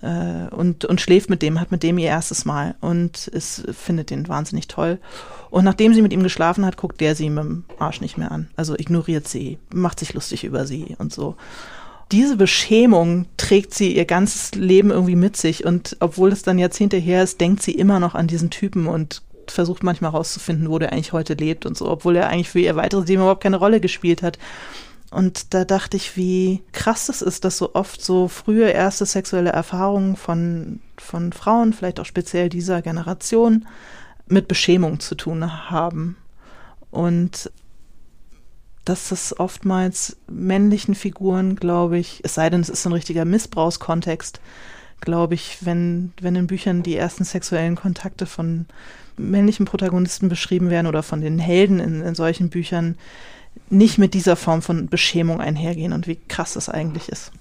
äh, 0.01 0.53
und, 0.53 0.86
und 0.86 1.01
schläft 1.01 1.30
mit 1.30 1.41
dem, 1.41 1.59
hat 1.59 1.72
mit 1.72 1.84
dem 1.84 1.97
ihr 1.97 2.07
erstes 2.07 2.45
Mal 2.45 2.76
und 2.82 3.28
ist, 3.28 3.63
findet 3.74 4.09
den 4.09 4.28
wahnsinnig 4.28 4.67
toll. 4.67 4.99
Und 5.49 5.65
nachdem 5.65 5.93
sie 5.93 6.01
mit 6.01 6.13
ihm 6.13 6.24
geschlafen 6.24 6.65
hat, 6.65 6.78
guckt 6.78 7.01
der 7.01 7.15
sie 7.15 7.30
mit 7.30 7.43
dem 7.43 7.65
Arsch 7.78 8.01
nicht 8.01 8.17
mehr 8.17 8.32
an. 8.32 8.49
Also 8.55 8.76
ignoriert 8.76 9.28
sie, 9.28 9.57
macht 9.74 9.99
sich 9.99 10.13
lustig 10.13 10.43
über 10.43 10.65
sie 10.65 10.95
und 10.97 11.13
so. 11.13 11.36
Diese 12.11 12.36
Beschämung 12.36 13.26
trägt 13.38 13.74
sie 13.74 13.95
ihr 13.95 14.05
ganzes 14.05 14.53
Leben 14.55 14.91
irgendwie 14.91 15.15
mit 15.15 15.38
sich 15.38 15.65
und 15.65 15.95
obwohl 16.01 16.32
es 16.32 16.43
dann 16.43 16.59
Jahrzehnte 16.59 16.97
her 16.97 17.24
ist, 17.24 17.39
denkt 17.39 17.61
sie 17.61 17.72
immer 17.72 17.99
noch 17.99 18.15
an 18.15 18.28
diesen 18.28 18.49
Typen 18.49 18.88
und 18.88 19.22
versucht 19.51 19.83
manchmal 19.83 20.11
rauszufinden, 20.11 20.69
wo 20.69 20.79
der 20.79 20.91
eigentlich 20.91 21.13
heute 21.13 21.33
lebt 21.33 21.65
und 21.65 21.77
so, 21.77 21.89
obwohl 21.89 22.15
er 22.15 22.29
eigentlich 22.29 22.49
für 22.49 22.59
ihr 22.59 22.75
weiteres 22.75 23.07
Leben 23.07 23.21
überhaupt 23.21 23.43
keine 23.43 23.57
Rolle 23.57 23.79
gespielt 23.79 24.21
hat. 24.21 24.37
Und 25.11 25.53
da 25.53 25.65
dachte 25.65 25.97
ich, 25.97 26.15
wie 26.15 26.63
krass 26.71 27.09
es 27.09 27.21
ist, 27.21 27.43
dass 27.43 27.57
so 27.57 27.75
oft 27.75 28.01
so 28.01 28.29
frühe 28.29 28.69
erste 28.69 29.05
sexuelle 29.05 29.49
Erfahrungen 29.49 30.15
von, 30.15 30.79
von 30.97 31.33
Frauen, 31.33 31.73
vielleicht 31.73 31.99
auch 31.99 32.05
speziell 32.05 32.47
dieser 32.47 32.81
Generation, 32.81 33.67
mit 34.27 34.47
Beschämung 34.47 35.01
zu 35.01 35.15
tun 35.15 35.69
haben. 35.69 36.15
Und 36.91 37.51
dass 38.85 39.09
das 39.09 39.37
oftmals 39.37 40.17
männlichen 40.27 40.95
Figuren, 40.95 41.57
glaube 41.57 41.97
ich, 41.97 42.21
es 42.23 42.33
sei 42.33 42.49
denn, 42.49 42.61
es 42.61 42.69
ist 42.69 42.85
ein 42.85 42.93
richtiger 42.93 43.25
Missbrauchskontext, 43.25 44.39
glaube 45.01 45.33
ich, 45.33 45.57
wenn, 45.61 46.13
wenn 46.21 46.35
in 46.35 46.47
Büchern 46.47 46.83
die 46.83 46.95
ersten 46.95 47.25
sexuellen 47.25 47.75
Kontakte 47.75 48.25
von 48.25 48.65
männlichen 49.30 49.65
Protagonisten 49.65 50.30
beschrieben 50.30 50.69
werden 50.69 50.88
oder 50.88 51.03
von 51.03 51.22
den 51.22 51.39
Helden 51.39 51.80
in, 51.80 52.01
in 52.01 52.15
solchen 52.15 52.49
Büchern 52.49 52.95
nicht 53.69 53.97
mit 53.97 54.13
dieser 54.13 54.36
Form 54.36 54.61
von 54.61 54.88
Beschämung 54.88 55.41
einhergehen 55.41 55.93
und 55.93 56.07
wie 56.07 56.19
krass 56.28 56.53
das 56.53 56.69
eigentlich 56.69 57.09
ist. 57.09 57.32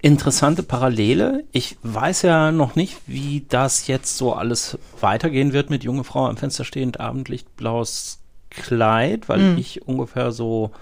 Interessante 0.00 0.64
Parallele. 0.64 1.44
Ich 1.52 1.76
weiß 1.84 2.22
ja 2.22 2.50
noch 2.50 2.74
nicht, 2.74 2.96
wie 3.06 3.46
das 3.48 3.86
jetzt 3.86 4.16
so 4.16 4.32
alles 4.32 4.76
weitergehen 5.00 5.52
wird 5.52 5.70
mit 5.70 5.84
junge 5.84 6.02
Frau 6.02 6.26
am 6.26 6.36
Fenster 6.36 6.64
stehend, 6.64 6.98
Abendlicht, 6.98 7.56
blaues 7.56 8.18
Kleid, 8.50 9.28
weil 9.28 9.38
mhm. 9.38 9.58
ich 9.58 9.86
ungefähr 9.86 10.32
so 10.32 10.72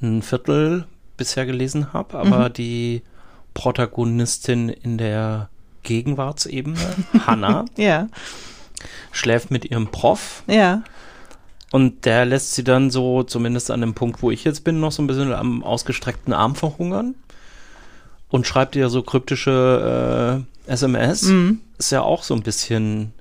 ein 0.00 0.22
Viertel 0.22 0.86
bisher 1.16 1.46
gelesen 1.46 1.92
habe, 1.92 2.16
aber 2.16 2.48
mhm. 2.48 2.52
die 2.52 3.02
Protagonistin 3.54 4.68
in 4.68 4.98
der 4.98 5.48
Gegenwartsebene, 5.82 6.78
Hannah, 7.26 7.64
ja 7.76 8.08
schläft 9.12 9.50
mit 9.50 9.64
ihrem 9.64 9.88
Prof. 9.88 10.42
Ja. 10.46 10.82
Und 11.72 12.04
der 12.04 12.24
lässt 12.24 12.54
sie 12.54 12.62
dann 12.62 12.90
so, 12.90 13.24
zumindest 13.24 13.70
an 13.70 13.80
dem 13.80 13.94
Punkt, 13.94 14.22
wo 14.22 14.30
ich 14.30 14.44
jetzt 14.44 14.62
bin, 14.64 14.80
noch 14.80 14.92
so 14.92 15.02
ein 15.02 15.06
bisschen 15.06 15.32
am 15.32 15.64
ausgestreckten 15.64 16.32
Arm 16.32 16.54
verhungern. 16.54 17.14
Und 18.28 18.46
schreibt 18.46 18.76
ihr 18.76 18.88
so 18.88 19.02
kryptische 19.02 20.44
äh, 20.66 20.70
SMS. 20.72 21.24
Mhm. 21.24 21.60
Ist 21.78 21.92
ja 21.92 22.02
auch 22.02 22.22
so 22.22 22.34
ein 22.34 22.42
bisschen, 22.42 23.12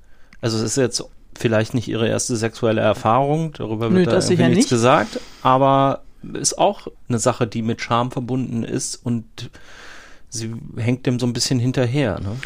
also 0.41 0.57
es 0.57 0.64
ist 0.64 0.78
jetzt 0.78 1.03
vielleicht 1.36 1.74
nicht 1.74 1.88
ihre 1.88 2.07
erste 2.07 2.36
sexuelle 2.36 2.82
Erfahrung, 2.82 3.53
darüber 3.53 3.91
wird 3.91 4.05
Nö, 4.05 4.11
da 4.11 4.20
nichts 4.20 4.38
nicht. 4.38 4.70
gesagt, 4.70 5.20
aber 5.41 6.03
ist 6.34 6.57
auch 6.57 6.88
eine 7.09 7.20
Sache, 7.20 7.47
die 7.47 7.61
mit 7.61 7.82
Scham 7.82 8.11
verbunden 8.11 8.64
ist 8.64 8.95
und 8.95 9.26
sie 10.30 10.53
hängt 10.78 11.05
dem 11.05 11.20
so 11.20 11.26
ein 11.26 11.34
bisschen 11.34 11.59
hinterher. 11.59 12.20
Ne? 12.20 12.38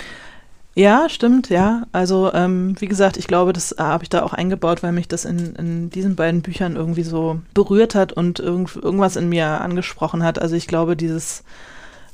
Ja, 0.78 1.10
stimmt, 1.10 1.50
ja. 1.50 1.88
Also 1.92 2.32
ähm, 2.34 2.76
wie 2.80 2.88
gesagt, 2.88 3.18
ich 3.18 3.26
glaube, 3.26 3.52
das 3.52 3.72
äh, 3.72 3.78
habe 3.80 4.04
ich 4.04 4.10
da 4.10 4.22
auch 4.22 4.34
eingebaut, 4.34 4.84
weil 4.84 4.92
mich 4.92 5.08
das 5.08 5.26
in, 5.26 5.56
in 5.56 5.90
diesen 5.90 6.16
beiden 6.16 6.44
Büchern 6.44 6.76
irgendwie 6.76 7.02
so 7.02 7.42
berührt 7.56 7.96
hat 7.96 8.14
und 8.14 8.40
irgend, 8.40 8.76
irgendwas 8.76 9.16
in 9.16 9.28
mir 9.28 9.60
angesprochen 9.62 10.22
hat. 10.22 10.40
Also 10.40 10.56
ich 10.56 10.68
glaube, 10.68 10.96
dieses 10.96 11.44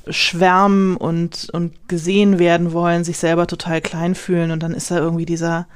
Schwärmen 0.08 0.96
und, 0.96 1.50
und 1.52 1.74
gesehen 1.88 2.38
werden 2.38 2.72
wollen, 2.72 3.04
sich 3.04 3.18
selber 3.18 3.46
total 3.46 3.82
klein 3.82 4.14
fühlen 4.14 4.50
und 4.50 4.62
dann 4.62 4.72
ist 4.72 4.90
da 4.90 4.96
irgendwie 4.96 5.26
dieser 5.26 5.66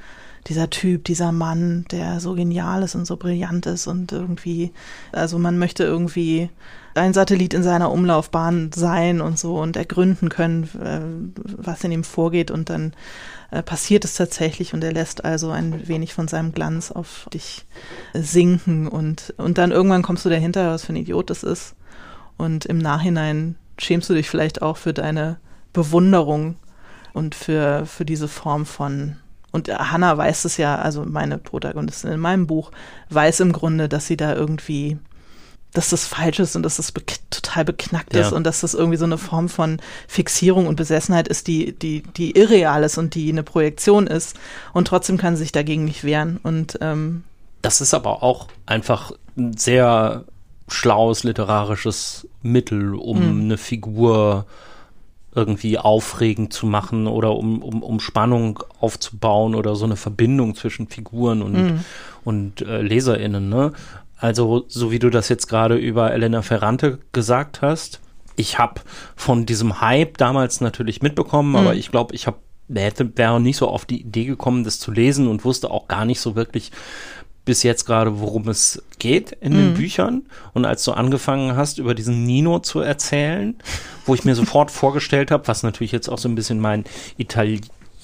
dieser 0.47 0.71
Typ, 0.71 1.05
dieser 1.05 1.31
Mann, 1.31 1.85
der 1.91 2.21
so 2.21 2.35
genial 2.35 2.83
ist 2.83 2.95
und 2.95 3.07
so 3.07 3.17
brillant 3.19 3.67
ist 3.67 3.87
und 3.87 4.13
irgendwie, 4.13 4.73
also 5.13 5.39
man 5.39 5.59
möchte 5.59 5.85
irgendwie 5.85 6.49
ein 6.99 7.15
Satellit 7.15 7.55
in 7.55 7.63
seiner 7.63 7.91
Umlaufbahn 7.91 8.71
sein 8.75 9.21
und 9.21 9.39
so 9.39 9.59
und 9.59 9.77
ergründen 9.77 10.29
können, 10.29 10.65
äh, 10.83 11.01
was 11.57 11.85
in 11.85 11.93
ihm 11.93 12.05
vorgeht. 12.05 12.51
Und 12.51 12.71
dann 12.71 12.93
äh, 13.51 13.63
passiert 13.63 14.05
es 14.05 14.15
tatsächlich 14.15 14.75
und 14.75 14.85
er 14.85 14.93
lässt 14.93 15.25
also 15.25 15.51
ein 15.51 15.89
wenig 15.89 16.15
von 16.15 16.29
seinem 16.29 16.53
Glanz 16.53 16.91
auf 16.91 17.29
dich 17.33 17.67
sinken. 18.15 18.89
Und, 18.89 19.35
und 19.37 19.59
dann 19.59 19.71
irgendwann 19.71 20.03
kommst 20.03 20.25
du 20.25 20.29
dahinter, 20.29 20.71
was 20.71 20.85
für 20.85 20.93
ein 20.93 20.97
Idiot 20.97 21.31
das 21.31 21.43
ist. 21.43 21.75
Und 22.37 22.67
im 22.67 22.79
Nachhinein 22.79 23.57
schämst 23.79 24.11
du 24.11 24.15
dich 24.15 24.29
vielleicht 24.29 24.63
auch 24.63 24.77
für 24.77 24.93
deine 24.93 25.39
Bewunderung 25.73 26.57
und 27.13 27.35
für, 27.35 27.87
für 27.87 28.05
diese 28.05 28.29
Form 28.29 28.67
von 28.67 29.17
und 29.51 29.69
Hannah 29.71 30.17
weiß 30.17 30.45
es 30.45 30.57
ja, 30.59 30.77
also 30.77 31.05
meine 31.05 31.39
Protagonistin 31.39 32.13
in 32.13 32.21
meinem 32.21 32.47
Buch, 32.47 32.71
weiß 33.09 33.41
im 33.41 33.53
Grunde, 33.53 33.89
dass 33.89 34.07
sie 34.07 34.17
da 34.17 34.35
irgendwie, 34.35 34.99
dass 35.73 35.91
das 35.91 36.07
falsch 36.07 36.39
ist 36.39 36.57
und 36.57 36.63
dass 36.63 36.77
das 36.77 36.93
be 36.93 37.03
total 37.31 37.65
beknackt 37.65 38.15
ja. 38.15 38.23
ist 38.23 38.33
und 38.33 38.45
dass 38.45 38.61
das 38.61 38.75
irgendwie 38.75 38.97
so 38.97 39.05
eine 39.05 39.19
Form 39.19 39.49
von 39.49 39.81
Fixierung 40.07 40.67
und 40.67 40.77
Besessenheit 40.77 41.29
ist, 41.29 41.47
die, 41.47 41.73
die, 41.79 42.03
die 42.03 42.37
irreal 42.37 42.83
ist 42.85 42.99
und 42.99 43.15
die 43.15 43.31
eine 43.31 43.43
Projektion 43.43 44.07
ist. 44.07 44.37
Und 44.73 44.89
trotzdem 44.89 45.19
kann 45.19 45.37
sie 45.37 45.43
sich 45.43 45.53
dagegen 45.53 45.85
nicht 45.85 46.05
wehren. 46.05 46.41
Und 46.43 46.79
ähm, 46.81 47.25
das 47.63 47.81
ist 47.81 47.95
aber 47.95 48.23
auch 48.23 48.49
einfach 48.67 49.13
ein 49.37 49.57
sehr 49.57 50.25
schlaues 50.69 51.25
literarisches 51.25 52.27
Mittel, 52.43 52.95
um 52.95 53.19
hm. 53.19 53.41
eine 53.43 53.59
Figur 53.59 54.47
irgendwie 55.35 55.79
aufregend 55.79 56.53
zu 56.53 56.67
machen 56.67 57.07
oder 57.07 57.37
um, 57.37 57.63
um, 57.63 57.83
um 57.83 58.01
Spannung 58.01 58.61
aufzubauen 58.81 59.55
oder 59.55 59.77
so 59.77 59.85
eine 59.85 59.97
Verbindung 59.97 60.57
zwischen 60.57 60.89
Figuren 60.89 61.43
und, 61.43 61.53
mhm. 61.53 61.85
und 62.25 62.63
äh, 62.63 62.83
LeserInnen. 62.83 63.49
Ne? 63.49 63.73
Also, 64.19 64.65
so 64.69 64.91
wie 64.91 64.99
du 64.99 65.11
das 65.11 65.29
jetzt 65.29 65.49
gerade 65.49 65.77
über 65.77 66.13
Elena 66.13 66.43
Ferrante 66.43 66.99
gesagt 67.13 67.63
hast, 67.63 68.01
ich 68.37 68.59
habe 68.59 68.81
von 69.17 69.47
diesem 69.47 69.81
Hype 69.81 70.17
damals 70.19 70.61
natürlich 70.61 71.03
mitbekommen, 71.03 71.51
mhm. 71.51 71.57
aber 71.57 71.75
ich 71.75 71.91
glaube, 71.91 72.15
ich 72.15 72.27
habe 72.27 72.39
hätte 72.75 73.17
wäre 73.17 73.41
nicht 73.41 73.57
so 73.57 73.69
auf 73.69 73.87
die 73.87 74.03
Idee 74.03 74.27
gekommen, 74.27 74.65
das 74.65 74.79
zu 74.79 74.91
lesen 74.91 75.27
und 75.27 75.45
wusste 75.45 75.71
auch 75.71 75.89
gar 75.89 76.05
nicht 76.05 76.21
so 76.21 76.37
wirklich, 76.37 76.71
bis 77.45 77.63
jetzt 77.63 77.87
gerade, 77.87 78.21
worum 78.21 78.47
es 78.49 78.83
geht 78.99 79.33
in 79.41 79.55
mhm. 79.55 79.57
den 79.57 79.75
Büchern. 79.75 80.27
Und 80.53 80.67
als 80.67 80.85
du 80.85 80.93
angefangen 80.93 81.57
hast, 81.57 81.79
über 81.79 81.95
diesen 81.95 82.25
Nino 82.25 82.59
zu 82.59 82.81
erzählen, 82.81 83.57
wo 84.05 84.15
ich 84.15 84.25
mir 84.25 84.35
sofort 84.35 84.71
vorgestellt 84.73 85.31
habe, 85.31 85.49
was 85.49 85.63
natürlich 85.63 85.93
jetzt 85.93 86.11
auch 86.11 86.19
so 86.19 86.29
ein 86.29 86.35
bisschen 86.35 86.61
mein 86.61 86.85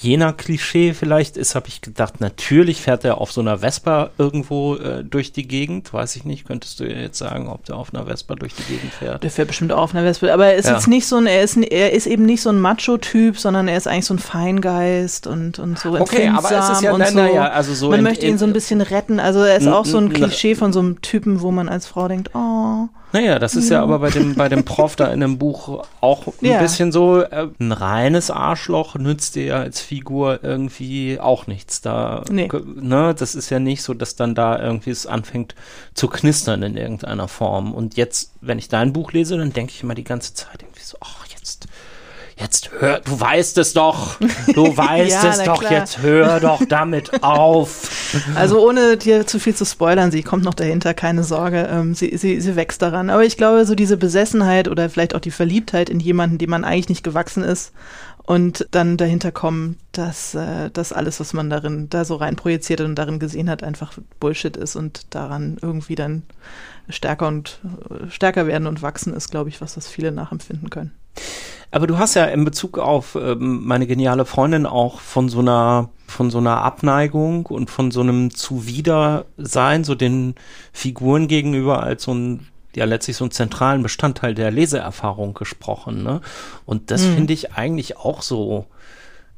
Itali 0.02 0.14
Jena-Klischee 0.14 0.94
vielleicht 0.94 1.36
ist, 1.36 1.54
habe 1.54 1.68
ich 1.68 1.80
gedacht, 1.80 2.20
natürlich 2.20 2.80
fährt 2.80 3.04
er 3.04 3.18
auf 3.20 3.32
so 3.32 3.40
einer 3.40 3.58
Vespa 3.58 4.10
irgendwo 4.18 4.76
äh, 4.76 5.04
durch 5.04 5.32
die 5.32 5.46
Gegend. 5.46 5.92
Weiß 5.92 6.16
ich 6.16 6.24
nicht, 6.24 6.46
könntest 6.46 6.80
du 6.80 6.84
jetzt 6.84 7.18
sagen, 7.18 7.48
ob 7.48 7.64
der 7.64 7.76
auf 7.76 7.94
einer 7.94 8.06
Vespa 8.06 8.34
durch 8.34 8.54
die 8.54 8.62
Gegend 8.64 8.92
fährt? 8.92 9.22
Der 9.22 9.30
fährt 9.30 9.48
bestimmt 9.48 9.72
auch 9.72 9.82
auf 9.82 9.94
einer 9.94 10.04
Vespa, 10.04 10.32
aber 10.32 10.46
er 10.46 10.56
ist 10.56 10.66
ja. 10.66 10.74
jetzt 10.74 10.88
nicht 10.88 11.06
so 11.06 11.16
ein, 11.16 11.26
er 11.26 11.42
ist, 11.42 11.56
er 11.56 11.92
ist 11.92 12.06
eben 12.06 12.24
nicht 12.26 12.42
so 12.42 12.50
ein 12.50 12.60
Macho-Typ, 12.60 13.38
sondern 13.38 13.68
er 13.68 13.76
ist 13.76 13.86
eigentlich 13.86 14.06
so 14.06 14.14
ein 14.14 14.18
Feingeist 14.18 15.26
und, 15.26 15.58
und 15.58 15.78
so 15.78 15.98
Okay, 15.98 16.28
aber 16.28 16.50
es 16.50 16.68
ist 16.70 16.82
ja, 16.82 16.96
nein, 16.96 17.12
so. 17.12 17.18
ja, 17.20 17.48
also 17.50 17.74
so 17.74 17.90
Man 17.90 18.02
möchte 18.02 18.26
ihn 18.26 18.38
so 18.38 18.46
ein 18.46 18.52
bisschen 18.52 18.80
retten, 18.80 19.20
also 19.20 19.40
er 19.40 19.56
ist 19.56 19.68
auch 19.68 19.86
so 19.86 19.98
ein 19.98 20.12
Klischee 20.12 20.54
von 20.54 20.72
so 20.72 20.80
einem 20.80 21.00
Typen, 21.02 21.40
wo 21.40 21.50
man 21.50 21.68
als 21.68 21.86
Frau 21.86 22.08
denkt, 22.08 22.30
oh, 22.34 22.88
naja, 23.14 23.38
das 23.38 23.54
ist 23.54 23.70
ja 23.70 23.80
aber 23.80 24.00
bei 24.00 24.10
dem, 24.10 24.34
bei 24.34 24.48
dem 24.48 24.64
Prof 24.64 24.96
da 24.96 25.06
in 25.12 25.20
dem 25.20 25.38
Buch 25.38 25.86
auch 26.00 26.26
ein 26.26 26.46
ja. 26.46 26.60
bisschen 26.60 26.90
so, 26.90 27.22
äh, 27.22 27.46
ein 27.60 27.70
reines 27.70 28.28
Arschloch 28.28 28.96
nützt 28.96 29.36
dir 29.36 29.44
ja 29.44 29.60
als 29.60 29.80
Figur 29.80 30.40
irgendwie 30.42 31.20
auch 31.20 31.46
nichts. 31.46 31.80
Da, 31.80 32.24
nee. 32.28 32.48
ne, 32.74 33.14
das 33.16 33.36
ist 33.36 33.50
ja 33.50 33.60
nicht 33.60 33.82
so, 33.82 33.94
dass 33.94 34.16
dann 34.16 34.34
da 34.34 34.60
irgendwie 34.60 34.90
es 34.90 35.06
anfängt 35.06 35.54
zu 35.94 36.08
knistern 36.08 36.64
in 36.64 36.76
irgendeiner 36.76 37.28
Form. 37.28 37.72
Und 37.72 37.96
jetzt, 37.96 38.32
wenn 38.40 38.58
ich 38.58 38.68
dein 38.68 38.92
Buch 38.92 39.12
lese, 39.12 39.38
dann 39.38 39.52
denke 39.52 39.72
ich 39.72 39.84
immer 39.84 39.94
die 39.94 40.02
ganze 40.02 40.34
Zeit 40.34 40.62
irgendwie 40.62 40.82
so, 40.82 40.96
ach, 41.00 41.23
jetzt 42.44 42.70
hör, 42.78 43.00
du 43.00 43.18
weißt 43.18 43.58
es 43.58 43.72
doch, 43.72 44.18
du 44.54 44.64
weißt 44.76 45.22
ja, 45.22 45.30
es 45.30 45.42
doch, 45.42 45.60
klar. 45.60 45.72
jetzt 45.72 46.02
hör 46.02 46.40
doch 46.40 46.62
damit 46.68 47.22
auf. 47.22 47.90
Also 48.34 48.66
ohne 48.66 48.96
dir 48.96 49.26
zu 49.26 49.40
viel 49.40 49.54
zu 49.54 49.64
spoilern, 49.64 50.10
sie 50.10 50.22
kommt 50.22 50.44
noch 50.44 50.54
dahinter, 50.54 50.94
keine 50.94 51.24
Sorge, 51.24 51.68
ähm, 51.70 51.94
sie, 51.94 52.16
sie, 52.16 52.40
sie 52.40 52.56
wächst 52.56 52.82
daran. 52.82 53.10
Aber 53.10 53.24
ich 53.24 53.36
glaube, 53.36 53.64
so 53.64 53.74
diese 53.74 53.96
Besessenheit 53.96 54.68
oder 54.68 54.88
vielleicht 54.90 55.14
auch 55.14 55.20
die 55.20 55.30
Verliebtheit 55.30 55.88
in 55.88 56.00
jemanden, 56.00 56.38
dem 56.38 56.50
man 56.50 56.64
eigentlich 56.64 56.90
nicht 56.90 57.04
gewachsen 57.04 57.42
ist 57.42 57.72
und 58.22 58.66
dann 58.70 58.96
dahinter 58.96 59.32
kommen, 59.32 59.78
dass 59.92 60.34
äh, 60.34 60.70
das 60.70 60.92
alles, 60.92 61.20
was 61.20 61.32
man 61.32 61.50
darin 61.50 61.88
da 61.88 62.04
so 62.04 62.16
rein 62.16 62.36
projiziert 62.36 62.80
und 62.82 62.94
darin 62.94 63.18
gesehen 63.18 63.50
hat, 63.50 63.62
einfach 63.62 63.98
Bullshit 64.20 64.56
ist 64.56 64.76
und 64.76 65.14
daran 65.14 65.56
irgendwie 65.60 65.94
dann 65.94 66.22
stärker 66.88 67.26
und 67.26 67.60
äh, 67.90 68.10
stärker 68.10 68.46
werden 68.46 68.66
und 68.66 68.82
wachsen 68.82 69.14
ist, 69.14 69.30
glaube 69.30 69.48
ich, 69.48 69.60
was 69.60 69.74
das 69.74 69.88
viele 69.88 70.12
nachempfinden 70.12 70.68
können. 70.70 70.92
Aber 71.74 71.88
du 71.88 71.98
hast 71.98 72.14
ja 72.14 72.26
in 72.26 72.44
Bezug 72.44 72.78
auf 72.78 73.16
ähm, 73.16 73.66
meine 73.66 73.88
geniale 73.88 74.26
Freundin 74.26 74.64
auch 74.64 75.00
von 75.00 75.28
so 75.28 75.40
einer 75.40 75.88
von 76.06 76.30
so 76.30 76.38
einer 76.38 76.62
Abneigung 76.62 77.46
und 77.46 77.68
von 77.68 77.90
so 77.90 78.00
einem 78.00 78.32
Zuwidersein, 78.32 79.82
so 79.82 79.96
den 79.96 80.36
Figuren 80.72 81.26
gegenüber 81.26 81.82
als 81.82 82.04
so 82.04 82.14
ein 82.14 82.46
ja 82.76 82.84
letztlich 82.84 83.16
so 83.16 83.24
einen 83.24 83.32
zentralen 83.32 83.82
Bestandteil 83.82 84.36
der 84.36 84.52
Leseerfahrung 84.52 85.34
gesprochen. 85.34 86.04
Ne? 86.04 86.20
Und 86.64 86.92
das 86.92 87.02
mhm. 87.02 87.14
finde 87.16 87.32
ich 87.32 87.54
eigentlich 87.54 87.96
auch 87.96 88.22
so 88.22 88.66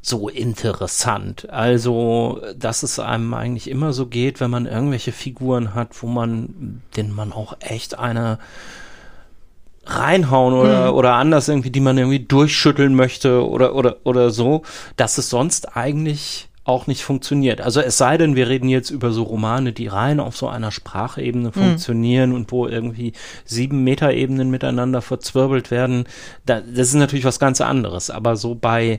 so 0.02 0.28
interessant. 0.28 1.48
Also, 1.48 2.42
dass 2.54 2.82
es 2.82 2.98
einem 2.98 3.32
eigentlich 3.32 3.70
immer 3.70 3.94
so 3.94 4.08
geht, 4.08 4.40
wenn 4.40 4.50
man 4.50 4.66
irgendwelche 4.66 5.12
Figuren 5.12 5.74
hat, 5.74 6.02
wo 6.02 6.06
man, 6.06 6.82
denen 6.96 7.14
man 7.14 7.32
auch 7.32 7.56
echt 7.60 7.98
eine 7.98 8.38
reinhauen 9.86 10.54
oder, 10.54 10.88
hm. 10.88 10.94
oder 10.94 11.14
anders 11.14 11.48
irgendwie, 11.48 11.70
die 11.70 11.80
man 11.80 11.96
irgendwie 11.96 12.20
durchschütteln 12.20 12.94
möchte 12.94 13.46
oder, 13.48 13.74
oder, 13.74 13.96
oder 14.04 14.30
so, 14.30 14.62
dass 14.96 15.18
es 15.18 15.30
sonst 15.30 15.76
eigentlich 15.76 16.48
auch 16.64 16.88
nicht 16.88 17.04
funktioniert. 17.04 17.60
Also 17.60 17.80
es 17.80 17.96
sei 17.96 18.18
denn, 18.18 18.34
wir 18.34 18.48
reden 18.48 18.68
jetzt 18.68 18.90
über 18.90 19.12
so 19.12 19.22
Romane, 19.22 19.72
die 19.72 19.86
rein 19.86 20.18
auf 20.18 20.36
so 20.36 20.48
einer 20.48 20.72
Sprachebene 20.72 21.46
hm. 21.46 21.52
funktionieren 21.52 22.32
und 22.32 22.50
wo 22.50 22.66
irgendwie 22.66 23.12
sieben 23.44 23.84
Metaebenen 23.84 24.50
miteinander 24.50 25.00
verzwirbelt 25.00 25.70
werden. 25.70 26.04
Da, 26.44 26.60
das 26.60 26.88
ist 26.88 26.94
natürlich 26.94 27.24
was 27.24 27.38
ganz 27.38 27.60
anderes. 27.60 28.10
Aber 28.10 28.36
so 28.36 28.56
bei 28.56 28.98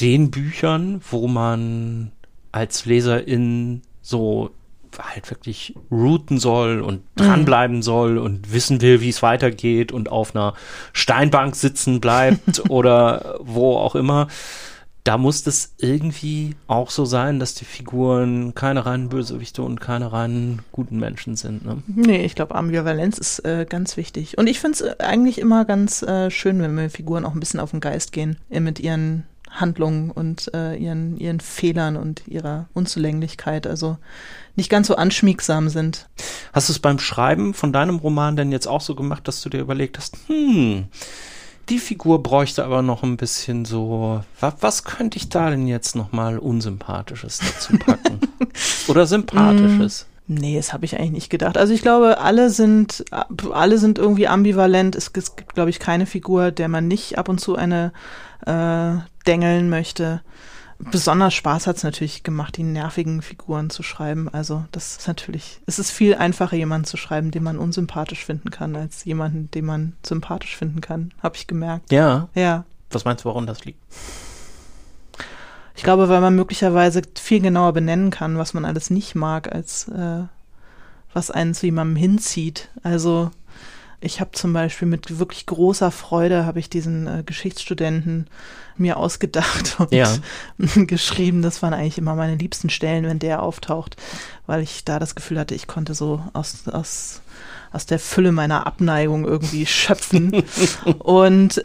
den 0.00 0.30
Büchern, 0.30 1.02
wo 1.10 1.28
man 1.28 2.12
als 2.50 2.86
Leserin 2.86 3.82
so 4.00 4.50
halt 4.98 5.30
wirklich 5.30 5.74
routen 5.90 6.38
soll 6.38 6.80
und 6.80 7.02
dranbleiben 7.16 7.76
mhm. 7.76 7.82
soll 7.82 8.18
und 8.18 8.52
wissen 8.52 8.80
will, 8.80 9.00
wie 9.00 9.08
es 9.08 9.22
weitergeht 9.22 9.92
und 9.92 10.10
auf 10.10 10.34
einer 10.34 10.54
Steinbank 10.92 11.56
sitzen 11.56 12.00
bleibt 12.00 12.62
oder 12.70 13.38
wo 13.40 13.76
auch 13.76 13.94
immer. 13.94 14.28
Da 15.04 15.18
muss 15.18 15.44
das 15.44 15.74
irgendwie 15.78 16.56
auch 16.66 16.90
so 16.90 17.04
sein, 17.04 17.38
dass 17.38 17.54
die 17.54 17.64
Figuren 17.64 18.56
keine 18.56 18.86
reinen 18.86 19.08
Bösewichte 19.08 19.62
und 19.62 19.80
keine 19.80 20.10
reinen 20.10 20.62
guten 20.72 20.98
Menschen 20.98 21.36
sind. 21.36 21.64
Ne? 21.64 21.80
Nee, 21.86 22.24
ich 22.24 22.34
glaube, 22.34 22.56
Ambivalenz 22.56 23.16
ist 23.16 23.38
äh, 23.44 23.66
ganz 23.68 23.96
wichtig. 23.96 24.36
Und 24.36 24.48
ich 24.48 24.58
finde 24.58 24.74
es 24.74 24.80
äh, 24.80 24.96
eigentlich 24.98 25.38
immer 25.38 25.64
ganz 25.64 26.02
äh, 26.02 26.28
schön, 26.32 26.60
wenn 26.60 26.76
wir 26.76 26.90
Figuren 26.90 27.24
auch 27.24 27.34
ein 27.34 27.40
bisschen 27.40 27.60
auf 27.60 27.70
den 27.70 27.78
Geist 27.78 28.10
gehen, 28.10 28.36
mit 28.48 28.80
ihren 28.80 29.22
Handlungen 29.60 30.10
und 30.10 30.52
äh, 30.54 30.76
ihren, 30.76 31.16
ihren 31.16 31.40
Fehlern 31.40 31.96
und 31.96 32.26
ihrer 32.26 32.68
Unzulänglichkeit. 32.74 33.66
Also 33.66 33.98
nicht 34.54 34.70
ganz 34.70 34.86
so 34.86 34.96
anschmiegsam 34.96 35.68
sind. 35.68 36.08
Hast 36.52 36.68
du 36.68 36.72
es 36.72 36.78
beim 36.78 36.98
Schreiben 36.98 37.54
von 37.54 37.72
deinem 37.72 37.96
Roman 37.96 38.36
denn 38.36 38.52
jetzt 38.52 38.66
auch 38.68 38.80
so 38.80 38.94
gemacht, 38.94 39.28
dass 39.28 39.42
du 39.42 39.48
dir 39.48 39.60
überlegt 39.60 39.98
hast, 39.98 40.16
hm, 40.28 40.86
die 41.68 41.78
Figur 41.78 42.22
bräuchte 42.22 42.64
aber 42.64 42.82
noch 42.82 43.02
ein 43.02 43.16
bisschen 43.16 43.64
so, 43.64 44.22
was, 44.40 44.54
was 44.60 44.84
könnte 44.84 45.18
ich 45.18 45.28
da 45.28 45.50
denn 45.50 45.66
jetzt 45.66 45.96
noch 45.96 46.12
mal 46.12 46.38
unsympathisches 46.38 47.38
dazu 47.38 47.76
packen? 47.78 48.20
Oder 48.88 49.06
sympathisches? 49.06 50.06
Mm, 50.28 50.34
nee, 50.34 50.56
das 50.56 50.72
habe 50.72 50.84
ich 50.84 50.96
eigentlich 50.96 51.10
nicht 51.10 51.30
gedacht. 51.30 51.58
Also 51.58 51.74
ich 51.74 51.82
glaube, 51.82 52.18
alle 52.18 52.50
sind, 52.50 53.04
alle 53.52 53.78
sind 53.78 53.98
irgendwie 53.98 54.28
ambivalent. 54.28 54.94
Es, 54.94 55.10
es 55.12 55.34
gibt, 55.34 55.54
glaube 55.54 55.70
ich, 55.70 55.80
keine 55.80 56.06
Figur, 56.06 56.52
der 56.52 56.68
man 56.68 56.86
nicht 56.86 57.18
ab 57.18 57.28
und 57.28 57.40
zu 57.40 57.56
eine 57.56 57.92
äh, 58.46 58.98
dengeln 59.26 59.68
möchte 59.68 60.22
besonders 60.78 61.34
Spaß 61.34 61.66
hat 61.66 61.76
es 61.76 61.82
natürlich 61.82 62.22
gemacht, 62.22 62.56
die 62.56 62.62
nervigen 62.62 63.22
Figuren 63.22 63.70
zu 63.70 63.82
schreiben. 63.82 64.28
Also 64.28 64.64
das 64.72 64.98
ist 64.98 65.08
natürlich, 65.08 65.60
es 65.66 65.78
ist 65.78 65.90
viel 65.90 66.14
einfacher, 66.14 66.56
jemanden 66.56 66.86
zu 66.86 66.96
schreiben, 66.96 67.30
den 67.30 67.42
man 67.42 67.58
unsympathisch 67.58 68.24
finden 68.24 68.50
kann, 68.50 68.76
als 68.76 69.04
jemanden, 69.04 69.50
den 69.50 69.64
man 69.64 69.96
sympathisch 70.04 70.56
finden 70.56 70.80
kann, 70.80 71.12
habe 71.22 71.36
ich 71.36 71.46
gemerkt. 71.46 71.90
Ja. 71.92 72.28
Ja. 72.34 72.64
Was 72.90 73.04
meinst 73.04 73.24
du, 73.24 73.28
warum 73.28 73.46
das 73.46 73.64
liegt? 73.64 73.80
Ich 75.74 75.82
glaube, 75.82 76.08
weil 76.08 76.20
man 76.20 76.34
möglicherweise 76.34 77.02
viel 77.18 77.40
genauer 77.40 77.72
benennen 77.72 78.10
kann, 78.10 78.38
was 78.38 78.54
man 78.54 78.64
alles 78.64 78.88
nicht 78.88 79.14
mag, 79.14 79.52
als 79.52 79.88
äh, 79.88 80.22
was 81.12 81.30
einen 81.30 81.54
zu 81.54 81.66
jemandem 81.66 81.96
hinzieht. 81.96 82.70
Also 82.82 83.30
ich 84.06 84.20
habe 84.20 84.30
zum 84.32 84.52
Beispiel 84.52 84.88
mit 84.88 85.18
wirklich 85.18 85.44
großer 85.44 85.90
Freude 85.90 86.46
habe 86.46 86.58
ich 86.58 86.70
diesen 86.70 87.06
äh, 87.06 87.22
Geschichtsstudenten 87.24 88.28
mir 88.76 88.96
ausgedacht 88.96 89.76
und 89.78 89.92
ja. 89.92 90.10
geschrieben. 90.86 91.42
Das 91.42 91.62
waren 91.62 91.74
eigentlich 91.74 91.98
immer 91.98 92.14
meine 92.14 92.36
liebsten 92.36 92.70
Stellen, 92.70 93.04
wenn 93.04 93.18
der 93.18 93.42
auftaucht, 93.42 93.96
weil 94.46 94.62
ich 94.62 94.84
da 94.84 94.98
das 94.98 95.14
Gefühl 95.14 95.38
hatte, 95.38 95.54
ich 95.54 95.66
konnte 95.66 95.94
so 95.94 96.22
aus, 96.32 96.68
aus, 96.68 97.20
aus 97.72 97.86
der 97.86 97.98
Fülle 97.98 98.32
meiner 98.32 98.66
Abneigung 98.66 99.24
irgendwie 99.24 99.66
schöpfen. 99.66 100.44
und 100.98 101.64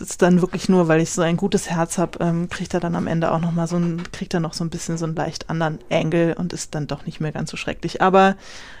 ist 0.00 0.22
dann 0.22 0.40
wirklich 0.40 0.68
nur, 0.68 0.88
weil 0.88 1.00
ich 1.00 1.10
so 1.10 1.22
ein 1.22 1.36
gutes 1.36 1.70
Herz 1.70 1.98
habe, 1.98 2.18
ähm, 2.24 2.48
kriegt 2.48 2.74
er 2.74 2.80
dann 2.80 2.94
am 2.94 3.06
Ende 3.06 3.30
auch 3.32 3.40
noch 3.40 3.52
mal 3.52 3.66
so 3.66 3.76
ein, 3.76 4.02
kriegt 4.12 4.34
er 4.34 4.40
noch 4.40 4.54
so 4.54 4.64
ein 4.64 4.70
bisschen 4.70 4.98
so 4.98 5.04
einen 5.04 5.14
leicht 5.14 5.50
anderen 5.50 5.78
Angle 5.90 6.34
und 6.34 6.52
ist 6.52 6.74
dann 6.74 6.86
doch 6.86 7.06
nicht 7.06 7.20
mehr 7.20 7.32
ganz 7.32 7.50
so 7.50 7.56
schrecklich. 7.56 8.00
Aber 8.00 8.36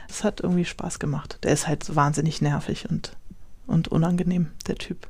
es 0.08 0.24
hat 0.24 0.40
irgendwie 0.40 0.64
Spaß 0.64 0.98
gemacht. 0.98 1.38
Der 1.42 1.52
ist 1.52 1.68
halt 1.68 1.94
wahnsinnig 1.94 2.40
nervig 2.40 2.88
und, 2.88 3.12
und 3.66 3.88
unangenehm, 3.88 4.48
der 4.66 4.76
Typ. 4.76 5.09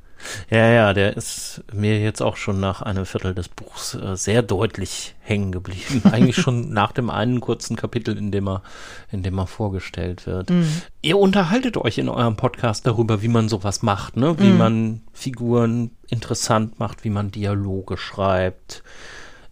Ja, 0.51 0.69
ja, 0.69 0.93
der 0.93 1.17
ist 1.17 1.63
mir 1.73 2.01
jetzt 2.01 2.21
auch 2.21 2.37
schon 2.37 2.61
nach 2.61 2.83
einem 2.83 3.07
Viertel 3.07 3.35
des 3.35 3.49
Buchs 3.49 3.95
äh, 3.95 4.17
sehr 4.17 4.43
deutlich 4.43 5.15
hängen 5.21 5.53
geblieben. 5.53 6.03
Eigentlich 6.13 6.37
schon 6.37 6.73
nach 6.73 6.93
dem 6.93 7.11
einen 7.11 7.41
kurzen 7.41 7.77
Kapitel, 7.77 8.17
in 8.17 8.31
dem 8.31 8.49
er, 8.49 8.63
in 9.11 9.23
dem 9.23 9.39
er 9.39 9.47
vorgestellt 9.47 10.27
wird. 10.27 10.51
Mhm. 10.51 10.83
Ihr 11.03 11.19
unterhaltet 11.19 11.77
euch 11.77 11.99
in 11.99 12.09
eurem 12.09 12.37
Podcast 12.37 12.87
darüber, 12.87 13.23
wie 13.23 13.29
man 13.29 13.49
sowas 13.49 13.83
macht, 13.83 14.17
ne? 14.17 14.39
Wie 14.39 14.51
mhm. 14.51 14.59
man 14.59 15.01
Figuren 15.13 15.91
interessant 16.09 16.79
macht, 16.79 17.05
wie 17.05 17.11
man 17.11 17.31
Dialoge 17.31 17.97
schreibt, 17.97 18.83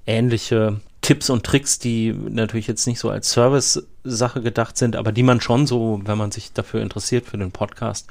ähnliche 0.07 0.81
Tipps 1.01 1.31
und 1.31 1.45
Tricks, 1.47 1.79
die 1.79 2.13
natürlich 2.13 2.67
jetzt 2.67 2.87
nicht 2.87 2.99
so 2.99 3.09
als 3.09 3.31
Service-Sache 3.31 4.43
gedacht 4.43 4.77
sind, 4.77 4.97
aber 4.97 5.13
die 5.13 5.23
man 5.23 5.41
schon 5.41 5.67
so, 5.67 6.01
wenn 6.05 6.19
man 6.19 6.33
sich 6.33 6.53
dafür 6.53 6.83
interessiert 6.83 7.27
für 7.27 7.39
den 7.39 7.53
Podcast, 7.53 8.09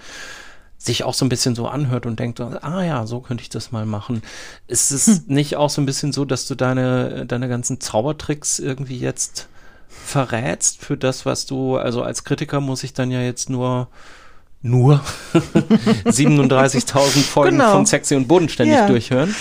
sich 0.77 1.03
auch 1.03 1.13
so 1.13 1.25
ein 1.25 1.29
bisschen 1.29 1.55
so 1.55 1.67
anhört 1.67 2.05
und 2.05 2.19
denkt, 2.19 2.39
ah 2.39 2.83
ja, 2.83 3.07
so 3.07 3.19
könnte 3.19 3.41
ich 3.41 3.49
das 3.49 3.71
mal 3.71 3.85
machen. 3.85 4.21
Ist 4.67 4.91
es 4.91 5.07
hm. 5.07 5.23
nicht 5.27 5.55
auch 5.55 5.69
so 5.69 5.81
ein 5.81 5.85
bisschen 5.85 6.13
so, 6.13 6.23
dass 6.23 6.47
du 6.47 6.55
deine, 6.55 7.25
deine 7.25 7.49
ganzen 7.49 7.79
Zaubertricks 7.81 8.59
irgendwie 8.59 8.97
jetzt 8.97 9.47
verrätst 9.89 10.79
für 10.79 10.95
das, 10.97 11.25
was 11.25 11.45
du, 11.45 11.77
also 11.77 12.03
als 12.03 12.23
Kritiker 12.23 12.61
muss 12.61 12.83
ich 12.83 12.93
dann 12.93 13.11
ja 13.11 13.21
jetzt 13.21 13.49
nur 13.49 13.87
nur 14.61 15.01
37.000 15.33 17.21
Folgen 17.23 17.57
genau. 17.57 17.73
von 17.73 17.85
Sexy 17.85 18.15
und 18.15 18.27
Bodenständig 18.27 18.75
ja. 18.75 18.87
durchhören. 18.87 19.35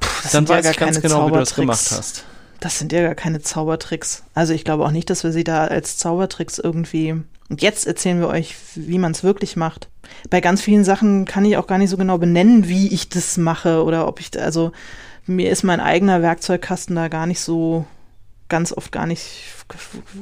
Puh, 0.00 0.08
dann 0.32 0.48
weiß 0.48 0.64
ja 0.64 0.70
ich 0.70 0.76
ganz 0.76 1.00
genau, 1.00 1.26
wie 1.26 1.32
du 1.32 1.38
das 1.38 1.54
gemacht 1.54 1.90
hast. 1.90 2.24
Das 2.60 2.78
sind 2.78 2.92
ja 2.92 3.02
gar 3.02 3.14
keine 3.14 3.42
Zaubertricks. 3.42 4.22
Also 4.32 4.52
ich 4.52 4.64
glaube 4.64 4.84
auch 4.84 4.90
nicht, 4.90 5.10
dass 5.10 5.24
wir 5.24 5.32
sie 5.32 5.44
da 5.44 5.64
als 5.64 5.98
Zaubertricks 5.98 6.58
irgendwie. 6.58 7.22
Und 7.50 7.62
jetzt 7.62 7.86
erzählen 7.86 8.20
wir 8.20 8.28
euch, 8.28 8.56
wie 8.74 8.98
man 8.98 9.12
es 9.12 9.22
wirklich 9.22 9.56
macht. 9.56 9.88
Bei 10.30 10.40
ganz 10.40 10.62
vielen 10.62 10.84
Sachen 10.84 11.24
kann 11.24 11.44
ich 11.44 11.56
auch 11.56 11.66
gar 11.66 11.78
nicht 11.78 11.90
so 11.90 11.96
genau 11.96 12.18
benennen, 12.18 12.68
wie 12.68 12.88
ich 12.88 13.08
das 13.08 13.36
mache 13.36 13.84
oder 13.84 14.08
ob 14.08 14.20
ich, 14.20 14.38
also 14.40 14.72
mir 15.26 15.50
ist 15.50 15.62
mein 15.62 15.80
eigener 15.80 16.22
Werkzeugkasten 16.22 16.96
da 16.96 17.08
gar 17.08 17.26
nicht 17.26 17.40
so, 17.40 17.84
ganz 18.48 18.72
oft 18.72 18.92
gar 18.92 19.06
nicht, 19.06 19.44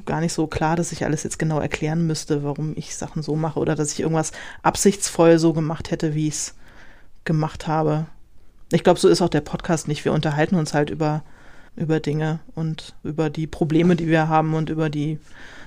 gar 0.05 0.21
nicht 0.21 0.33
so 0.33 0.47
klar, 0.47 0.77
dass 0.77 0.93
ich 0.93 1.05
alles 1.05 1.23
jetzt 1.23 1.39
genau 1.39 1.61
erklären 1.61 2.07
müsste, 2.07 2.43
warum 2.43 2.73
ich 2.77 2.97
Sachen 2.97 3.23
so 3.23 3.37
mache 3.37 3.61
oder 3.61 3.75
dass 3.75 3.93
ich 3.93 4.01
irgendwas 4.01 4.33
absichtsvoll 4.63 5.39
so 5.39 5.53
gemacht 5.53 5.91
hätte, 5.91 6.15
wie 6.15 6.29
ich 6.29 6.35
es 6.35 6.55
gemacht 7.25 7.67
habe. 7.67 8.07
Ich 8.73 8.85
glaube, 8.85 8.99
so 8.99 9.09
ist 9.09 9.23
auch 9.23 9.29
der 9.29 9.43
Podcast 9.43 9.87
nicht. 9.87 10.05
Wir 10.05 10.13
unterhalten 10.13 10.57
uns 10.57 10.75
halt 10.75 10.91
über 10.91 11.23
über 11.77 12.01
Dinge 12.01 12.41
und 12.55 12.95
über 13.03 13.31
die 13.31 13.47
Probleme, 13.47 13.97
die 13.97 14.07
wir 14.07 14.29
haben 14.29 14.55
und 14.55 14.71
über 14.71 14.91
die 14.91 15.19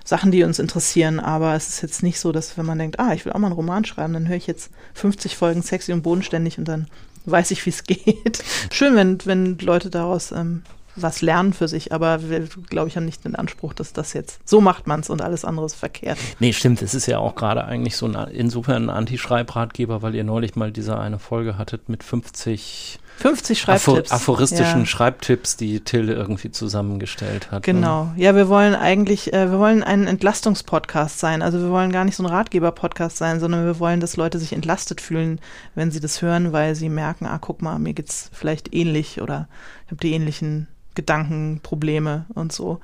Sachen, 0.06 0.32
die 0.32 0.44
uns 0.44 0.60
interessieren. 0.60 1.20
Aber 1.20 1.56
es 1.56 1.68
ist 1.68 1.82
jetzt 1.82 2.04
nicht 2.04 2.20
so, 2.20 2.32
dass 2.32 2.58
wenn 2.58 2.66
man 2.66 2.80
denkt, 2.80 3.00
ah, 3.00 3.14
ich 3.14 3.26
will 3.26 3.34
auch 3.34 3.40
mal 3.40 3.48
einen 3.48 3.56
Roman 3.56 3.84
schreiben, 3.84 4.14
dann 4.14 4.30
höre 4.30 4.38
ich 4.38 4.48
jetzt 4.48 4.72
50 4.94 5.36
Folgen 5.36 5.62
sexy 5.62 5.92
und 5.92 6.04
bodenständig 6.04 6.58
und 6.58 6.68
dann 6.68 6.88
weiß 7.26 7.52
ich, 7.52 7.66
wie 7.66 7.72
es 7.72 7.84
geht. 7.88 8.44
Schön, 8.72 8.96
wenn, 8.96 9.18
wenn 9.26 9.58
Leute 9.58 9.90
daraus 9.90 10.32
ähm, 10.32 10.62
was 10.96 11.22
lernen 11.22 11.52
für 11.52 11.68
sich, 11.68 11.92
aber 11.92 12.30
wir, 12.30 12.48
glaube 12.70 12.88
ich, 12.88 12.96
haben 12.96 13.06
nicht 13.06 13.26
den 13.26 13.36
Anspruch, 13.36 13.74
dass 13.74 13.92
das 13.92 14.14
jetzt 14.14 14.40
so 14.46 14.62
macht 14.62 14.88
man 14.88 15.02
es 15.02 15.10
und 15.10 15.22
alles 15.22 15.44
andere 15.44 15.66
ist 15.66 15.76
verkehrt. 15.76 16.18
Nee, 16.40 16.54
stimmt. 16.54 16.82
Es 16.82 16.94
ist 16.94 17.06
ja 17.06 17.20
auch 17.20 17.36
gerade 17.36 17.66
eigentlich 17.66 17.98
so 17.98 18.08
ein, 18.08 18.16
insofern 18.32 18.84
ein 18.84 18.90
Anti-Schreibratgeber, 18.90 20.02
weil 20.02 20.16
ihr 20.16 20.24
neulich 20.24 20.56
mal 20.56 20.72
diese 20.72 20.98
eine 20.98 21.20
Folge 21.20 21.58
hattet 21.58 21.90
mit 21.90 22.04
50 22.04 23.00
50 23.18 23.60
Schreibtipps. 23.60 24.12
aphoristischen 24.12 24.82
ja. 24.82 24.86
Schreibtipps, 24.86 25.56
die 25.56 25.80
Till 25.80 26.10
irgendwie 26.10 26.52
zusammengestellt 26.52 27.46
hat. 27.52 27.66
Ne? 27.66 27.74
Genau. 27.74 28.06
Ne? 28.06 28.14
Ja, 28.18 28.36
wir 28.36 28.50
wollen 28.50 28.76
eigentlich, 28.76 29.34
äh, 29.34 29.52
wir 29.52 29.60
wollen 29.60 29.84
ein 29.84 30.08
Entlastungspodcast 30.08 31.20
sein. 31.20 31.42
Also 31.42 31.60
wir 31.60 31.70
wollen 31.70 31.92
gar 31.92 32.06
nicht 32.06 32.18
so 32.18 32.24
ein 32.24 32.30
Ratgeber-Podcast 32.30 33.18
sein, 33.18 33.40
sondern 33.40 33.66
wir 33.66 33.80
wollen, 33.80 34.00
dass 34.00 34.18
Leute 34.18 34.38
sich 34.38 34.54
entlastet 34.54 35.02
fühlen, 35.02 35.40
wenn 35.76 35.92
sie 35.92 36.00
das 36.00 36.22
hören, 36.22 36.52
weil 36.52 36.76
sie 36.76 36.90
merken, 36.90 37.26
ah, 37.26 37.38
guck 37.40 37.62
mal, 37.62 37.80
mir 37.80 37.94
geht's 37.94 38.30
vielleicht 38.34 38.74
ähnlich 38.74 39.22
oder 39.22 39.48
ich 39.86 39.92
habe 39.92 40.02
die 40.02 40.14
ähnlichen 40.14 40.68
Gedanken, 40.94 41.62
Probleme 41.64 42.26
und 42.34 42.52
so. 42.52 42.80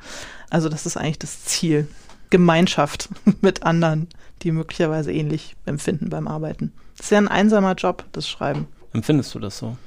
Also 0.49 0.69
das 0.69 0.85
ist 0.85 0.97
eigentlich 0.97 1.19
das 1.19 1.45
Ziel. 1.45 1.87
Gemeinschaft 2.29 3.09
mit 3.41 3.63
anderen, 3.63 4.07
die 4.41 4.51
möglicherweise 4.51 5.11
ähnlich 5.11 5.55
empfinden 5.65 6.09
beim 6.09 6.27
Arbeiten. 6.27 6.71
Das 6.97 7.07
ist 7.07 7.11
ja 7.11 7.17
ein 7.17 7.27
einsamer 7.27 7.73
Job, 7.75 8.05
das 8.13 8.27
Schreiben. 8.27 8.67
Empfindest 8.93 9.35
du 9.35 9.39
das 9.39 9.57
so? 9.57 9.77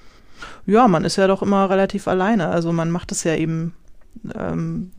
Ja, 0.66 0.88
man 0.88 1.04
ist 1.04 1.16
ja 1.16 1.26
doch 1.26 1.42
immer 1.42 1.68
relativ 1.70 2.08
alleine. 2.08 2.48
Also 2.48 2.72
man 2.72 2.90
macht 2.90 3.12
es 3.12 3.24
ja 3.24 3.34
eben 3.34 3.74
ähm, 4.34 4.92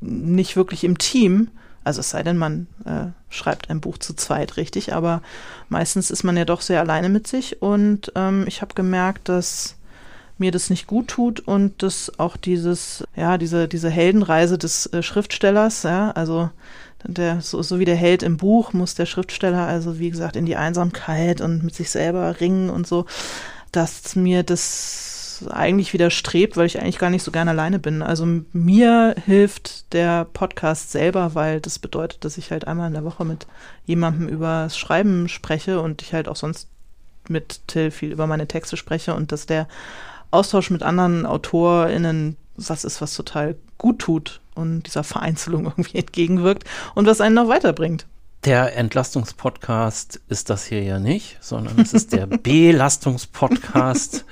nicht 0.00 0.56
wirklich 0.56 0.84
im 0.84 0.98
Team. 0.98 1.48
Also 1.84 2.00
es 2.00 2.10
sei 2.10 2.22
denn, 2.22 2.36
man 2.36 2.66
äh, 2.84 3.06
schreibt 3.30 3.70
ein 3.70 3.80
Buch 3.80 3.98
zu 3.98 4.14
zweit, 4.14 4.56
richtig, 4.56 4.92
aber 4.92 5.22
meistens 5.68 6.10
ist 6.10 6.22
man 6.22 6.36
ja 6.36 6.44
doch 6.44 6.60
sehr 6.60 6.80
alleine 6.80 7.08
mit 7.08 7.26
sich 7.26 7.62
und 7.62 8.12
ähm, 8.14 8.44
ich 8.46 8.60
habe 8.60 8.74
gemerkt, 8.74 9.30
dass 9.30 9.76
mir 10.36 10.50
das 10.52 10.70
nicht 10.70 10.86
gut 10.86 11.08
tut 11.08 11.40
und 11.40 11.82
dass 11.82 12.18
auch 12.18 12.36
dieses, 12.36 13.04
ja, 13.16 13.38
diese, 13.38 13.68
diese 13.68 13.90
Heldenreise 13.90 14.58
des 14.58 14.86
äh, 14.86 15.02
Schriftstellers, 15.02 15.82
ja, 15.82 16.10
also 16.10 16.50
der, 17.04 17.40
so, 17.40 17.62
so 17.62 17.78
wie 17.78 17.84
der 17.84 17.96
Held 17.96 18.22
im 18.22 18.36
Buch 18.36 18.72
muss 18.72 18.94
der 18.94 19.06
Schriftsteller 19.06 19.66
also, 19.66 19.98
wie 19.98 20.10
gesagt, 20.10 20.36
in 20.36 20.46
die 20.46 20.56
Einsamkeit 20.56 21.40
und 21.40 21.64
mit 21.64 21.74
sich 21.74 21.90
selber 21.90 22.40
ringen 22.40 22.70
und 22.70 22.86
so 22.86 23.06
dass 23.72 24.16
mir 24.16 24.42
das 24.42 25.44
eigentlich 25.50 25.92
widerstrebt, 25.92 26.56
weil 26.56 26.66
ich 26.66 26.80
eigentlich 26.80 26.98
gar 26.98 27.10
nicht 27.10 27.22
so 27.22 27.30
gerne 27.30 27.50
alleine 27.52 27.78
bin. 27.78 28.02
Also 28.02 28.26
mir 28.52 29.14
hilft 29.24 29.92
der 29.92 30.24
Podcast 30.24 30.90
selber, 30.90 31.34
weil 31.34 31.60
das 31.60 31.78
bedeutet, 31.78 32.24
dass 32.24 32.38
ich 32.38 32.50
halt 32.50 32.66
einmal 32.66 32.88
in 32.88 32.94
der 32.94 33.04
Woche 33.04 33.24
mit 33.24 33.46
jemandem 33.86 34.28
über 34.28 34.64
das 34.64 34.76
Schreiben 34.76 35.28
spreche 35.28 35.80
und 35.80 36.02
ich 36.02 36.12
halt 36.12 36.28
auch 36.28 36.36
sonst 36.36 36.68
mit 37.28 37.60
Till 37.66 37.90
viel 37.90 38.12
über 38.12 38.26
meine 38.26 38.48
Texte 38.48 38.76
spreche 38.76 39.14
und 39.14 39.32
dass 39.32 39.46
der 39.46 39.68
Austausch 40.30 40.70
mit 40.70 40.82
anderen 40.82 41.26
AutorInnen 41.26 42.36
was 42.56 42.84
ist, 42.84 43.00
was 43.00 43.14
total 43.14 43.54
gut 43.76 44.00
tut 44.00 44.40
und 44.54 44.82
dieser 44.82 45.04
Vereinzelung 45.04 45.64
irgendwie 45.66 45.98
entgegenwirkt 45.98 46.64
und 46.94 47.06
was 47.06 47.20
einen 47.20 47.34
noch 47.34 47.48
weiterbringt. 47.48 48.06
Der 48.44 48.76
Entlastungspodcast 48.76 50.20
ist 50.28 50.48
das 50.48 50.64
hier 50.64 50.82
ja 50.82 51.00
nicht, 51.00 51.38
sondern 51.40 51.80
es 51.80 51.92
ist 51.92 52.12
der 52.12 52.26
Belastungspodcast. 52.42 54.24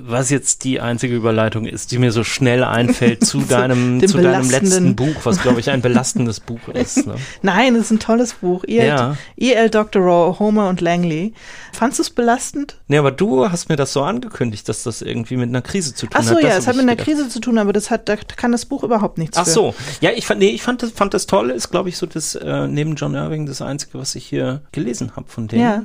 Was 0.00 0.30
jetzt 0.30 0.64
die 0.64 0.80
einzige 0.80 1.14
Überleitung 1.14 1.66
ist, 1.66 1.92
die 1.92 1.98
mir 1.98 2.12
so 2.12 2.24
schnell 2.24 2.64
einfällt 2.64 3.24
zu 3.24 3.40
deinem, 3.48 4.06
zu 4.06 4.18
deinem 4.18 4.50
letzten 4.50 4.96
Buch, 4.96 5.16
was 5.24 5.40
glaube 5.42 5.60
ich 5.60 5.70
ein 5.70 5.82
belastendes 5.82 6.40
Buch 6.40 6.68
ist. 6.74 7.06
Ne? 7.06 7.16
Nein, 7.42 7.74
es 7.76 7.86
ist 7.86 7.90
ein 7.92 7.98
tolles 7.98 8.34
Buch. 8.34 8.64
E.L. 8.66 8.86
Ja. 8.86 9.16
E. 9.36 9.68
Doctorow, 9.68 10.38
Homer 10.38 10.68
und 10.68 10.80
Langley. 10.80 11.32
Fandest 11.72 11.98
du 11.98 12.02
es 12.02 12.10
belastend? 12.10 12.76
Nee, 12.88 12.98
aber 12.98 13.10
du 13.10 13.50
hast 13.50 13.68
mir 13.68 13.76
das 13.76 13.92
so 13.92 14.02
angekündigt, 14.02 14.68
dass 14.68 14.84
das 14.84 15.02
irgendwie 15.02 15.36
mit 15.36 15.48
einer 15.48 15.62
Krise 15.62 15.94
zu 15.94 16.06
tun 16.06 16.14
hat. 16.14 16.24
Ach 16.24 16.28
so, 16.28 16.38
ja, 16.38 16.56
es 16.56 16.66
hat 16.66 16.76
mit 16.76 16.84
einer 16.84 16.96
Krise 16.96 17.28
zu 17.28 17.40
tun, 17.40 17.58
aber 17.58 17.72
das 17.72 17.90
hat, 17.90 18.08
da 18.08 18.16
kann 18.16 18.52
das 18.52 18.64
Buch 18.66 18.84
überhaupt 18.84 19.18
nichts 19.18 19.36
Ach 19.36 19.46
so, 19.46 19.74
ja, 20.00 20.10
ich 20.10 20.26
fand, 20.26 20.40
nee, 20.40 20.50
ich 20.50 20.62
fand 20.62 20.82
das, 20.82 20.92
fand 20.92 21.14
das 21.14 21.26
toll, 21.26 21.50
ist 21.50 21.70
glaube 21.70 21.88
ich 21.88 21.96
so 21.96 22.06
das, 22.06 22.34
äh, 22.34 22.68
neben 22.68 22.94
John 22.94 23.14
Irving 23.14 23.46
das 23.46 23.62
einzige, 23.62 23.98
was 23.98 24.14
ich 24.14 24.26
hier 24.26 24.62
gelesen 24.72 25.16
habe 25.16 25.26
von 25.28 25.48
dem. 25.48 25.60
Ja. 25.60 25.82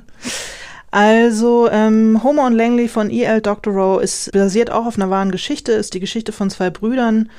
Also 0.91 1.70
ähm, 1.70 2.22
Homer 2.24 2.48
und 2.48 2.53
Langley 2.53 2.88
von 2.88 3.10
E.L. 3.11 3.41
Doctorow 3.41 4.02
ist 4.02 4.32
basiert 4.32 4.72
auch 4.72 4.86
auf 4.86 4.98
einer 4.98 5.10
wahren 5.10 5.32
Geschichte, 5.32 5.72
ist 5.72 5.94
die 5.94 5.99
Geschichte 5.99 6.32
von 6.32 6.49
zwei 6.49 6.70
Brüdern, 6.70 7.30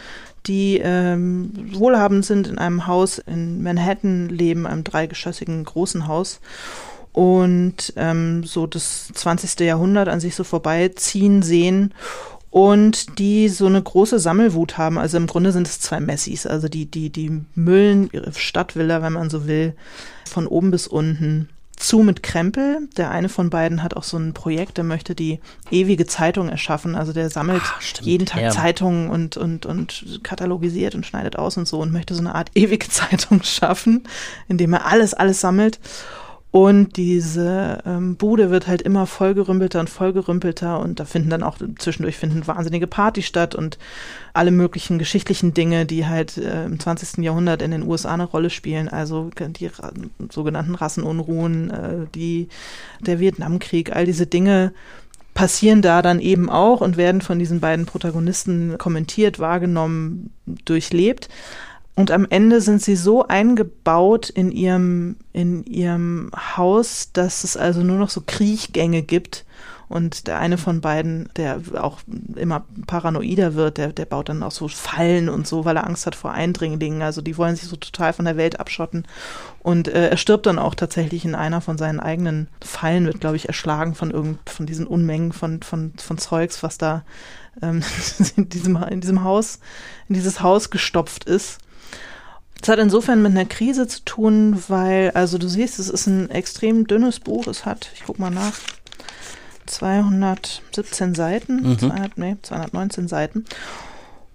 die 0.47 0.81
ähm, 0.83 1.53
wohlhabend 1.73 2.25
sind, 2.25 2.47
in 2.47 2.59
einem 2.59 2.87
Haus 2.87 3.19
in 3.19 3.63
Manhattan 3.63 4.29
leben, 4.29 4.67
einem 4.67 4.85
dreigeschossigen 4.85 5.65
großen 5.65 6.07
Haus 6.07 6.41
und 7.13 7.93
ähm, 7.97 8.45
so 8.45 8.67
das 8.67 9.09
20. 9.15 9.61
Jahrhundert 9.61 10.09
an 10.09 10.21
sich 10.21 10.37
so 10.37 10.45
vorbeiziehen 10.45 11.43
sehen 11.43 11.93
und 12.51 13.19
die 13.19 13.49
so 13.49 13.67
eine 13.67 13.83
große 13.83 14.19
Sammelwut 14.19 14.79
haben. 14.79 14.97
Also 14.99 15.17
im 15.17 15.27
Grunde 15.27 15.53
sind 15.53 15.67
es 15.67 15.81
zwei 15.81 16.01
Messis, 16.01 16.47
also 16.47 16.69
die, 16.69 16.87
die, 16.87 17.11
die 17.11 17.43
müllen 17.55 18.11
ihre 18.13 18.33
Stadtvilla, 18.33 19.03
wenn 19.03 19.13
man 19.13 19.29
so 19.29 19.47
will, 19.47 19.75
von 20.25 20.47
oben 20.47 20.71
bis 20.71 20.87
unten 20.87 21.49
zu 21.81 22.01
mit 22.01 22.23
Krempel. 22.23 22.89
Der 22.97 23.11
eine 23.11 23.29
von 23.29 23.51
beiden 23.51 23.83
hat 23.83 23.95
auch 23.95 24.05
so 24.05 24.17
ein 24.17 24.35
Projekt, 24.35 24.77
der 24.77 24.85
möchte 24.85 25.15
die 25.15 25.41
ewige 25.71 26.07
Zeitung 26.07 26.49
erschaffen. 26.49 26.95
Also 26.95 27.13
der 27.13 27.31
sammelt 27.31 27.63
stimmt, 27.81 28.07
jeden 28.07 28.27
Tag 28.27 28.43
ja. 28.43 28.51
Zeitungen 28.51 29.11
und, 29.11 29.37
und, 29.37 29.67
und 29.67 30.21
katalogisiert 30.23 30.95
und 30.95 31.07
schneidet 31.07 31.37
aus 31.37 31.57
und 31.57 31.67
so 31.67 31.81
und 31.81 31.93
möchte 31.93 32.15
so 32.15 32.21
eine 32.21 32.35
Art 32.35 32.51
ewige 32.55 32.89
Zeitung 32.89 33.43
schaffen, 33.43 34.05
indem 34.49 34.75
er 34.75 34.87
alles, 34.87 35.15
alles 35.15 35.41
sammelt. 35.41 35.81
Und 36.53 36.97
diese 36.97 37.79
ähm, 37.87 38.17
Bude 38.17 38.51
wird 38.51 38.67
halt 38.67 38.83
immer 38.83 39.07
vollgerümpelter 39.07 39.79
und 39.79 39.89
vollgerümpelter 39.89 40.81
und 40.81 40.99
da 40.99 41.05
finden 41.05 41.31
dann 41.31 41.45
auch 41.45 41.59
zwischendurch 41.79 42.17
finden 42.17 42.45
wahnsinnige 42.45 42.89
Partys 42.89 43.27
statt 43.27 43.55
und 43.55 43.79
alle 44.33 44.51
möglichen 44.51 44.99
geschichtlichen 44.99 45.55
Dinge, 45.55 45.87
die 45.87 46.07
halt 46.07 46.39
äh, 46.39 46.65
im 46.65 46.81
20. 46.81 47.19
Jahrhundert 47.23 47.63
in 47.63 47.71
den 47.71 47.87
USA 47.87 48.15
eine 48.15 48.25
Rolle 48.25 48.51
spielen. 48.51 48.89
Also 48.89 49.31
die 49.39 49.67
Ra 49.67 49.93
sogenannten 50.31 50.75
Rassenunruhen, 50.75 51.71
äh, 51.71 52.07
die, 52.17 52.49
der 52.99 53.21
Vietnamkrieg, 53.21 53.95
all 53.95 54.05
diese 54.05 54.27
Dinge 54.27 54.73
passieren 55.35 55.83
da 55.83 56.03
dann 56.03 56.19
eben 56.19 56.51
auch 56.51 56.81
und 56.81 56.97
werden 56.97 57.21
von 57.21 57.39
diesen 57.39 57.61
beiden 57.61 57.87
Protagonisten 57.87 58.77
kommentiert, 58.77 59.39
wahrgenommen, 59.39 60.33
durchlebt. 60.65 61.29
Und 61.97 62.11
am 62.11 62.27
Ende 62.31 62.61
sind 62.61 62.81
sie 62.81 62.97
so 62.97 63.27
eingebaut 63.27 64.31
in 64.31 64.53
ihrem, 64.53 65.17
in 65.33 65.65
ihrem 65.65 66.31
Haus, 66.57 67.11
dass 67.13 67.45
es 67.45 67.57
also 67.57 67.83
nur 67.83 67.99
noch 67.99 68.11
so 68.11 68.23
Kriechgänge 68.25 69.03
gibt. 69.03 69.45
Und 69.91 70.29
der 70.29 70.39
eine 70.39 70.57
von 70.57 70.81
beiden, 70.81 71.31
der 71.35 71.61
auch 71.75 71.99
immer 72.37 72.65
paranoider 72.87 73.55
wird, 73.55 73.77
der, 73.77 73.93
der 73.93 74.05
baut 74.05 74.29
dann 74.29 74.45
auch 74.45 74.53
so 74.53 74.69
Fallen 74.69 75.29
und 75.29 75.49
so, 75.49 75.65
weil 75.65 75.77
er 75.77 75.85
Angst 75.85 76.07
hat 76.07 76.15
vor 76.15 76.31
Eindringlingen. 76.31 77.03
Also 77.03 77.23
die 77.23 77.37
wollen 77.37 77.57
sich 77.57 77.69
so 77.69 77.75
total 77.75 78.13
von 78.13 78.25
der 78.25 78.37
Welt 78.37 78.61
abschotten. 78.61 79.05
Und 79.65 79.89
äh, 79.89 80.11
er 80.11 80.17
stirbt 80.17 80.47
dann 80.47 80.61
auch 80.61 80.77
tatsächlich 80.77 81.25
in 81.25 81.35
einer 81.35 81.61
von 81.61 81.77
seinen 81.77 81.99
eigenen 81.99 82.47
Fallen, 82.61 83.07
wird, 83.07 83.21
glaube 83.21 83.35
ich, 83.35 83.49
erschlagen 83.49 83.97
von 83.97 84.13
irgend, 84.13 84.49
von 84.49 84.65
diesen 84.65 84.87
Unmengen 84.87 85.33
von, 85.33 85.61
von, 85.61 85.93
von 85.97 86.19
Zeugs, 86.19 86.63
was 86.63 86.79
da 86.79 87.03
ähm, 87.61 87.83
in, 88.37 88.49
diesem, 88.49 88.77
in 88.77 89.01
diesem 89.01 89.25
Haus, 89.25 89.59
in 90.09 90.15
dieses 90.15 90.41
Haus 90.41 90.71
gestopft 90.71 91.25
ist. 91.25 91.59
Es 92.63 92.69
hat 92.69 92.79
insofern 92.79 93.23
mit 93.23 93.33
einer 93.33 93.47
Krise 93.47 93.87
zu 93.87 94.05
tun, 94.05 94.63
weil, 94.69 95.11
also 95.13 95.39
du 95.39 95.49
siehst, 95.49 95.79
es 95.79 95.89
ist 95.89 96.07
ein 96.07 96.31
extrem 96.31 96.87
dünnes 96.87 97.21
Buch. 97.21 97.47
Es 97.47 97.65
hat, 97.65 97.91
ich 97.95 98.03
guck 98.07 98.19
mal 98.19 98.31
nach, 98.31 98.53
217 99.67 101.15
Seiten, 101.15 101.63
Mhm. 101.63 101.79
200, 101.79 102.19
nee, 102.19 102.37
219 102.43 103.09
Seiten. 103.09 103.45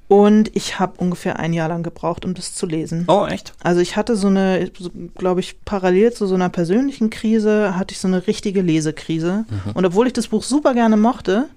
Und 0.07 0.55
ich 0.55 0.79
habe 0.79 0.93
ungefähr 0.97 1.39
ein 1.39 1.51
Jahr 1.51 1.67
lang 1.67 1.81
gebraucht, 1.81 2.25
um 2.25 2.35
das 2.35 2.53
zu 2.53 2.67
lesen. 2.67 3.05
Oh, 3.07 3.25
echt? 3.25 3.53
Also 3.63 3.81
ich 3.81 3.97
hatte 3.97 4.15
so 4.15 4.27
eine, 4.27 4.69
so, 4.77 4.91
glaube 5.15 5.39
ich, 5.39 5.63
parallel 5.65 6.13
zu 6.13 6.27
so 6.27 6.35
einer 6.35 6.49
persönlichen 6.49 7.09
Krise, 7.09 7.75
hatte 7.75 7.93
ich 7.93 7.99
so 7.99 8.07
eine 8.07 8.27
richtige 8.27 8.61
Lesekrise. 8.61 9.45
Und 9.73 9.83
obwohl 9.85 10.05
ich 10.07 10.13
das 10.13 10.27
Buch 10.27 10.43
super 10.43 10.75
gerne 10.75 10.95
mochte 10.95 11.49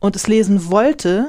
und 0.00 0.16
es 0.16 0.26
lesen 0.26 0.70
wollte, 0.70 1.28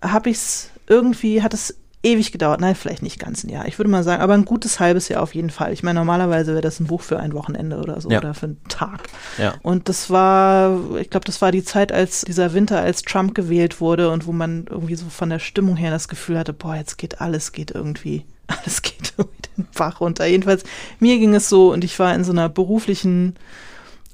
habe 0.00 0.30
ich 0.30 0.36
es 0.38 0.70
irgendwie, 0.88 1.42
hat 1.42 1.52
es 1.52 1.76
ewig 2.04 2.32
gedauert. 2.32 2.60
Nein, 2.60 2.74
vielleicht 2.74 3.02
nicht 3.02 3.18
ganz 3.20 3.44
ein 3.44 3.48
Jahr. 3.48 3.66
Ich 3.68 3.78
würde 3.78 3.90
mal 3.90 4.02
sagen, 4.02 4.22
aber 4.22 4.34
ein 4.34 4.44
gutes 4.44 4.80
halbes 4.80 5.08
Jahr 5.08 5.22
auf 5.22 5.34
jeden 5.34 5.50
Fall. 5.50 5.72
Ich 5.72 5.82
meine, 5.82 6.00
normalerweise 6.00 6.52
wäre 6.52 6.60
das 6.62 6.80
ein 6.80 6.86
Buch 6.86 7.00
für 7.02 7.20
ein 7.20 7.32
Wochenende 7.32 7.76
oder 7.78 8.00
so 8.00 8.10
Ja. 8.10 8.18
oder 8.18 8.34
für 8.34 8.46
einen 8.46 8.60
Tag. 8.68 9.02
Ja. 9.38 9.54
Und 9.62 9.88
das 9.88 10.10
war, 10.10 10.96
ich 10.98 11.10
glaube, 11.10 11.24
das 11.26 11.40
war 11.40 11.52
die 11.52 11.62
Zeit, 11.62 11.92
als 11.92 12.22
dieser 12.22 12.54
Winter, 12.54 12.80
als 12.80 13.02
Trump 13.02 13.34
gewählt 13.34 13.80
wurde 13.80 14.10
und 14.10 14.26
wo 14.26 14.32
man 14.32 14.66
irgendwie 14.68 14.96
so 14.96 15.06
von 15.10 15.30
der 15.30 15.38
Stimmung 15.38 15.76
her 15.76 15.90
das 15.92 16.08
Gefühl 16.08 16.38
hatte, 16.38 16.52
boah, 16.52 16.74
jetzt 16.74 16.98
geht 16.98 17.20
alles, 17.20 17.52
geht 17.52 17.70
irgendwie, 17.70 18.24
alles 18.48 18.82
geht 18.82 19.14
irgendwie 19.16 19.42
den 19.56 19.66
Bach 19.76 20.00
runter. 20.00 20.26
Jedenfalls, 20.26 20.64
mir 20.98 21.18
ging 21.18 21.34
es 21.34 21.48
so 21.48 21.72
und 21.72 21.84
ich 21.84 21.98
war 21.98 22.14
in 22.14 22.24
so 22.24 22.32
einer 22.32 22.48
beruflichen 22.48 23.34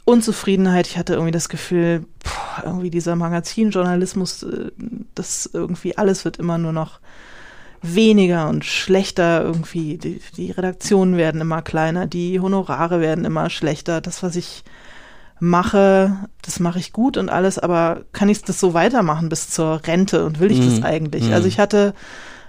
Unzufriedenheit. 0.04 0.86
Ich 0.86 0.96
hatte 0.98 1.14
irgendwie 1.14 1.32
das 1.32 1.48
Gefühl, 1.48 2.04
boah, 2.22 2.64
irgendwie 2.66 2.90
dieser 2.90 3.14
Magazinjournalismus, 3.16 4.42
äh, 4.42 4.70
das 5.14 5.48
irgendwie 5.52 5.96
alles 5.98 6.24
wird 6.24 6.38
immer 6.38 6.58
nur 6.58 6.72
noch 6.72 7.00
weniger 7.82 8.48
und 8.48 8.64
schlechter 8.64 9.42
irgendwie. 9.42 9.98
Die, 9.98 10.20
die 10.36 10.50
Redaktionen 10.50 11.16
werden 11.16 11.40
immer 11.40 11.62
kleiner, 11.62 12.06
die 12.06 12.40
Honorare 12.40 13.00
werden 13.00 13.24
immer 13.24 13.50
schlechter. 13.50 14.00
Das, 14.00 14.22
was 14.22 14.36
ich 14.36 14.64
mache, 15.40 16.28
das 16.42 16.60
mache 16.60 16.78
ich 16.78 16.92
gut 16.92 17.16
und 17.16 17.28
alles, 17.28 17.58
aber 17.58 18.02
kann 18.12 18.28
ich 18.28 18.42
das 18.42 18.58
so 18.58 18.74
weitermachen 18.74 19.28
bis 19.28 19.50
zur 19.50 19.80
Rente 19.86 20.24
und 20.24 20.40
will 20.40 20.50
ich 20.50 20.58
das 20.58 20.78
Mhm. 20.80 20.84
eigentlich? 20.84 21.28
Mhm. 21.28 21.32
Also 21.34 21.46
ich 21.48 21.58
hatte, 21.60 21.94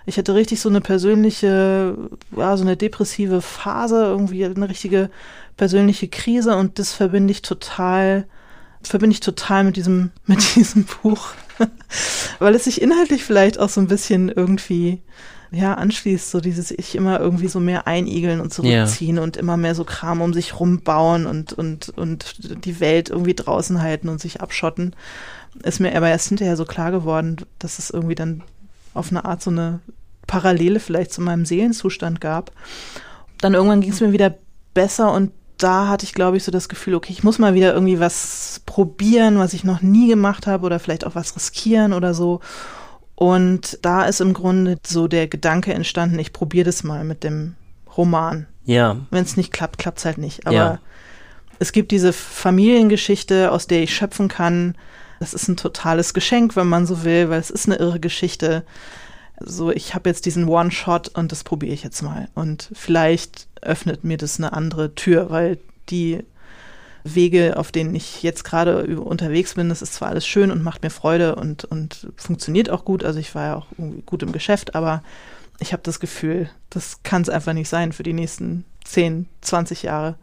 ich 0.06 0.18
hatte 0.18 0.34
richtig 0.34 0.60
so 0.60 0.70
eine 0.70 0.82
persönliche, 0.82 1.96
ja, 2.36 2.58
so 2.58 2.64
eine 2.64 2.78
depressive 2.78 3.42
Phase, 3.42 4.06
irgendwie 4.06 4.44
eine 4.46 4.70
richtige 4.70 5.10
persönliche 5.56 6.08
Krise 6.08 6.56
und 6.56 6.80
das 6.80 6.94
verbinde 6.94 7.32
ich 7.32 7.42
total, 7.44 8.26
verbinde 8.84 9.14
ich 9.14 9.20
total 9.20 9.64
mit 9.64 9.76
diesem, 9.76 10.12
mit 10.26 10.56
diesem 10.56 10.86
Buch. 10.86 11.30
Weil 12.40 12.56
es 12.56 12.64
sich 12.64 12.82
inhaltlich 12.82 13.24
vielleicht 13.24 13.60
auch 13.60 13.70
so 13.70 13.82
ein 13.82 13.88
bisschen 13.88 14.30
irgendwie 14.30 15.02
ja, 15.52 15.74
anschließt, 15.74 16.30
so 16.30 16.42
dieses 16.42 16.70
ich 16.72 16.96
immer 16.96 17.20
irgendwie 17.20 17.48
so 17.48 17.60
mehr 17.60 17.88
einigeln 17.88 18.40
und 18.40 18.54
zurückziehen 18.54 19.18
und 19.18 19.36
immer 19.36 19.58
mehr 19.58 19.74
so 19.74 19.84
Kram 19.84 20.22
um 20.22 20.34
sich 20.34 20.60
rumbauen 20.60 21.26
und, 21.26 21.54
und, 21.54 21.90
und 21.90 22.66
die 22.66 22.80
Welt 22.80 23.10
irgendwie 23.10 23.34
draußen 23.34 23.82
halten 23.82 24.10
und 24.10 24.22
sich 24.22 24.42
abschotten. 24.42 24.96
Ist 25.64 25.80
mir 25.80 25.96
aber 25.96 26.10
erst 26.10 26.30
hinterher 26.30 26.56
so 26.56 26.66
klar 26.66 26.92
geworden, 26.92 27.38
dass 27.58 27.80
es 27.80 27.90
irgendwie 27.90 28.16
dann 28.16 28.44
auf 28.94 29.10
eine 29.10 29.26
Art 29.26 29.42
so 29.42 29.50
eine 29.50 29.80
Parallele 30.28 30.80
vielleicht 30.80 31.12
zu 31.12 31.22
meinem 31.22 31.46
Seelenzustand 31.46 32.22
gab. 32.22 32.52
Dann 33.40 33.56
irgendwann 33.56 33.82
ging 33.82 33.92
es 33.92 34.02
mir 34.02 34.12
wieder 34.12 34.36
besser 34.76 35.12
und 35.12 35.32
da 35.60 35.88
hatte 35.88 36.06
ich, 36.06 36.14
glaube 36.14 36.38
ich, 36.38 36.44
so 36.44 36.52
das 36.52 36.70
Gefühl, 36.70 36.96
okay, 36.96 37.12
ich 37.12 37.24
muss 37.24 37.38
mal 37.38 37.54
wieder 37.54 37.74
irgendwie 37.74 38.00
was 38.00 38.62
probieren, 38.66 39.38
was 39.38 39.54
ich 39.54 39.64
noch 39.64 39.82
nie 39.82 40.08
gemacht 40.08 40.48
habe 40.48 40.66
oder 40.66 40.80
vielleicht 40.80 41.06
auch 41.06 41.16
was 41.16 41.36
riskieren 41.36 41.94
oder 41.94 42.14
so. 42.14 42.40
Und 43.16 43.78
da 43.82 44.04
ist 44.06 44.22
im 44.22 44.34
Grunde 44.34 44.78
so 44.88 45.08
der 45.08 45.28
Gedanke 45.28 45.74
entstanden, 45.74 46.18
ich 46.18 46.32
probiere 46.34 46.66
das 46.66 46.84
mal 46.84 47.04
mit 47.04 47.24
dem 47.24 47.56
Roman. 47.98 48.48
Ja. 48.64 48.96
Wenn 49.12 49.24
es 49.26 49.36
nicht 49.36 49.52
klappt, 49.52 49.78
klappt 49.78 50.00
es 50.00 50.06
halt 50.06 50.18
nicht. 50.18 50.48
Aber 50.48 50.56
Ja. 50.56 50.80
es 51.60 51.74
gibt 51.74 51.92
diese 51.92 52.14
Familiengeschichte, 52.14 53.52
aus 53.52 53.68
der 53.68 53.84
ich 53.84 53.94
schöpfen 53.94 54.30
kann. 54.30 54.76
Das 55.20 55.34
ist 55.34 55.50
ein 55.50 55.58
totales 55.58 56.14
Geschenk, 56.14 56.56
wenn 56.56 56.68
man 56.68 56.86
so 56.86 57.04
will, 57.04 57.30
weil 57.30 57.42
es 57.42 57.50
ist 57.50 57.68
eine 57.68 57.76
irre 57.76 58.00
Geschichte. 58.00 58.64
So, 59.42 59.72
ich 59.72 59.96
habe 59.96 60.10
jetzt 60.10 60.26
diesen 60.26 60.48
One-Shot 60.48 61.10
und 61.10 61.34
das 61.34 61.44
probiere 61.44 61.74
ich 61.74 61.84
jetzt 61.84 62.02
mal. 62.02 62.30
Und 62.36 62.70
vielleicht 62.74 63.49
öffnet 63.62 64.04
mir 64.04 64.18
das 64.18 64.38
eine 64.38 64.54
andere 64.54 64.96
Tür, 64.96 65.30
weil 65.30 65.58
die 65.90 66.24
Wege, 67.04 67.58
auf 67.58 67.72
denen 67.72 67.96
ich 67.96 68.24
jetzt 68.24 68.44
gerade 68.44 68.84
unterwegs 69.00 69.56
bin, 69.56 69.70
das 69.70 69.82
ist 69.82 69.94
zwar 69.94 70.10
alles 70.10 70.28
schön 70.28 70.52
und 70.52 70.64
macht 70.64 70.84
mir 70.84 70.90
Freude 70.90 71.36
und, 71.36 71.66
und 71.66 72.08
funktioniert 72.18 72.70
auch 72.70 72.86
gut. 72.86 73.04
Also 73.04 73.20
ich 73.20 73.34
war 73.36 73.46
ja 73.46 73.56
auch 73.56 73.68
gut 74.06 74.24
im 74.24 74.32
Geschäft, 74.32 74.76
aber 74.76 75.04
ich 75.60 75.74
habe 75.74 75.84
das 75.84 76.00
Gefühl, 76.00 76.50
das 76.70 77.04
kann 77.04 77.22
es 77.22 77.30
einfach 77.30 77.54
nicht 77.54 77.70
sein 77.70 77.92
für 77.92 78.04
die 78.04 78.14
nächsten 78.14 78.66
10, 78.86 79.28
20 79.42 79.84
Jahre. 79.84 80.16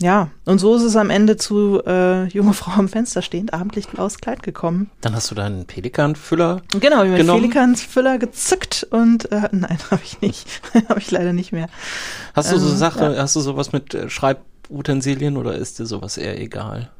Ja, 0.00 0.30
und 0.44 0.60
so 0.60 0.76
ist 0.76 0.82
es 0.82 0.94
am 0.94 1.10
Ende 1.10 1.36
zu 1.36 1.82
äh, 1.84 2.28
junge 2.28 2.52
Frau 2.52 2.70
am 2.78 2.88
Fenster 2.88 3.20
stehend, 3.20 3.52
abendlich 3.52 3.88
blaues 3.88 4.18
Kleid 4.18 4.44
gekommen. 4.44 4.90
Dann 5.00 5.14
hast 5.14 5.30
du 5.30 5.34
deinen 5.34 5.66
Pelikanfüller. 5.66 6.62
Genau, 6.78 7.02
wie 7.02 7.08
mit 7.08 7.18
Genommen? 7.18 7.40
Felikansfüller 7.40 8.18
gezückt 8.18 8.86
und 8.90 9.30
äh, 9.32 9.48
nein, 9.50 9.78
habe 9.90 10.02
ich 10.04 10.20
nicht. 10.20 10.46
habe 10.88 11.00
ich 11.00 11.10
leider 11.10 11.32
nicht 11.32 11.52
mehr. 11.52 11.68
Hast 12.34 12.52
du 12.52 12.58
so 12.58 12.70
Ähm, 12.70 12.76
Sache, 12.76 13.14
ja. 13.14 13.22
hast 13.22 13.34
du 13.34 13.40
sowas 13.40 13.72
mit 13.72 13.92
äh, 13.94 14.08
Schreibutensilien 14.08 15.36
oder 15.36 15.56
ist 15.56 15.80
dir 15.80 15.86
sowas 15.86 16.16
eher 16.16 16.40
egal? 16.40 16.90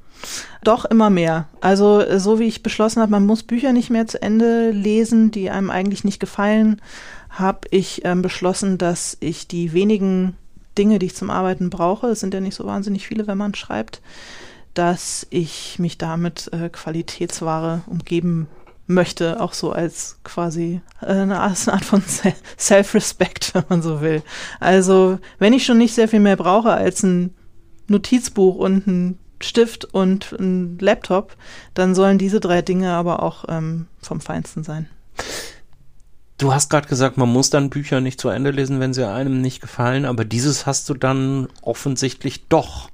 Doch 0.65 0.85
immer 0.85 1.11
mehr. 1.11 1.47
Also 1.61 2.01
äh, 2.01 2.19
so 2.19 2.41
wie 2.41 2.49
ich 2.49 2.65
beschlossen 2.65 3.01
habe, 3.01 3.13
man 3.13 3.27
muss 3.27 3.45
Bücher 3.45 3.73
nicht 3.73 3.91
mehr 3.91 4.09
zu 4.09 4.21
Ende 4.21 4.71
lesen, 4.71 5.31
die 5.31 5.51
einem 5.51 5.71
eigentlich 5.71 6.03
nicht 6.03 6.19
gefallen, 6.19 6.83
habe 7.31 7.69
ich 7.71 8.05
ähm, 8.05 8.23
beschlossen, 8.23 8.79
dass 8.79 9.17
ich 9.21 9.47
die 9.47 9.73
wenigen 9.73 10.37
Dinge, 10.79 10.99
die 10.99 11.07
ich 11.07 11.17
zum 11.17 11.31
Arbeiten 11.31 11.69
brauche, 11.69 12.07
es 12.07 12.21
sind 12.21 12.33
ja 12.33 12.41
nicht 12.41 12.55
so 12.55 12.65
wahnsinnig 12.65 13.07
viele, 13.07 13.27
wenn 13.27 13.39
man 13.39 13.55
schreibt, 13.55 14.01
dass 14.75 15.27
ich 15.31 15.79
mich 15.79 15.99
damit 15.99 16.51
äh, 16.53 16.69
Qualitätsware 16.69 17.83
umgeben 17.87 18.47
möchte, 18.87 19.41
auch 19.41 19.53
so 19.53 19.73
als 19.73 20.19
quasi 20.25 20.81
äh, 21.03 21.07
eine 21.07 21.41
Art 21.41 21.85
von 21.85 22.01
Se- 22.03 22.35
Self-Respect, 22.57 23.55
wenn 23.55 23.65
man 23.69 23.83
so 23.83 24.01
will. 24.01 24.23
Also 24.61 25.19
wenn 25.39 25.53
ich 25.53 25.67
schon 25.67 25.79
nicht 25.79 25.95
sehr 25.95 26.09
viel 26.09 26.21
mehr 26.21 26.37
brauche 26.37 26.71
als 26.73 27.03
ein 27.03 27.35
Notizbuch 27.89 28.57
und 28.57 28.87
ein 28.87 29.19
Stift 29.41 29.85
und 29.85 30.33
ein 30.33 30.79
Laptop, 30.79 31.37
dann 31.75 31.95
sollen 31.95 32.19
diese 32.19 32.41
drei 32.41 32.63
Dinge 32.63 32.93
aber 32.93 33.23
auch 33.23 33.45
ähm, 33.49 33.87
vom 34.01 34.21
Feinsten 34.21 34.65
sein. 34.65 34.89
Du 36.39 36.55
hast 36.55 36.71
gerade 36.71 36.87
gesagt, 36.89 37.17
man 37.17 37.29
muss 37.29 37.51
dann 37.51 37.69
Bücher 37.69 38.01
nicht 38.01 38.21
zu 38.21 38.29
Ende 38.29 38.53
lesen, 38.53 38.79
wenn 38.81 38.95
sie 38.95 39.07
einem 39.07 39.41
nicht 39.41 39.61
gefallen, 39.61 40.05
aber 40.05 40.25
dieses 40.25 40.67
hast 40.67 40.89
du 40.89 40.95
dann 40.95 41.49
offensichtlich 41.63 42.47
doch, 42.49 42.91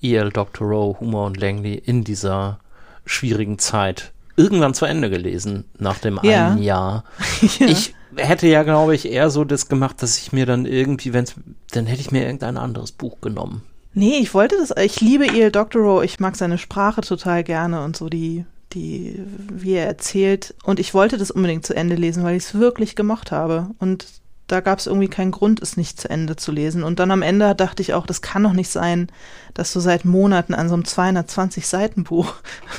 E.L. 0.00 0.30
Dr. 0.30 0.66
Rowe, 0.66 0.98
Humor 0.98 1.26
und 1.26 1.36
Langley, 1.36 1.74
in 1.74 2.02
dieser 2.02 2.58
schwierigen 3.06 3.58
Zeit 3.60 4.10
irgendwann 4.36 4.74
zu 4.74 4.84
Ende 4.84 5.10
gelesen, 5.10 5.64
nach 5.78 5.98
dem 5.98 6.18
Ja. 6.24 6.48
einen 6.48 6.62
Jahr. 6.62 7.04
Ja. 7.58 7.66
Ich 7.66 7.94
hätte 8.16 8.46
ja, 8.48 8.62
glaube 8.64 8.94
ich, 8.94 9.08
eher 9.10 9.30
so 9.30 9.44
das 9.44 9.68
gemacht, 9.68 10.02
dass 10.02 10.18
ich 10.18 10.32
mir 10.32 10.44
dann 10.44 10.66
irgendwie, 10.66 11.12
wenn's, 11.12 11.34
dann 11.70 11.86
hätte 11.86 12.00
ich 12.00 12.10
mir 12.10 12.24
irgendein 12.24 12.56
anderes 12.56 12.92
Buch 12.92 13.20
genommen. 13.20 13.62
Nee, 13.94 14.16
ich 14.18 14.34
wollte 14.34 14.56
das, 14.58 14.72
ich 14.82 15.00
liebe 15.00 15.26
E.L. 15.26 15.52
Doctorow, 15.52 16.02
ich 16.02 16.18
mag 16.18 16.34
seine 16.36 16.58
Sprache 16.58 17.02
total 17.02 17.44
gerne 17.44 17.84
und 17.84 17.96
so 17.96 18.08
die, 18.08 18.44
die, 18.74 19.22
wie 19.50 19.74
er 19.74 19.86
erzählt. 19.86 20.54
Und 20.64 20.80
ich 20.80 20.94
wollte 20.94 21.18
das 21.18 21.30
unbedingt 21.30 21.66
zu 21.66 21.74
Ende 21.74 21.94
lesen, 21.94 22.24
weil 22.24 22.36
ich 22.36 22.44
es 22.44 22.54
wirklich 22.54 22.96
gemocht 22.96 23.32
habe. 23.32 23.70
Und 23.78 24.06
da 24.52 24.60
gab 24.60 24.78
es 24.78 24.86
irgendwie 24.86 25.08
keinen 25.08 25.30
Grund, 25.30 25.62
es 25.62 25.78
nicht 25.78 25.98
zu 25.98 26.10
Ende 26.10 26.36
zu 26.36 26.52
lesen. 26.52 26.82
Und 26.82 26.98
dann 26.98 27.10
am 27.10 27.22
Ende 27.22 27.54
dachte 27.54 27.80
ich 27.80 27.94
auch, 27.94 28.06
das 28.06 28.20
kann 28.20 28.42
doch 28.42 28.52
nicht 28.52 28.70
sein, 28.70 29.10
dass 29.54 29.72
du 29.72 29.80
seit 29.80 30.04
Monaten 30.04 30.52
an 30.52 30.68
so 30.68 30.74
einem 30.74 30.84
220 30.84 31.66
Seiten 31.66 32.04
Buch 32.04 32.34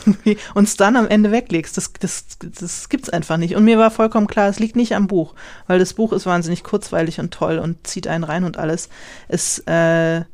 uns 0.54 0.78
dann 0.78 0.96
am 0.96 1.08
Ende 1.08 1.32
weglegst. 1.32 1.76
Das, 1.76 1.92
das, 2.00 2.26
das 2.40 2.90
gibt's 2.90 3.10
einfach 3.10 3.38
nicht. 3.38 3.56
Und 3.56 3.66
mir 3.66 3.80
war 3.80 3.90
vollkommen 3.90 4.28
klar, 4.28 4.50
es 4.50 4.60
liegt 4.60 4.76
nicht 4.76 4.94
am 4.94 5.08
Buch, 5.08 5.34
weil 5.66 5.80
das 5.80 5.94
Buch 5.94 6.14
ist 6.14 6.26
wahnsinnig 6.26 6.64
kurzweilig 6.64 7.20
und 7.20 7.34
toll 7.34 7.58
und 7.58 7.88
zieht 7.88 8.08
einen 8.08 8.24
rein 8.24 8.44
und 8.44 8.58
alles. 8.58 8.90
Es, 9.28 9.60
äh, 9.66 10.26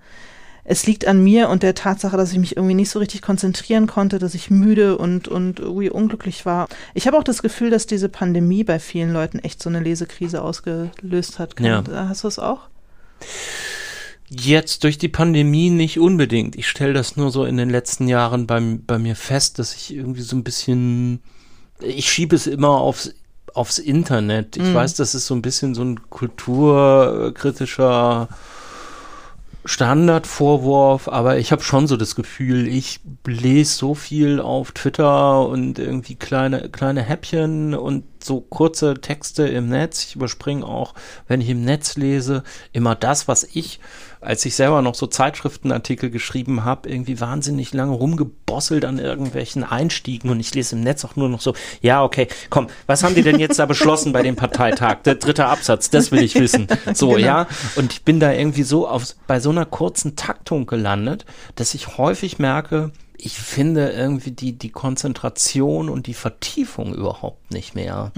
es 0.72 0.86
liegt 0.86 1.08
an 1.08 1.24
mir 1.24 1.50
und 1.50 1.64
der 1.64 1.74
Tatsache, 1.74 2.16
dass 2.16 2.32
ich 2.32 2.38
mich 2.38 2.56
irgendwie 2.56 2.76
nicht 2.76 2.92
so 2.92 3.00
richtig 3.00 3.24
konzentrieren 3.24 3.88
konnte, 3.88 4.20
dass 4.20 4.36
ich 4.36 4.52
müde 4.52 5.00
und, 5.00 5.28
und 5.28 5.60
irgendwie 5.60 5.90
unglücklich 5.90 6.46
war. 6.46 6.68
Ich 6.94 7.08
habe 7.08 7.18
auch 7.18 7.24
das 7.24 7.42
Gefühl, 7.42 7.72
dass 7.72 7.88
diese 7.88 8.08
Pandemie 8.08 8.64
bei 8.64 8.78
vielen 8.78 9.12
Leuten 9.12 9.40
echt 9.40 9.64
so 9.64 9.70
eine 9.70 9.80
Lesekrise 9.80 10.44
ausgelöst 10.44 11.40
hat. 11.40 11.60
Ja. 11.60 11.84
Hast 12.08 12.24
du 12.24 12.28
es 12.28 12.38
auch? 12.38 12.68
Jetzt 14.30 14.84
durch 14.84 15.00
die 15.00 15.08
Pandemie 15.10 15.72
nicht 15.72 16.00
unbedingt. 16.00 16.56
Ich 16.56 16.68
stelle 16.68 16.94
das 16.94 17.18
nur 17.18 17.32
so 17.32 17.46
in 17.46 17.58
den 17.58 17.72
letzten 17.72 18.08
Jahren 18.08 18.46
bei, 18.46 18.62
bei 18.86 19.00
mir 19.00 19.16
fest, 19.16 19.58
dass 19.58 19.74
ich 19.74 19.92
irgendwie 19.96 20.22
so 20.22 20.36
ein 20.36 20.44
bisschen, 20.44 21.24
ich 21.82 22.12
schiebe 22.12 22.36
es 22.36 22.46
immer 22.46 22.80
aufs, 22.80 23.16
aufs 23.56 23.80
Internet. 23.80 24.56
Ich 24.56 24.62
Mhm. 24.62 24.76
weiß, 24.76 24.94
das 24.94 25.16
ist 25.16 25.26
so 25.26 25.34
ein 25.34 25.42
bisschen 25.42 25.74
so 25.74 25.82
ein 25.82 26.08
kulturkritischer 26.12 28.30
Standardvorwurf, 29.70 31.08
aber 31.08 31.38
ich 31.38 31.52
habe 31.52 31.62
schon 31.62 31.86
so 31.86 31.96
das 31.96 32.16
Gefühl, 32.16 32.68
ich 32.68 33.02
lese 33.28 33.72
so 33.72 33.94
viel 33.94 34.42
auf 34.42 34.72
Twitter 34.72 35.48
und 35.48 35.78
irgendwie 35.78 36.16
kleine 36.16 36.70
kleine 36.70 37.04
Häppchen 37.04 37.76
und 37.76 38.04
so 38.20 38.42
kurze 38.42 38.96
Texte 38.96 39.48
im 39.48 39.70
Netz. 39.70 40.06
Ich 40.06 40.16
überspringe 40.16 40.66
auch, 40.66 40.96
wenn 41.28 41.40
ich 41.40 41.50
im 41.50 41.64
Netz 41.64 41.98
lese, 41.98 42.44
immer 42.74 42.96
das, 42.96 43.28
was 43.28 43.44
ich, 43.44 43.80
als 44.22 44.46
ich 44.46 44.56
selber 44.56 44.82
noch 44.82 44.96
so 44.96 45.08
Zeitschriftenartikel 45.08 46.10
geschrieben 46.10 46.66
habe, 46.66 46.90
irgendwie 46.90 47.20
wahnsinnig 47.20 47.74
lange 47.74 47.94
rumgebosselt 47.94 48.86
an 48.86 49.00
irgendwelchen 49.00 49.64
Einstiegen 49.64 50.30
und 50.30 50.40
ich 50.40 50.54
lese 50.54 50.76
im 50.76 50.82
Netz 50.82 51.06
auch 51.06 51.16
nur 51.16 51.30
noch 51.30 51.42
so, 51.42 51.54
ja, 51.82 52.04
okay, 52.04 52.28
komm, 52.50 52.68
was 52.86 53.04
haben 53.04 53.16
die 53.16 53.22
denn 53.22 53.40
jetzt 53.40 53.60
da 53.60 53.66
beschlossen 53.68 54.12
bei 54.12 54.22
dem 54.22 54.36
Parteitag? 54.36 55.04
Der 55.04 55.16
dritte 55.16 55.46
Absatz, 55.46 55.90
das 55.90 56.12
will 56.12 56.24
ich 56.24 56.36
wissen. 56.36 56.68
So, 56.94 57.10
Genau. 57.12 57.20
ja. 57.26 57.48
Und 57.76 57.94
ich 57.94 58.04
bin 58.04 58.20
da 58.20 58.32
irgendwie 58.32 58.64
so 58.64 58.88
auf, 58.88 59.04
bei 59.28 59.40
so 59.40 59.50
einer 59.50 59.66
kurzen 59.66 60.16
Taktung 60.16 60.66
gelandet, 60.66 61.26
dass 61.56 61.74
ich 61.74 61.98
häufig 61.98 62.40
merke, 62.40 62.92
ich 63.18 63.38
finde 63.38 63.90
irgendwie 63.90 64.32
die, 64.32 64.54
die 64.58 64.70
Konzentration 64.70 65.90
und 65.90 66.08
die 66.08 66.14
Vertiefung 66.14 66.94
überhaupt 66.94 67.52
nicht 67.52 67.76
mehr. 67.76 68.12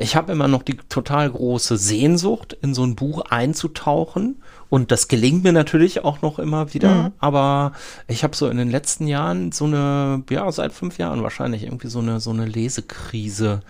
Ich 0.00 0.14
habe 0.14 0.30
immer 0.30 0.46
noch 0.46 0.62
die 0.62 0.76
total 0.76 1.28
große 1.28 1.76
Sehnsucht, 1.76 2.56
in 2.62 2.72
so 2.72 2.84
ein 2.84 2.94
Buch 2.94 3.22
einzutauchen. 3.30 4.36
Und 4.70 4.92
das 4.92 5.08
gelingt 5.08 5.42
mir 5.42 5.52
natürlich 5.52 6.04
auch 6.04 6.22
noch 6.22 6.38
immer 6.38 6.72
wieder. 6.72 7.06
Aber 7.18 7.72
ich 8.06 8.22
habe 8.22 8.36
so 8.36 8.48
in 8.48 8.58
den 8.58 8.70
letzten 8.70 9.08
Jahren 9.08 9.50
so 9.50 9.64
eine, 9.64 10.22
ja, 10.30 10.50
seit 10.52 10.72
fünf 10.72 10.98
Jahren 10.98 11.22
wahrscheinlich 11.24 11.64
irgendwie 11.64 11.88
so 11.88 11.98
eine, 11.98 12.20
so 12.20 12.30
eine 12.30 12.46
Lesekrise. 12.46 13.60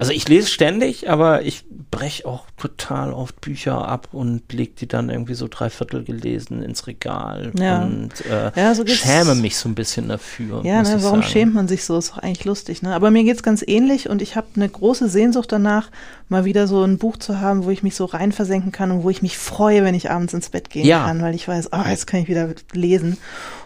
Also 0.00 0.12
ich 0.12 0.28
lese 0.28 0.46
ständig, 0.48 1.10
aber 1.10 1.42
ich 1.42 1.64
breche 1.90 2.24
auch 2.26 2.44
total 2.56 3.12
oft 3.12 3.40
Bücher 3.40 3.88
ab 3.88 4.08
und 4.12 4.52
leg 4.52 4.76
die 4.76 4.86
dann 4.86 5.10
irgendwie 5.10 5.34
so 5.34 5.48
drei 5.50 5.70
Viertel 5.70 6.04
gelesen 6.04 6.62
ins 6.62 6.86
Regal 6.86 7.50
Ja. 7.58 7.82
und 7.82 8.10
äh, 8.26 8.52
Ja, 8.54 8.74
so 8.76 8.86
schäme 8.86 9.34
mich 9.34 9.56
so 9.56 9.68
ein 9.68 9.74
bisschen 9.74 10.06
dafür. 10.08 10.60
Ja, 10.64 10.82
ne, 10.82 10.98
warum 11.02 11.20
sagen. 11.22 11.32
schämt 11.32 11.54
man 11.54 11.66
sich 11.66 11.84
so? 11.84 11.98
Ist 11.98 12.10
doch 12.12 12.18
eigentlich 12.18 12.44
lustig, 12.44 12.82
ne? 12.82 12.94
Aber 12.94 13.10
mir 13.10 13.24
geht's 13.24 13.42
ganz 13.42 13.64
ähnlich 13.66 14.08
und 14.08 14.22
ich 14.22 14.36
habe 14.36 14.46
eine 14.54 14.68
große 14.68 15.08
Sehnsucht 15.08 15.50
danach, 15.50 15.90
mal 16.28 16.44
wieder 16.44 16.68
so 16.68 16.84
ein 16.84 16.98
Buch 16.98 17.16
zu 17.16 17.40
haben, 17.40 17.64
wo 17.64 17.70
ich 17.70 17.82
mich 17.82 17.96
so 17.96 18.04
rein 18.04 18.30
versenken 18.30 18.70
kann 18.70 18.92
und 18.92 19.02
wo 19.02 19.10
ich 19.10 19.22
mich 19.22 19.36
freue, 19.36 19.82
wenn 19.82 19.94
ich 19.96 20.10
abends 20.10 20.32
ins 20.34 20.50
Bett 20.50 20.70
gehen 20.70 20.86
Ja. 20.86 21.06
kann, 21.06 21.22
weil 21.22 21.34
ich 21.34 21.48
weiß, 21.48 21.70
oh, 21.72 21.88
jetzt 21.88 22.06
kann 22.06 22.20
ich 22.20 22.28
wieder 22.28 22.48
lesen. 22.72 23.16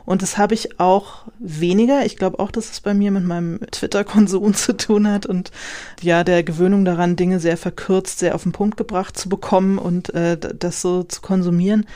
Und 0.05 0.23
das 0.23 0.37
habe 0.37 0.55
ich 0.55 0.81
auch 0.81 1.27
weniger. 1.39 2.05
Ich 2.05 2.17
glaube 2.17 2.39
auch, 2.41 2.51
dass 2.51 2.71
es 2.71 2.81
bei 2.81 2.93
mir 2.95 3.11
mit 3.11 3.25
meinem 3.25 3.61
Twitter-Konsum 3.71 4.55
zu 4.55 4.77
tun 4.77 5.09
hat 5.09 5.27
und 5.27 5.51
ja, 6.01 6.25
der 6.25 6.43
Gewöhnung 6.43 6.85
daran, 6.85 7.17
Dinge 7.17 7.39
sehr 7.41 7.57
verkürzt, 7.57 8.19
sehr 8.19 8.35
auf 8.35 8.43
den 8.43 8.53
Punkt 8.53 8.77
gebracht 8.77 9.17
zu 9.17 9.29
bekommen 9.29 9.79
und 9.79 10.13
äh, 10.15 10.37
das 10.39 10.81
so 10.83 11.03
zu 11.05 11.21
konsumieren. 11.21 11.87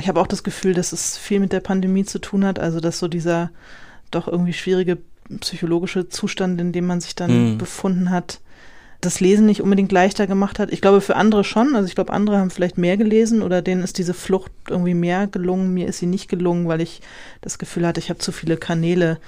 Ich 0.00 0.08
habe 0.08 0.20
auch 0.20 0.26
das 0.26 0.42
Gefühl, 0.42 0.74
dass 0.74 0.92
es 0.92 1.16
viel 1.16 1.38
mit 1.40 1.52
der 1.52 1.60
Pandemie 1.60 2.04
zu 2.04 2.18
tun 2.18 2.44
hat, 2.44 2.58
also 2.58 2.80
dass 2.80 2.98
so 2.98 3.08
dieser 3.08 3.50
doch 4.10 4.26
irgendwie 4.28 4.52
schwierige 4.52 4.98
psychologische 5.40 6.08
Zustand, 6.08 6.60
in 6.60 6.72
dem 6.72 6.86
man 6.86 7.00
sich 7.00 7.14
dann 7.14 7.52
Mhm. 7.52 7.58
befunden 7.58 8.10
hat, 8.10 8.40
das 9.02 9.20
Lesen 9.20 9.44
nicht 9.46 9.60
unbedingt 9.60 9.92
leichter 9.92 10.26
gemacht 10.26 10.58
hat. 10.58 10.72
Ich 10.72 10.80
glaube 10.80 11.00
für 11.00 11.16
andere 11.16 11.44
schon. 11.44 11.74
Also 11.76 11.86
ich 11.88 11.94
glaube, 11.94 12.12
andere 12.12 12.38
haben 12.38 12.50
vielleicht 12.50 12.78
mehr 12.78 12.96
gelesen 12.96 13.42
oder 13.42 13.60
denen 13.60 13.82
ist 13.82 13.98
diese 13.98 14.14
Flucht 14.14 14.50
irgendwie 14.68 14.94
mehr 14.94 15.26
gelungen. 15.26 15.74
Mir 15.74 15.88
ist 15.88 15.98
sie 15.98 16.06
nicht 16.06 16.28
gelungen, 16.28 16.68
weil 16.68 16.80
ich 16.80 17.00
das 17.40 17.58
Gefühl 17.58 17.86
hatte, 17.86 18.00
ich 18.00 18.08
habe 18.10 18.18
zu 18.20 18.32
viele 18.32 18.56
Kanäle 18.56 19.18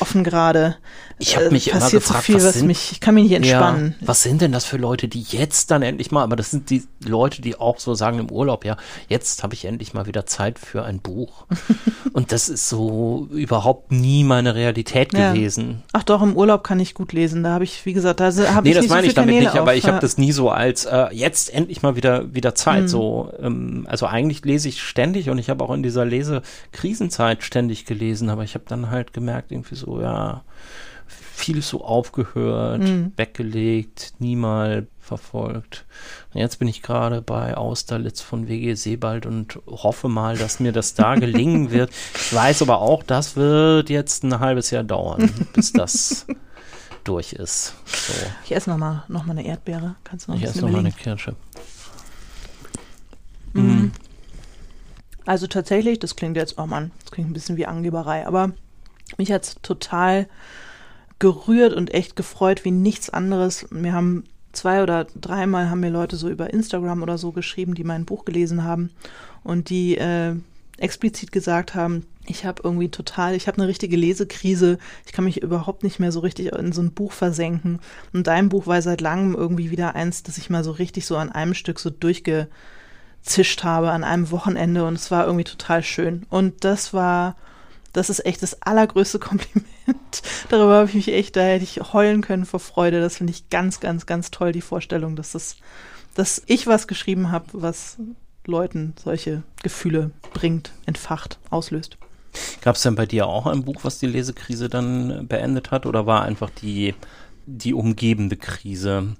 offen 0.00 0.22
gerade. 0.22 0.76
Ich 1.18 1.36
habe 1.36 1.46
Äh, 1.46 1.50
mich 1.50 1.68
immer 1.70 1.80
passiert 1.80 2.02
gefragt, 2.02 2.24
viel, 2.24 2.34
was 2.36 2.44
was 2.44 2.54
sind- 2.54 2.66
mich, 2.66 2.92
ich 2.92 3.00
kann 3.00 3.14
mich 3.14 3.24
nicht 3.24 3.32
entspannen. 3.34 3.94
Ja, 4.00 4.06
was 4.06 4.22
sind 4.22 4.40
denn 4.42 4.52
das 4.52 4.64
für 4.64 4.76
Leute, 4.76 5.08
die 5.08 5.22
jetzt 5.22 5.70
dann 5.70 5.82
endlich 5.82 6.10
mal, 6.10 6.22
aber 6.22 6.36
das 6.36 6.50
sind 6.50 6.68
die 6.70 6.82
Leute, 7.04 7.40
die 7.42 7.56
auch 7.58 7.78
so 7.78 7.94
sagen 7.94 8.18
im 8.18 8.30
Urlaub, 8.30 8.64
ja, 8.64 8.76
jetzt 9.08 9.42
habe 9.42 9.54
ich 9.54 9.64
endlich 9.64 9.94
mal 9.94 10.06
wieder 10.06 10.26
Zeit 10.26 10.58
für 10.58 10.84
ein 10.84 11.00
Buch. 11.00 11.46
Und 12.12 12.32
das 12.32 12.48
ist 12.50 12.68
so 12.68 13.28
überhaupt 13.30 13.90
nie 13.92 14.22
meine 14.24 14.54
Realität 14.54 15.14
Ja. 15.14 15.32
gewesen. 15.32 15.82
Ach 15.92 16.02
doch, 16.02 16.20
im 16.22 16.36
Urlaub 16.36 16.62
kann 16.64 16.78
ich 16.80 16.92
gut 16.92 17.12
lesen. 17.14 17.42
Da 17.42 17.50
habe 17.54 17.64
ich, 17.64 17.86
wie 17.86 17.94
gesagt, 17.94 18.20
da 18.20 18.26
habe 18.26 18.34
Nee, 18.64 18.70
ich 18.70 18.74
das 18.76 18.82
nicht 18.82 18.88
so 18.88 18.94
meine 18.94 19.00
viele 19.02 19.08
ich 19.08 19.14
damit 19.22 19.34
Kanäle 19.36 19.50
nicht, 19.52 19.60
aber 19.60 19.70
auf. 19.72 19.76
ich 19.76 19.84
habe 19.84 19.94
Ja. 19.96 20.00
das 20.00 20.18
nie 20.18 20.32
so 20.32 20.50
als 20.50 20.84
äh, 20.84 21.06
jetzt 21.12 21.52
endlich 21.52 21.82
mal 21.82 21.96
wieder 21.96 22.34
wieder 22.34 22.50
Mhm. 22.50 22.56
Zeit. 22.56 22.88
So, 22.88 23.32
ähm, 23.40 23.86
also 23.88 24.06
eigentlich 24.06 24.44
lese 24.44 24.68
ich 24.68 24.82
ständig 24.82 25.30
und 25.30 25.38
ich 25.38 25.50
habe 25.50 25.64
auch 25.64 25.72
in 25.72 25.82
dieser 25.82 26.04
Lesekrisenzeit 26.04 27.42
ständig 27.42 27.84
gelesen, 27.86 28.28
aber 28.30 28.44
ich 28.44 28.54
habe 28.54 28.64
dann 28.68 28.90
halt 28.90 29.12
gemerkt, 29.12 29.52
irgendwie 29.52 29.74
so, 29.74 30.00
ja, 30.00 30.42
vieles 31.34 31.68
so 31.68 31.82
aufgehört, 31.84 32.82
Mhm. 32.82 33.12
weggelegt, 33.16 34.14
nie 34.18 34.36
mal 34.36 34.86
verfolgt. 35.00 35.84
Und 36.32 36.40
jetzt 36.40 36.58
bin 36.60 36.68
ich 36.68 36.82
gerade 36.82 37.20
bei 37.20 37.56
Austerlitz 37.56 38.20
von 38.20 38.46
WG 38.48 38.74
Sebald 38.74 39.26
und 39.26 39.58
hoffe 39.66 40.08
mal, 40.08 40.36
dass 40.38 40.60
mir 40.60 40.70
das 40.72 40.94
da 40.94 41.16
gelingen 41.16 41.70
wird. 41.72 41.90
Ich 42.14 42.32
weiß 42.34 42.62
aber 42.62 42.80
auch, 42.80 43.02
das 43.02 43.34
wird 43.36 43.90
jetzt 43.90 44.22
ein 44.22 44.38
halbes 44.38 44.70
Jahr 44.70 44.84
dauern, 44.84 45.28
bis 45.54 45.72
das 45.72 46.26
durch 47.04 47.32
ist. 47.32 47.74
So. 47.86 48.12
Ich 48.44 48.54
esse 48.54 48.70
nochmal 48.70 49.04
noch 49.08 49.24
mal 49.24 49.32
eine 49.32 49.46
Erdbeere. 49.46 49.96
Kannst 50.04 50.26
du 50.26 50.32
noch 50.32 50.38
Ich 50.38 50.44
esse 50.44 50.60
noch 50.60 50.70
mal 50.70 50.78
eine? 50.78 50.92
Kirsche. 50.92 51.36
Mhm. 53.52 53.92
Also 55.24 55.46
tatsächlich, 55.46 55.98
das 55.98 56.16
klingt 56.16 56.36
jetzt, 56.36 56.58
oh 56.58 56.66
Mann, 56.66 56.90
das 57.02 57.12
klingt 57.12 57.30
ein 57.30 57.32
bisschen 57.32 57.56
wie 57.56 57.66
Angeberei, 57.66 58.26
aber 58.26 58.52
mich 59.18 59.30
hat's 59.30 59.56
total 59.62 60.28
gerührt 61.18 61.74
und 61.74 61.94
echt 61.94 62.16
gefreut 62.16 62.64
wie 62.64 62.72
nichts 62.72 63.10
anderes. 63.10 63.70
Mir 63.70 63.92
haben 63.92 64.24
zwei 64.52 64.82
oder 64.82 65.04
dreimal 65.14 65.70
haben 65.70 65.80
mir 65.80 65.90
Leute 65.90 66.16
so 66.16 66.28
über 66.28 66.52
Instagram 66.52 67.02
oder 67.02 67.18
so 67.18 67.32
geschrieben, 67.32 67.74
die 67.74 67.84
mein 67.84 68.04
Buch 68.04 68.24
gelesen 68.24 68.64
haben 68.64 68.90
und 69.44 69.70
die 69.70 69.96
äh, 69.96 70.34
explizit 70.82 71.32
gesagt 71.32 71.74
haben, 71.74 72.06
ich 72.26 72.44
habe 72.44 72.62
irgendwie 72.64 72.88
total, 72.88 73.34
ich 73.34 73.46
habe 73.46 73.58
eine 73.58 73.68
richtige 73.68 73.96
Lesekrise, 73.96 74.78
ich 75.06 75.12
kann 75.12 75.24
mich 75.24 75.42
überhaupt 75.42 75.82
nicht 75.82 75.98
mehr 75.98 76.12
so 76.12 76.20
richtig 76.20 76.52
in 76.52 76.72
so 76.72 76.82
ein 76.82 76.92
Buch 76.92 77.12
versenken. 77.12 77.80
Und 78.12 78.26
dein 78.26 78.48
Buch 78.48 78.66
war 78.66 78.80
seit 78.82 79.00
langem 79.00 79.34
irgendwie 79.34 79.70
wieder 79.70 79.94
eins, 79.94 80.22
das 80.22 80.38
ich 80.38 80.50
mal 80.50 80.64
so 80.64 80.72
richtig 80.72 81.06
so 81.06 81.16
an 81.16 81.32
einem 81.32 81.54
Stück 81.54 81.78
so 81.78 81.90
durchgezischt 81.90 83.64
habe, 83.64 83.90
an 83.90 84.04
einem 84.04 84.30
Wochenende 84.30 84.84
und 84.84 84.94
es 84.94 85.10
war 85.10 85.26
irgendwie 85.26 85.44
total 85.44 85.82
schön. 85.82 86.26
Und 86.30 86.64
das 86.64 86.92
war, 86.92 87.36
das 87.92 88.10
ist 88.10 88.24
echt 88.24 88.42
das 88.42 88.62
allergrößte 88.62 89.18
Kompliment. 89.20 89.66
Darüber 90.48 90.74
habe 90.76 90.88
ich 90.88 90.94
mich 90.94 91.08
echt, 91.08 91.36
da 91.36 91.42
hätte 91.42 91.64
ich 91.64 91.92
heulen 91.92 92.22
können 92.22 92.44
vor 92.44 92.60
Freude. 92.60 93.00
Das 93.00 93.16
finde 93.16 93.32
ich 93.32 93.50
ganz, 93.50 93.80
ganz, 93.80 94.06
ganz 94.06 94.30
toll, 94.30 94.52
die 94.52 94.60
Vorstellung, 94.60 95.16
dass 95.16 95.32
das, 95.32 95.56
dass 96.14 96.42
ich 96.46 96.66
was 96.66 96.86
geschrieben 96.86 97.32
habe, 97.32 97.46
was 97.52 97.98
Leuten 98.46 98.94
solche 99.02 99.42
Gefühle 99.62 100.10
bringt, 100.32 100.72
entfacht, 100.86 101.38
auslöst. 101.50 101.96
Gab 102.62 102.76
es 102.76 102.82
denn 102.82 102.94
bei 102.94 103.06
dir 103.06 103.26
auch 103.26 103.46
ein 103.46 103.64
Buch, 103.64 103.80
was 103.82 103.98
die 103.98 104.06
Lesekrise 104.06 104.68
dann 104.68 105.26
beendet 105.28 105.70
hat, 105.70 105.86
oder 105.86 106.06
war 106.06 106.22
einfach 106.22 106.50
die, 106.50 106.94
die 107.46 107.74
umgebende 107.74 108.36
Krise? 108.36 109.16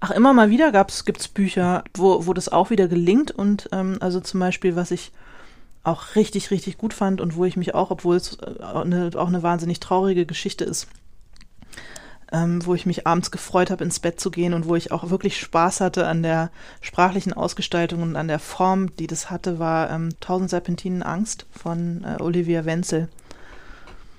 Ach, 0.00 0.10
immer 0.10 0.32
mal 0.32 0.50
wieder 0.50 0.72
gab's, 0.72 1.04
gibt's 1.04 1.28
Bücher, 1.28 1.84
wo, 1.94 2.26
wo 2.26 2.32
das 2.32 2.48
auch 2.48 2.70
wieder 2.70 2.88
gelingt 2.88 3.30
und 3.30 3.68
ähm, 3.70 3.98
also 4.00 4.18
zum 4.20 4.40
Beispiel, 4.40 4.74
was 4.74 4.90
ich 4.90 5.12
auch 5.84 6.16
richtig, 6.16 6.50
richtig 6.50 6.78
gut 6.78 6.94
fand 6.94 7.20
und 7.20 7.36
wo 7.36 7.44
ich 7.44 7.56
mich 7.56 7.74
auch, 7.74 7.90
obwohl 7.90 8.16
es 8.16 8.38
äh, 8.38 8.62
eine, 8.62 9.10
auch 9.14 9.28
eine 9.28 9.42
wahnsinnig 9.42 9.80
traurige 9.80 10.26
Geschichte 10.26 10.64
ist, 10.64 10.88
ähm, 12.32 12.64
wo 12.64 12.74
ich 12.74 12.86
mich 12.86 13.06
abends 13.06 13.30
gefreut 13.30 13.70
habe, 13.70 13.84
ins 13.84 14.00
Bett 14.00 14.18
zu 14.18 14.30
gehen 14.30 14.54
und 14.54 14.66
wo 14.66 14.74
ich 14.74 14.90
auch 14.90 15.10
wirklich 15.10 15.38
Spaß 15.38 15.80
hatte 15.80 16.06
an 16.06 16.22
der 16.22 16.50
sprachlichen 16.80 17.32
Ausgestaltung 17.32 18.02
und 18.02 18.16
an 18.16 18.28
der 18.28 18.38
Form, 18.38 18.94
die 18.96 19.06
das 19.06 19.30
hatte, 19.30 19.58
war 19.58 19.90
ähm, 19.90 20.10
Tausend 20.20 20.50
Serpentinen 20.50 21.02
Angst 21.02 21.46
von 21.50 22.04
äh, 22.04 22.22
Olivia 22.22 22.64
Wenzel. 22.64 23.08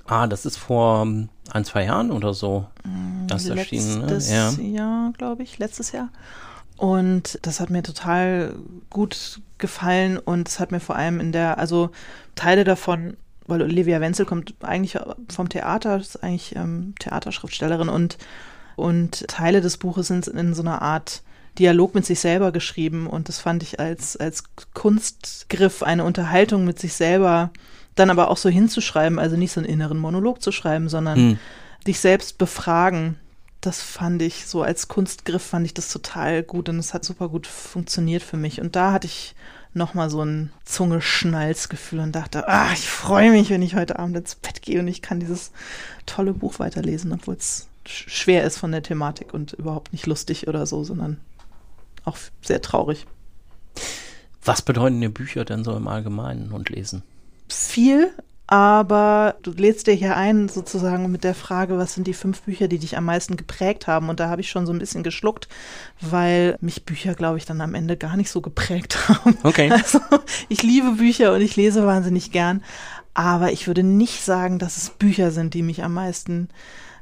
Ah, 0.06 0.28
das 0.28 0.46
ist 0.46 0.58
vor 0.58 1.04
ähm, 1.04 1.30
ein, 1.52 1.66
zwei 1.66 1.86
Jahren 1.86 2.12
oder 2.12 2.34
so. 2.34 2.68
Mm, 2.84 3.28
das 3.28 3.48
erschienen, 3.48 4.06
ne? 4.06 4.20
Ja, 4.20 4.52
Jahr, 4.52 5.14
glaube 5.18 5.44
ich, 5.44 5.58
letztes 5.60 5.92
Jahr. 5.92 6.10
Und 6.78 7.40
das 7.44 7.60
hat 7.60 7.70
mir 7.70 7.84
total 7.84 8.56
gut 8.90 9.42
gefallen 9.58 10.18
und 10.18 10.50
es 10.50 10.60
hat 10.60 10.72
mir 10.72 10.80
vor 10.80 10.96
allem 10.96 11.20
in 11.20 11.32
der, 11.32 11.58
also 11.58 11.92
Teile 12.36 12.64
davon, 12.64 13.16
weil 13.46 13.62
Olivia 13.62 14.00
Wenzel 14.02 14.26
kommt 14.26 14.54
eigentlich 14.62 14.98
vom 15.30 15.50
Theater, 15.50 15.98
ist 15.98 16.24
eigentlich 16.24 16.56
ähm, 16.56 16.94
Theaterschriftstellerin 17.00 17.90
und, 17.90 18.18
und 18.76 19.28
Teile 19.28 19.62
des 19.62 19.78
Buches 19.78 20.08
sind 20.08 20.28
in 20.28 20.54
so 20.54 20.62
einer 20.62 20.82
Art 20.82 21.24
Dialog 21.60 21.94
mit 21.94 22.06
sich 22.06 22.20
selber 22.20 22.52
geschrieben 22.52 23.06
und 23.06 23.30
das 23.30 23.40
fand 23.40 23.62
ich 23.62 23.80
als, 23.80 24.18
als 24.18 24.44
Kunstgriff, 24.74 25.84
eine 25.84 26.04
Unterhaltung 26.04 26.66
mit 26.66 26.80
sich 26.80 26.94
selber 26.94 27.52
dann 27.96 28.10
aber 28.10 28.30
auch 28.30 28.38
so 28.38 28.50
hinzuschreiben, 28.50 29.20
also 29.20 29.38
nicht 29.38 29.52
so 29.52 29.60
einen 29.60 29.70
inneren 29.70 30.00
Monolog 30.00 30.42
zu 30.42 30.52
schreiben, 30.52 30.90
sondern 30.90 31.18
hm. 31.18 31.40
dich 31.86 32.00
selbst 32.00 32.38
befragen. 32.38 33.20
Das 33.62 33.82
fand 33.82 34.22
ich 34.22 34.48
so 34.48 34.64
als 34.64 34.88
Kunstgriff 34.88 35.44
fand 35.44 35.66
ich 35.66 35.74
das 35.74 35.90
total 35.90 36.44
gut 36.44 36.70
und 36.70 36.80
es 36.80 36.94
hat 36.94 37.06
super 37.06 37.30
gut 37.30 37.48
funktioniert 37.48 38.24
für 38.24 38.36
mich. 38.36 38.60
Und 38.60 38.76
da 38.76 38.92
hatte 38.92 39.08
ich 39.08 39.36
nochmal 39.74 40.10
so 40.10 40.24
ein 40.24 40.52
Zungeschnalzgefühl 40.66 42.00
und 42.00 42.12
dachte, 42.14 42.48
ah, 42.48 42.72
ich 42.74 42.88
freue 42.88 43.32
mich, 43.32 43.50
wenn 43.50 43.62
ich 43.62 43.76
heute 43.76 44.00
Abend 44.00 44.18
ins 44.18 44.36
Bett 44.36 44.62
gehe 44.62 44.80
und 44.80 44.88
ich 44.88 45.02
kann 45.02 45.20
dieses 45.20 45.52
tolle 46.06 46.34
Buch 46.34 46.60
weiterlesen, 46.60 47.12
obwohl 47.12 47.36
es 47.36 47.68
schwer 47.86 48.44
ist 48.44 48.58
von 48.58 48.72
der 48.72 48.84
Thematik 48.84 49.34
und 49.34 49.54
überhaupt 49.54 49.92
nicht 49.94 50.06
lustig 50.06 50.48
oder 50.48 50.66
so, 50.66 50.84
sondern 50.84 51.20
auch 52.06 52.18
sehr 52.42 52.62
traurig. 52.62 53.06
Was 54.46 54.62
bedeuten 54.62 55.02
dir 55.02 55.10
Bücher 55.10 55.46
denn 55.46 55.64
so 55.64 55.76
im 55.76 55.88
Allgemeinen 55.88 56.52
und 56.52 56.70
Lesen? 56.70 57.04
viel, 57.54 58.12
aber 58.54 59.38
du 59.42 59.50
lädst 59.50 59.88
dir 59.88 59.96
hier 59.96 60.16
ein 60.16 60.48
sozusagen 60.48 61.12
mit 61.12 61.24
der 61.24 61.34
Frage, 61.34 61.80
was 61.80 61.96
sind 61.96 62.06
die 62.06 62.14
fünf 62.14 62.44
Bücher, 62.44 62.68
die 62.68 62.78
dich 62.78 62.96
am 62.96 63.06
meisten 63.06 63.36
geprägt 63.36 63.88
haben? 63.88 64.10
Und 64.10 64.20
da 64.20 64.30
habe 64.30 64.42
ich 64.42 64.52
schon 64.52 64.68
so 64.68 64.72
ein 64.72 64.78
bisschen 64.78 65.02
geschluckt, 65.02 65.48
weil 66.02 66.60
mich 66.62 66.86
Bücher, 66.86 67.16
glaube 67.16 67.40
ich, 67.40 67.46
dann 67.46 67.62
am 67.62 67.74
Ende 67.74 67.98
gar 67.98 68.16
nicht 68.16 68.30
so 68.30 68.42
geprägt 68.42 69.10
haben. 69.10 69.40
Okay. 69.42 69.72
Also 69.72 70.00
ich 70.50 70.62
liebe 70.62 70.92
Bücher 70.92 71.34
und 71.34 71.42
ich 71.42 71.56
lese 71.56 71.88
wahnsinnig 71.88 72.32
gern, 72.32 72.64
aber 73.16 73.52
ich 73.52 73.66
würde 73.66 73.82
nicht 73.82 74.24
sagen, 74.24 74.60
dass 74.60 74.78
es 74.78 74.92
Bücher 74.92 75.32
sind, 75.32 75.56
die 75.56 75.64
mich 75.64 75.84
am 75.84 75.96
meisten, 75.96 76.50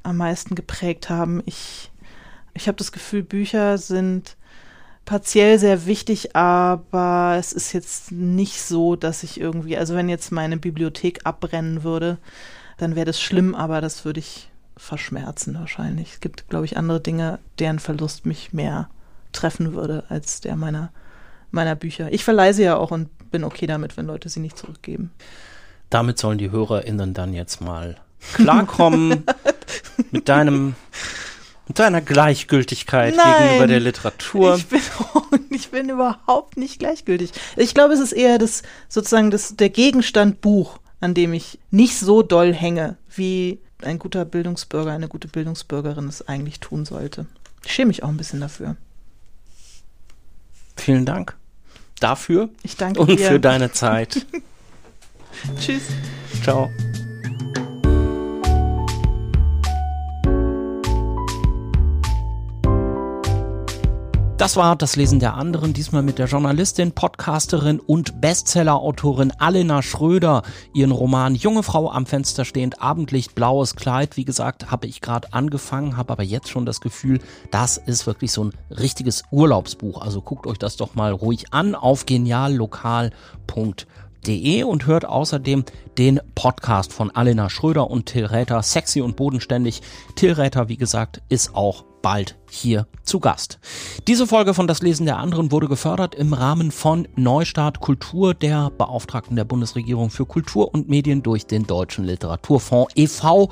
am 0.03 0.15
meisten 0.15 0.55
geprägt 0.55 1.09
haben. 1.09 1.43
Ich, 1.45 1.91
ich 2.53 2.69
habe 2.69 2.77
das 2.77 2.93
Gefühl, 2.93 3.23
Bücher 3.23 3.77
sind 3.77 4.37
partiell 5.05 5.59
sehr 5.59 5.85
wichtig, 5.85 6.35
aber 6.35 7.35
es 7.37 7.53
ist 7.53 7.73
jetzt 7.73 8.11
nicht 8.11 8.61
so, 8.61 8.95
dass 8.95 9.23
ich 9.23 9.39
irgendwie, 9.39 9.77
also 9.77 9.95
wenn 9.95 10.09
jetzt 10.09 10.31
meine 10.31 10.57
Bibliothek 10.57 11.21
abbrennen 11.25 11.83
würde, 11.83 12.17
dann 12.77 12.95
wäre 12.95 13.05
das 13.05 13.21
schlimm, 13.21 13.55
aber 13.55 13.81
das 13.81 14.05
würde 14.05 14.19
ich 14.19 14.49
verschmerzen 14.77 15.55
wahrscheinlich. 15.55 16.13
Es 16.13 16.19
gibt, 16.19 16.49
glaube 16.49 16.65
ich, 16.65 16.77
andere 16.77 16.99
Dinge, 16.99 17.39
deren 17.59 17.79
Verlust 17.79 18.25
mich 18.25 18.53
mehr 18.53 18.89
treffen 19.31 19.73
würde 19.73 20.03
als 20.09 20.41
der 20.41 20.55
meiner, 20.55 20.91
meiner 21.51 21.75
Bücher. 21.75 22.11
Ich 22.11 22.23
verleih 22.23 22.53
sie 22.53 22.63
ja 22.63 22.77
auch 22.77 22.91
und 22.91 23.09
bin 23.31 23.43
okay 23.43 23.67
damit, 23.67 23.97
wenn 23.97 24.07
Leute 24.07 24.29
sie 24.29 24.39
nicht 24.39 24.57
zurückgeben. 24.57 25.11
Damit 25.89 26.17
sollen 26.17 26.37
die 26.37 26.51
HörerInnen 26.51 27.13
dann 27.13 27.33
jetzt 27.33 27.61
mal 27.61 27.97
klarkommen 28.33 29.25
mit 30.11 30.29
deinem 30.29 30.75
und 31.71 31.79
deiner 31.79 32.01
Gleichgültigkeit 32.01 33.15
Nein, 33.15 33.43
gegenüber 33.43 33.67
der 33.67 33.79
Literatur. 33.79 34.57
Ich 34.57 34.67
bin, 34.67 34.81
ich 35.51 35.69
bin 35.69 35.87
überhaupt 35.87 36.57
nicht 36.57 36.79
gleichgültig. 36.79 37.31
Ich 37.55 37.73
glaube, 37.73 37.93
es 37.93 38.01
ist 38.01 38.11
eher 38.11 38.37
das 38.37 38.63
sozusagen 38.89 39.31
das, 39.31 39.55
der 39.55 39.69
Gegenstand 39.69 40.41
Buch, 40.41 40.79
an 40.99 41.13
dem 41.13 41.33
ich 41.33 41.59
nicht 41.69 41.97
so 41.97 42.23
doll 42.23 42.53
hänge, 42.53 42.97
wie 43.15 43.59
ein 43.83 43.99
guter 43.99 44.25
Bildungsbürger, 44.25 44.91
eine 44.91 45.07
gute 45.07 45.29
Bildungsbürgerin 45.29 46.09
es 46.09 46.27
eigentlich 46.27 46.59
tun 46.59 46.83
sollte. 46.83 47.25
Ich 47.63 47.71
schäme 47.71 47.87
mich 47.87 48.03
auch 48.03 48.09
ein 48.09 48.17
bisschen 48.17 48.41
dafür. 48.41 48.75
Vielen 50.75 51.05
Dank 51.05 51.37
dafür. 52.01 52.49
Ich 52.63 52.75
danke 52.75 52.99
und 52.99 53.17
dir. 53.17 53.29
für 53.29 53.39
deine 53.39 53.71
Zeit. 53.71 54.25
Tschüss. 55.57 55.83
Ciao. 56.43 56.69
Das 64.41 64.57
war 64.57 64.75
das 64.75 64.95
Lesen 64.95 65.19
der 65.19 65.35
anderen, 65.35 65.71
diesmal 65.71 66.01
mit 66.01 66.17
der 66.17 66.25
Journalistin, 66.25 66.93
Podcasterin 66.93 67.79
und 67.79 68.21
Bestsellerautorin 68.21 69.31
Alena 69.37 69.83
Schröder. 69.83 70.41
Ihren 70.73 70.89
Roman 70.89 71.35
Junge 71.35 71.61
Frau 71.61 71.91
am 71.91 72.07
Fenster 72.07 72.43
stehend, 72.43 72.81
Abendlicht, 72.81 73.35
blaues 73.35 73.75
Kleid. 73.75 74.17
Wie 74.17 74.25
gesagt, 74.25 74.71
habe 74.71 74.87
ich 74.87 74.99
gerade 74.99 75.31
angefangen, 75.31 75.95
habe 75.95 76.13
aber 76.13 76.23
jetzt 76.23 76.49
schon 76.49 76.65
das 76.65 76.81
Gefühl, 76.81 77.19
das 77.51 77.77
ist 77.77 78.07
wirklich 78.07 78.31
so 78.31 78.45
ein 78.45 78.53
richtiges 78.71 79.21
Urlaubsbuch. 79.29 80.01
Also 80.01 80.23
guckt 80.23 80.47
euch 80.47 80.57
das 80.57 80.75
doch 80.75 80.95
mal 80.95 81.11
ruhig 81.11 81.53
an 81.53 81.75
auf 81.75 82.07
geniallokal.de 82.07 84.63
und 84.63 84.87
hört 84.87 85.05
außerdem 85.05 85.65
den 85.99 86.19
Podcast 86.33 86.93
von 86.93 87.11
Alena 87.11 87.51
Schröder 87.51 87.91
und 87.91 88.07
Till 88.07 88.25
Räther, 88.25 88.63
sexy 88.63 89.01
und 89.01 89.17
bodenständig. 89.17 89.83
Till 90.15 90.33
Räther, 90.33 90.67
wie 90.67 90.77
gesagt, 90.77 91.21
ist 91.29 91.53
auch 91.53 91.90
bald 92.01 92.37
hier 92.49 92.87
zu 93.03 93.19
Gast. 93.19 93.59
Diese 94.07 94.27
Folge 94.27 94.53
von 94.53 94.67
Das 94.67 94.81
Lesen 94.81 95.05
der 95.05 95.17
anderen 95.17 95.51
wurde 95.51 95.67
gefördert 95.67 96.15
im 96.15 96.33
Rahmen 96.33 96.71
von 96.71 97.07
Neustart 97.15 97.79
Kultur 97.79 98.33
der 98.33 98.71
Beauftragten 98.71 99.35
der 99.35 99.45
Bundesregierung 99.45 100.09
für 100.09 100.25
Kultur 100.25 100.73
und 100.73 100.89
Medien 100.89 101.23
durch 101.23 101.45
den 101.45 101.67
Deutschen 101.67 102.05
Literaturfonds 102.05 102.93
e.V. 102.95 103.49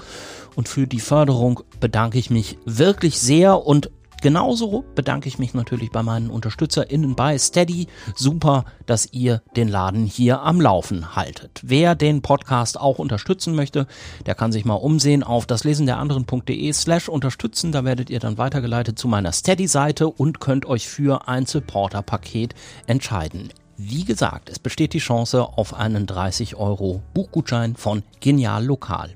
Und 0.56 0.68
für 0.68 0.88
die 0.88 1.00
Förderung 1.00 1.62
bedanke 1.80 2.18
ich 2.18 2.30
mich 2.30 2.58
wirklich 2.66 3.20
sehr 3.20 3.66
und 3.66 3.92
Genauso 4.22 4.84
bedanke 4.96 5.28
ich 5.28 5.40
mich 5.40 5.54
natürlich 5.54 5.92
bei 5.92 6.04
meinen 6.04 6.30
UnterstützerInnen 6.30 7.16
bei 7.16 7.38
Steady. 7.38 7.88
Super, 8.16 8.66
dass 8.86 9.12
ihr 9.14 9.42
den 9.56 9.68
Laden 9.68 10.06
hier 10.06 10.42
am 10.42 10.60
Laufen 10.60 11.16
haltet. 11.16 11.62
Wer 11.64 11.96
den 11.96 12.22
Podcast 12.22 12.80
auch 12.80 13.00
unterstützen 13.00 13.56
möchte, 13.56 13.88
der 14.26 14.36
kann 14.36 14.52
sich 14.52 14.66
mal 14.66 14.76
umsehen 14.76 15.24
auf 15.24 15.46
daslesenderanderen.de 15.46 16.74
slash 16.74 17.10
unterstützen. 17.10 17.72
Da 17.72 17.86
werdet 17.86 18.10
ihr 18.10 18.20
dann 18.20 18.38
weitergeleitet 18.38 19.00
zu 19.00 19.08
meiner 19.08 19.32
Steady-Seite 19.32 20.08
und 20.08 20.40
könnt 20.40 20.66
euch 20.66 20.88
für 20.88 21.28
ein 21.28 21.46
Supporter-Paket 21.46 22.56
entscheiden. 22.88 23.50
Wie 23.78 24.04
gesagt, 24.04 24.50
es 24.50 24.60
besteht 24.60 24.94
die 24.94 25.00
Chance 25.00 25.42
auf 25.42 25.74
einen 25.74 26.06
30 26.06 26.58
Euro 26.58 27.02
Buchgutschein 27.14 27.78
von 27.78 28.04
Genial 28.20 28.66
Lokal. 28.66 29.16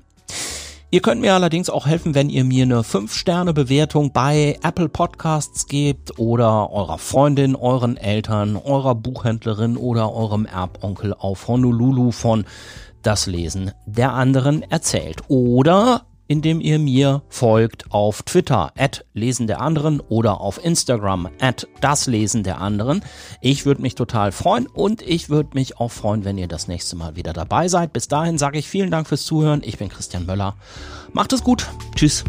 Ihr 0.94 1.02
könnt 1.02 1.20
mir 1.20 1.34
allerdings 1.34 1.70
auch 1.70 1.88
helfen, 1.88 2.14
wenn 2.14 2.30
ihr 2.30 2.44
mir 2.44 2.62
eine 2.62 2.82
5-Sterne-Bewertung 2.82 4.12
bei 4.12 4.60
Apple 4.62 4.88
Podcasts 4.88 5.66
gebt 5.66 6.20
oder 6.20 6.70
eurer 6.70 6.98
Freundin, 6.98 7.56
euren 7.56 7.96
Eltern, 7.96 8.56
eurer 8.56 8.94
Buchhändlerin 8.94 9.76
oder 9.76 10.14
eurem 10.14 10.46
Erbonkel 10.46 11.12
auf 11.12 11.48
Honolulu 11.48 12.12
von 12.12 12.44
Das 13.02 13.26
Lesen 13.26 13.72
der 13.86 14.12
anderen 14.12 14.62
erzählt. 14.62 15.22
Oder 15.26 16.06
indem 16.26 16.60
ihr 16.60 16.78
mir 16.78 17.22
folgt 17.28 17.90
auf 17.90 18.22
Twitter 18.22 18.72
at 18.76 19.04
Lesen 19.14 19.46
der 19.46 19.60
anderen 19.60 20.00
oder 20.00 20.40
auf 20.40 20.62
Instagram 20.64 21.28
at 21.40 21.68
das 21.80 22.06
Lesen 22.06 22.42
der 22.42 22.60
anderen. 22.60 23.02
Ich 23.40 23.66
würde 23.66 23.82
mich 23.82 23.94
total 23.94 24.32
freuen 24.32 24.66
und 24.66 25.02
ich 25.02 25.28
würde 25.28 25.50
mich 25.54 25.78
auch 25.78 25.90
freuen, 25.90 26.24
wenn 26.24 26.38
ihr 26.38 26.48
das 26.48 26.68
nächste 26.68 26.96
Mal 26.96 27.16
wieder 27.16 27.32
dabei 27.32 27.68
seid. 27.68 27.92
Bis 27.92 28.08
dahin 28.08 28.38
sage 28.38 28.58
ich 28.58 28.68
vielen 28.68 28.90
Dank 28.90 29.08
fürs 29.08 29.24
Zuhören. 29.24 29.62
Ich 29.64 29.78
bin 29.78 29.88
Christian 29.88 30.26
Möller. 30.26 30.56
Macht 31.12 31.32
es 31.32 31.42
gut. 31.42 31.66
Tschüss. 31.94 32.24